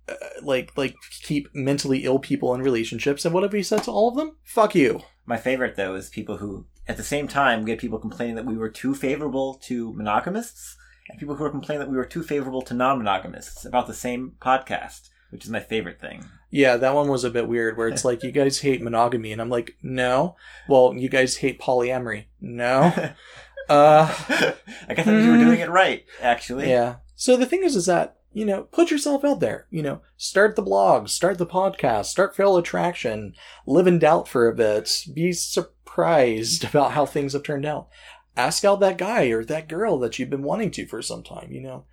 uh, 0.09 0.15
like, 0.43 0.77
like 0.77 0.97
keep 1.23 1.49
mentally 1.55 2.05
ill 2.05 2.19
people 2.19 2.55
in 2.55 2.61
relationships. 2.61 3.25
And 3.25 3.33
what 3.33 3.43
have 3.43 3.53
we 3.53 3.63
said 3.63 3.83
to 3.85 3.91
all 3.91 4.09
of 4.09 4.17
them? 4.17 4.37
Fuck 4.45 4.75
you. 4.75 5.01
My 5.25 5.39
favorite, 5.39 5.77
though, 5.77 5.95
is 5.95 6.11
people 6.11 6.37
who, 6.37 6.67
at 6.87 6.97
the 6.97 7.03
same 7.03 7.27
time, 7.27 7.65
get 7.65 7.81
people 7.81 7.99
complaining 7.99 8.35
that 8.37 8.47
we 8.47 8.57
were 8.57 8.69
too 8.69 8.95
favorable 8.95 9.55
to 9.65 9.93
monogamists, 9.95 10.77
and 11.09 11.19
people 11.19 11.37
who 11.37 11.45
are 11.45 11.51
complaining 11.51 11.81
that 11.81 11.91
we 11.91 11.97
were 11.97 12.05
too 12.05 12.23
favorable 12.23 12.63
to 12.63 12.75
non 12.75 12.99
monogamists 12.99 13.65
about 13.65 13.87
the 13.87 13.95
same 13.95 14.35
podcast, 14.41 15.09
which 15.33 15.45
is 15.45 15.51
my 15.51 15.61
favorite 15.61 15.99
thing. 15.99 16.29
Yeah, 16.51 16.77
that 16.77 16.95
one 16.95 17.09
was 17.09 17.25
a 17.25 17.31
bit 17.31 17.49
weird 17.49 17.79
where 17.79 17.89
it's 17.89 18.05
like, 18.05 18.23
you 18.23 18.31
guys 18.31 18.61
hate 18.61 18.83
monogamy. 18.83 19.33
And 19.33 19.41
I'm 19.41 19.49
like, 19.49 19.75
no. 19.83 20.37
Well, 20.69 20.95
you 20.95 21.09
guys 21.09 21.39
hate 21.39 21.61
polyamory. 21.61 22.27
No. 22.41 23.13
Uh, 23.69 24.13
I 24.89 24.95
guess 24.95 25.07
means 25.07 25.25
you 25.25 25.31
were 25.31 25.39
doing 25.39 25.61
it 25.61 25.71
right, 25.71 26.05
actually. 26.21 26.69
Yeah. 26.69 26.97
So 27.15 27.37
the 27.37 27.47
thing 27.47 27.63
is, 27.63 27.77
is 27.77 27.87
that, 27.87 28.17
you 28.33 28.45
know, 28.45 28.65
put 28.65 28.91
yourself 28.91 29.25
out 29.25 29.39
there. 29.39 29.69
You 29.71 29.83
know, 29.83 30.01
start 30.17 30.57
the 30.57 30.63
blog, 30.63 31.09
start 31.09 31.39
the 31.39 31.47
podcast, 31.47 32.07
start 32.07 32.35
Feral 32.35 32.57
Attraction, 32.57 33.35
live 33.65 33.87
in 33.87 34.01
doubt 34.01 34.27
for 34.27 34.49
a 34.49 34.55
bit, 34.55 35.05
be 35.15 35.33
surprised 35.33 36.65
about 36.65 36.93
how 36.93 37.07
things 37.07 37.35
have 37.35 37.45
turned 37.45 37.65
out. 37.65 37.89
Ask 38.37 38.65
out 38.65 38.81
that 38.81 38.99
guy 38.99 39.27
or 39.27 39.45
that 39.45 39.69
girl 39.69 39.99
that 40.01 40.19
you've 40.19 40.29
been 40.29 40.43
wanting 40.43 40.73
to 40.73 40.87
for 40.87 41.01
some 41.01 41.23
time, 41.23 41.53
you 41.53 41.61
know. 41.61 41.85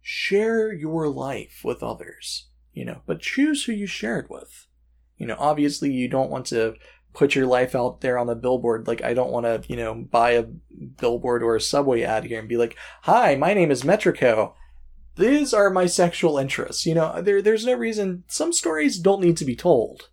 Share 0.00 0.72
your 0.72 1.08
life 1.08 1.60
with 1.62 1.82
others, 1.82 2.46
you 2.72 2.84
know, 2.84 3.02
but 3.06 3.20
choose 3.20 3.64
who 3.64 3.72
you 3.72 3.86
share 3.86 4.18
it 4.18 4.30
with. 4.30 4.66
You 5.16 5.26
know, 5.26 5.36
obviously 5.38 5.92
you 5.92 6.08
don't 6.08 6.30
want 6.30 6.46
to 6.46 6.74
put 7.12 7.34
your 7.34 7.46
life 7.46 7.74
out 7.74 8.00
there 8.00 8.18
on 8.18 8.26
the 8.26 8.34
billboard. 8.34 8.86
Like, 8.86 9.02
I 9.02 9.14
don't 9.14 9.32
want 9.32 9.46
to, 9.46 9.62
you 9.68 9.76
know, 9.76 9.94
buy 9.94 10.32
a 10.32 10.44
billboard 10.44 11.42
or 11.42 11.56
a 11.56 11.60
subway 11.60 12.02
ad 12.02 12.24
here 12.24 12.38
and 12.38 12.48
be 12.48 12.56
like, 12.56 12.76
hi, 13.02 13.34
my 13.34 13.52
name 13.52 13.70
is 13.70 13.82
Metrico. 13.82 14.54
these 15.16 15.52
are 15.52 15.70
my 15.70 15.86
sexual 15.86 16.38
interests. 16.38 16.86
You 16.86 16.94
know, 16.94 17.20
there 17.20 17.42
there's 17.42 17.66
no 17.66 17.74
reason 17.74 18.24
some 18.28 18.52
stories 18.52 18.98
don't 18.98 19.20
need 19.20 19.36
to 19.38 19.44
be 19.44 19.56
told. 19.56 20.08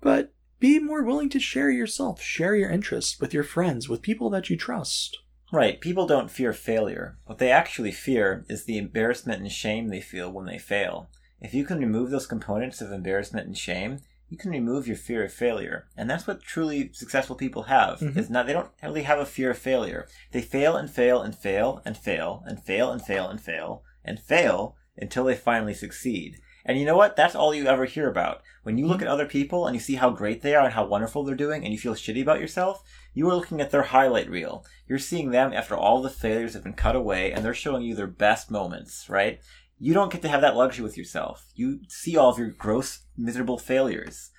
But 0.00 0.32
be 0.60 0.78
more 0.78 1.02
willing 1.02 1.28
to 1.30 1.40
share 1.40 1.70
yourself, 1.70 2.22
share 2.22 2.54
your 2.54 2.70
interests 2.70 3.20
with 3.20 3.34
your 3.34 3.42
friends, 3.42 3.88
with 3.88 4.02
people 4.02 4.30
that 4.30 4.48
you 4.48 4.56
trust. 4.56 5.18
Right. 5.52 5.80
People 5.80 6.06
don't 6.06 6.30
fear 6.30 6.52
failure. 6.52 7.18
What 7.26 7.38
they 7.38 7.50
actually 7.50 7.92
fear 7.92 8.44
is 8.48 8.64
the 8.64 8.78
embarrassment 8.78 9.42
and 9.42 9.52
shame 9.52 9.88
they 9.88 10.00
feel 10.00 10.30
when 10.30 10.46
they 10.46 10.58
fail. 10.58 11.10
If 11.40 11.54
you 11.54 11.64
can 11.64 11.78
remove 11.78 12.10
those 12.10 12.26
components 12.26 12.80
of 12.80 12.92
embarrassment 12.92 13.46
and 13.46 13.56
shame, 13.56 13.98
you 14.28 14.38
can 14.38 14.50
remove 14.50 14.86
your 14.86 14.96
fear 14.96 15.24
of 15.24 15.32
failure. 15.32 15.86
And 15.96 16.08
that's 16.08 16.26
what 16.26 16.42
truly 16.42 16.90
successful 16.92 17.36
people 17.36 17.64
have. 17.64 18.00
Mhm. 18.00 18.16
Is 18.16 18.30
not 18.30 18.46
they 18.46 18.52
don't 18.52 18.70
really 18.82 19.02
have 19.02 19.18
a 19.18 19.26
fear 19.26 19.50
of 19.50 19.58
failure. 19.58 20.08
They 20.32 20.40
fail 20.40 20.76
and 20.76 20.90
fail 20.90 21.20
and 21.22 21.36
fail 21.36 21.82
and 21.84 21.96
fail 21.96 22.42
and 22.46 22.62
fail 22.62 22.90
and 22.90 23.02
fail 23.02 23.28
and 23.28 23.40
fail 23.40 23.82
and 24.04 24.18
fail 24.18 24.76
until 24.96 25.24
they 25.24 25.34
finally 25.36 25.74
succeed. 25.74 26.40
And 26.66 26.78
you 26.78 26.86
know 26.86 26.96
what? 26.96 27.14
That's 27.14 27.34
all 27.34 27.54
you 27.54 27.66
ever 27.66 27.84
hear 27.84 28.08
about. 28.08 28.40
When 28.62 28.78
you 28.78 28.86
look 28.86 29.02
at 29.02 29.08
other 29.08 29.26
people 29.26 29.66
and 29.66 29.76
you 29.76 29.80
see 29.80 29.96
how 29.96 30.08
great 30.10 30.40
they 30.40 30.54
are 30.54 30.64
and 30.64 30.72
how 30.72 30.86
wonderful 30.86 31.22
they're 31.22 31.34
doing 31.34 31.62
and 31.62 31.70
you 31.72 31.78
feel 31.78 31.94
shitty 31.94 32.22
about 32.22 32.40
yourself, 32.40 32.82
you 33.12 33.28
are 33.28 33.34
looking 33.34 33.60
at 33.60 33.70
their 33.70 33.82
highlight 33.82 34.30
reel. 34.30 34.64
You're 34.88 34.98
seeing 34.98 35.30
them 35.30 35.52
after 35.52 35.76
all 35.76 36.00
the 36.00 36.08
failures 36.08 36.54
have 36.54 36.62
been 36.64 36.72
cut 36.72 36.96
away 36.96 37.32
and 37.32 37.44
they're 37.44 37.52
showing 37.52 37.82
you 37.82 37.94
their 37.94 38.06
best 38.06 38.50
moments, 38.50 39.10
right? 39.10 39.40
You 39.84 39.92
don't 39.92 40.10
get 40.10 40.22
to 40.22 40.28
have 40.28 40.40
that 40.40 40.56
luxury 40.56 40.82
with 40.82 40.96
yourself. 40.96 41.44
You 41.54 41.80
see 41.88 42.16
all 42.16 42.30
of 42.30 42.38
your 42.38 42.48
gross, 42.48 43.00
miserable 43.18 43.58
failures. 43.58 44.30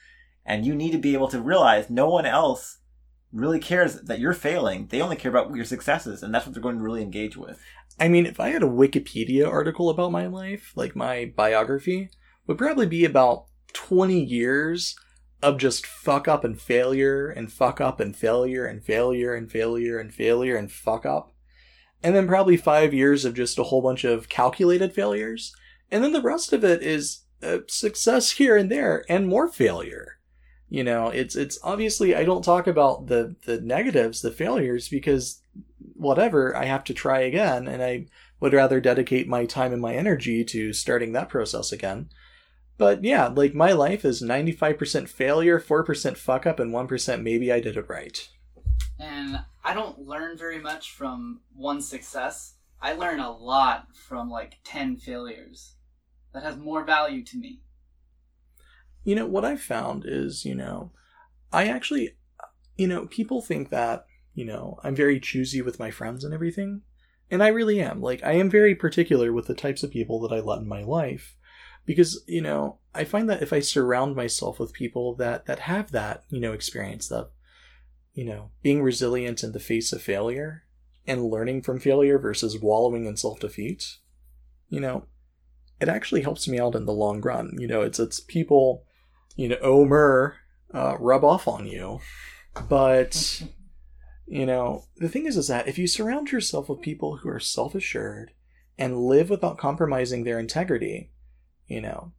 And 0.43 0.65
you 0.65 0.73
need 0.73 0.89
to 0.93 0.97
be 0.97 1.13
able 1.13 1.27
to 1.27 1.39
realize 1.39 1.87
no 1.87 2.09
one 2.09 2.25
else 2.25 2.79
really 3.31 3.59
cares 3.59 4.01
that 4.01 4.17
you're 4.17 4.33
failing. 4.33 4.87
They 4.87 5.03
only 5.03 5.15
care 5.15 5.29
about 5.29 5.55
your 5.55 5.65
successes, 5.65 6.23
and 6.23 6.33
that's 6.33 6.47
what 6.47 6.55
they're 6.55 6.63
going 6.63 6.79
to 6.79 6.83
really 6.83 7.03
engage 7.03 7.37
with. 7.37 7.61
I 7.99 8.07
mean, 8.07 8.25
if 8.25 8.39
I 8.39 8.49
had 8.49 8.63
a 8.63 8.65
Wikipedia 8.65 9.47
article 9.47 9.91
about 9.91 10.11
my 10.11 10.25
life, 10.25 10.73
like 10.75 10.95
my 10.95 11.31
biography, 11.35 12.09
would 12.47 12.57
probably 12.57 12.87
be 12.87 13.05
about 13.05 13.45
20 13.73 14.19
years 14.19 14.95
of 15.43 15.59
just 15.59 15.85
fuck 15.85 16.27
up 16.27 16.43
and 16.43 16.59
failure 16.59 17.29
and 17.29 17.53
fuck 17.53 17.79
up 17.79 17.99
and 17.99 18.15
failure 18.15 18.65
and 18.65 18.83
failure 18.83 19.35
and 19.35 19.51
failure 19.51 19.99
and 19.99 20.11
failure 20.11 20.57
and 20.57 20.71
fuck 20.71 21.05
up. 21.05 21.34
And 22.03 22.15
then 22.15 22.27
probably 22.27 22.57
five 22.57 22.93
years 22.93 23.25
of 23.25 23.33
just 23.33 23.57
a 23.57 23.63
whole 23.63 23.81
bunch 23.81 24.03
of 24.03 24.29
calculated 24.29 24.93
failures. 24.93 25.55
And 25.91 26.03
then 26.03 26.13
the 26.13 26.21
rest 26.21 26.53
of 26.53 26.63
it 26.63 26.83
is 26.83 27.21
uh, 27.41 27.59
success 27.67 28.31
here 28.31 28.55
and 28.55 28.71
there 28.71 29.05
and 29.09 29.27
more 29.27 29.47
failure. 29.47 30.19
You 30.69 30.83
know, 30.83 31.09
it's 31.09 31.35
it's 31.35 31.59
obviously 31.63 32.15
I 32.15 32.23
don't 32.23 32.43
talk 32.43 32.67
about 32.67 33.07
the 33.07 33.35
the 33.45 33.61
negatives, 33.61 34.21
the 34.21 34.31
failures 34.31 34.89
because 34.89 35.41
whatever, 35.93 36.55
I 36.55 36.65
have 36.65 36.83
to 36.85 36.93
try 36.93 37.21
again 37.21 37.67
and 37.67 37.83
I 37.83 38.07
would 38.39 38.53
rather 38.53 38.81
dedicate 38.81 39.27
my 39.27 39.45
time 39.45 39.73
and 39.73 39.81
my 39.81 39.95
energy 39.95 40.43
to 40.45 40.73
starting 40.73 41.13
that 41.13 41.29
process 41.29 41.71
again. 41.71 42.09
But 42.77 43.03
yeah, 43.03 43.27
like 43.27 43.53
my 43.53 43.71
life 43.71 44.03
is 44.03 44.21
95% 44.21 45.07
failure, 45.07 45.59
4% 45.59 46.17
fuck 46.17 46.45
up 46.45 46.59
and 46.59 46.73
1% 46.73 47.21
maybe 47.21 47.51
I 47.51 47.61
did 47.61 47.77
it 47.77 47.89
right. 47.89 48.27
And 48.99 49.39
I 49.63 49.73
don't 49.73 50.07
learn 50.07 50.37
very 50.37 50.59
much 50.59 50.91
from 50.91 51.41
one 51.53 51.81
success. 51.81 52.53
I 52.81 52.93
learn 52.93 53.19
a 53.19 53.31
lot 53.31 53.87
from 53.95 54.29
like 54.29 54.57
10 54.63 54.97
failures. 54.97 55.75
That 56.33 56.43
has 56.43 56.57
more 56.57 56.83
value 56.83 57.23
to 57.23 57.37
me. 57.37 57.61
You 59.03 59.15
know, 59.15 59.25
what 59.25 59.45
I've 59.45 59.61
found 59.61 60.03
is, 60.05 60.45
you 60.45 60.55
know, 60.55 60.91
I 61.51 61.67
actually, 61.67 62.15
you 62.75 62.87
know, 62.87 63.05
people 63.05 63.41
think 63.41 63.69
that, 63.69 64.05
you 64.33 64.45
know, 64.45 64.79
I'm 64.83 64.95
very 64.95 65.19
choosy 65.19 65.61
with 65.61 65.79
my 65.79 65.91
friends 65.91 66.23
and 66.23 66.33
everything. 66.33 66.81
And 67.31 67.41
I 67.41 67.47
really 67.47 67.81
am. 67.81 68.01
Like, 68.01 68.23
I 68.23 68.33
am 68.33 68.49
very 68.49 68.75
particular 68.75 69.31
with 69.31 69.47
the 69.47 69.55
types 69.55 69.83
of 69.83 69.91
people 69.91 70.19
that 70.21 70.35
I 70.35 70.39
let 70.39 70.59
in 70.59 70.67
my 70.67 70.83
life. 70.83 71.35
Because, 71.85 72.23
you 72.27 72.41
know, 72.41 72.79
I 72.93 73.03
find 73.03 73.29
that 73.29 73.41
if 73.41 73.53
I 73.53 73.59
surround 73.59 74.15
myself 74.15 74.59
with 74.59 74.73
people 74.73 75.15
that, 75.15 75.45
that 75.45 75.59
have 75.59 75.91
that, 75.91 76.23
you 76.29 76.39
know, 76.39 76.51
experience, 76.51 77.07
that, 77.09 77.29
you 78.15 78.23
know, 78.23 78.49
being 78.63 78.81
resilient 78.81 79.43
in 79.43 79.51
the 79.51 79.59
face 79.59 79.93
of 79.93 80.01
failure 80.01 80.63
and 81.05 81.25
learning 81.25 81.61
from 81.61 81.79
failure 81.79 82.17
versus 82.17 82.59
wallowing 82.59 83.05
in 83.05 83.17
self 83.17 83.39
defeat, 83.41 83.97
you 84.69 84.79
know, 84.79 85.05
it 85.81 85.89
actually 85.89 86.21
helps 86.21 86.47
me 86.47 86.57
out 86.57 86.75
in 86.75 86.85
the 86.85 86.93
long 86.93 87.21
run. 87.21 87.55
You 87.59 87.67
know, 87.67 87.81
it's, 87.81 87.99
it's 87.99 88.21
people, 88.21 88.85
you 89.35 89.49
know, 89.49 89.57
Omer, 89.61 90.37
uh, 90.73 90.95
rub 90.97 91.25
off 91.25 91.47
on 91.47 91.67
you. 91.67 91.99
But, 92.69 93.43
you 94.25 94.45
know, 94.45 94.85
the 94.95 95.09
thing 95.09 95.25
is, 95.25 95.35
is 95.35 95.49
that 95.49 95.67
if 95.67 95.77
you 95.77 95.85
surround 95.85 96.31
yourself 96.31 96.69
with 96.69 96.81
people 96.81 97.17
who 97.17 97.29
are 97.29 97.39
self 97.39 97.75
assured 97.75 98.31
and 98.77 98.97
live 98.97 99.29
without 99.29 99.57
compromising 99.57 100.23
their 100.23 100.39
integrity, 100.39 101.11
you 101.67 101.81
know, 101.81 102.13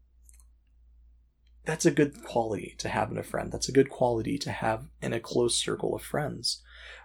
that's 1.67 1.85
a 1.85 1.91
good 1.91 2.23
quality 2.23 2.75
to 2.79 2.89
have 2.89 3.11
in 3.11 3.19
a 3.19 3.23
friend. 3.23 3.53
That's 3.53 3.69
a 3.69 3.73
good 3.73 3.91
quality 3.91 4.39
to 4.39 4.51
have 4.51 4.89
in 5.03 5.13
a 5.13 5.21
close 5.21 5.57
circle 5.57 5.95
of 5.95 6.03
friends 6.03 6.63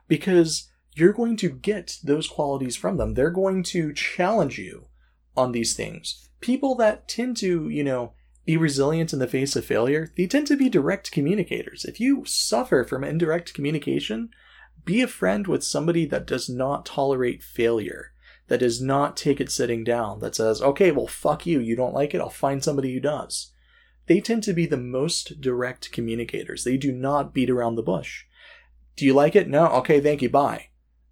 because 0.07 0.69
you're 0.95 1.13
going 1.13 1.35
to 1.37 1.49
get 1.49 1.97
those 2.03 2.27
qualities 2.27 2.75
from 2.75 2.97
them. 2.97 3.13
They're 3.13 3.31
going 3.31 3.63
to 3.63 3.93
challenge 3.93 4.59
you 4.59 4.87
on 5.35 5.51
these 5.51 5.73
things. 5.75 6.29
People 6.41 6.75
that 6.75 7.07
tend 7.07 7.37
to, 7.37 7.69
you 7.69 7.83
know, 7.83 8.13
be 8.45 8.57
resilient 8.57 9.13
in 9.13 9.19
the 9.19 9.27
face 9.27 9.55
of 9.55 9.65
failure, 9.65 10.11
they 10.17 10.27
tend 10.27 10.47
to 10.47 10.57
be 10.57 10.69
direct 10.69 11.11
communicators. 11.11 11.85
If 11.85 11.99
you 11.99 12.23
suffer 12.25 12.83
from 12.83 13.03
indirect 13.03 13.53
communication, 13.53 14.29
be 14.83 15.01
a 15.01 15.07
friend 15.07 15.47
with 15.47 15.63
somebody 15.63 16.05
that 16.07 16.25
does 16.25 16.49
not 16.49 16.85
tolerate 16.85 17.43
failure, 17.43 18.13
that 18.47 18.59
does 18.59 18.81
not 18.81 19.15
take 19.15 19.39
it 19.39 19.51
sitting 19.51 19.83
down, 19.83 20.19
that 20.19 20.35
says, 20.35 20.61
okay, 20.61 20.91
well, 20.91 21.07
fuck 21.07 21.45
you. 21.45 21.59
You 21.59 21.75
don't 21.75 21.93
like 21.93 22.13
it? 22.13 22.19
I'll 22.19 22.29
find 22.29 22.63
somebody 22.63 22.93
who 22.93 22.99
does. 22.99 23.51
They 24.07 24.19
tend 24.19 24.43
to 24.43 24.53
be 24.53 24.65
the 24.65 24.77
most 24.77 25.41
direct 25.41 25.91
communicators. 25.91 26.63
They 26.63 26.77
do 26.77 26.91
not 26.91 27.33
beat 27.33 27.49
around 27.49 27.75
the 27.75 27.83
bush. 27.83 28.25
Do 28.95 29.05
you 29.05 29.13
like 29.13 29.35
it? 29.35 29.47
No? 29.47 29.67
Okay, 29.67 30.01
thank 30.01 30.21
you. 30.21 30.29
Bye. 30.29 30.69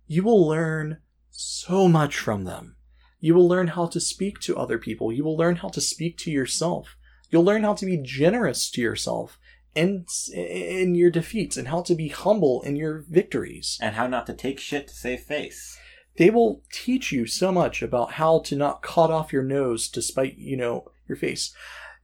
You 0.07 0.23
will 0.23 0.47
learn 0.47 0.97
so 1.29 1.87
much 1.87 2.17
from 2.17 2.43
them. 2.43 2.75
You 3.19 3.35
will 3.35 3.47
learn 3.47 3.67
how 3.67 3.87
to 3.87 3.99
speak 3.99 4.39
to 4.41 4.57
other 4.57 4.77
people. 4.77 5.11
You 5.11 5.23
will 5.23 5.37
learn 5.37 5.57
how 5.57 5.69
to 5.69 5.81
speak 5.81 6.17
to 6.19 6.31
yourself. 6.31 6.95
You'll 7.29 7.43
learn 7.43 7.63
how 7.63 7.73
to 7.75 7.85
be 7.85 7.97
generous 7.97 8.69
to 8.71 8.81
yourself 8.81 9.37
in, 9.75 10.05
in 10.33 10.95
your 10.95 11.11
defeats 11.11 11.57
and 11.57 11.67
how 11.67 11.81
to 11.83 11.95
be 11.95 12.07
humble 12.09 12.61
in 12.63 12.75
your 12.75 13.05
victories. 13.09 13.77
And 13.81 13.95
how 13.95 14.07
not 14.07 14.25
to 14.27 14.33
take 14.33 14.59
shit 14.59 14.87
to 14.87 14.93
save 14.93 15.21
face. 15.21 15.77
They 16.17 16.29
will 16.29 16.63
teach 16.71 17.11
you 17.11 17.27
so 17.27 17.51
much 17.51 17.81
about 17.81 18.13
how 18.13 18.39
to 18.39 18.55
not 18.55 18.81
cut 18.81 19.11
off 19.11 19.31
your 19.31 19.43
nose 19.43 19.87
to 19.89 20.01
spite, 20.01 20.37
you 20.37 20.57
know, 20.57 20.91
your 21.07 21.17
face. 21.17 21.53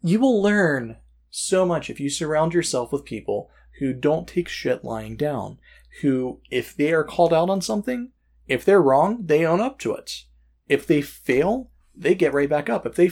You 0.05 0.19
will 0.19 0.39
learn 0.39 0.97
so 1.31 1.65
much 1.65 1.89
if 1.89 1.99
you 1.99 2.11
surround 2.11 2.53
yourself 2.53 2.91
with 2.91 3.05
people 3.05 3.49
who 3.79 3.91
don't 3.91 4.27
take 4.27 4.47
shit 4.47 4.83
lying 4.83 5.17
down, 5.17 5.57
who, 6.03 6.41
if 6.51 6.77
they 6.77 6.93
are 6.93 7.03
called 7.03 7.33
out 7.33 7.49
on 7.49 7.59
something, 7.59 8.11
if 8.47 8.63
they're 8.63 8.83
wrong, 8.83 9.25
they 9.25 9.47
own 9.47 9.59
up 9.59 9.79
to 9.79 9.95
it. 9.95 10.25
If 10.69 10.85
they 10.85 11.01
fail, 11.01 11.71
they 11.95 12.13
get 12.13 12.35
right 12.35 12.47
back 12.47 12.69
up. 12.69 12.85
If 12.85 12.93
they, 12.93 13.09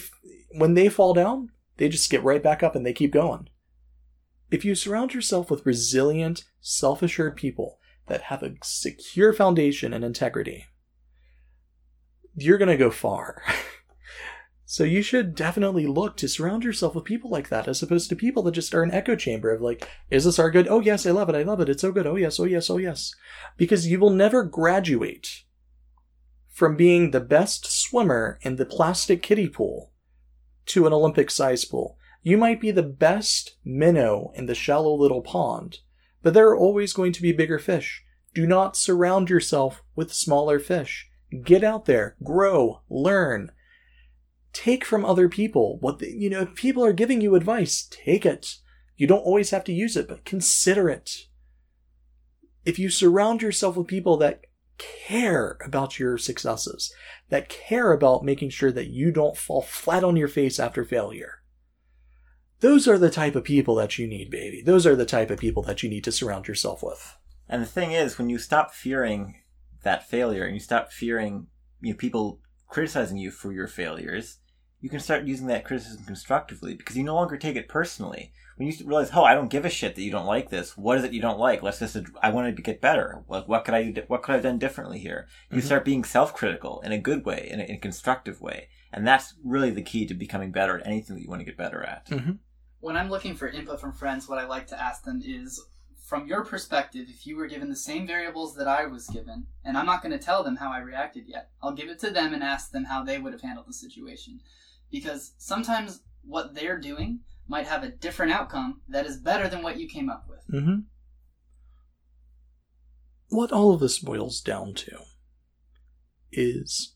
when 0.51 0.75
they 0.75 0.87
fall 0.87 1.15
down, 1.15 1.49
they 1.77 1.89
just 1.89 2.11
get 2.11 2.21
right 2.21 2.43
back 2.43 2.61
up 2.61 2.75
and 2.75 2.85
they 2.85 2.93
keep 2.93 3.11
going. 3.11 3.49
If 4.51 4.63
you 4.63 4.75
surround 4.75 5.15
yourself 5.15 5.49
with 5.49 5.65
resilient, 5.65 6.43
self 6.61 7.01
assured 7.01 7.35
people 7.35 7.79
that 8.05 8.21
have 8.21 8.43
a 8.43 8.53
secure 8.61 9.33
foundation 9.33 9.93
and 9.93 10.05
integrity, 10.05 10.67
you're 12.35 12.59
going 12.59 12.69
to 12.69 12.77
go 12.77 12.91
far. 12.91 13.41
so 14.73 14.83
you 14.83 15.03
should 15.03 15.35
definitely 15.35 15.85
look 15.85 16.17
to 16.17 16.27
surround 16.27 16.63
yourself 16.63 16.95
with 16.95 17.03
people 17.03 17.29
like 17.29 17.49
that 17.49 17.67
as 17.67 17.83
opposed 17.83 18.09
to 18.09 18.15
people 18.15 18.41
that 18.41 18.53
just 18.53 18.73
are 18.73 18.81
an 18.81 18.89
echo 18.89 19.15
chamber 19.15 19.51
of 19.51 19.61
like, 19.61 19.87
is 20.09 20.25
this 20.25 20.39
our 20.39 20.49
good? 20.49 20.67
Oh 20.67 20.79
yes, 20.79 21.05
I 21.05 21.11
love 21.11 21.29
it. 21.29 21.35
I 21.35 21.43
love 21.43 21.59
it. 21.59 21.69
It's 21.69 21.83
so 21.83 21.91
good. 21.91 22.07
Oh 22.07 22.15
yes, 22.15 22.39
oh 22.39 22.45
yes, 22.45 22.71
oh 22.71 22.77
yes. 22.77 23.13
Because 23.55 23.85
you 23.85 23.99
will 23.99 24.09
never 24.09 24.41
graduate 24.41 25.43
from 26.49 26.75
being 26.75 27.11
the 27.11 27.19
best 27.19 27.67
swimmer 27.67 28.39
in 28.41 28.55
the 28.55 28.65
plastic 28.65 29.21
kiddie 29.21 29.47
pool 29.47 29.91
to 30.65 30.87
an 30.87 30.93
Olympic 30.93 31.29
size 31.29 31.65
pool. 31.65 31.95
You 32.23 32.39
might 32.39 32.59
be 32.59 32.71
the 32.71 32.81
best 32.81 33.57
minnow 33.63 34.31
in 34.33 34.47
the 34.47 34.55
shallow 34.55 34.95
little 34.95 35.21
pond, 35.21 35.81
but 36.23 36.33
there 36.33 36.47
are 36.47 36.57
always 36.57 36.93
going 36.93 37.11
to 37.11 37.21
be 37.21 37.31
bigger 37.31 37.59
fish. 37.59 38.03
Do 38.33 38.47
not 38.47 38.75
surround 38.75 39.29
yourself 39.29 39.83
with 39.95 40.11
smaller 40.11 40.57
fish. 40.57 41.11
Get 41.43 41.63
out 41.63 41.85
there, 41.85 42.15
grow, 42.23 42.81
learn. 42.89 43.51
Take 44.53 44.85
from 44.85 45.03
other 45.03 45.27
people 45.27 45.77
what 45.79 45.99
the, 45.99 46.11
you 46.11 46.29
know, 46.29 46.41
if 46.41 46.55
people 46.55 46.85
are 46.85 46.93
giving 46.93 47.21
you 47.21 47.35
advice, 47.35 47.87
take 47.89 48.25
it. 48.25 48.57
You 48.95 49.07
don't 49.07 49.25
always 49.25 49.49
have 49.49 49.63
to 49.65 49.73
use 49.73 49.97
it, 49.97 50.07
but 50.07 50.25
consider 50.25 50.89
it. 50.89 51.27
If 52.63 52.79
you 52.79 52.89
surround 52.89 53.41
yourself 53.41 53.75
with 53.75 53.87
people 53.87 54.15
that 54.17 54.45
care 54.77 55.57
about 55.65 55.99
your 55.99 56.17
successes, 56.17 56.93
that 57.29 57.49
care 57.49 57.91
about 57.91 58.23
making 58.23 58.49
sure 58.49 58.71
that 58.71 58.89
you 58.89 59.11
don't 59.11 59.37
fall 59.37 59.61
flat 59.61 60.03
on 60.03 60.15
your 60.15 60.27
face 60.27 60.59
after 60.59 60.85
failure. 60.85 61.41
Those 62.59 62.87
are 62.87 62.97
the 62.97 63.09
type 63.09 63.35
of 63.35 63.43
people 63.43 63.75
that 63.75 63.97
you 63.97 64.07
need, 64.07 64.29
baby. 64.29 64.61
Those 64.61 64.87
are 64.87 64.95
the 64.95 65.05
type 65.05 65.29
of 65.29 65.39
people 65.39 65.63
that 65.63 65.83
you 65.83 65.89
need 65.89 66.03
to 66.05 66.11
surround 66.11 66.47
yourself 66.47 66.81
with. 66.81 67.17
And 67.49 67.61
the 67.61 67.67
thing 67.67 67.91
is, 67.91 68.17
when 68.17 68.29
you 68.29 68.37
stop 68.37 68.73
fearing 68.73 69.35
that 69.83 70.07
failure 70.07 70.45
and 70.45 70.53
you 70.53 70.61
stop 70.61 70.91
fearing 70.91 71.47
you 71.81 71.91
know, 71.91 71.97
people 71.97 72.39
criticizing 72.69 73.17
you 73.17 73.31
for 73.31 73.51
your 73.51 73.67
failures, 73.67 74.37
you 74.83 74.89
can 74.89 74.99
start 74.99 75.23
using 75.23 75.47
that 75.47 75.63
criticism 75.63 76.03
constructively 76.05 76.73
because 76.73 76.97
you 76.97 77.03
no 77.05 77.15
longer 77.15 77.37
take 77.37 77.55
it 77.55 77.69
personally. 77.69 78.33
When 78.57 78.67
you 78.67 78.73
realize, 78.85 79.11
oh, 79.13 79.23
I 79.23 79.33
don't 79.33 79.49
give 79.49 79.63
a 79.63 79.69
shit 79.69 79.95
that 79.95 80.01
you 80.01 80.11
don't 80.11 80.25
like 80.25 80.49
this. 80.49 80.77
What 80.77 80.97
is 80.97 81.05
it 81.05 81.13
you 81.13 81.21
don't 81.21 81.39
like? 81.39 81.63
Let's 81.63 81.79
just. 81.79 81.97
I 82.21 82.31
wanted 82.31 82.57
to 82.57 82.61
get 82.61 82.81
better. 82.81 83.23
What, 83.27 83.47
what 83.47 83.63
could 83.63 83.73
I? 83.73 83.93
What 84.07 84.23
could 84.23 84.33
I 84.33 84.35
have 84.35 84.43
done 84.43 84.59
differently 84.59 84.99
here? 84.99 85.25
You 85.49 85.61
Mhm. 85.61 85.65
start 85.65 85.85
being 85.85 86.03
self-critical 86.03 86.81
in 86.81 86.91
a 86.91 86.97
good 86.97 87.23
way, 87.25 87.47
in 87.49 87.61
a, 87.61 87.63
in 87.63 87.75
a 87.75 87.79
constructive 87.79 88.41
way, 88.41 88.67
and 88.91 89.07
that's 89.07 89.35
really 89.41 89.71
the 89.71 89.81
key 89.81 90.05
to 90.05 90.13
becoming 90.13 90.51
better 90.51 90.77
at 90.77 90.85
anything 90.85 91.15
that 91.15 91.21
you 91.23 91.29
want 91.29 91.39
to 91.39 91.45
get 91.45 91.55
better 91.57 91.81
at. 91.81 92.05
Mhm. 92.07 92.39
When 92.81 92.97
I'm 92.97 93.09
looking 93.09 93.35
for 93.35 93.47
input 93.47 93.79
from 93.79 93.93
friends, 93.93 94.27
what 94.27 94.37
I 94.37 94.45
like 94.45 94.67
to 94.67 94.79
ask 94.79 95.05
them 95.05 95.21
is 95.25 95.63
from 95.97 96.27
your 96.27 96.43
perspective, 96.43 97.07
if 97.09 97.25
you 97.25 97.37
were 97.37 97.47
given 97.47 97.69
the 97.69 97.75
same 97.77 98.05
variables 98.05 98.55
that 98.57 98.67
I 98.67 98.85
was 98.85 99.07
given, 99.07 99.47
and 99.63 99.77
I'm 99.77 99.85
not 99.85 100.03
going 100.03 100.11
to 100.11 100.23
tell 100.23 100.43
them 100.43 100.57
how 100.57 100.69
I 100.69 100.79
reacted 100.79 101.23
yet, 101.29 101.49
I'll 101.61 101.71
give 101.71 101.87
it 101.89 101.97
to 101.99 102.11
them 102.11 102.33
and 102.33 102.43
ask 102.43 102.71
them 102.71 102.83
how 102.83 103.03
they 103.05 103.17
would 103.19 103.31
have 103.31 103.41
handled 103.41 103.67
the 103.69 103.73
situation. 103.73 104.41
Because 104.93 105.33
sometimes 105.39 106.03
what 106.23 106.53
they're 106.53 106.79
doing 106.79 107.21
might 107.47 107.65
have 107.65 107.83
a 107.83 107.89
different 107.89 108.31
outcome 108.31 108.81
that 108.87 109.07
is 109.07 109.17
better 109.17 109.49
than 109.49 109.63
what 109.63 109.79
you 109.79 109.89
came 109.89 110.07
up 110.07 110.27
with. 110.29 110.61
Mm-hmm. 110.61 110.81
What 113.29 113.51
all 113.51 113.73
of 113.73 113.79
this 113.79 113.97
boils 113.97 114.39
down 114.39 114.75
to 114.75 114.99
is 116.31 116.95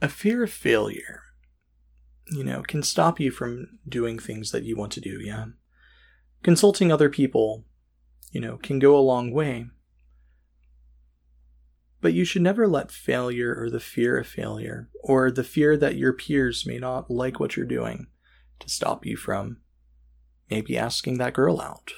a 0.00 0.08
fear 0.08 0.44
of 0.44 0.52
failure, 0.52 1.22
you 2.28 2.44
know, 2.44 2.62
can 2.62 2.84
stop 2.84 3.18
you 3.18 3.32
from 3.32 3.80
doing 3.88 4.20
things 4.20 4.52
that 4.52 4.62
you 4.62 4.76
want 4.76 4.92
to 4.92 5.00
do, 5.00 5.18
yeah. 5.20 5.46
Consulting 6.44 6.92
other 6.92 7.10
people, 7.10 7.64
you 8.30 8.40
know, 8.40 8.58
can 8.58 8.78
go 8.78 8.96
a 8.96 9.00
long 9.00 9.32
way. 9.32 9.66
But 12.02 12.14
you 12.14 12.24
should 12.24 12.42
never 12.42 12.66
let 12.66 12.90
failure 12.90 13.54
or 13.54 13.70
the 13.70 13.80
fear 13.80 14.18
of 14.18 14.26
failure 14.26 14.90
or 15.02 15.30
the 15.30 15.44
fear 15.44 15.76
that 15.76 15.96
your 15.96 16.12
peers 16.12 16.66
may 16.66 16.78
not 16.78 17.08
like 17.10 17.38
what 17.38 17.56
you're 17.56 17.64
doing 17.64 18.08
to 18.58 18.68
stop 18.68 19.06
you 19.06 19.16
from 19.16 19.58
maybe 20.50 20.76
asking 20.76 21.18
that 21.18 21.32
girl 21.32 21.60
out. 21.60 21.92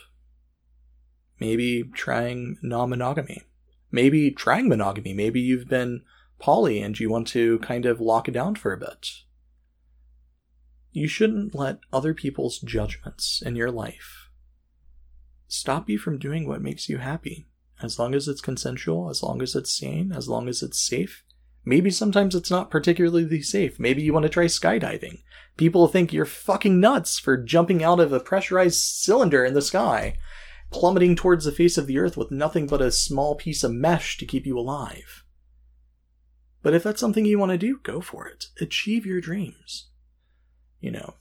Maybe 1.41 1.85
trying 1.95 2.59
non-monogamy. 2.63 3.45
Maybe 3.91 4.31
trying 4.31 4.69
monogamy. 4.69 5.15
Maybe 5.15 5.41
you've 5.41 5.69
been 5.69 6.03
poly 6.39 6.83
and 6.83 7.01
you 7.01 7.09
want 7.09 7.27
to 7.29 7.59
kind 7.61 7.87
of 7.87 7.99
lock 7.99 8.29
it 8.29 8.33
down 8.33 8.57
for 8.57 8.75
a 8.75 8.79
bit. 8.79 9.09
You 10.93 11.09
shouldn't 11.09 11.55
let 11.55 11.79
other 11.95 12.13
people's 12.13 12.59
judgments 12.59 13.43
in 13.45 13.57
your 13.57 13.71
life 13.71 14.29
stop 15.49 15.89
you 15.89 15.99
from 15.99 16.19
doing 16.19 16.47
what 16.47 16.61
makes 16.61 16.89
you 16.89 16.99
happy 16.99 17.47
as 17.85 17.99
long 17.99 18.15
as 18.15 18.27
it's 18.27 18.41
consensual 18.41 19.11
as 19.11 19.23
long 19.23 19.41
as 19.43 19.55
it's 19.55 19.73
sane 19.73 20.13
as 20.13 20.29
long 20.29 20.49
as 20.49 20.63
it's 20.63 20.81
safe 20.81 21.23
maybe 21.65 21.91
sometimes 21.91 22.35
it's 22.35 22.51
not 22.51 22.71
particularly 22.71 23.43
safe 23.43 23.79
maybe 23.79 24.03
you 24.03 24.13
want 24.13 24.25
to 24.25 24.29
try 24.29 24.45
skydiving 24.45 25.23
people 25.57 25.87
think 25.87 26.13
you're 26.13 26.25
fucking 26.25 26.81
nuts 26.81 27.19
for 27.19 27.37
jumping 27.37 27.83
out 27.83 28.01
of 28.01 28.13
a 28.13 28.21
pressurized 28.21 28.81
cylinder 28.81 29.45
in 29.45 29.55
the 29.55 29.63
sky 29.63 30.17
plummeting 30.75 31.15
towards 31.15 31.45
the 31.45 31.53
face 31.53 31.79
of 31.79 31.87
the 31.87 31.99
earth 31.99 32.17
with 32.17 32.33
nothing 32.33 32.67
but 32.67 32.83
a 32.83 32.91
small 32.91 33.37
piece 33.37 33.63
of 33.63 33.73
mesh 33.73 34.19
to 34.19 34.27
keep 34.27 34.45
you 34.45 34.59
alive. 34.59 35.25
But 36.63 36.75
if 36.75 36.83
that's 36.83 37.01
something 37.01 37.25
you 37.25 37.39
want 37.39 37.53
to 37.53 37.59
do, 37.59 37.79
go 37.85 38.01
for 38.01 38.27
it. 38.27 38.47
Achieve 38.61 39.07
your 39.07 39.21
dreams. 39.21 39.91
You 40.81 40.91
know, 40.91 41.15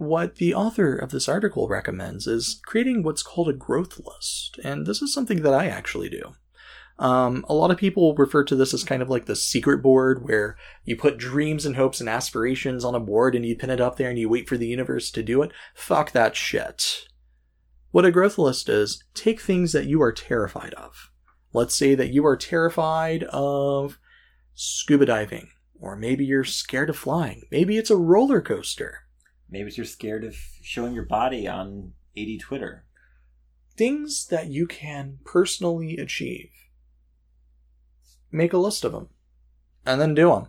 what 0.00 0.36
the 0.36 0.54
author 0.54 0.96
of 0.96 1.10
this 1.10 1.28
article 1.28 1.68
recommends 1.68 2.26
is 2.26 2.58
creating 2.64 3.02
what's 3.02 3.22
called 3.22 3.50
a 3.50 3.52
growth 3.52 4.00
list. 4.02 4.58
And 4.64 4.86
this 4.86 5.02
is 5.02 5.12
something 5.12 5.42
that 5.42 5.52
I 5.52 5.66
actually 5.66 6.08
do. 6.08 6.32
Um, 6.98 7.44
a 7.50 7.54
lot 7.54 7.70
of 7.70 7.76
people 7.76 8.14
refer 8.14 8.42
to 8.44 8.56
this 8.56 8.72
as 8.72 8.82
kind 8.82 9.02
of 9.02 9.10
like 9.10 9.26
the 9.26 9.36
secret 9.36 9.82
board 9.82 10.24
where 10.24 10.56
you 10.84 10.96
put 10.96 11.18
dreams 11.18 11.66
and 11.66 11.76
hopes 11.76 12.00
and 12.00 12.08
aspirations 12.08 12.82
on 12.82 12.94
a 12.94 13.00
board 13.00 13.34
and 13.34 13.44
you 13.44 13.54
pin 13.54 13.68
it 13.68 13.80
up 13.80 13.96
there 13.96 14.08
and 14.08 14.18
you 14.18 14.30
wait 14.30 14.48
for 14.48 14.56
the 14.56 14.66
universe 14.66 15.10
to 15.10 15.22
do 15.22 15.42
it. 15.42 15.52
Fuck 15.74 16.12
that 16.12 16.34
shit. 16.34 17.06
What 17.90 18.06
a 18.06 18.10
growth 18.10 18.38
list 18.38 18.70
is, 18.70 19.04
take 19.12 19.38
things 19.38 19.72
that 19.72 19.86
you 19.86 20.00
are 20.00 20.12
terrified 20.12 20.72
of. 20.74 21.10
Let's 21.52 21.74
say 21.74 21.94
that 21.94 22.10
you 22.10 22.24
are 22.24 22.38
terrified 22.38 23.24
of 23.24 23.98
scuba 24.54 25.04
diving, 25.04 25.50
or 25.78 25.94
maybe 25.94 26.24
you're 26.24 26.44
scared 26.44 26.88
of 26.88 26.96
flying. 26.96 27.42
Maybe 27.50 27.76
it's 27.76 27.90
a 27.90 27.96
roller 27.96 28.40
coaster. 28.40 29.00
Maybe 29.50 29.68
it's 29.68 29.76
you're 29.76 29.84
scared 29.86 30.24
of 30.24 30.36
showing 30.62 30.94
your 30.94 31.04
body 31.04 31.48
on 31.48 31.92
AD 32.16 32.40
Twitter. 32.40 32.84
Things 33.76 34.26
that 34.28 34.48
you 34.48 34.66
can 34.66 35.18
personally 35.24 35.96
achieve. 35.96 36.50
Make 38.30 38.52
a 38.52 38.58
list 38.58 38.84
of 38.84 38.92
them, 38.92 39.08
and 39.84 40.00
then 40.00 40.14
do 40.14 40.28
them. 40.30 40.46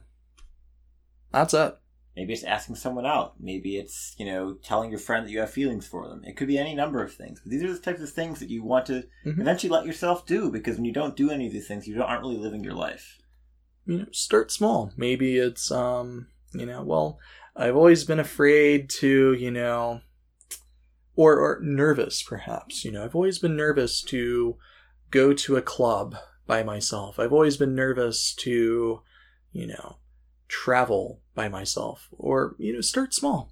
That's 1.31 1.53
it. 1.53 1.77
Maybe 2.15 2.33
it's 2.33 2.43
asking 2.43 2.75
someone 2.75 3.05
out. 3.05 3.35
Maybe 3.39 3.77
it's, 3.77 4.15
you 4.17 4.25
know, 4.25 4.55
telling 4.61 4.89
your 4.89 4.99
friend 4.99 5.25
that 5.25 5.31
you 5.31 5.39
have 5.39 5.49
feelings 5.49 5.87
for 5.87 6.09
them. 6.09 6.21
It 6.25 6.35
could 6.35 6.47
be 6.49 6.57
any 6.57 6.75
number 6.75 7.01
of 7.01 7.13
things. 7.13 7.39
But 7.41 7.51
these 7.51 7.63
are 7.63 7.71
the 7.71 7.79
types 7.79 8.01
of 8.01 8.11
things 8.11 8.39
that 8.41 8.49
you 8.49 8.63
want 8.63 8.85
to 8.87 9.07
Mhm. 9.25 9.39
eventually 9.39 9.69
let 9.69 9.85
yourself 9.85 10.25
do 10.27 10.51
because 10.51 10.75
when 10.75 10.83
you 10.83 10.91
don't 10.91 11.15
do 11.15 11.31
any 11.31 11.47
of 11.47 11.53
these 11.53 11.67
things, 11.69 11.87
you 11.87 12.03
aren't 12.03 12.21
really 12.21 12.37
living 12.37 12.63
your 12.63 12.73
life. 12.75 13.17
you 13.87 13.97
know, 13.97 14.05
start 14.11 14.51
small. 14.51 14.93
Maybe 14.95 15.37
it's, 15.37 15.71
um, 15.71 16.27
you 16.53 16.67
know, 16.67 16.83
well, 16.83 17.17
I've 17.55 17.75
always 17.75 18.03
been 18.03 18.19
afraid 18.19 18.89
to, 19.01 19.33
you 19.33 19.51
know, 19.51 20.01
or, 21.15 21.37
or 21.37 21.59
nervous 21.61 22.23
perhaps, 22.23 22.85
you 22.85 22.91
know, 22.91 23.03
I've 23.03 23.15
always 23.15 23.39
been 23.39 23.55
nervous 23.55 24.01
to 24.03 24.57
go 25.09 25.33
to 25.33 25.57
a 25.57 25.61
club 25.61 26.15
by 26.47 26.63
myself. 26.63 27.19
I've 27.19 27.33
always 27.33 27.57
been 27.57 27.75
nervous 27.75 28.33
to, 28.35 29.01
you 29.51 29.67
know, 29.67 29.97
travel 30.47 31.21
by 31.35 31.49
myself 31.49 32.09
or, 32.11 32.55
you 32.57 32.73
know, 32.73 32.81
start 32.81 33.13
small. 33.13 33.51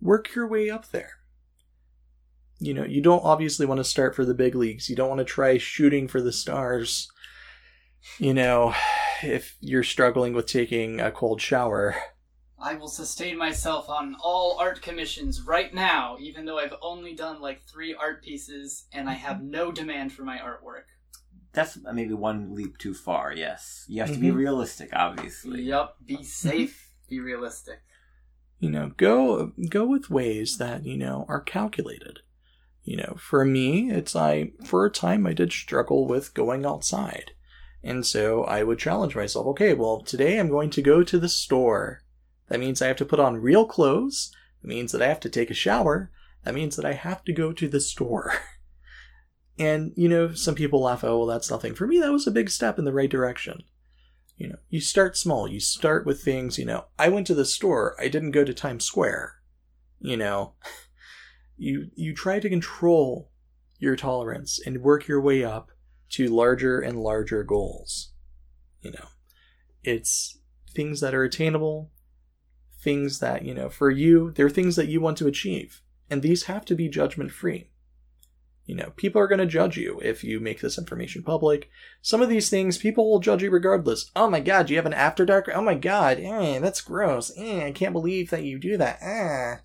Work 0.00 0.34
your 0.34 0.46
way 0.46 0.70
up 0.70 0.90
there. 0.90 1.12
You 2.58 2.72
know, 2.72 2.84
you 2.84 3.02
don't 3.02 3.24
obviously 3.24 3.66
want 3.66 3.78
to 3.78 3.84
start 3.84 4.14
for 4.14 4.24
the 4.24 4.34
big 4.34 4.54
leagues. 4.54 4.88
You 4.88 4.96
don't 4.96 5.08
want 5.08 5.18
to 5.18 5.24
try 5.24 5.58
shooting 5.58 6.08
for 6.08 6.22
the 6.22 6.32
stars. 6.32 7.10
You 8.18 8.34
know, 8.34 8.74
if 9.22 9.56
you're 9.60 9.82
struggling 9.82 10.32
with 10.32 10.46
taking 10.46 11.00
a 11.00 11.10
cold 11.10 11.40
shower. 11.40 11.96
I 12.58 12.74
will 12.74 12.88
sustain 12.88 13.36
myself 13.36 13.88
on 13.90 14.16
all 14.20 14.56
art 14.58 14.80
commissions 14.80 15.42
right 15.42 15.72
now, 15.74 16.16
even 16.18 16.44
though 16.46 16.58
I've 16.58 16.74
only 16.80 17.14
done 17.14 17.40
like 17.40 17.62
three 17.64 17.94
art 17.94 18.22
pieces 18.22 18.86
and 18.92 19.08
I 19.08 19.12
have 19.14 19.42
no 19.42 19.70
demand 19.70 20.12
for 20.12 20.22
my 20.24 20.38
artwork. 20.38 20.84
That's 21.52 21.78
maybe 21.92 22.14
one 22.14 22.54
leap 22.54 22.78
too 22.78 22.94
far, 22.94 23.32
yes. 23.32 23.84
You 23.88 24.00
have 24.02 24.12
to 24.12 24.18
be 24.18 24.28
Mhm. 24.28 24.36
realistic, 24.36 24.90
obviously. 24.94 25.62
Yup, 25.62 25.96
be 26.04 26.22
safe, 26.44 26.92
be 27.08 27.20
realistic. 27.20 27.80
you 28.58 28.70
know 28.70 28.90
go 28.96 29.52
go 29.68 29.84
with 29.84 30.08
ways 30.08 30.56
that 30.56 30.82
you 30.86 30.96
know 30.96 31.26
are 31.28 31.42
calculated 31.42 32.20
you 32.84 32.96
know 32.96 33.14
for 33.18 33.44
me 33.44 33.90
it's 33.90 34.16
i 34.16 34.50
for 34.64 34.86
a 34.86 34.90
time 34.90 35.26
i 35.26 35.34
did 35.34 35.52
struggle 35.52 36.06
with 36.06 36.32
going 36.32 36.64
outside 36.64 37.32
and 37.84 38.06
so 38.06 38.44
i 38.44 38.62
would 38.62 38.78
challenge 38.78 39.14
myself 39.14 39.46
okay 39.46 39.74
well 39.74 40.00
today 40.00 40.38
i'm 40.38 40.48
going 40.48 40.70
to 40.70 40.80
go 40.80 41.02
to 41.02 41.18
the 41.18 41.28
store 41.28 42.00
that 42.48 42.60
means 42.60 42.80
i 42.80 42.86
have 42.86 42.96
to 42.96 43.04
put 43.04 43.20
on 43.20 43.36
real 43.36 43.66
clothes 43.66 44.34
that 44.62 44.68
means 44.68 44.92
that 44.92 45.02
i 45.02 45.06
have 45.06 45.20
to 45.20 45.28
take 45.28 45.50
a 45.50 45.54
shower 45.54 46.10
that 46.44 46.54
means 46.54 46.76
that 46.76 46.84
i 46.84 46.92
have 46.92 47.24
to 47.24 47.32
go 47.32 47.52
to 47.52 47.68
the 47.68 47.80
store 47.80 48.32
and 49.58 49.92
you 49.96 50.08
know 50.08 50.32
some 50.32 50.54
people 50.54 50.82
laugh 50.82 51.04
oh 51.04 51.18
well 51.18 51.26
that's 51.26 51.50
nothing 51.50 51.74
for 51.74 51.86
me 51.86 51.98
that 51.98 52.12
was 52.12 52.26
a 52.26 52.30
big 52.30 52.50
step 52.50 52.78
in 52.78 52.84
the 52.84 52.92
right 52.92 53.10
direction 53.10 53.62
you 54.36 54.48
know, 54.48 54.58
you 54.68 54.80
start 54.80 55.16
small. 55.16 55.48
You 55.48 55.60
start 55.60 56.04
with 56.04 56.22
things, 56.22 56.58
you 56.58 56.66
know, 56.66 56.86
I 56.98 57.08
went 57.08 57.26
to 57.28 57.34
the 57.34 57.44
store. 57.44 57.96
I 57.98 58.08
didn't 58.08 58.32
go 58.32 58.44
to 58.44 58.52
Times 58.52 58.84
Square. 58.84 59.36
You 59.98 60.16
know, 60.16 60.52
you 61.56 61.90
you 61.94 62.14
try 62.14 62.38
to 62.38 62.48
control 62.48 63.30
your 63.78 63.96
tolerance 63.96 64.60
and 64.64 64.82
work 64.82 65.08
your 65.08 65.20
way 65.20 65.42
up 65.42 65.70
to 66.10 66.28
larger 66.28 66.80
and 66.80 67.02
larger 67.02 67.42
goals. 67.44 68.12
You 68.82 68.92
know, 68.92 69.08
it's 69.82 70.38
things 70.74 71.00
that 71.00 71.14
are 71.14 71.24
attainable, 71.24 71.90
things 72.86 73.18
that, 73.18 73.44
you 73.44 73.52
know, 73.52 73.68
for 73.68 73.90
you, 73.90 74.30
they're 74.36 74.48
things 74.56 74.76
that 74.76 74.86
you 74.88 75.00
want 75.00 75.18
to 75.18 75.26
achieve. 75.26 75.82
And 76.08 76.22
these 76.22 76.44
have 76.44 76.64
to 76.66 76.74
be 76.76 76.88
judgment 76.88 77.32
free. 77.32 77.68
You 78.64 78.76
know, 78.76 78.92
people 78.96 79.20
are 79.20 79.26
going 79.28 79.40
to 79.40 79.46
judge 79.58 79.76
you 79.76 80.00
if 80.04 80.22
you 80.24 80.38
make 80.40 80.60
this 80.60 80.78
information 80.78 81.22
public. 81.24 81.68
Some 82.02 82.22
of 82.22 82.28
these 82.28 82.48
things, 82.48 82.78
people 82.78 83.10
will 83.10 83.18
judge 83.20 83.42
you 83.42 83.50
regardless. 83.50 84.10
Oh 84.14 84.30
my 84.30 84.40
god, 84.40 84.70
you 84.70 84.76
have 84.76 84.86
an 84.86 84.92
after 85.08 85.24
dark? 85.24 85.48
Oh 85.52 85.62
my 85.62 85.74
god, 85.74 86.18
eh, 86.20 86.58
that's 86.60 86.80
gross. 86.80 87.32
Eh, 87.36 87.66
I 87.66 87.72
can't 87.72 87.92
believe 87.92 88.30
that 88.30 88.44
you 88.44 88.58
do 88.58 88.76
that. 88.76 88.98
Eh. 89.02 89.56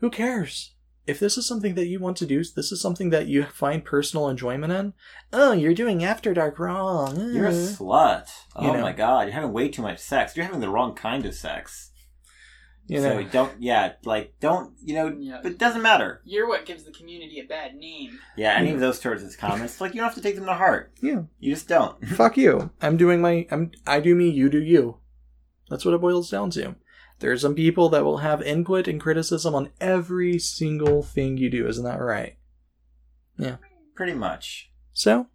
Who 0.00 0.10
cares? 0.10 0.74
If 1.06 1.18
this 1.18 1.36
is 1.36 1.46
something 1.48 1.74
that 1.74 1.88
you 1.88 1.98
want 2.00 2.16
to 2.18 2.26
do, 2.26 2.38
this 2.56 2.70
is 2.72 2.80
something 2.80 3.10
that 3.10 3.26
you 3.26 3.42
find 3.44 3.84
personal 3.84 4.28
enjoyment 4.28 4.72
in, 4.72 4.92
oh, 5.32 5.52
you're 5.52 5.74
doing 5.74 6.04
after 6.04 6.32
dark 6.32 6.58
wrong. 6.58 7.18
eh. 7.20 7.32
You're 7.34 7.46
a 7.48 7.52
slut. 7.52 8.28
Oh 8.56 8.66
You 8.66 8.72
know. 8.72 8.82
my 8.82 8.92
god, 8.92 9.22
you're 9.22 9.32
having 9.34 9.52
way 9.52 9.68
too 9.68 9.82
much 9.82 9.98
sex. 9.98 10.36
You're 10.36 10.46
having 10.46 10.60
the 10.60 10.68
wrong 10.70 10.94
kind 10.94 11.26
of 11.26 11.34
sex. 11.34 11.90
You 12.86 13.00
know, 13.00 13.22
So 13.22 13.28
don't, 13.28 13.52
yeah, 13.62 13.92
like, 14.04 14.34
don't, 14.40 14.74
you 14.82 14.94
know, 14.94 15.16
Yeah. 15.18 15.40
but 15.42 15.52
it 15.52 15.58
doesn't 15.58 15.82
matter. 15.82 16.20
You're 16.24 16.48
what 16.48 16.66
gives 16.66 16.84
the 16.84 16.90
community 16.92 17.38
a 17.40 17.44
bad 17.44 17.74
name. 17.76 18.18
Yeah, 18.36 18.54
any 18.54 18.68
Yeah. 18.68 18.74
of 18.74 18.80
those 18.80 19.00
sorts 19.00 19.22
his 19.22 19.36
comments, 19.36 19.80
like, 19.80 19.94
you 19.94 20.00
don't 20.00 20.08
have 20.08 20.16
to 20.16 20.20
take 20.22 20.34
them 20.36 20.46
to 20.46 20.54
heart. 20.54 20.92
yeah. 21.02 21.22
You 21.40 21.54
just 21.54 21.68
don't. 21.68 22.04
Fuck 22.08 22.36
you. 22.36 22.70
I'm 22.80 22.96
doing 22.96 23.20
my. 23.20 23.46
I'm. 23.50 23.70
I 23.86 24.00
do 24.00 24.14
me. 24.14 24.28
You 24.30 24.48
do 24.48 24.60
you. 24.62 24.98
That's 25.70 25.84
what 25.84 25.94
it 25.94 26.00
boils 26.00 26.30
down 26.30 26.50
to. 26.50 26.74
There 27.20 27.30
are 27.30 27.38
some 27.38 27.54
people 27.54 27.88
that 27.90 28.04
will 28.04 28.18
have 28.18 28.42
input 28.42 28.88
and 28.88 29.00
criticism 29.00 29.54
on 29.54 29.70
every 29.80 30.38
single 30.40 31.02
thing 31.04 31.36
you 31.36 31.48
do. 31.50 31.66
Isn't 31.68 31.84
that 31.84 32.00
right? 32.00 32.36
Yeah. 33.38 33.56
Pretty 33.94 34.14
much. 34.14 34.70
So, 34.92 35.28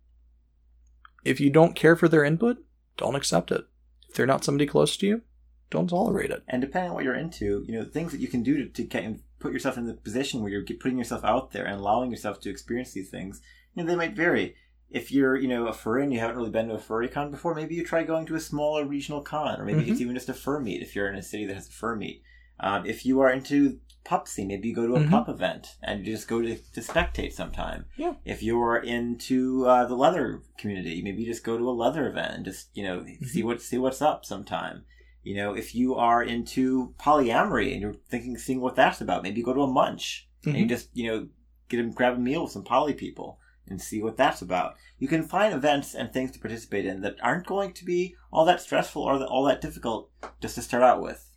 if 1.23 1.39
you 1.39 1.49
don't 1.49 1.75
care 1.75 1.95
for 1.95 2.07
their 2.09 2.23
input, 2.25 2.57
don't 2.97 3.15
accept 3.15 3.51
it. 3.51 3.65
If 4.09 4.15
they're 4.15 4.25
not 4.25 4.43
somebody 4.43 4.65
close 4.67 4.97
to 4.97 5.07
you, 5.07 5.21
don't 5.69 5.89
tolerate 5.89 6.31
it. 6.31 6.43
And 6.47 6.61
depending 6.61 6.89
on 6.89 6.95
what 6.95 7.03
you're 7.03 7.15
into, 7.15 7.63
you 7.67 7.73
know, 7.73 7.83
things 7.83 8.11
that 8.11 8.21
you 8.21 8.27
can 8.27 8.43
do 8.43 8.67
to, 8.69 8.83
to 8.87 9.05
of 9.05 9.19
put 9.39 9.53
yourself 9.53 9.77
in 9.77 9.85
the 9.85 9.93
position 9.93 10.41
where 10.41 10.51
you're 10.51 10.63
putting 10.79 10.97
yourself 10.97 11.23
out 11.23 11.51
there 11.51 11.65
and 11.65 11.79
allowing 11.79 12.09
yourself 12.11 12.39
to 12.41 12.49
experience 12.49 12.93
these 12.93 13.09
things, 13.09 13.41
you 13.75 13.83
know, 13.83 13.89
they 13.89 13.95
might 13.95 14.15
vary. 14.15 14.55
If 14.89 15.11
you're, 15.11 15.35
you 15.35 15.49
know, 15.49 15.67
a 15.67 15.73
furry 15.73 16.03
and 16.03 16.13
you 16.13 16.19
haven't 16.19 16.37
really 16.37 16.49
been 16.49 16.69
to 16.69 16.75
a 16.75 16.79
furry 16.79 17.09
con 17.09 17.29
before, 17.29 17.53
maybe 17.53 17.75
you 17.75 17.83
try 17.85 18.03
going 18.03 18.25
to 18.27 18.35
a 18.35 18.39
smaller 18.39 18.85
regional 18.85 19.21
con, 19.21 19.59
or 19.59 19.65
maybe 19.65 19.89
it's 19.91 19.99
even 19.99 20.15
just 20.15 20.29
a 20.29 20.33
fur 20.33 20.59
meet 20.61 20.81
if 20.81 20.95
you're 20.95 21.09
in 21.09 21.15
a 21.17 21.21
city 21.21 21.45
that 21.45 21.55
has 21.55 21.67
a 21.67 21.71
fur 21.71 21.95
meet. 21.95 22.23
Um, 22.59 22.85
if 22.85 23.05
you 23.05 23.19
are 23.19 23.29
into 23.31 23.79
pup 24.05 24.27
scene, 24.29 24.47
maybe 24.47 24.69
you 24.69 24.73
go 24.75 24.87
to 24.87 24.95
a 24.95 24.99
Mhm. 25.01 25.09
pup 25.11 25.27
event 25.27 25.75
and 25.83 26.07
you 26.07 26.13
just 26.13 26.29
go 26.29 26.41
to, 26.41 26.55
to 26.55 26.79
spectate 26.79 27.33
sometime. 27.33 27.85
Yeah. 27.97 28.13
If 28.23 28.41
you're 28.41 28.77
into 28.77 29.65
uh, 29.67 29.85
the 29.85 29.95
leather 29.95 30.41
community, 30.57 31.01
maybe 31.01 31.21
you 31.23 31.27
just 31.27 31.43
go 31.43 31.57
to 31.57 31.69
a 31.69 31.71
leather 31.71 32.07
event 32.09 32.33
and 32.33 32.45
just, 32.45 32.69
you 32.73 32.83
know, 32.83 33.05
see 33.25 33.43
what 33.43 33.61
see 33.61 33.77
what's 33.77 34.01
up 34.01 34.23
sometime. 34.23 34.85
You 35.27 35.35
know, 35.35 35.53
if 35.53 35.75
you 35.75 35.95
are 35.95 36.23
into 36.23 36.93
polyamory 36.99 37.73
and 37.73 37.81
you're 37.81 37.95
thinking, 38.09 38.37
seeing 38.37 38.61
what 38.61 38.75
that's 38.75 39.01
about, 39.01 39.23
maybe 39.23 39.43
go 39.43 39.53
to 39.53 39.63
a 39.63 39.67
munch 39.81 40.27
and 40.45 40.55
you 40.55 40.65
Mhm. 40.65 40.69
just, 40.69 40.87
you 40.93 41.05
know, 41.07 41.27
get 41.67 41.81
a, 41.81 41.83
grab 41.89 42.15
a 42.15 42.19
meal 42.19 42.43
with 42.43 42.53
some 42.53 42.63
poly 42.63 42.93
people 42.93 43.37
and 43.67 43.81
see 43.81 44.01
what 44.01 44.15
that's 44.15 44.41
about. 44.41 44.75
You 44.99 45.09
can 45.09 45.23
find 45.23 45.53
events 45.53 45.93
and 45.93 46.13
things 46.13 46.31
to 46.31 46.39
participate 46.39 46.85
in 46.85 47.01
that 47.01 47.17
aren't 47.21 47.45
going 47.45 47.73
to 47.73 47.83
be 47.83 48.15
all 48.31 48.45
that 48.45 48.61
stressful 48.61 49.03
or 49.03 49.21
all 49.25 49.43
that 49.43 49.59
difficult 49.59 50.09
just 50.39 50.55
to 50.55 50.61
start 50.61 50.83
out 50.83 51.01
with. 51.01 51.29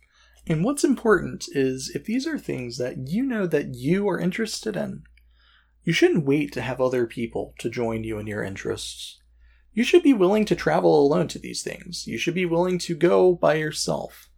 And 0.47 0.63
what's 0.63 0.85
important 0.85 1.49
is 1.51 1.91
if 1.93 2.05
these 2.05 2.25
are 2.25 2.39
things 2.39 2.77
that 2.77 3.09
you 3.09 3.23
know 3.23 3.45
that 3.45 3.75
you 3.75 4.07
are 4.07 4.17
interested 4.19 4.77
in, 4.77 5.03
you 5.83 5.91
shouldn't 5.91 6.25
wait 6.25 6.53
to 6.53 6.61
have 6.61 6.79
other 6.79 7.05
people 7.05 7.53
to 7.59 7.69
join 7.69 8.05
you 8.05 8.17
in 8.19 8.27
your 8.27 8.43
interests. 8.43 9.19
You 9.73 9.83
should 9.83 10.03
be 10.03 10.13
willing 10.13 10.45
to 10.45 10.55
travel 10.55 10.99
alone 10.99 11.27
to 11.29 11.39
these 11.39 11.63
things. 11.63 12.05
You 12.07 12.17
should 12.17 12.33
be 12.33 12.45
willing 12.45 12.77
to 12.79 12.95
go 12.95 13.33
by 13.33 13.55
yourself, 13.55 14.29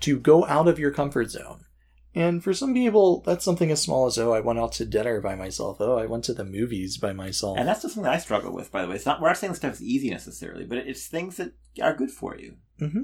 to 0.00 0.18
go 0.18 0.46
out 0.46 0.68
of 0.68 0.78
your 0.78 0.90
comfort 0.90 1.30
zone. 1.30 1.64
And 2.12 2.42
for 2.42 2.52
some 2.52 2.74
people, 2.74 3.22
that's 3.24 3.44
something 3.44 3.70
as 3.70 3.80
small 3.80 4.06
as, 4.06 4.18
oh, 4.18 4.32
I 4.32 4.40
went 4.40 4.58
out 4.58 4.72
to 4.72 4.84
dinner 4.84 5.20
by 5.20 5.36
myself. 5.36 5.76
Oh, 5.78 5.96
I 5.96 6.06
went 6.06 6.24
to 6.24 6.34
the 6.34 6.44
movies 6.44 6.98
by 6.98 7.12
myself. 7.12 7.56
And 7.56 7.68
that's 7.68 7.82
just 7.82 7.94
something 7.94 8.12
I 8.12 8.18
struggle 8.18 8.52
with, 8.52 8.72
by 8.72 8.82
the 8.82 8.88
way. 8.88 8.96
It's 8.96 9.06
not, 9.06 9.20
we're 9.20 9.28
not 9.28 9.36
saying 9.36 9.52
this 9.52 9.62
is 9.62 9.82
easy 9.82 10.10
necessarily, 10.10 10.64
but 10.64 10.78
it's 10.78 11.06
things 11.06 11.36
that 11.36 11.52
are 11.80 11.94
good 11.94 12.10
for 12.10 12.36
you. 12.36 12.56
hmm 12.78 13.02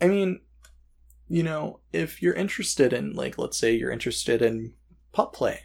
I 0.00 0.06
mean, 0.06 0.42
you 1.26 1.42
know, 1.42 1.80
if 1.92 2.22
you're 2.22 2.34
interested 2.34 2.92
in, 2.92 3.14
like, 3.14 3.36
let's 3.38 3.58
say 3.58 3.72
you're 3.72 3.90
interested 3.90 4.40
in 4.40 4.74
pup 5.12 5.32
play 5.32 5.62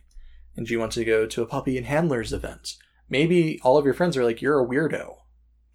and 0.57 0.67
you 0.67 0.79
want 0.79 0.93
to 0.93 1.05
go 1.05 1.27
to 1.27 1.43
a 1.43 1.47
puppy 1.47 1.77
and 1.77 1.85
handlers 1.85 2.33
event, 2.33 2.73
maybe 3.07 3.59
all 3.61 3.77
of 3.77 3.85
your 3.85 3.93
friends 3.93 4.17
are 4.17 4.23
like, 4.23 4.41
you're 4.41 4.59
a 4.59 4.67
weirdo. 4.67 5.17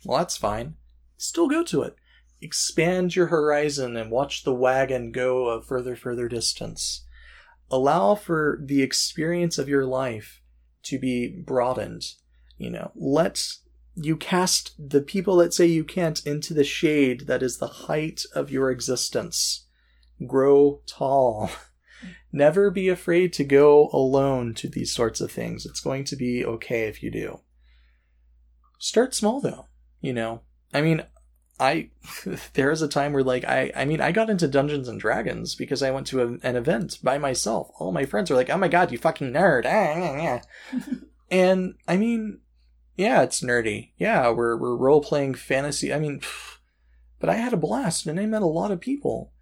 Well, 0.05 0.19
that's 0.19 0.37
fine. 0.37 0.75
Still 1.17 1.49
go 1.49 1.65
to 1.65 1.83
it. 1.83 1.97
Expand 2.41 3.17
your 3.17 3.27
horizon 3.27 3.97
and 3.97 4.11
watch 4.11 4.45
the 4.45 4.55
wagon 4.55 5.11
go 5.11 5.49
a 5.49 5.63
further, 5.63 5.97
further 5.97 6.29
distance. 6.29 7.05
Allow 7.71 8.15
for 8.15 8.61
the 8.63 8.83
experience 8.83 9.59
of 9.59 9.69
your 9.69 9.85
life 9.85 10.41
to 10.85 10.99
be 10.99 11.29
broadened. 11.29 12.05
You 12.57 12.71
know, 12.71 12.93
let 12.95 13.45
you 13.95 14.17
cast 14.17 14.75
the 14.79 15.01
people 15.01 15.37
that 15.37 15.53
say 15.53 15.67
you 15.67 15.85
can't 15.85 16.25
into 16.25 16.55
the 16.55 16.65
shade 16.65 17.27
that 17.27 17.43
is 17.43 17.59
the 17.59 17.67
height 17.67 18.23
of 18.35 18.51
your 18.51 18.71
existence. 18.71 19.67
Grow 20.25 20.83
tall. 20.87 21.51
Never 22.33 22.71
be 22.71 22.89
afraid 22.89 23.33
to 23.35 23.45
go 23.45 23.91
alone 23.93 24.55
to 24.55 24.69
these 24.69 24.95
sorts 24.95 25.21
of 25.21 25.33
things. 25.33 25.67
It's 25.67 25.81
going 25.81 26.05
to 26.05 26.17
be 26.17 26.45
okay 26.45 26.85
if 26.85 27.03
you 27.03 27.11
do. 27.11 27.41
Start 28.79 29.15
small 29.15 29.41
though, 29.41 29.67
you 30.01 30.13
know. 30.13 30.43
I 30.73 30.81
mean, 30.81 31.05
I 31.61 31.91
there 32.55 32.71
was 32.71 32.83
a 32.83 32.89
time 32.89 33.13
where 33.13 33.25
like 33.25 33.45
I 33.45 33.73
I 33.75 33.85
mean 33.85 34.01
I 34.01 34.13
got 34.13 34.31
into 34.31 34.49
Dungeons 34.49 34.89
and 34.89 35.01
Dragons 35.01 35.55
because 35.55 35.83
I 35.83 35.91
went 35.91 36.07
to 36.09 36.23
a, 36.23 36.27
an 36.47 36.57
event 36.57 36.99
by 37.03 37.19
myself. 37.19 37.71
All 37.79 37.93
my 37.93 38.05
friends 38.05 38.31
were 38.31 38.37
like, 38.37 38.51
"Oh 38.51 38.59
my 38.59 38.69
god, 38.69 38.93
you 38.93 38.99
fucking 38.99 39.33
nerd!" 39.33 39.65
And 41.31 41.75
I 41.87 41.97
mean, 41.97 42.41
yeah, 42.97 43.23
it's 43.23 43.43
nerdy. 43.43 43.91
Yeah, 43.99 44.31
we're 44.31 44.57
we're 44.57 44.77
role 44.77 45.03
playing 45.03 45.35
fantasy. 45.35 45.93
I 45.93 45.99
mean, 45.99 46.21
but 47.21 47.29
I 47.29 47.35
had 47.35 47.53
a 47.53 47.59
blast 47.59 48.07
and 48.07 48.19
I 48.19 48.27
met 48.27 48.43
a 48.43 48.47
lot 48.47 48.71
of 48.71 48.81
people. 48.81 49.33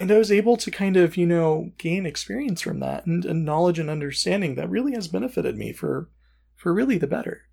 And 0.00 0.12
I 0.12 0.18
was 0.18 0.30
able 0.30 0.56
to 0.58 0.70
kind 0.70 0.96
of, 0.96 1.16
you 1.16 1.26
know, 1.26 1.72
gain 1.76 2.06
experience 2.06 2.60
from 2.60 2.78
that 2.80 3.04
and, 3.04 3.24
and 3.24 3.44
knowledge 3.44 3.80
and 3.80 3.90
understanding 3.90 4.54
that 4.54 4.70
really 4.70 4.92
has 4.92 5.08
benefited 5.08 5.56
me 5.56 5.72
for 5.72 6.08
for 6.54 6.72
really 6.72 6.98
the 6.98 7.06
better. 7.06 7.47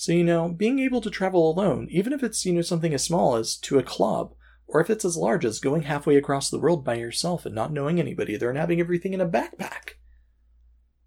So, 0.00 0.12
you 0.12 0.24
know, 0.24 0.48
being 0.48 0.78
able 0.78 1.02
to 1.02 1.10
travel 1.10 1.50
alone, 1.50 1.86
even 1.90 2.12
if 2.12 2.22
it's, 2.22 2.46
you 2.46 2.54
know, 2.54 2.62
something 2.62 2.94
as 2.94 3.04
small 3.04 3.36
as 3.36 3.56
to 3.58 3.78
a 3.78 3.82
club, 3.82 4.34
or 4.66 4.80
if 4.80 4.88
it's 4.88 5.04
as 5.04 5.16
large 5.16 5.44
as 5.44 5.58
going 5.58 5.82
halfway 5.82 6.16
across 6.16 6.48
the 6.48 6.58
world 6.58 6.84
by 6.84 6.94
yourself 6.94 7.44
and 7.44 7.54
not 7.54 7.72
knowing 7.72 8.00
anybody 8.00 8.36
there 8.36 8.48
and 8.48 8.58
having 8.58 8.80
everything 8.80 9.12
in 9.12 9.20
a 9.20 9.28
backpack. 9.28 9.96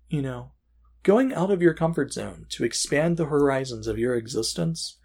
You 0.09 0.21
know, 0.21 0.51
Going 1.03 1.33
out 1.33 1.51
of 1.51 1.61
your 1.61 1.73
comfort 1.73 2.13
zone 2.13 2.45
to 2.51 2.63
expand 2.63 3.17
the 3.17 3.25
horizons 3.25 3.87
of 3.87 3.99
your 3.99 4.15
existence 4.15 4.99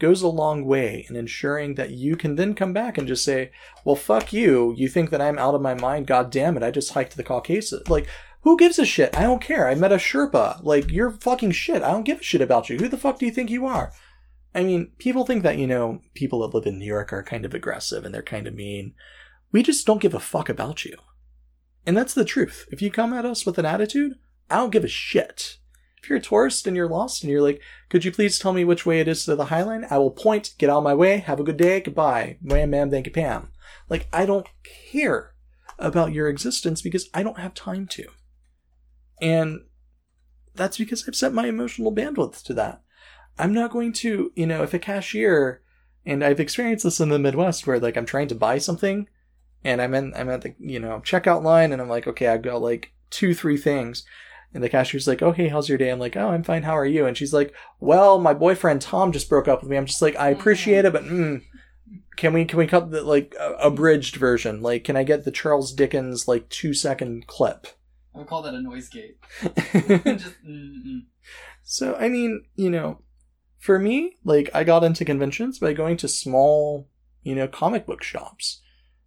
goes 0.00 0.20
a 0.20 0.26
long 0.26 0.64
way 0.64 1.06
in 1.08 1.14
ensuring 1.14 1.76
that 1.76 1.90
you 1.90 2.16
can 2.16 2.34
then 2.34 2.54
come 2.54 2.72
back 2.72 2.98
and 2.98 3.06
just 3.06 3.24
say, 3.24 3.52
well, 3.84 3.94
fuck 3.94 4.32
you. 4.32 4.74
You 4.76 4.88
think 4.88 5.10
that 5.10 5.20
I'm 5.20 5.38
out 5.38 5.54
of 5.54 5.62
my 5.62 5.74
mind? 5.74 6.08
God 6.08 6.32
damn 6.32 6.56
it. 6.56 6.64
I 6.64 6.72
just 6.72 6.92
hiked 6.94 7.16
the 7.16 7.22
Caucasus. 7.22 7.88
Like, 7.88 8.08
who 8.44 8.58
gives 8.58 8.78
a 8.78 8.84
shit? 8.84 9.16
I 9.16 9.22
don't 9.22 9.40
care. 9.40 9.66
I 9.66 9.74
met 9.74 9.90
a 9.90 9.96
Sherpa. 9.96 10.62
Like, 10.62 10.90
you're 10.90 11.10
fucking 11.10 11.52
shit. 11.52 11.82
I 11.82 11.90
don't 11.90 12.04
give 12.04 12.20
a 12.20 12.22
shit 12.22 12.42
about 12.42 12.68
you. 12.68 12.76
Who 12.76 12.88
the 12.88 12.98
fuck 12.98 13.18
do 13.18 13.24
you 13.24 13.32
think 13.32 13.50
you 13.50 13.66
are? 13.66 13.90
I 14.54 14.62
mean, 14.62 14.92
people 14.98 15.24
think 15.24 15.42
that, 15.42 15.56
you 15.56 15.66
know, 15.66 16.02
people 16.14 16.40
that 16.40 16.54
live 16.54 16.66
in 16.66 16.78
New 16.78 16.84
York 16.84 17.10
are 17.12 17.22
kind 17.22 17.46
of 17.46 17.54
aggressive 17.54 18.04
and 18.04 18.14
they're 18.14 18.22
kind 18.22 18.46
of 18.46 18.54
mean. 18.54 18.94
We 19.50 19.62
just 19.62 19.86
don't 19.86 20.00
give 20.00 20.12
a 20.12 20.20
fuck 20.20 20.50
about 20.50 20.84
you. 20.84 20.94
And 21.86 21.96
that's 21.96 22.12
the 22.12 22.24
truth. 22.24 22.68
If 22.70 22.82
you 22.82 22.90
come 22.90 23.14
at 23.14 23.24
us 23.24 23.46
with 23.46 23.58
an 23.58 23.64
attitude, 23.64 24.16
I 24.50 24.56
don't 24.56 24.70
give 24.70 24.84
a 24.84 24.88
shit. 24.88 25.56
If 26.02 26.10
you're 26.10 26.18
a 26.18 26.22
tourist 26.22 26.66
and 26.66 26.76
you're 26.76 26.86
lost 26.86 27.22
and 27.22 27.32
you're 27.32 27.40
like, 27.40 27.62
could 27.88 28.04
you 28.04 28.12
please 28.12 28.38
tell 28.38 28.52
me 28.52 28.62
which 28.62 28.84
way 28.84 29.00
it 29.00 29.08
is 29.08 29.24
to 29.24 29.36
the 29.36 29.46
High 29.46 29.62
Line? 29.62 29.86
I 29.88 29.96
will 29.96 30.10
point, 30.10 30.52
get 30.58 30.68
out 30.68 30.78
of 30.78 30.84
my 30.84 30.94
way, 30.94 31.16
have 31.16 31.40
a 31.40 31.44
good 31.44 31.56
day, 31.56 31.80
goodbye. 31.80 32.36
Wham, 32.42 32.70
ma'am, 32.70 32.90
thank 32.90 33.06
you, 33.06 33.12
Pam. 33.12 33.52
Like, 33.88 34.06
I 34.12 34.26
don't 34.26 34.46
care 34.92 35.32
about 35.78 36.12
your 36.12 36.28
existence 36.28 36.82
because 36.82 37.08
I 37.14 37.22
don't 37.22 37.38
have 37.38 37.54
time 37.54 37.86
to. 37.86 38.04
And 39.24 39.60
that's 40.54 40.76
because 40.76 41.08
I've 41.08 41.16
set 41.16 41.32
my 41.32 41.46
emotional 41.46 41.94
bandwidth 41.94 42.42
to 42.42 42.54
that. 42.54 42.82
I'm 43.38 43.54
not 43.54 43.70
going 43.70 43.94
to, 43.94 44.30
you 44.36 44.46
know, 44.46 44.62
if 44.62 44.74
a 44.74 44.78
cashier, 44.78 45.62
and 46.04 46.22
I've 46.22 46.40
experienced 46.40 46.84
this 46.84 47.00
in 47.00 47.08
the 47.08 47.18
Midwest 47.18 47.66
where 47.66 47.80
like 47.80 47.96
I'm 47.96 48.04
trying 48.04 48.28
to 48.28 48.34
buy 48.34 48.58
something 48.58 49.08
and 49.64 49.80
I'm 49.80 49.94
in, 49.94 50.12
I'm 50.14 50.28
at 50.28 50.42
the, 50.42 50.54
you 50.58 50.78
know, 50.78 51.00
checkout 51.02 51.42
line 51.42 51.72
and 51.72 51.80
I'm 51.80 51.88
like, 51.88 52.06
okay, 52.06 52.28
I've 52.28 52.42
got 52.42 52.60
like 52.60 52.92
two, 53.08 53.32
three 53.32 53.56
things. 53.56 54.04
And 54.52 54.62
the 54.62 54.68
cashier's 54.68 55.08
like, 55.08 55.22
oh, 55.22 55.32
hey, 55.32 55.48
how's 55.48 55.70
your 55.70 55.78
day? 55.78 55.88
I'm 55.88 55.98
like, 55.98 56.16
oh, 56.16 56.28
I'm 56.28 56.44
fine. 56.44 56.64
How 56.64 56.76
are 56.76 56.84
you? 56.84 57.06
And 57.06 57.16
she's 57.16 57.32
like, 57.32 57.54
well, 57.80 58.20
my 58.20 58.34
boyfriend 58.34 58.82
Tom 58.82 59.10
just 59.10 59.30
broke 59.30 59.48
up 59.48 59.62
with 59.62 59.70
me. 59.70 59.78
I'm 59.78 59.86
just 59.86 60.02
like, 60.02 60.16
I 60.16 60.28
appreciate 60.28 60.84
it, 60.84 60.92
but 60.92 61.04
mm, 61.04 61.42
can 62.16 62.34
we 62.34 62.44
can 62.44 62.58
we 62.58 62.66
cut 62.66 62.90
the 62.90 63.02
like 63.02 63.34
abridged 63.58 64.16
version? 64.16 64.60
Like, 64.60 64.84
can 64.84 64.96
I 64.96 65.02
get 65.02 65.24
the 65.24 65.30
Charles 65.30 65.72
Dickens 65.72 66.28
like 66.28 66.50
two 66.50 66.74
second 66.74 67.26
clip? 67.26 67.66
I 68.14 68.18
would 68.18 68.26
call 68.28 68.42
that 68.42 68.54
a 68.54 68.60
noise 68.60 68.88
gate. 68.88 69.16
Just. 69.42 70.44
Mm, 70.44 70.86
mm. 70.86 71.00
So, 71.64 71.96
I 71.96 72.08
mean, 72.08 72.44
you 72.54 72.70
know, 72.70 73.02
for 73.58 73.78
me, 73.78 74.16
like, 74.24 74.50
I 74.54 74.62
got 74.62 74.84
into 74.84 75.04
conventions 75.04 75.58
by 75.58 75.72
going 75.72 75.96
to 75.98 76.08
small, 76.08 76.88
you 77.22 77.34
know, 77.34 77.48
comic 77.48 77.86
book 77.86 78.02
shops. 78.02 78.60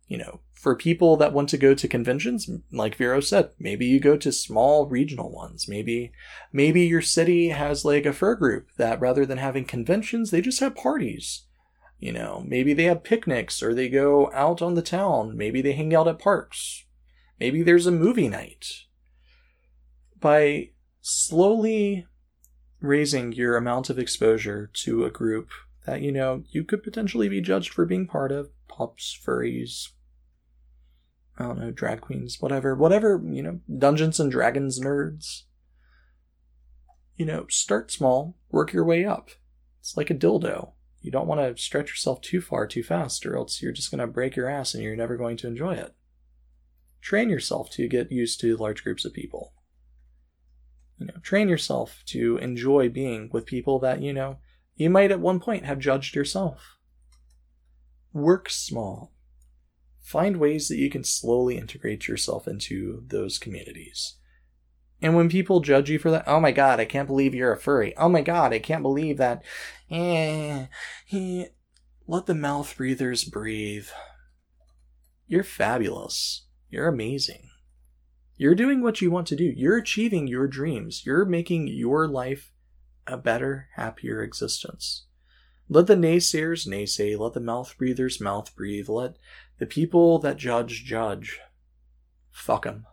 You 0.08 0.18
know, 0.18 0.40
for 0.54 0.76
people 0.76 1.18
that 1.18 1.34
want 1.34 1.50
to 1.50 1.58
go 1.58 1.74
to 1.74 1.88
conventions, 1.88 2.50
like 2.72 2.96
Vero 2.96 3.20
said, 3.20 3.52
maybe 3.60 3.86
you 3.86 4.00
go 4.00 4.18
to 4.18 4.32
small 4.32 4.88
regional 4.88 5.32
ones. 5.32 5.68
Maybe, 5.68 6.12
maybe 6.52 6.82
your 6.82 7.02
city 7.02 7.50
has 7.50 7.86
like 7.86 8.06
a 8.06 8.14
fur 8.14 8.36
group 8.36 8.70
that 8.78 9.00
rather 9.00 9.26
than 9.26 9.38
having 9.38 9.66
conventions, 9.66 10.32
they 10.32 10.42
just 10.42 10.62
have 10.62 10.76
parties. 10.76 11.44
You 12.00 12.14
know, 12.14 12.44
maybe 12.48 12.74
they 12.74 12.86
have 12.86 13.04
picnics 13.04 13.62
or 13.62 13.74
they 13.74 13.90
go 13.90 14.32
out 14.34 14.62
on 14.62 14.76
the 14.76 14.82
town. 14.82 15.36
Maybe 15.36 15.62
they 15.62 15.74
hang 15.74 15.94
out 15.94 16.08
at 16.08 16.20
parks. 16.20 16.86
Maybe 17.40 17.64
there's 17.64 17.86
a 17.86 17.92
movie 17.92 18.30
night. 18.30 18.87
By 20.19 20.72
slowly 21.02 22.07
raising 22.80 23.31
your 23.31 23.56
amount 23.57 23.89
of 23.89 23.99
exposure 23.99 24.69
to 24.73 25.06
a 25.06 25.11
group 25.11 25.49
that 25.85 26.02
you 26.02 26.11
know 26.11 26.44
you 26.49 26.64
could 26.64 26.84
potentially 26.84 27.30
be 27.30 27.41
judged 27.41 27.73
for 27.73 27.85
being 27.85 28.06
part 28.06 28.31
of 28.31 28.52
pups 28.68 29.18
furries 29.26 29.94
i 31.39 31.44
don't 31.44 31.57
know 31.57 31.72
drag 31.72 32.02
queens 32.02 32.38
whatever 32.39 32.76
whatever 32.76 33.19
you 33.26 33.41
know 33.41 33.60
dungeons 33.80 34.19
and 34.19 34.31
dragons 34.31 34.80
nerds 34.80 35.44
you 37.15 37.26
know 37.26 37.48
start 37.49 37.89
small 37.89 38.38
work 38.52 38.72
your 38.73 38.85
way 38.85 39.03
up 39.03 39.31
it's 39.80 39.98
like 39.98 40.11
a 40.11 40.15
dildo 40.15 40.73
you 41.07 41.11
don't 41.11 41.27
want 41.27 41.39
to 41.39 41.61
stretch 41.61 41.89
yourself 41.89 42.19
too 42.19 42.41
far 42.41 42.68
too 42.68 42.84
fast, 42.84 43.26
or 43.26 43.38
else 43.38 43.61
you're 43.61 43.72
just 43.72 43.91
going 43.91 43.99
to 43.99 44.07
break 44.07 44.35
your 44.35 44.49
ass 44.49 44.73
and 44.73 44.84
you're 44.84 44.95
never 44.95 45.15
going 45.15 45.38
to 45.38 45.48
enjoy 45.48 45.76
it. 45.76 45.95
Train 46.99 47.30
yourself 47.30 47.69
to 47.72 47.88
get 47.88 48.11
used 48.11 48.41
to 48.41 48.57
large 48.57 48.84
groups 48.84 49.06
of 49.06 49.14
people. 49.14 49.53
You 50.98 51.07
know, 51.07 51.14
train 51.22 51.48
yourself 51.48 52.03
to 52.07 52.38
enjoy 52.38 52.90
being 52.90 53.30
with 53.32 53.45
people 53.45 53.80
that, 53.80 54.02
you 54.02 54.14
know, 54.14 54.38
you 54.76 54.90
might 54.90 55.11
at 55.11 55.19
one 55.19 55.40
point 55.40 55.65
have 55.65 55.80
judged 55.80 56.15
yourself. 56.15 56.78
Work 58.14 58.49
small. 58.49 59.14
Find 60.02 60.38
ways 60.38 60.68
that 60.69 60.78
you 60.78 60.90
can 60.90 61.03
slowly 61.03 61.57
integrate 61.57 62.07
yourself 62.07 62.48
into 62.48 63.03
those 63.07 63.38
communities. 63.38 64.15
And 65.02 65.15
when 65.15 65.30
people 65.30 65.60
judge 65.60 65.90
you 65.90 65.99
for 65.99 66.10
that, 66.11 66.24
oh 66.28 66.40
my 66.40 66.52
god, 66.52 66.80
I 66.80 66.86
can't 66.86 67.07
believe 67.07 67.36
you're 67.36 67.52
a 67.52 67.57
furry. 67.57 67.95
Oh 67.98 68.10
my 68.10 68.22
god, 68.22 68.53
I 68.53 68.60
can't 68.60 68.82
believe 68.82 69.18
that. 69.18 69.44
Eh, 69.91 70.68
he, 71.06 71.48
let 72.07 72.26
the 72.26 72.34
mouth 72.34 72.76
breathers 72.76 73.24
breathe. 73.24 73.90
You're 75.28 75.44
fabulous. 75.44 76.45
You're 76.69 76.88
amazing. 76.88 77.49
You're 78.38 78.56
doing 78.56 78.82
what 78.82 79.02
you 79.02 79.10
want 79.10 79.28
to 79.28 79.36
do. 79.36 79.46
You're 79.46 79.78
achieving 79.78 80.28
your 80.28 80.48
dreams. 80.48 81.06
You're 81.06 81.26
making 81.26 81.68
your 81.68 82.08
life 82.08 82.54
a 83.08 83.18
better, 83.18 83.70
happier 83.76 84.22
existence. 84.22 85.06
Let 85.70 85.88
the 85.88 85.96
naysayers 85.96 86.68
naysay. 86.68 87.18
Let 87.18 87.34
the 87.34 87.40
mouth 87.40 87.76
breathers 87.78 88.22
mouth 88.22 88.56
breathe. 88.56 88.90
Let 88.90 89.18
the 89.58 89.66
people 89.66 90.20
that 90.20 90.38
judge 90.38 90.86
judge. 90.86 91.40
Fuck 92.32 92.66
Fuck 92.66 92.68
'em. 92.68 92.86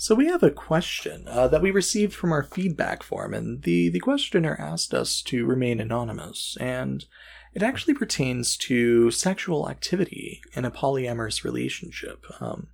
So 0.00 0.14
we 0.14 0.26
have 0.26 0.44
a 0.44 0.50
question 0.52 1.24
uh, 1.26 1.48
that 1.48 1.60
we 1.60 1.72
received 1.72 2.14
from 2.14 2.30
our 2.30 2.44
feedback 2.44 3.02
form, 3.02 3.34
and 3.34 3.62
the, 3.62 3.88
the 3.88 3.98
questioner 3.98 4.54
asked 4.54 4.94
us 4.94 5.22
to 5.22 5.44
remain 5.44 5.80
anonymous, 5.80 6.56
and 6.60 7.04
it 7.54 7.62
actually 7.62 7.94
pertains 7.94 8.56
to 8.56 9.10
sexual 9.10 9.68
activity 9.68 10.40
in 10.54 10.64
a 10.64 10.70
polyamorous 10.70 11.44
relationship. 11.44 12.24
Um, 12.40 12.68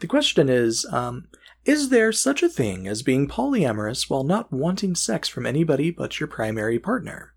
the 0.00 0.06
question 0.06 0.48
is, 0.48 0.86
um, 0.92 1.28
is 1.64 1.88
there 1.88 2.12
such 2.12 2.42
a 2.42 2.48
thing 2.48 2.86
as 2.86 3.02
being 3.02 3.28
polyamorous 3.28 4.10
while 4.10 4.24
not 4.24 4.52
wanting 4.52 4.94
sex 4.94 5.28
from 5.28 5.46
anybody 5.46 5.90
but 5.90 6.20
your 6.20 6.26
primary 6.26 6.78
partner? 6.78 7.32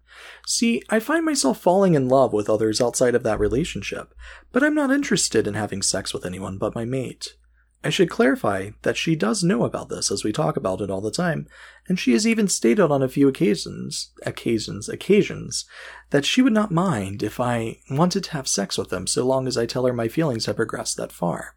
See, 0.46 0.82
I 0.90 1.00
find 1.00 1.24
myself 1.24 1.60
falling 1.60 1.94
in 1.94 2.10
love 2.10 2.34
with 2.34 2.50
others 2.50 2.82
outside 2.82 3.16
of 3.16 3.24
that 3.24 3.40
relationship, 3.40 4.14
but 4.52 4.64
I'm 4.64 4.74
not 4.74 4.92
interested 4.92 5.48
in 5.48 5.54
having 5.54 5.82
sex 5.82 6.14
with 6.14 6.26
anyone 6.26 6.58
but 6.58 6.76
my 6.76 6.86
mate. 6.86 7.36
I 7.84 7.90
should 7.90 8.10
clarify 8.10 8.72
that 8.82 8.98
she 8.98 9.16
does 9.16 9.44
know 9.44 9.64
about 9.64 9.90
this 9.90 10.12
as 10.12 10.24
we 10.24 10.32
talk 10.32 10.58
about 10.58 10.82
it 10.82 10.90
all 10.90 11.00
the 11.00 11.12
time, 11.12 11.48
and 11.88 12.00
she 12.00 12.14
has 12.14 12.26
even 12.26 12.48
stated 12.48 12.92
on 12.92 13.04
a 13.04 13.08
few 13.08 13.28
occasions, 13.28 14.12
occasions, 14.26 14.90
occasions, 14.90 15.66
that 16.10 16.26
she 16.26 16.42
would 16.42 16.54
not 16.54 16.72
mind 16.72 17.22
if 17.22 17.40
I 17.40 17.78
wanted 17.90 18.24
to 18.26 18.32
have 18.32 18.48
sex 18.48 18.78
with 18.78 18.90
them 18.90 19.06
so 19.06 19.26
long 19.26 19.48
as 19.48 19.58
I 19.58 19.66
tell 19.66 19.86
her 19.86 19.94
my 19.94 20.08
feelings 20.08 20.48
have 20.48 20.56
progressed 20.56 20.98
that 20.98 21.12
far. 21.12 21.56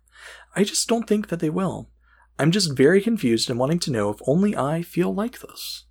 I 0.54 0.64
just 0.64 0.88
don't 0.88 1.08
think 1.08 1.28
that 1.28 1.40
they 1.40 1.50
will. 1.50 1.90
I'm 2.38 2.50
just 2.50 2.76
very 2.76 3.00
confused 3.00 3.48
and 3.50 3.58
wanting 3.58 3.78
to 3.80 3.90
know 3.90 4.10
if 4.10 4.20
only 4.26 4.56
I 4.56 4.82
feel 4.82 5.14
like 5.14 5.40
this. 5.40 5.84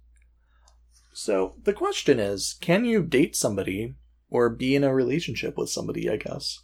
So, 1.14 1.56
the 1.64 1.74
question 1.74 2.20
is 2.20 2.56
can 2.62 2.86
you 2.86 3.04
date 3.04 3.36
somebody 3.36 3.96
or 4.30 4.50
be 4.50 4.76
in 4.76 4.84
a 4.84 4.94
relationship 4.94 5.58
with 5.58 5.70
somebody, 5.70 6.10
I 6.10 6.18
guess, 6.18 6.60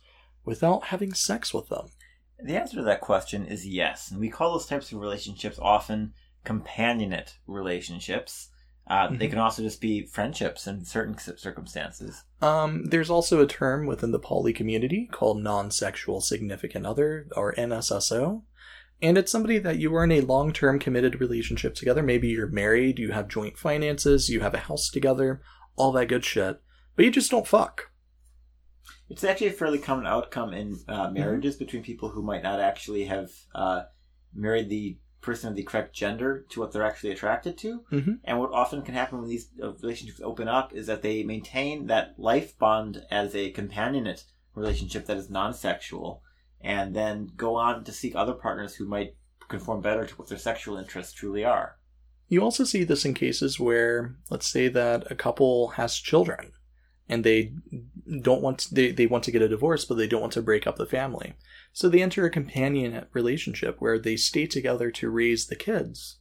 without 0.46 0.86
having 0.86 1.14
sex 1.14 1.54
with 1.54 1.68
them? 1.70 1.88
The 2.40 2.60
answer 2.60 2.78
to 2.78 2.84
that 2.84 3.02
question 3.02 3.46
is 3.46 3.68
yes. 3.68 4.12
And 4.12 4.20
we 4.20 4.30
call 4.30 4.52
those 4.52 4.66
types 4.66 4.92
of 4.92 5.00
relationships 5.00 5.60
often 5.62 6.14
companionate 6.46 7.34
relationships. 7.48 8.50
Uh, 8.88 9.08
mm-hmm. 9.08 9.18
They 9.18 9.28
can 9.28 9.40
also 9.40 9.64
just 9.64 9.82
be 9.82 10.06
friendships 10.06 10.68
in 10.68 10.86
certain 10.86 11.18
circumstances. 11.18 12.24
Um, 12.42 12.86
there's 12.86 13.10
also 13.10 13.42
a 13.42 13.48
term 13.48 13.88
within 13.88 14.12
the 14.12 14.20
poly 14.20 14.54
community 14.54 15.10
called 15.12 15.42
non 15.42 15.72
sexual 15.72 16.22
significant 16.22 16.86
other, 16.86 17.28
or 17.36 17.56
NSSO. 17.56 18.44
And 19.02 19.18
it's 19.18 19.32
somebody 19.32 19.58
that 19.60 19.78
you 19.78 19.94
are 19.96 20.04
in 20.04 20.12
a 20.12 20.22
long 20.22 20.54
term 20.54 20.80
committed 20.80 21.20
relationship 21.20 21.76
together. 21.76 22.04
Maybe 22.04 22.28
you're 22.30 22.48
married, 22.48 23.00
you 23.00 23.12
have 23.12 23.28
joint 23.28 23.58
finances, 23.58 24.30
you 24.30 24.42
have 24.42 24.54
a 24.54 24.60
house 24.60 24.90
together, 24.90 25.42
all 25.76 25.92
that 25.94 26.08
good 26.08 26.24
shit. 26.24 26.62
But 26.96 27.06
you 27.06 27.12
just 27.12 27.32
don't 27.32 27.48
fuck. 27.48 27.90
It's 29.10 29.24
actually 29.24 29.48
a 29.48 29.54
fairly 29.54 29.78
common 29.78 30.08
outcome 30.08 30.54
in 30.54 30.80
uh, 30.88 31.06
mm-hmm. 31.06 31.14
marriages 31.14 31.56
mm-hmm. 31.56 31.66
between 31.66 31.84
people 31.84 32.10
who 32.10 32.24
might 32.24 32.44
not 32.44 32.60
actually 32.60 33.06
have 33.06 33.32
uh, 33.54 33.84
married 34.34 34.70
the 34.70 34.98
person 35.22 35.50
of 35.50 35.56
the 35.56 35.64
correct 35.64 35.94
gender 35.94 36.46
to 36.50 36.60
what 36.60 36.72
they're 36.72 36.86
actually 36.86 37.12
attracted 37.12 37.58
to. 37.58 37.84
Mm-hmm. 37.92 38.14
And 38.24 38.40
what 38.40 38.52
often 38.52 38.84
can 38.84 38.94
happen 38.94 39.20
when 39.20 39.30
these 39.30 39.50
uh, 39.62 39.74
relationships 39.74 40.22
open 40.24 40.48
up 40.48 40.74
is 40.74 40.88
that 40.88 41.02
they 41.02 41.24
maintain 41.24 41.88
that 41.88 42.14
life 42.18 42.58
bond 42.58 43.04
as 43.12 43.36
a 43.36 43.52
companionate 43.52 44.24
relationship 44.54 45.06
that 45.08 45.18
is 45.18 45.30
non 45.30 45.54
sexual 45.54 46.22
and 46.62 46.96
then 46.96 47.32
go 47.36 47.56
on 47.56 47.84
to 47.84 47.92
seek 47.92 48.16
other 48.16 48.34
partners 48.34 48.76
who 48.76 48.88
might 48.88 49.16
conform 49.48 49.82
better 49.82 50.06
to 50.06 50.16
what 50.16 50.30
their 50.30 50.38
sexual 50.38 50.78
interests 50.78 51.14
truly 51.14 51.44
are. 51.44 51.78
You 52.28 52.42
also 52.42 52.64
see 52.64 52.84
this 52.84 53.06
in 53.06 53.14
cases 53.14 53.60
where, 53.60 54.16
let's 54.30 54.48
say 54.48 54.68
that 54.70 55.10
a 55.12 55.16
couple 55.16 55.70
has 55.70 55.96
children 55.96 56.54
and 57.08 57.24
they 57.24 57.54
don't 58.22 58.42
want 58.42 58.60
to, 58.60 58.74
they, 58.74 58.92
they 58.92 59.08
want 59.08 59.24
to 59.24 59.32
get 59.32 59.42
a 59.42 59.48
divorce 59.48 59.86
but 59.86 59.96
they 59.96 60.08
don't 60.08 60.22
want 60.22 60.34
to 60.34 60.42
break 60.42 60.68
up 60.68 60.76
the 60.76 60.86
family 60.86 61.34
so 61.74 61.90
they 61.90 62.02
enter 62.02 62.26
a 62.26 62.30
companion 62.30 63.06
relationship 63.14 63.78
where 63.80 63.98
they 63.98 64.16
stay 64.16 64.46
together 64.46 64.92
to 64.92 65.10
raise 65.10 65.48
the 65.48 65.56
kids 65.56 66.18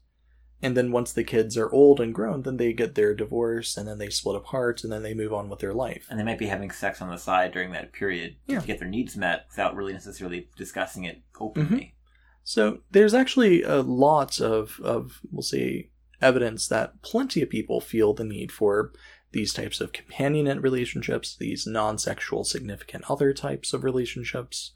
and 0.63 0.77
then 0.77 0.93
once 0.93 1.13
the 1.13 1.25
kids 1.25 1.59
are 1.59 1.71
old 1.73 2.01
and 2.01 2.15
grown 2.15 2.43
then 2.43 2.57
they 2.57 2.73
get 2.73 2.95
their 2.95 3.15
divorce 3.15 3.77
and 3.77 3.87
then 3.87 3.99
they 3.99 4.09
split 4.09 4.37
apart 4.37 4.83
and 4.83 4.93
then 4.93 5.03
they 5.03 5.15
move 5.15 5.33
on 5.33 5.49
with 5.49 5.59
their 5.59 5.75
life 5.75 6.07
and 6.09 6.19
they 6.19 6.25
might 6.25 6.39
be 6.39 6.47
having 6.47 6.71
sex 6.71 7.03
on 7.03 7.11
the 7.11 7.19
side 7.19 7.53
during 7.53 7.73
that 7.73 7.93
period 7.93 8.37
yeah. 8.47 8.61
to 8.61 8.67
get 8.67 8.79
their 8.79 8.89
needs 8.89 9.17
met 9.17 9.45
without 9.51 9.77
really 9.77 9.93
necessarily 9.93 10.49
discussing 10.57 11.05
it 11.05 11.23
openly 11.39 11.77
mm-hmm. 11.77 11.97
so 12.43 12.79
there's 12.91 13.15
actually 13.15 13.63
a 13.63 13.83
lot 13.83 14.41
of 14.41 14.81
of 14.83 15.21
we'll 15.31 15.43
say 15.43 15.91
evidence 16.23 16.67
that 16.69 17.03
plenty 17.03 17.43
of 17.43 17.51
people 17.51 17.81
feel 17.81 18.15
the 18.15 18.25
need 18.25 18.51
for 18.51 18.93
these 19.35 19.53
types 19.53 19.83
of 19.83 19.93
companionate 19.93 20.63
relationships, 20.63 21.37
these 21.37 21.67
non-sexual 21.67 22.45
significant 22.45 23.05
other 23.11 23.35
types 23.35 23.75
of 23.75 23.85
relationships. 23.85 24.73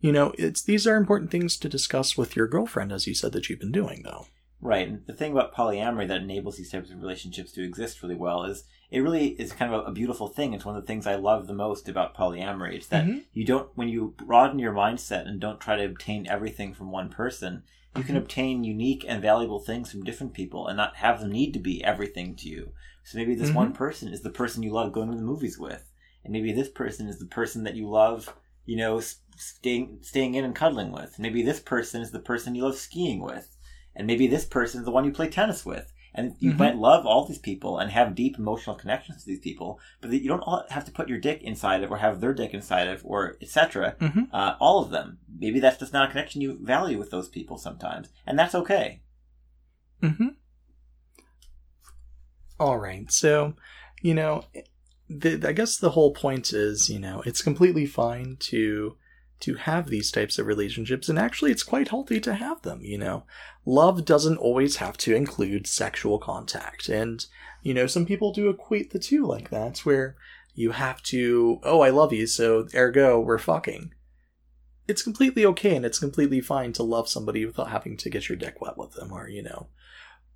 You 0.00 0.10
know, 0.10 0.34
it's 0.36 0.62
these 0.62 0.86
are 0.86 0.96
important 0.96 1.30
things 1.30 1.56
to 1.58 1.68
discuss 1.68 2.18
with 2.18 2.34
your 2.34 2.48
girlfriend, 2.48 2.90
as 2.90 3.06
you 3.06 3.14
said 3.14 3.32
that 3.32 3.48
you've 3.48 3.60
been 3.60 3.72
doing, 3.72 4.02
though. 4.02 4.26
Right. 4.60 4.88
And 4.88 5.06
the 5.06 5.12
thing 5.12 5.32
about 5.32 5.54
polyamory 5.54 6.08
that 6.08 6.22
enables 6.22 6.56
these 6.56 6.72
types 6.72 6.90
of 6.90 7.00
relationships 7.00 7.52
to 7.52 7.62
exist 7.62 8.02
really 8.02 8.14
well 8.14 8.44
is 8.44 8.64
it 8.90 9.00
really 9.00 9.28
is 9.38 9.52
kind 9.52 9.72
of 9.72 9.84
a, 9.84 9.90
a 9.90 9.92
beautiful 9.92 10.26
thing. 10.26 10.54
It's 10.54 10.64
one 10.64 10.74
of 10.74 10.82
the 10.82 10.86
things 10.86 11.06
I 11.06 11.16
love 11.16 11.46
the 11.46 11.52
most 11.52 11.86
about 11.86 12.16
polyamory. 12.16 12.76
It's 12.76 12.86
that 12.86 13.04
mm-hmm. 13.04 13.18
you 13.34 13.44
don't, 13.44 13.68
when 13.74 13.88
you 13.88 14.14
broaden 14.16 14.58
your 14.58 14.72
mindset 14.72 15.28
and 15.28 15.38
don't 15.38 15.60
try 15.60 15.76
to 15.76 15.84
obtain 15.84 16.26
everything 16.26 16.72
from 16.72 16.90
one 16.90 17.10
person, 17.10 17.64
you 17.94 18.02
can 18.02 18.14
mm-hmm. 18.14 18.24
obtain 18.24 18.64
unique 18.64 19.04
and 19.06 19.20
valuable 19.20 19.60
things 19.60 19.90
from 19.90 20.02
different 20.02 20.32
people 20.32 20.66
and 20.66 20.78
not 20.78 20.96
have 20.96 21.20
them 21.20 21.30
need 21.30 21.52
to 21.52 21.60
be 21.60 21.84
everything 21.84 22.34
to 22.36 22.48
you. 22.48 22.72
So 23.04 23.18
maybe 23.18 23.34
this 23.34 23.48
mm-hmm. 23.48 23.56
one 23.56 23.72
person 23.72 24.08
is 24.08 24.22
the 24.22 24.30
person 24.30 24.62
you 24.62 24.72
love 24.72 24.92
going 24.92 25.10
to 25.10 25.16
the 25.16 25.22
movies 25.22 25.58
with, 25.58 25.90
and 26.24 26.32
maybe 26.32 26.52
this 26.52 26.70
person 26.70 27.06
is 27.06 27.18
the 27.18 27.26
person 27.26 27.64
that 27.64 27.74
you 27.74 27.88
love, 27.88 28.34
you 28.64 28.76
know, 28.76 29.00
staying 29.36 29.98
staying 30.00 30.34
in 30.34 30.44
and 30.44 30.56
cuddling 30.56 30.90
with. 30.90 31.18
Maybe 31.18 31.42
this 31.42 31.60
person 31.60 32.00
is 32.00 32.10
the 32.10 32.18
person 32.18 32.54
you 32.54 32.64
love 32.64 32.76
skiing 32.76 33.20
with, 33.20 33.56
and 33.94 34.06
maybe 34.06 34.26
this 34.26 34.46
person 34.46 34.80
is 34.80 34.86
the 34.86 34.90
one 34.90 35.04
you 35.04 35.12
play 35.12 35.28
tennis 35.28 35.64
with. 35.64 35.92
And 36.16 36.36
you 36.38 36.50
mm-hmm. 36.50 36.58
might 36.60 36.76
love 36.76 37.04
all 37.04 37.26
these 37.26 37.38
people 37.38 37.78
and 37.78 37.90
have 37.90 38.14
deep 38.14 38.38
emotional 38.38 38.76
connections 38.76 39.24
to 39.24 39.26
these 39.26 39.40
people, 39.40 39.80
but 40.00 40.12
you 40.12 40.28
don't 40.28 40.70
have 40.70 40.84
to 40.84 40.92
put 40.92 41.08
your 41.08 41.18
dick 41.18 41.42
inside 41.42 41.82
of 41.82 41.90
or 41.90 41.96
have 41.96 42.20
their 42.20 42.32
dick 42.32 42.54
inside 42.54 42.86
of 42.86 43.04
or 43.04 43.36
etc. 43.42 43.96
Mm-hmm. 44.00 44.22
Uh, 44.32 44.54
all 44.60 44.80
of 44.80 44.90
them. 44.90 45.18
Maybe 45.36 45.58
that's 45.58 45.78
just 45.78 45.92
not 45.92 46.08
a 46.08 46.12
connection 46.12 46.40
you 46.40 46.56
value 46.62 46.98
with 46.98 47.10
those 47.10 47.28
people 47.28 47.58
sometimes, 47.58 48.10
and 48.28 48.38
that's 48.38 48.54
okay. 48.54 49.02
Mm-hmm. 50.04 50.28
All 52.58 52.78
right. 52.78 53.10
So, 53.10 53.54
you 54.00 54.14
know, 54.14 54.44
the, 55.08 55.40
I 55.46 55.52
guess 55.52 55.76
the 55.76 55.90
whole 55.90 56.12
point 56.12 56.52
is, 56.52 56.88
you 56.88 56.98
know, 56.98 57.22
it's 57.26 57.42
completely 57.42 57.86
fine 57.86 58.36
to 58.40 58.96
to 59.40 59.54
have 59.56 59.88
these 59.88 60.10
types 60.10 60.38
of 60.38 60.46
relationships 60.46 61.08
and 61.08 61.18
actually 61.18 61.50
it's 61.50 61.64
quite 61.64 61.88
healthy 61.88 62.20
to 62.20 62.34
have 62.34 62.62
them, 62.62 62.80
you 62.82 62.96
know. 62.96 63.24
Love 63.66 64.04
doesn't 64.04 64.38
always 64.38 64.76
have 64.76 64.96
to 64.96 65.14
include 65.14 65.66
sexual 65.66 66.18
contact 66.18 66.88
and 66.88 67.26
you 67.62 67.74
know, 67.74 67.86
some 67.86 68.06
people 68.06 68.32
do 68.32 68.48
equate 68.48 68.92
the 68.92 68.98
two 68.98 69.26
like 69.26 69.50
that 69.50 69.78
where 69.78 70.16
you 70.54 70.70
have 70.70 71.02
to, 71.02 71.58
oh, 71.64 71.80
I 71.80 71.90
love 71.90 72.12
you, 72.12 72.26
so 72.26 72.68
ergo 72.74 73.18
we're 73.18 73.38
fucking. 73.38 73.92
It's 74.86 75.02
completely 75.02 75.44
okay 75.46 75.74
and 75.74 75.84
it's 75.84 75.98
completely 75.98 76.40
fine 76.40 76.72
to 76.74 76.82
love 76.82 77.08
somebody 77.08 77.44
without 77.44 77.70
having 77.70 77.96
to 77.98 78.10
get 78.10 78.28
your 78.28 78.36
dick 78.36 78.60
wet 78.60 78.78
with 78.78 78.92
them 78.92 79.12
or, 79.12 79.28
you 79.28 79.42
know, 79.42 79.68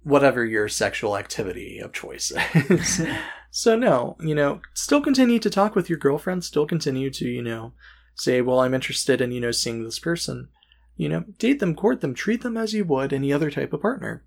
whatever 0.02 0.44
your 0.44 0.68
sexual 0.68 1.16
activity 1.16 1.78
of 1.78 1.92
choice 1.92 2.32
is. 2.54 3.02
so 3.50 3.76
no, 3.76 4.16
you 4.20 4.34
know, 4.34 4.60
still 4.74 5.00
continue 5.00 5.38
to 5.38 5.50
talk 5.50 5.74
with 5.74 5.88
your 5.88 5.98
girlfriend, 5.98 6.44
still 6.44 6.66
continue 6.66 7.10
to, 7.10 7.26
you 7.26 7.42
know, 7.42 7.72
say, 8.14 8.40
well, 8.40 8.60
I'm 8.60 8.74
interested 8.74 9.20
in, 9.20 9.32
you 9.32 9.40
know, 9.40 9.50
seeing 9.50 9.84
this 9.84 9.98
person. 9.98 10.48
You 10.96 11.08
know, 11.08 11.24
date 11.38 11.60
them, 11.60 11.76
court 11.76 12.00
them, 12.00 12.12
treat 12.14 12.42
them 12.42 12.56
as 12.56 12.74
you 12.74 12.84
would 12.84 13.12
any 13.12 13.32
other 13.32 13.50
type 13.50 13.72
of 13.72 13.82
partner. 13.82 14.24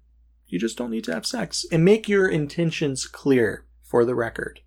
You 0.48 0.58
just 0.58 0.78
don't 0.78 0.92
need 0.92 1.04
to 1.06 1.14
have 1.14 1.26
sex. 1.26 1.66
And 1.72 1.84
make 1.84 2.08
your 2.08 2.28
intentions 2.28 3.06
clear 3.06 3.66
for 3.84 4.06
the 4.06 4.16
record. 4.16 4.62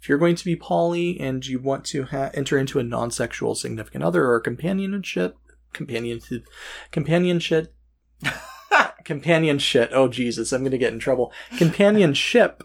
If 0.00 0.08
you're 0.08 0.18
going 0.18 0.36
to 0.36 0.44
be 0.44 0.56
poly 0.56 1.18
and 1.20 1.46
you 1.46 1.58
want 1.58 1.84
to 1.86 2.04
ha- 2.04 2.30
enter 2.34 2.58
into 2.58 2.78
a 2.78 2.84
non-sexual 2.84 3.54
significant 3.54 4.04
other 4.04 4.28
or 4.28 4.40
companionship, 4.40 5.36
companionship, 5.72 6.46
companionship, 6.90 7.74
companionship. 9.06 9.90
Oh 9.92 10.08
Jesus, 10.08 10.52
I'm 10.52 10.60
going 10.60 10.72
to 10.72 10.78
get 10.78 10.92
in 10.92 10.98
trouble. 10.98 11.32
Companionship, 11.56 12.62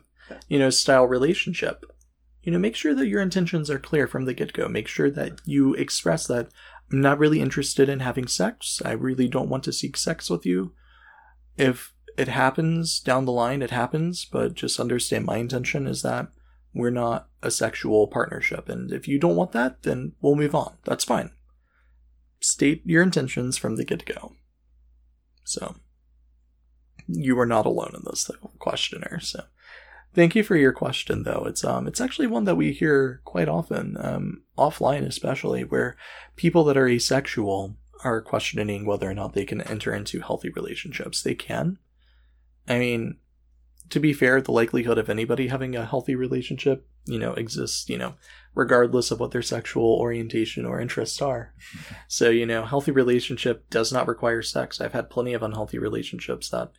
you 0.50 0.60
know, 0.60 0.70
style 0.70 1.06
relationship. 1.06 1.86
You 2.44 2.52
know, 2.52 2.60
make 2.60 2.76
sure 2.76 2.96
that 2.96 3.08
your 3.08 3.22
intentions 3.22 3.70
are 3.70 3.80
clear 3.80 4.08
from 4.08 4.26
the 4.26 4.34
get-go. 4.34 4.68
Make 4.68 4.88
sure 4.88 5.12
that 5.12 5.40
you 5.46 5.76
express 5.76 6.28
that 6.28 6.50
I'm 6.92 7.00
not 7.00 7.20
really 7.20 7.40
interested 7.40 7.88
in 7.88 8.00
having 8.00 8.28
sex. 8.28 8.82
I 8.84 8.92
really 8.92 9.28
don't 9.28 9.48
want 9.48 9.64
to 9.66 9.72
seek 9.72 9.96
sex 9.96 10.30
with 10.30 10.46
you. 10.46 10.74
If 11.56 11.94
it 12.18 12.28
happens 12.28 13.00
down 13.00 13.26
the 13.26 13.32
line, 13.32 13.62
it 13.62 13.70
happens, 13.70 14.26
but 14.26 14.56
just 14.56 14.80
understand 14.80 15.26
my 15.26 15.38
intention 15.38 15.88
is 15.88 16.02
that 16.02 16.30
we're 16.74 16.90
not 16.90 17.30
a 17.42 17.52
sexual 17.52 18.08
partnership. 18.08 18.68
And 18.68 18.92
if 18.92 19.08
you 19.08 19.20
don't 19.20 19.36
want 19.36 19.52
that, 19.52 19.84
then 19.84 20.14
we'll 20.22 20.36
move 20.36 20.56
on. 20.56 20.74
That's 20.84 21.06
fine. 21.06 21.32
State 22.40 22.82
your 22.86 23.04
intentions 23.04 23.58
from 23.58 23.76
the 23.76 23.86
get 23.86 24.04
go. 24.06 24.34
So, 25.44 25.76
you 27.08 27.40
are 27.40 27.46
not 27.46 27.66
alone 27.66 27.94
in 27.96 28.02
this 28.06 28.30
questioner. 28.60 29.20
So, 29.20 29.44
thank 30.14 30.36
you 30.36 30.44
for 30.44 30.56
your 30.56 30.74
question 30.74 31.24
though. 31.24 31.46
It's 31.48 31.64
um, 31.64 31.88
it's 31.88 32.02
actually 32.02 32.28
one 32.28 32.46
that 32.46 32.56
we 32.56 32.72
hear 32.72 33.22
quite 33.26 33.50
often, 33.50 33.98
um, 34.00 34.44
offline 34.58 35.06
especially, 35.06 35.64
where 35.64 35.96
people 36.36 36.64
that 36.66 36.78
are 36.78 36.88
asexual 36.88 37.76
are 38.04 38.22
questioning 38.22 38.86
whether 38.86 39.10
or 39.10 39.14
not 39.14 39.34
they 39.34 39.46
can 39.46 39.62
enter 39.62 39.94
into 39.94 40.22
healthy 40.22 40.50
relationships. 40.50 41.22
They 41.22 41.36
can. 41.36 41.78
I 42.68 42.80
mean, 42.80 43.18
to 43.92 44.00
be 44.00 44.14
fair, 44.14 44.42
the 44.42 44.52
likelihood 44.52 44.98
of 44.98 45.10
anybody 45.10 45.48
having 45.48 45.76
a 45.76 45.86
healthy 45.86 46.16
relationship, 46.16 46.88
you 47.06 47.20
know, 47.20 47.34
exists, 47.34 47.88
you 47.90 47.98
know, 47.98 48.16
regardless 48.56 49.12
of 49.12 49.20
what 49.20 49.32
their 49.32 49.42
sexual 49.42 49.96
orientation 50.00 50.66
or 50.66 50.80
interests 50.82 51.22
are. 51.22 51.54
So, 52.08 52.30
you 52.30 52.46
know, 52.46 52.66
healthy 52.66 52.92
relationship 52.92 53.70
does 53.70 53.92
not 53.92 54.08
require 54.08 54.42
sex. 54.42 54.82
I've 54.82 54.94
had 54.94 55.10
plenty 55.10 55.34
of 55.34 55.44
unhealthy 55.44 55.78
relationships 55.78 56.50
that 56.50 56.72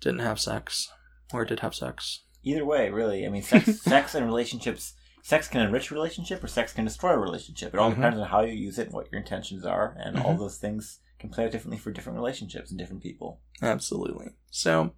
didn't 0.00 0.20
have 0.20 0.38
sex 0.40 0.90
or 1.32 1.44
did 1.44 1.60
have 1.60 1.74
sex. 1.74 2.22
Either 2.44 2.64
way, 2.64 2.90
really. 2.90 3.26
I 3.26 3.30
mean, 3.30 3.42
sex, 3.42 3.80
sex 3.82 4.14
and 4.14 4.24
relationships, 4.26 4.94
sex 5.22 5.48
can 5.48 5.60
enrich 5.60 5.90
a 5.90 5.94
relationship 5.94 6.42
or 6.44 6.46
sex 6.48 6.72
can 6.72 6.84
destroy 6.84 7.12
a 7.12 7.18
relationship. 7.18 7.74
It 7.74 7.80
all 7.80 7.90
Mhm. 7.90 7.96
depends 7.96 8.18
on 8.20 8.28
how 8.28 8.42
you 8.42 8.52
use 8.54 8.78
it 8.78 8.86
and 8.86 8.94
what 8.94 9.10
your 9.10 9.20
intentions 9.20 9.64
are, 9.64 9.96
and 9.98 10.18
all 10.18 10.34
Mhm. 10.34 10.38
those 10.38 10.56
things 10.58 11.00
can 11.18 11.30
play 11.30 11.44
out 11.46 11.50
differently 11.50 11.78
for 11.78 11.90
different 11.90 12.16
relationships 12.16 12.70
and 12.70 12.78
different 12.78 13.02
people. 13.02 13.40
Absolutely. 13.60 14.28
So, 14.50 14.92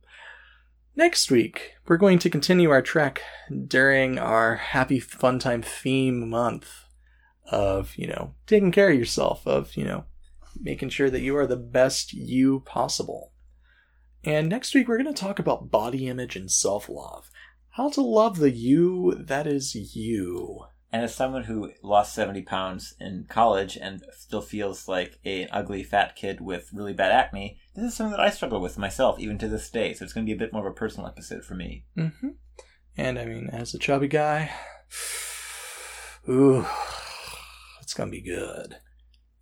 next 1.00 1.30
week, 1.30 1.76
we're 1.88 1.96
going 1.96 2.18
to 2.18 2.28
continue 2.28 2.68
our 2.68 2.82
trek 2.82 3.22
during 3.66 4.18
our 4.18 4.56
Happy 4.56 5.00
Fun 5.00 5.38
Time 5.38 5.62
theme 5.62 6.28
month 6.28 6.84
of, 7.50 7.96
you 7.96 8.06
know, 8.06 8.34
taking 8.46 8.70
care 8.70 8.90
of 8.90 8.98
yourself, 8.98 9.46
of, 9.46 9.74
you 9.78 9.84
know, 9.84 10.04
making 10.60 10.90
sure 10.90 11.08
that 11.08 11.22
you 11.22 11.34
are 11.38 11.46
the 11.46 11.56
best 11.56 12.12
you 12.12 12.60
possible. 12.66 13.32
And 14.24 14.50
next 14.50 14.74
week, 14.74 14.88
we're 14.88 15.02
going 15.02 15.12
to 15.12 15.18
talk 15.18 15.38
about 15.38 15.70
body 15.70 16.06
image 16.06 16.36
and 16.36 16.50
self 16.50 16.86
love. 16.86 17.30
How 17.70 17.88
to 17.88 18.02
love 18.02 18.36
the 18.36 18.50
you 18.50 19.14
that 19.14 19.46
is 19.46 19.74
you. 19.74 20.66
And 20.92 21.04
as 21.04 21.14
someone 21.14 21.44
who 21.44 21.72
lost 21.82 22.14
70 22.14 22.42
pounds 22.42 22.94
in 22.98 23.26
college 23.28 23.76
and 23.76 24.02
still 24.12 24.40
feels 24.40 24.88
like 24.88 25.18
a, 25.24 25.42
an 25.42 25.48
ugly 25.52 25.84
fat 25.84 26.16
kid 26.16 26.40
with 26.40 26.70
really 26.72 26.92
bad 26.92 27.12
acne, 27.12 27.58
this 27.76 27.84
is 27.84 27.96
something 27.96 28.10
that 28.10 28.20
I 28.20 28.30
struggle 28.30 28.60
with 28.60 28.76
myself 28.76 29.20
even 29.20 29.38
to 29.38 29.48
this 29.48 29.70
day. 29.70 29.94
So 29.94 30.04
it's 30.04 30.12
going 30.12 30.26
to 30.26 30.30
be 30.30 30.34
a 30.34 30.38
bit 30.38 30.52
more 30.52 30.66
of 30.66 30.72
a 30.72 30.74
personal 30.74 31.06
episode 31.06 31.44
for 31.44 31.54
me. 31.54 31.84
Mm-hmm. 31.96 32.30
And 32.96 33.18
I 33.18 33.24
mean, 33.24 33.48
as 33.48 33.72
a 33.72 33.78
chubby 33.78 34.08
guy, 34.08 34.50
ooh, 36.28 36.66
it's 37.80 37.94
gonna 37.94 38.10
be 38.10 38.20
good. 38.20 38.76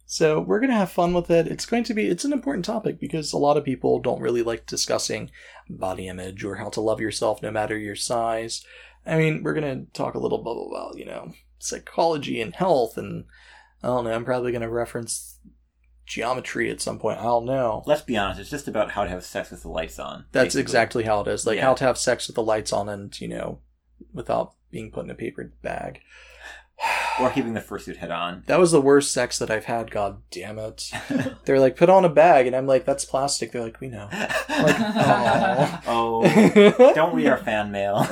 So 0.07 0.41
we're 0.41 0.61
gonna 0.61 0.75
have 0.75 0.91
fun 0.93 1.13
with 1.13 1.31
it. 1.31 1.49
It's 1.49 1.67
going 1.67 1.85
to 1.85 1.95
be 1.95 2.07
it's 2.07 2.25
an 2.25 2.33
important 2.33 2.65
topic 2.65 3.01
because 3.01 3.33
a 3.33 3.39
lot 3.39 3.57
of 3.57 3.65
people 3.65 3.99
don't 3.99 4.23
really 4.23 4.43
like 4.43 4.67
discussing 4.67 5.31
body 5.69 6.09
image 6.09 6.45
or 6.45 6.57
how 6.57 6.69
to 6.71 6.81
love 6.81 7.01
yourself 7.01 7.43
no 7.43 7.51
matter 7.51 7.77
your 7.77 7.97
size. 7.97 8.65
I 9.07 9.17
mean, 9.17 9.43
we're 9.43 9.55
gonna 9.55 9.87
talk 9.93 10.15
a 10.15 10.19
little 10.19 10.39
bit 10.39 10.77
about 10.77 10.99
you 10.99 11.05
know 11.05 11.33
psychology 11.59 12.41
and 12.41 12.55
health, 12.55 12.97
and 12.97 13.25
I 13.83 13.89
don't 13.89 14.05
know. 14.05 14.13
I'm 14.13 14.25
probably 14.25 14.53
gonna 14.53 14.71
reference 14.71 15.39
geometry 16.07 16.71
at 16.71 16.81
some 16.81 16.99
point. 16.99 17.19
I 17.19 17.25
don't 17.25 17.45
know. 17.45 17.83
Let's 17.87 18.03
be 18.03 18.17
honest, 18.17 18.41
it's 18.41 18.51
just 18.51 18.67
about 18.69 18.93
how 18.93 19.05
to 19.05 19.11
have 19.11 19.25
sex 19.25 19.51
with 19.51 19.63
the 19.63 19.69
lights 19.69 19.99
on. 19.99 20.25
That's 20.33 20.47
basically. 20.47 20.63
exactly 20.63 21.05
how 21.05 21.21
it 21.21 21.29
is. 21.29 21.47
Like 21.47 21.57
Yeah. 21.57 21.65
how 21.65 21.75
to 21.75 21.85
have 21.85 21.99
sex 21.99 22.27
with 22.27 22.35
the 22.37 22.43
lights 22.43 22.73
on 22.73 22.89
and, 22.89 23.19
you 23.21 23.29
know, 23.29 23.61
without 24.13 24.55
being 24.71 24.91
put 24.91 25.05
in 25.05 25.11
a 25.11 25.15
paper 25.15 25.53
bag. 25.63 26.01
Or 27.21 27.31
keeping 27.31 27.55
the 27.55 27.61
fursuit 27.61 27.97
head 27.97 28.13
on. 28.13 28.45
That 28.47 28.61
was 28.61 28.71
the 28.71 28.81
worst 28.81 29.13
sex 29.13 29.41
that 29.41 29.51
I've 29.51 29.65
had, 29.65 29.91
god 29.91 30.23
damn 30.31 30.57
it. 30.57 30.89
They're 31.45 31.59
like, 31.59 31.75
put 31.75 31.91
on 31.91 32.05
a 32.05 32.09
bag, 32.09 32.47
and 32.47 32.55
I'm 32.55 32.69
like, 32.69 32.85
that's 32.85 33.05
plastic. 33.05 33.51
They're 33.51 33.65
like, 33.65 33.81
we 33.81 33.89
know. 33.89 34.09
aw. 34.13 35.83
oh, 35.89 36.93
don't 36.95 37.17
read 37.17 37.27
our 37.27 37.39
fan 37.39 37.73
mail. 37.73 38.05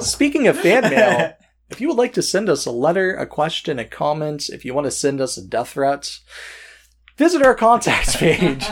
Speaking 0.00 0.46
of 0.46 0.58
fan 0.58 0.82
mail, 0.90 1.32
if 1.70 1.80
you 1.80 1.88
would 1.88 1.96
like 1.96 2.12
to 2.14 2.22
send 2.22 2.50
us 2.50 2.66
a 2.66 2.70
letter, 2.70 3.16
a 3.16 3.26
question, 3.26 3.78
a 3.78 3.84
comment, 3.86 4.50
if 4.50 4.66
you 4.66 4.74
want 4.74 4.84
to 4.84 4.90
send 4.90 5.22
us 5.22 5.38
a 5.38 5.42
death 5.42 5.70
threat, 5.70 6.18
visit 7.16 7.40
our 7.40 7.54
contacts 7.54 8.16
page. 8.16 8.66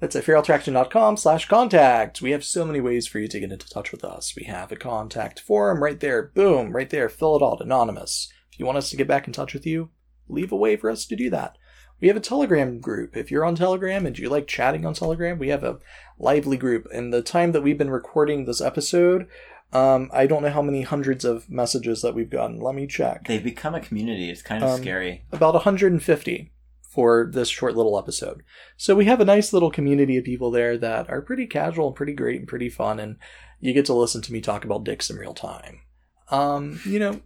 That's 0.00 0.16
at 0.16 0.24
feralattraction.com 0.24 1.18
slash 1.18 1.46
contact. 1.46 2.22
We 2.22 2.30
have 2.30 2.42
so 2.44 2.64
many 2.64 2.80
ways 2.80 3.06
for 3.06 3.18
you 3.18 3.28
to 3.28 3.38
get 3.40 3.52
into 3.52 3.68
touch 3.68 3.92
with 3.92 4.02
us. 4.02 4.34
We 4.34 4.44
have 4.44 4.72
a 4.72 4.76
contact 4.76 5.40
form 5.40 5.82
right 5.82 6.00
there. 6.00 6.22
Boom, 6.34 6.72
right 6.72 6.88
there. 6.88 7.08
Fill 7.10 7.36
it 7.36 7.42
out. 7.42 7.60
Anonymous. 7.60 8.32
If 8.52 8.58
you 8.58 8.64
want 8.66 8.78
us 8.78 8.88
to 8.90 8.96
get 8.96 9.06
back 9.08 9.26
in 9.26 9.32
touch 9.34 9.52
with 9.52 9.66
you, 9.66 9.90
leave 10.28 10.52
a 10.52 10.56
way 10.56 10.76
for 10.76 10.90
us 10.90 11.04
to 11.06 11.16
do 11.16 11.28
that. 11.30 11.56
We 12.00 12.08
have 12.08 12.16
a 12.16 12.20
Telegram 12.20 12.80
group. 12.80 13.14
If 13.14 13.30
you're 13.30 13.44
on 13.44 13.56
Telegram 13.56 14.06
and 14.06 14.18
you 14.18 14.30
like 14.30 14.46
chatting 14.46 14.86
on 14.86 14.94
Telegram, 14.94 15.38
we 15.38 15.48
have 15.48 15.62
a 15.62 15.78
lively 16.18 16.56
group. 16.56 16.86
And 16.94 17.12
the 17.12 17.20
time 17.20 17.52
that 17.52 17.60
we've 17.62 17.76
been 17.76 17.90
recording 17.90 18.46
this 18.46 18.62
episode, 18.62 19.26
um, 19.74 20.08
I 20.14 20.26
don't 20.26 20.42
know 20.42 20.48
how 20.50 20.62
many 20.62 20.80
hundreds 20.80 21.26
of 21.26 21.50
messages 21.50 22.00
that 22.00 22.14
we've 22.14 22.30
gotten. 22.30 22.58
Let 22.58 22.74
me 22.74 22.86
check. 22.86 23.26
They've 23.28 23.44
become 23.44 23.74
a 23.74 23.80
community. 23.80 24.30
It's 24.30 24.40
kind 24.40 24.64
of 24.64 24.70
Um, 24.70 24.80
scary. 24.80 25.24
About 25.30 25.52
150 25.52 26.50
for 26.90 27.30
this 27.32 27.48
short 27.48 27.76
little 27.76 27.96
episode. 27.96 28.42
So 28.76 28.96
we 28.96 29.04
have 29.04 29.20
a 29.20 29.24
nice 29.24 29.52
little 29.52 29.70
community 29.70 30.16
of 30.16 30.24
people 30.24 30.50
there 30.50 30.76
that 30.76 31.08
are 31.08 31.22
pretty 31.22 31.46
casual 31.46 31.86
and 31.86 31.96
pretty 31.96 32.12
great 32.12 32.40
and 32.40 32.48
pretty 32.48 32.68
fun, 32.68 32.98
and 32.98 33.16
you 33.60 33.72
get 33.72 33.86
to 33.86 33.94
listen 33.94 34.22
to 34.22 34.32
me 34.32 34.40
talk 34.40 34.64
about 34.64 34.84
dicks 34.84 35.08
in 35.08 35.16
real 35.16 35.34
time. 35.34 35.82
Um, 36.30 36.80
you 36.84 36.98
know, 36.98 37.20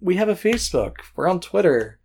we 0.00 0.16
have 0.16 0.28
a 0.28 0.34
Facebook. 0.34 0.96
We're 1.14 1.28
on 1.28 1.40
Twitter. 1.40 2.00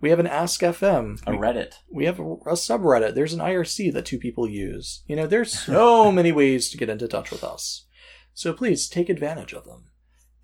We 0.00 0.10
have 0.10 0.20
an 0.20 0.26
Ask 0.28 0.60
FM. 0.60 1.20
A 1.26 1.32
Reddit. 1.32 1.74
We 1.90 2.04
have 2.04 2.20
a, 2.20 2.22
a 2.22 2.52
subreddit. 2.52 3.14
There's 3.14 3.32
an 3.32 3.40
IRC 3.40 3.92
that 3.94 4.06
two 4.06 4.18
people 4.18 4.48
use. 4.48 5.02
You 5.08 5.16
know, 5.16 5.26
there's 5.26 5.58
so 5.58 6.12
many 6.12 6.30
ways 6.30 6.70
to 6.70 6.76
get 6.76 6.88
into 6.88 7.08
touch 7.08 7.32
with 7.32 7.42
us. 7.42 7.86
So 8.34 8.52
please 8.52 8.88
take 8.88 9.08
advantage 9.08 9.52
of 9.52 9.64
them. 9.64 9.86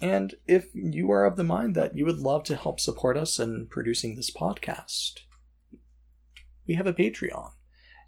And 0.00 0.34
if 0.48 0.66
you 0.74 1.12
are 1.12 1.24
of 1.24 1.36
the 1.36 1.44
mind 1.44 1.76
that 1.76 1.96
you 1.96 2.04
would 2.06 2.18
love 2.18 2.42
to 2.44 2.56
help 2.56 2.80
support 2.80 3.16
us 3.16 3.38
in 3.38 3.68
producing 3.70 4.16
this 4.16 4.32
podcast, 4.32 5.20
we 6.66 6.74
have 6.74 6.86
a 6.86 6.92
Patreon. 6.92 7.52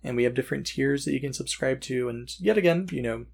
And 0.03 0.17
we 0.17 0.25
have 0.25 0.35
different 0.35 0.67
tiers 0.67 1.07
that 1.07 1.15
you 1.15 1.21
can 1.21 1.33
subscribe 1.33 1.81
to. 1.83 2.11
And 2.11 2.29
yet 2.39 2.59
again, 2.59 2.89
you 2.93 3.01
know, 3.01 3.25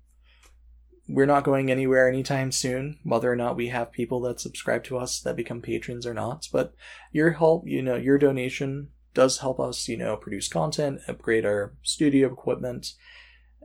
we're 1.09 1.27
not 1.27 1.43
going 1.43 1.69
anywhere 1.69 2.09
anytime 2.09 2.53
soon, 2.53 3.01
whether 3.03 3.31
or 3.31 3.35
not 3.35 3.57
we 3.57 3.69
have 3.69 3.91
people 3.91 4.21
that 4.21 4.39
subscribe 4.39 4.85
to 4.85 4.97
us 4.97 5.21
that 5.21 5.35
become 5.35 5.61
patrons 5.61 6.07
or 6.07 6.15
not. 6.15 6.49
But 6.53 6.73
your 7.11 7.33
help, 7.33 7.67
you 7.67 7.83
know, 7.83 7.97
your 7.97 8.19
donation 8.19 8.91
does 9.15 9.39
help 9.39 9.59
us, 9.59 9.89
you 9.89 9.97
know, 9.97 10.17
produce 10.17 10.47
content, 10.47 11.01
upgrade 11.09 11.45
our 11.45 11.75
studio 11.83 12.33
equipment, 12.33 12.93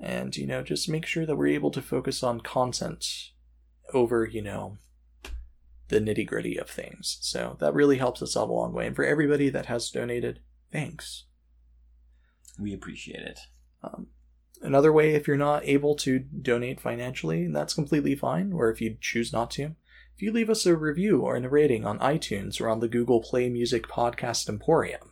and, 0.01 0.35
you 0.35 0.47
know, 0.47 0.63
just 0.63 0.89
make 0.89 1.05
sure 1.05 1.27
that 1.27 1.35
we're 1.35 1.53
able 1.53 1.69
to 1.71 1.83
focus 1.83 2.23
on 2.23 2.41
content 2.41 3.05
over, 3.93 4.25
you 4.25 4.41
know, 4.41 4.77
the 5.89 5.99
nitty 5.99 6.25
gritty 6.25 6.57
of 6.57 6.67
things. 6.67 7.19
So 7.21 7.57
that 7.59 7.75
really 7.75 7.99
helps 7.99 8.23
us 8.23 8.35
out 8.35 8.49
a 8.49 8.51
long 8.53 8.73
way. 8.73 8.87
And 8.87 8.95
for 8.95 9.05
everybody 9.05 9.49
that 9.49 9.67
has 9.67 9.91
donated, 9.91 10.39
thanks. 10.71 11.25
We 12.59 12.73
appreciate 12.73 13.21
it. 13.21 13.39
Um, 13.83 14.07
another 14.61 14.91
way, 14.91 15.13
if 15.13 15.27
you're 15.27 15.37
not 15.37 15.65
able 15.65 15.95
to 15.97 16.19
donate 16.19 16.79
financially, 16.79 17.47
that's 17.47 17.73
completely 17.73 18.15
fine, 18.15 18.53
or 18.53 18.69
if 18.69 18.81
you 18.81 18.97
choose 18.99 19.33
not 19.33 19.51
to, 19.51 19.75
if 20.15 20.21
you 20.21 20.31
leave 20.31 20.49
us 20.49 20.65
a 20.65 20.75
review 20.75 21.21
or 21.21 21.35
a 21.35 21.49
rating 21.49 21.85
on 21.85 21.99
iTunes 21.99 22.61
or 22.61 22.69
on 22.69 22.79
the 22.79 22.87
Google 22.87 23.21
Play 23.21 23.49
Music 23.49 23.87
Podcast 23.87 24.47
Emporium, 24.47 25.11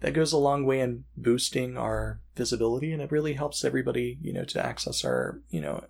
that 0.00 0.12
goes 0.12 0.32
a 0.32 0.38
long 0.38 0.64
way 0.64 0.80
in 0.80 1.04
boosting 1.16 1.76
our 1.76 2.20
visibility, 2.36 2.92
and 2.92 3.02
it 3.02 3.10
really 3.10 3.32
helps 3.32 3.64
everybody, 3.64 4.18
you 4.20 4.32
know, 4.32 4.44
to 4.44 4.64
access 4.64 5.04
our, 5.04 5.40
you 5.48 5.60
know, 5.60 5.84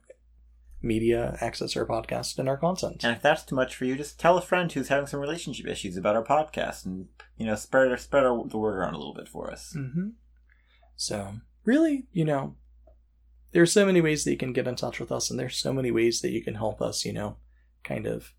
media, 0.81 1.37
access 1.41 1.77
our 1.77 1.85
podcast 1.85 2.39
and 2.39 2.49
our 2.49 2.57
content. 2.57 3.03
And 3.03 3.17
if 3.17 3.23
that's 3.23 3.43
too 3.43 3.57
much 3.57 3.75
for 3.75 3.85
you, 3.85 3.97
just 3.97 4.21
tell 4.21 4.39
a 4.39 4.43
friend 4.43 4.71
who's 4.71 4.89
having 4.89 5.09
some 5.09 5.21
relationship 5.21 5.67
issues 5.67 5.97
about 5.97 6.17
our 6.17 6.25
podcast, 6.25 6.87
and 6.87 7.09
you 7.37 7.47
know, 7.47 7.57
spread 7.57 7.99
spread 7.99 8.25
our, 8.25 8.47
the 8.47 8.57
word 8.57 8.77
around 8.77 8.95
a 8.95 8.99
little 8.99 9.15
bit 9.15 9.29
for 9.29 9.51
us. 9.51 9.73
hmm 9.73 10.11
So, 10.99 11.35
really, 11.65 12.09
you 12.13 12.25
know, 12.25 12.57
there's 13.53 13.73
so 13.73 13.87
many 13.87 14.01
ways 14.01 14.25
that 14.25 14.33
you 14.33 14.37
can 14.37 14.53
get 14.53 14.67
in 14.67 14.75
touch 14.75 14.99
with 14.99 15.13
us, 15.13 15.31
and 15.31 15.39
there's 15.39 15.57
so 15.57 15.73
many 15.73 15.93
ways 15.93 16.21
that 16.23 16.33
you 16.33 16.43
can 16.43 16.57
help 16.57 16.83
us, 16.83 17.05
you 17.05 17.13
know, 17.13 17.37
kind 17.85 18.05
of 18.05 18.35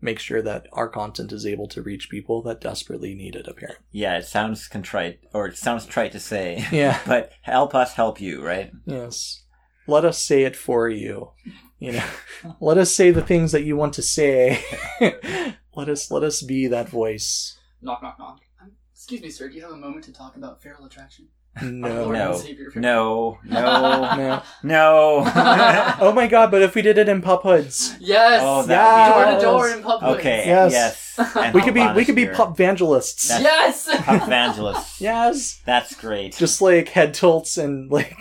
make 0.00 0.20
sure 0.20 0.40
that 0.40 0.68
our 0.72 0.88
content 0.88 1.32
is 1.32 1.44
able 1.44 1.66
to 1.66 1.82
reach 1.82 2.08
people 2.08 2.42
that 2.42 2.60
desperately 2.60 3.14
need 3.16 3.34
it, 3.34 3.48
apparently. 3.48 3.84
Yeah, 3.90 4.16
it 4.18 4.24
sounds 4.24 4.68
contrite, 4.68 5.18
or 5.34 5.48
it 5.48 5.58
sounds 5.58 5.84
trite 5.84 6.12
to 6.12 6.20
say, 6.20 6.64
Yeah. 6.70 7.00
but 7.06 7.32
help 7.42 7.74
us 7.74 7.94
help 7.94 8.20
you, 8.20 8.40
right? 8.40 8.70
Yes. 8.86 9.42
Let 9.88 10.04
us 10.04 10.22
say 10.22 10.44
it 10.44 10.54
for 10.54 10.88
you. 10.88 11.32
You 11.80 11.92
know, 11.92 12.06
let 12.60 12.78
us 12.78 12.94
say 12.94 13.10
the 13.10 13.20
things 13.20 13.50
that 13.50 13.64
you 13.64 13.76
want 13.76 13.94
to 13.94 14.02
say. 14.02 14.62
let 15.74 15.88
us 15.88 16.08
let 16.08 16.22
us 16.22 16.40
be 16.40 16.68
that 16.68 16.88
voice. 16.88 17.58
knock, 17.82 18.00
knock, 18.00 18.16
knock. 18.16 18.40
Um, 18.62 18.70
Excuse 18.94 19.22
me, 19.22 19.30
sir. 19.30 19.48
Do 19.48 19.56
you 19.56 19.62
have 19.62 19.72
a 19.72 19.76
moment 19.76 20.04
to 20.04 20.12
talk 20.12 20.36
about 20.36 20.62
feral 20.62 20.84
attraction? 20.84 21.28
No. 21.62 22.10
No. 22.10 22.42
No, 22.74 23.38
no, 23.44 24.42
No. 24.62 25.24
no. 25.24 25.24
Oh 26.00 26.12
my 26.14 26.26
god, 26.28 26.50
but 26.50 26.62
if 26.62 26.74
we 26.74 26.82
did 26.82 26.98
it 26.98 27.08
in 27.08 27.20
pup 27.20 27.42
hoods. 27.42 27.96
Yes. 27.98 28.40
Oh, 28.44 28.66
door 28.66 29.24
to 29.34 29.40
door 29.40 29.66
Yes. 29.68 29.76
in 29.76 29.82
public. 29.82 30.18
okay, 30.18 30.44
Yes. 30.46 30.72
yes. 30.72 31.06
And 31.36 31.54
We 31.54 31.62
could 31.62 31.74
be 31.74 31.86
we 31.92 32.04
could 32.04 32.14
be 32.14 32.26
Honest 32.26 32.38
pup 32.38 32.50
evangelists. 32.52 33.28
Yes. 33.28 33.88
Pup 34.04 34.22
evangelists. 34.26 35.00
Yes. 35.00 35.60
That's 35.66 35.94
great. 35.96 36.36
Just 36.36 36.62
like 36.62 36.88
head 36.90 37.12
tilts 37.14 37.58
and 37.58 37.90
like 37.90 38.16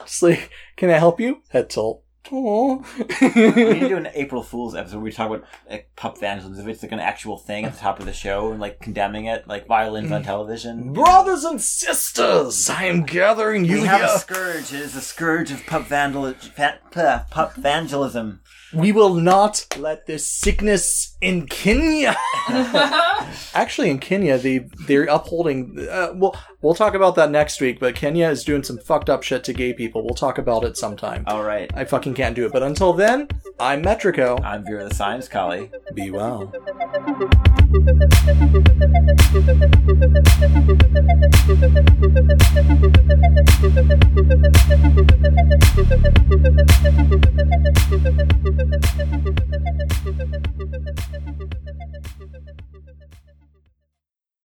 just 0.00 0.22
like 0.22 0.50
can 0.76 0.90
I 0.90 0.98
help 0.98 1.20
you? 1.20 1.42
Head 1.50 1.70
tilt. 1.70 2.02
Aww. 2.30 3.64
we 3.66 3.72
need 3.74 3.80
to 3.80 3.88
do 3.88 3.96
an 3.98 4.08
April 4.14 4.42
Fool's 4.42 4.74
episode 4.74 4.96
where 4.96 5.04
we 5.04 5.12
talk 5.12 5.28
about 5.28 5.44
like, 5.70 5.90
pup 5.96 6.16
evangelism. 6.16 6.64
If 6.64 6.74
it's 6.74 6.82
like 6.82 6.92
an 6.92 7.00
actual 7.00 7.36
thing 7.36 7.64
at 7.64 7.74
the 7.74 7.78
top 7.78 8.00
of 8.00 8.06
the 8.06 8.12
show 8.12 8.50
and 8.50 8.60
like 8.60 8.80
condemning 8.80 9.26
it, 9.26 9.46
like 9.46 9.66
violence 9.66 10.10
on 10.10 10.22
mm. 10.22 10.26
television. 10.26 10.92
Brothers 10.92 11.44
and 11.44 11.60
sisters, 11.60 12.70
I 12.70 12.84
am 12.84 13.04
gathering 13.04 13.64
you 13.64 13.82
we 13.82 13.86
have 13.86 14.00
here. 14.00 14.10
a 14.14 14.18
scourge. 14.18 14.72
It 14.72 14.80
is 14.80 14.96
a 14.96 15.00
scourge 15.00 15.50
of 15.50 15.66
pup 15.66 15.86
vandalism. 15.86 16.50
Pup 16.90 17.58
evangelism. 17.58 18.40
We 18.74 18.92
will 18.92 19.14
not 19.14 19.66
let 19.78 20.06
this 20.06 20.26
sickness 20.26 21.16
in 21.20 21.46
Kenya. 21.46 22.16
Actually, 23.54 23.90
in 23.90 23.98
Kenya, 23.98 24.38
they 24.38 24.66
they're 24.86 25.04
upholding. 25.04 25.86
Uh, 25.90 26.12
well, 26.14 26.36
we'll 26.60 26.74
talk 26.74 26.94
about 26.94 27.14
that 27.14 27.30
next 27.30 27.60
week. 27.60 27.78
But 27.78 27.94
Kenya 27.94 28.28
is 28.28 28.44
doing 28.44 28.62
some 28.62 28.78
fucked 28.78 29.08
up 29.08 29.22
shit 29.22 29.44
to 29.44 29.52
gay 29.52 29.72
people. 29.72 30.02
We'll 30.02 30.14
talk 30.14 30.38
about 30.38 30.64
it 30.64 30.76
sometime. 30.76 31.24
All 31.26 31.44
right. 31.44 31.70
I 31.74 31.84
fucking 31.84 32.14
can't 32.14 32.34
do 32.34 32.46
it. 32.46 32.52
But 32.52 32.62
until 32.62 32.92
then, 32.92 33.28
I'm 33.60 33.82
Metrico. 33.82 34.42
I'm 34.44 34.64
Vero 34.64 34.88
the 34.88 34.94
Science 34.94 35.28
Collie. 35.28 35.70
Be 35.94 36.10
well. 36.10 36.52
Thank 47.92 48.28
you. 48.28 48.33
Thank 48.56 49.12
you. 49.23 49.23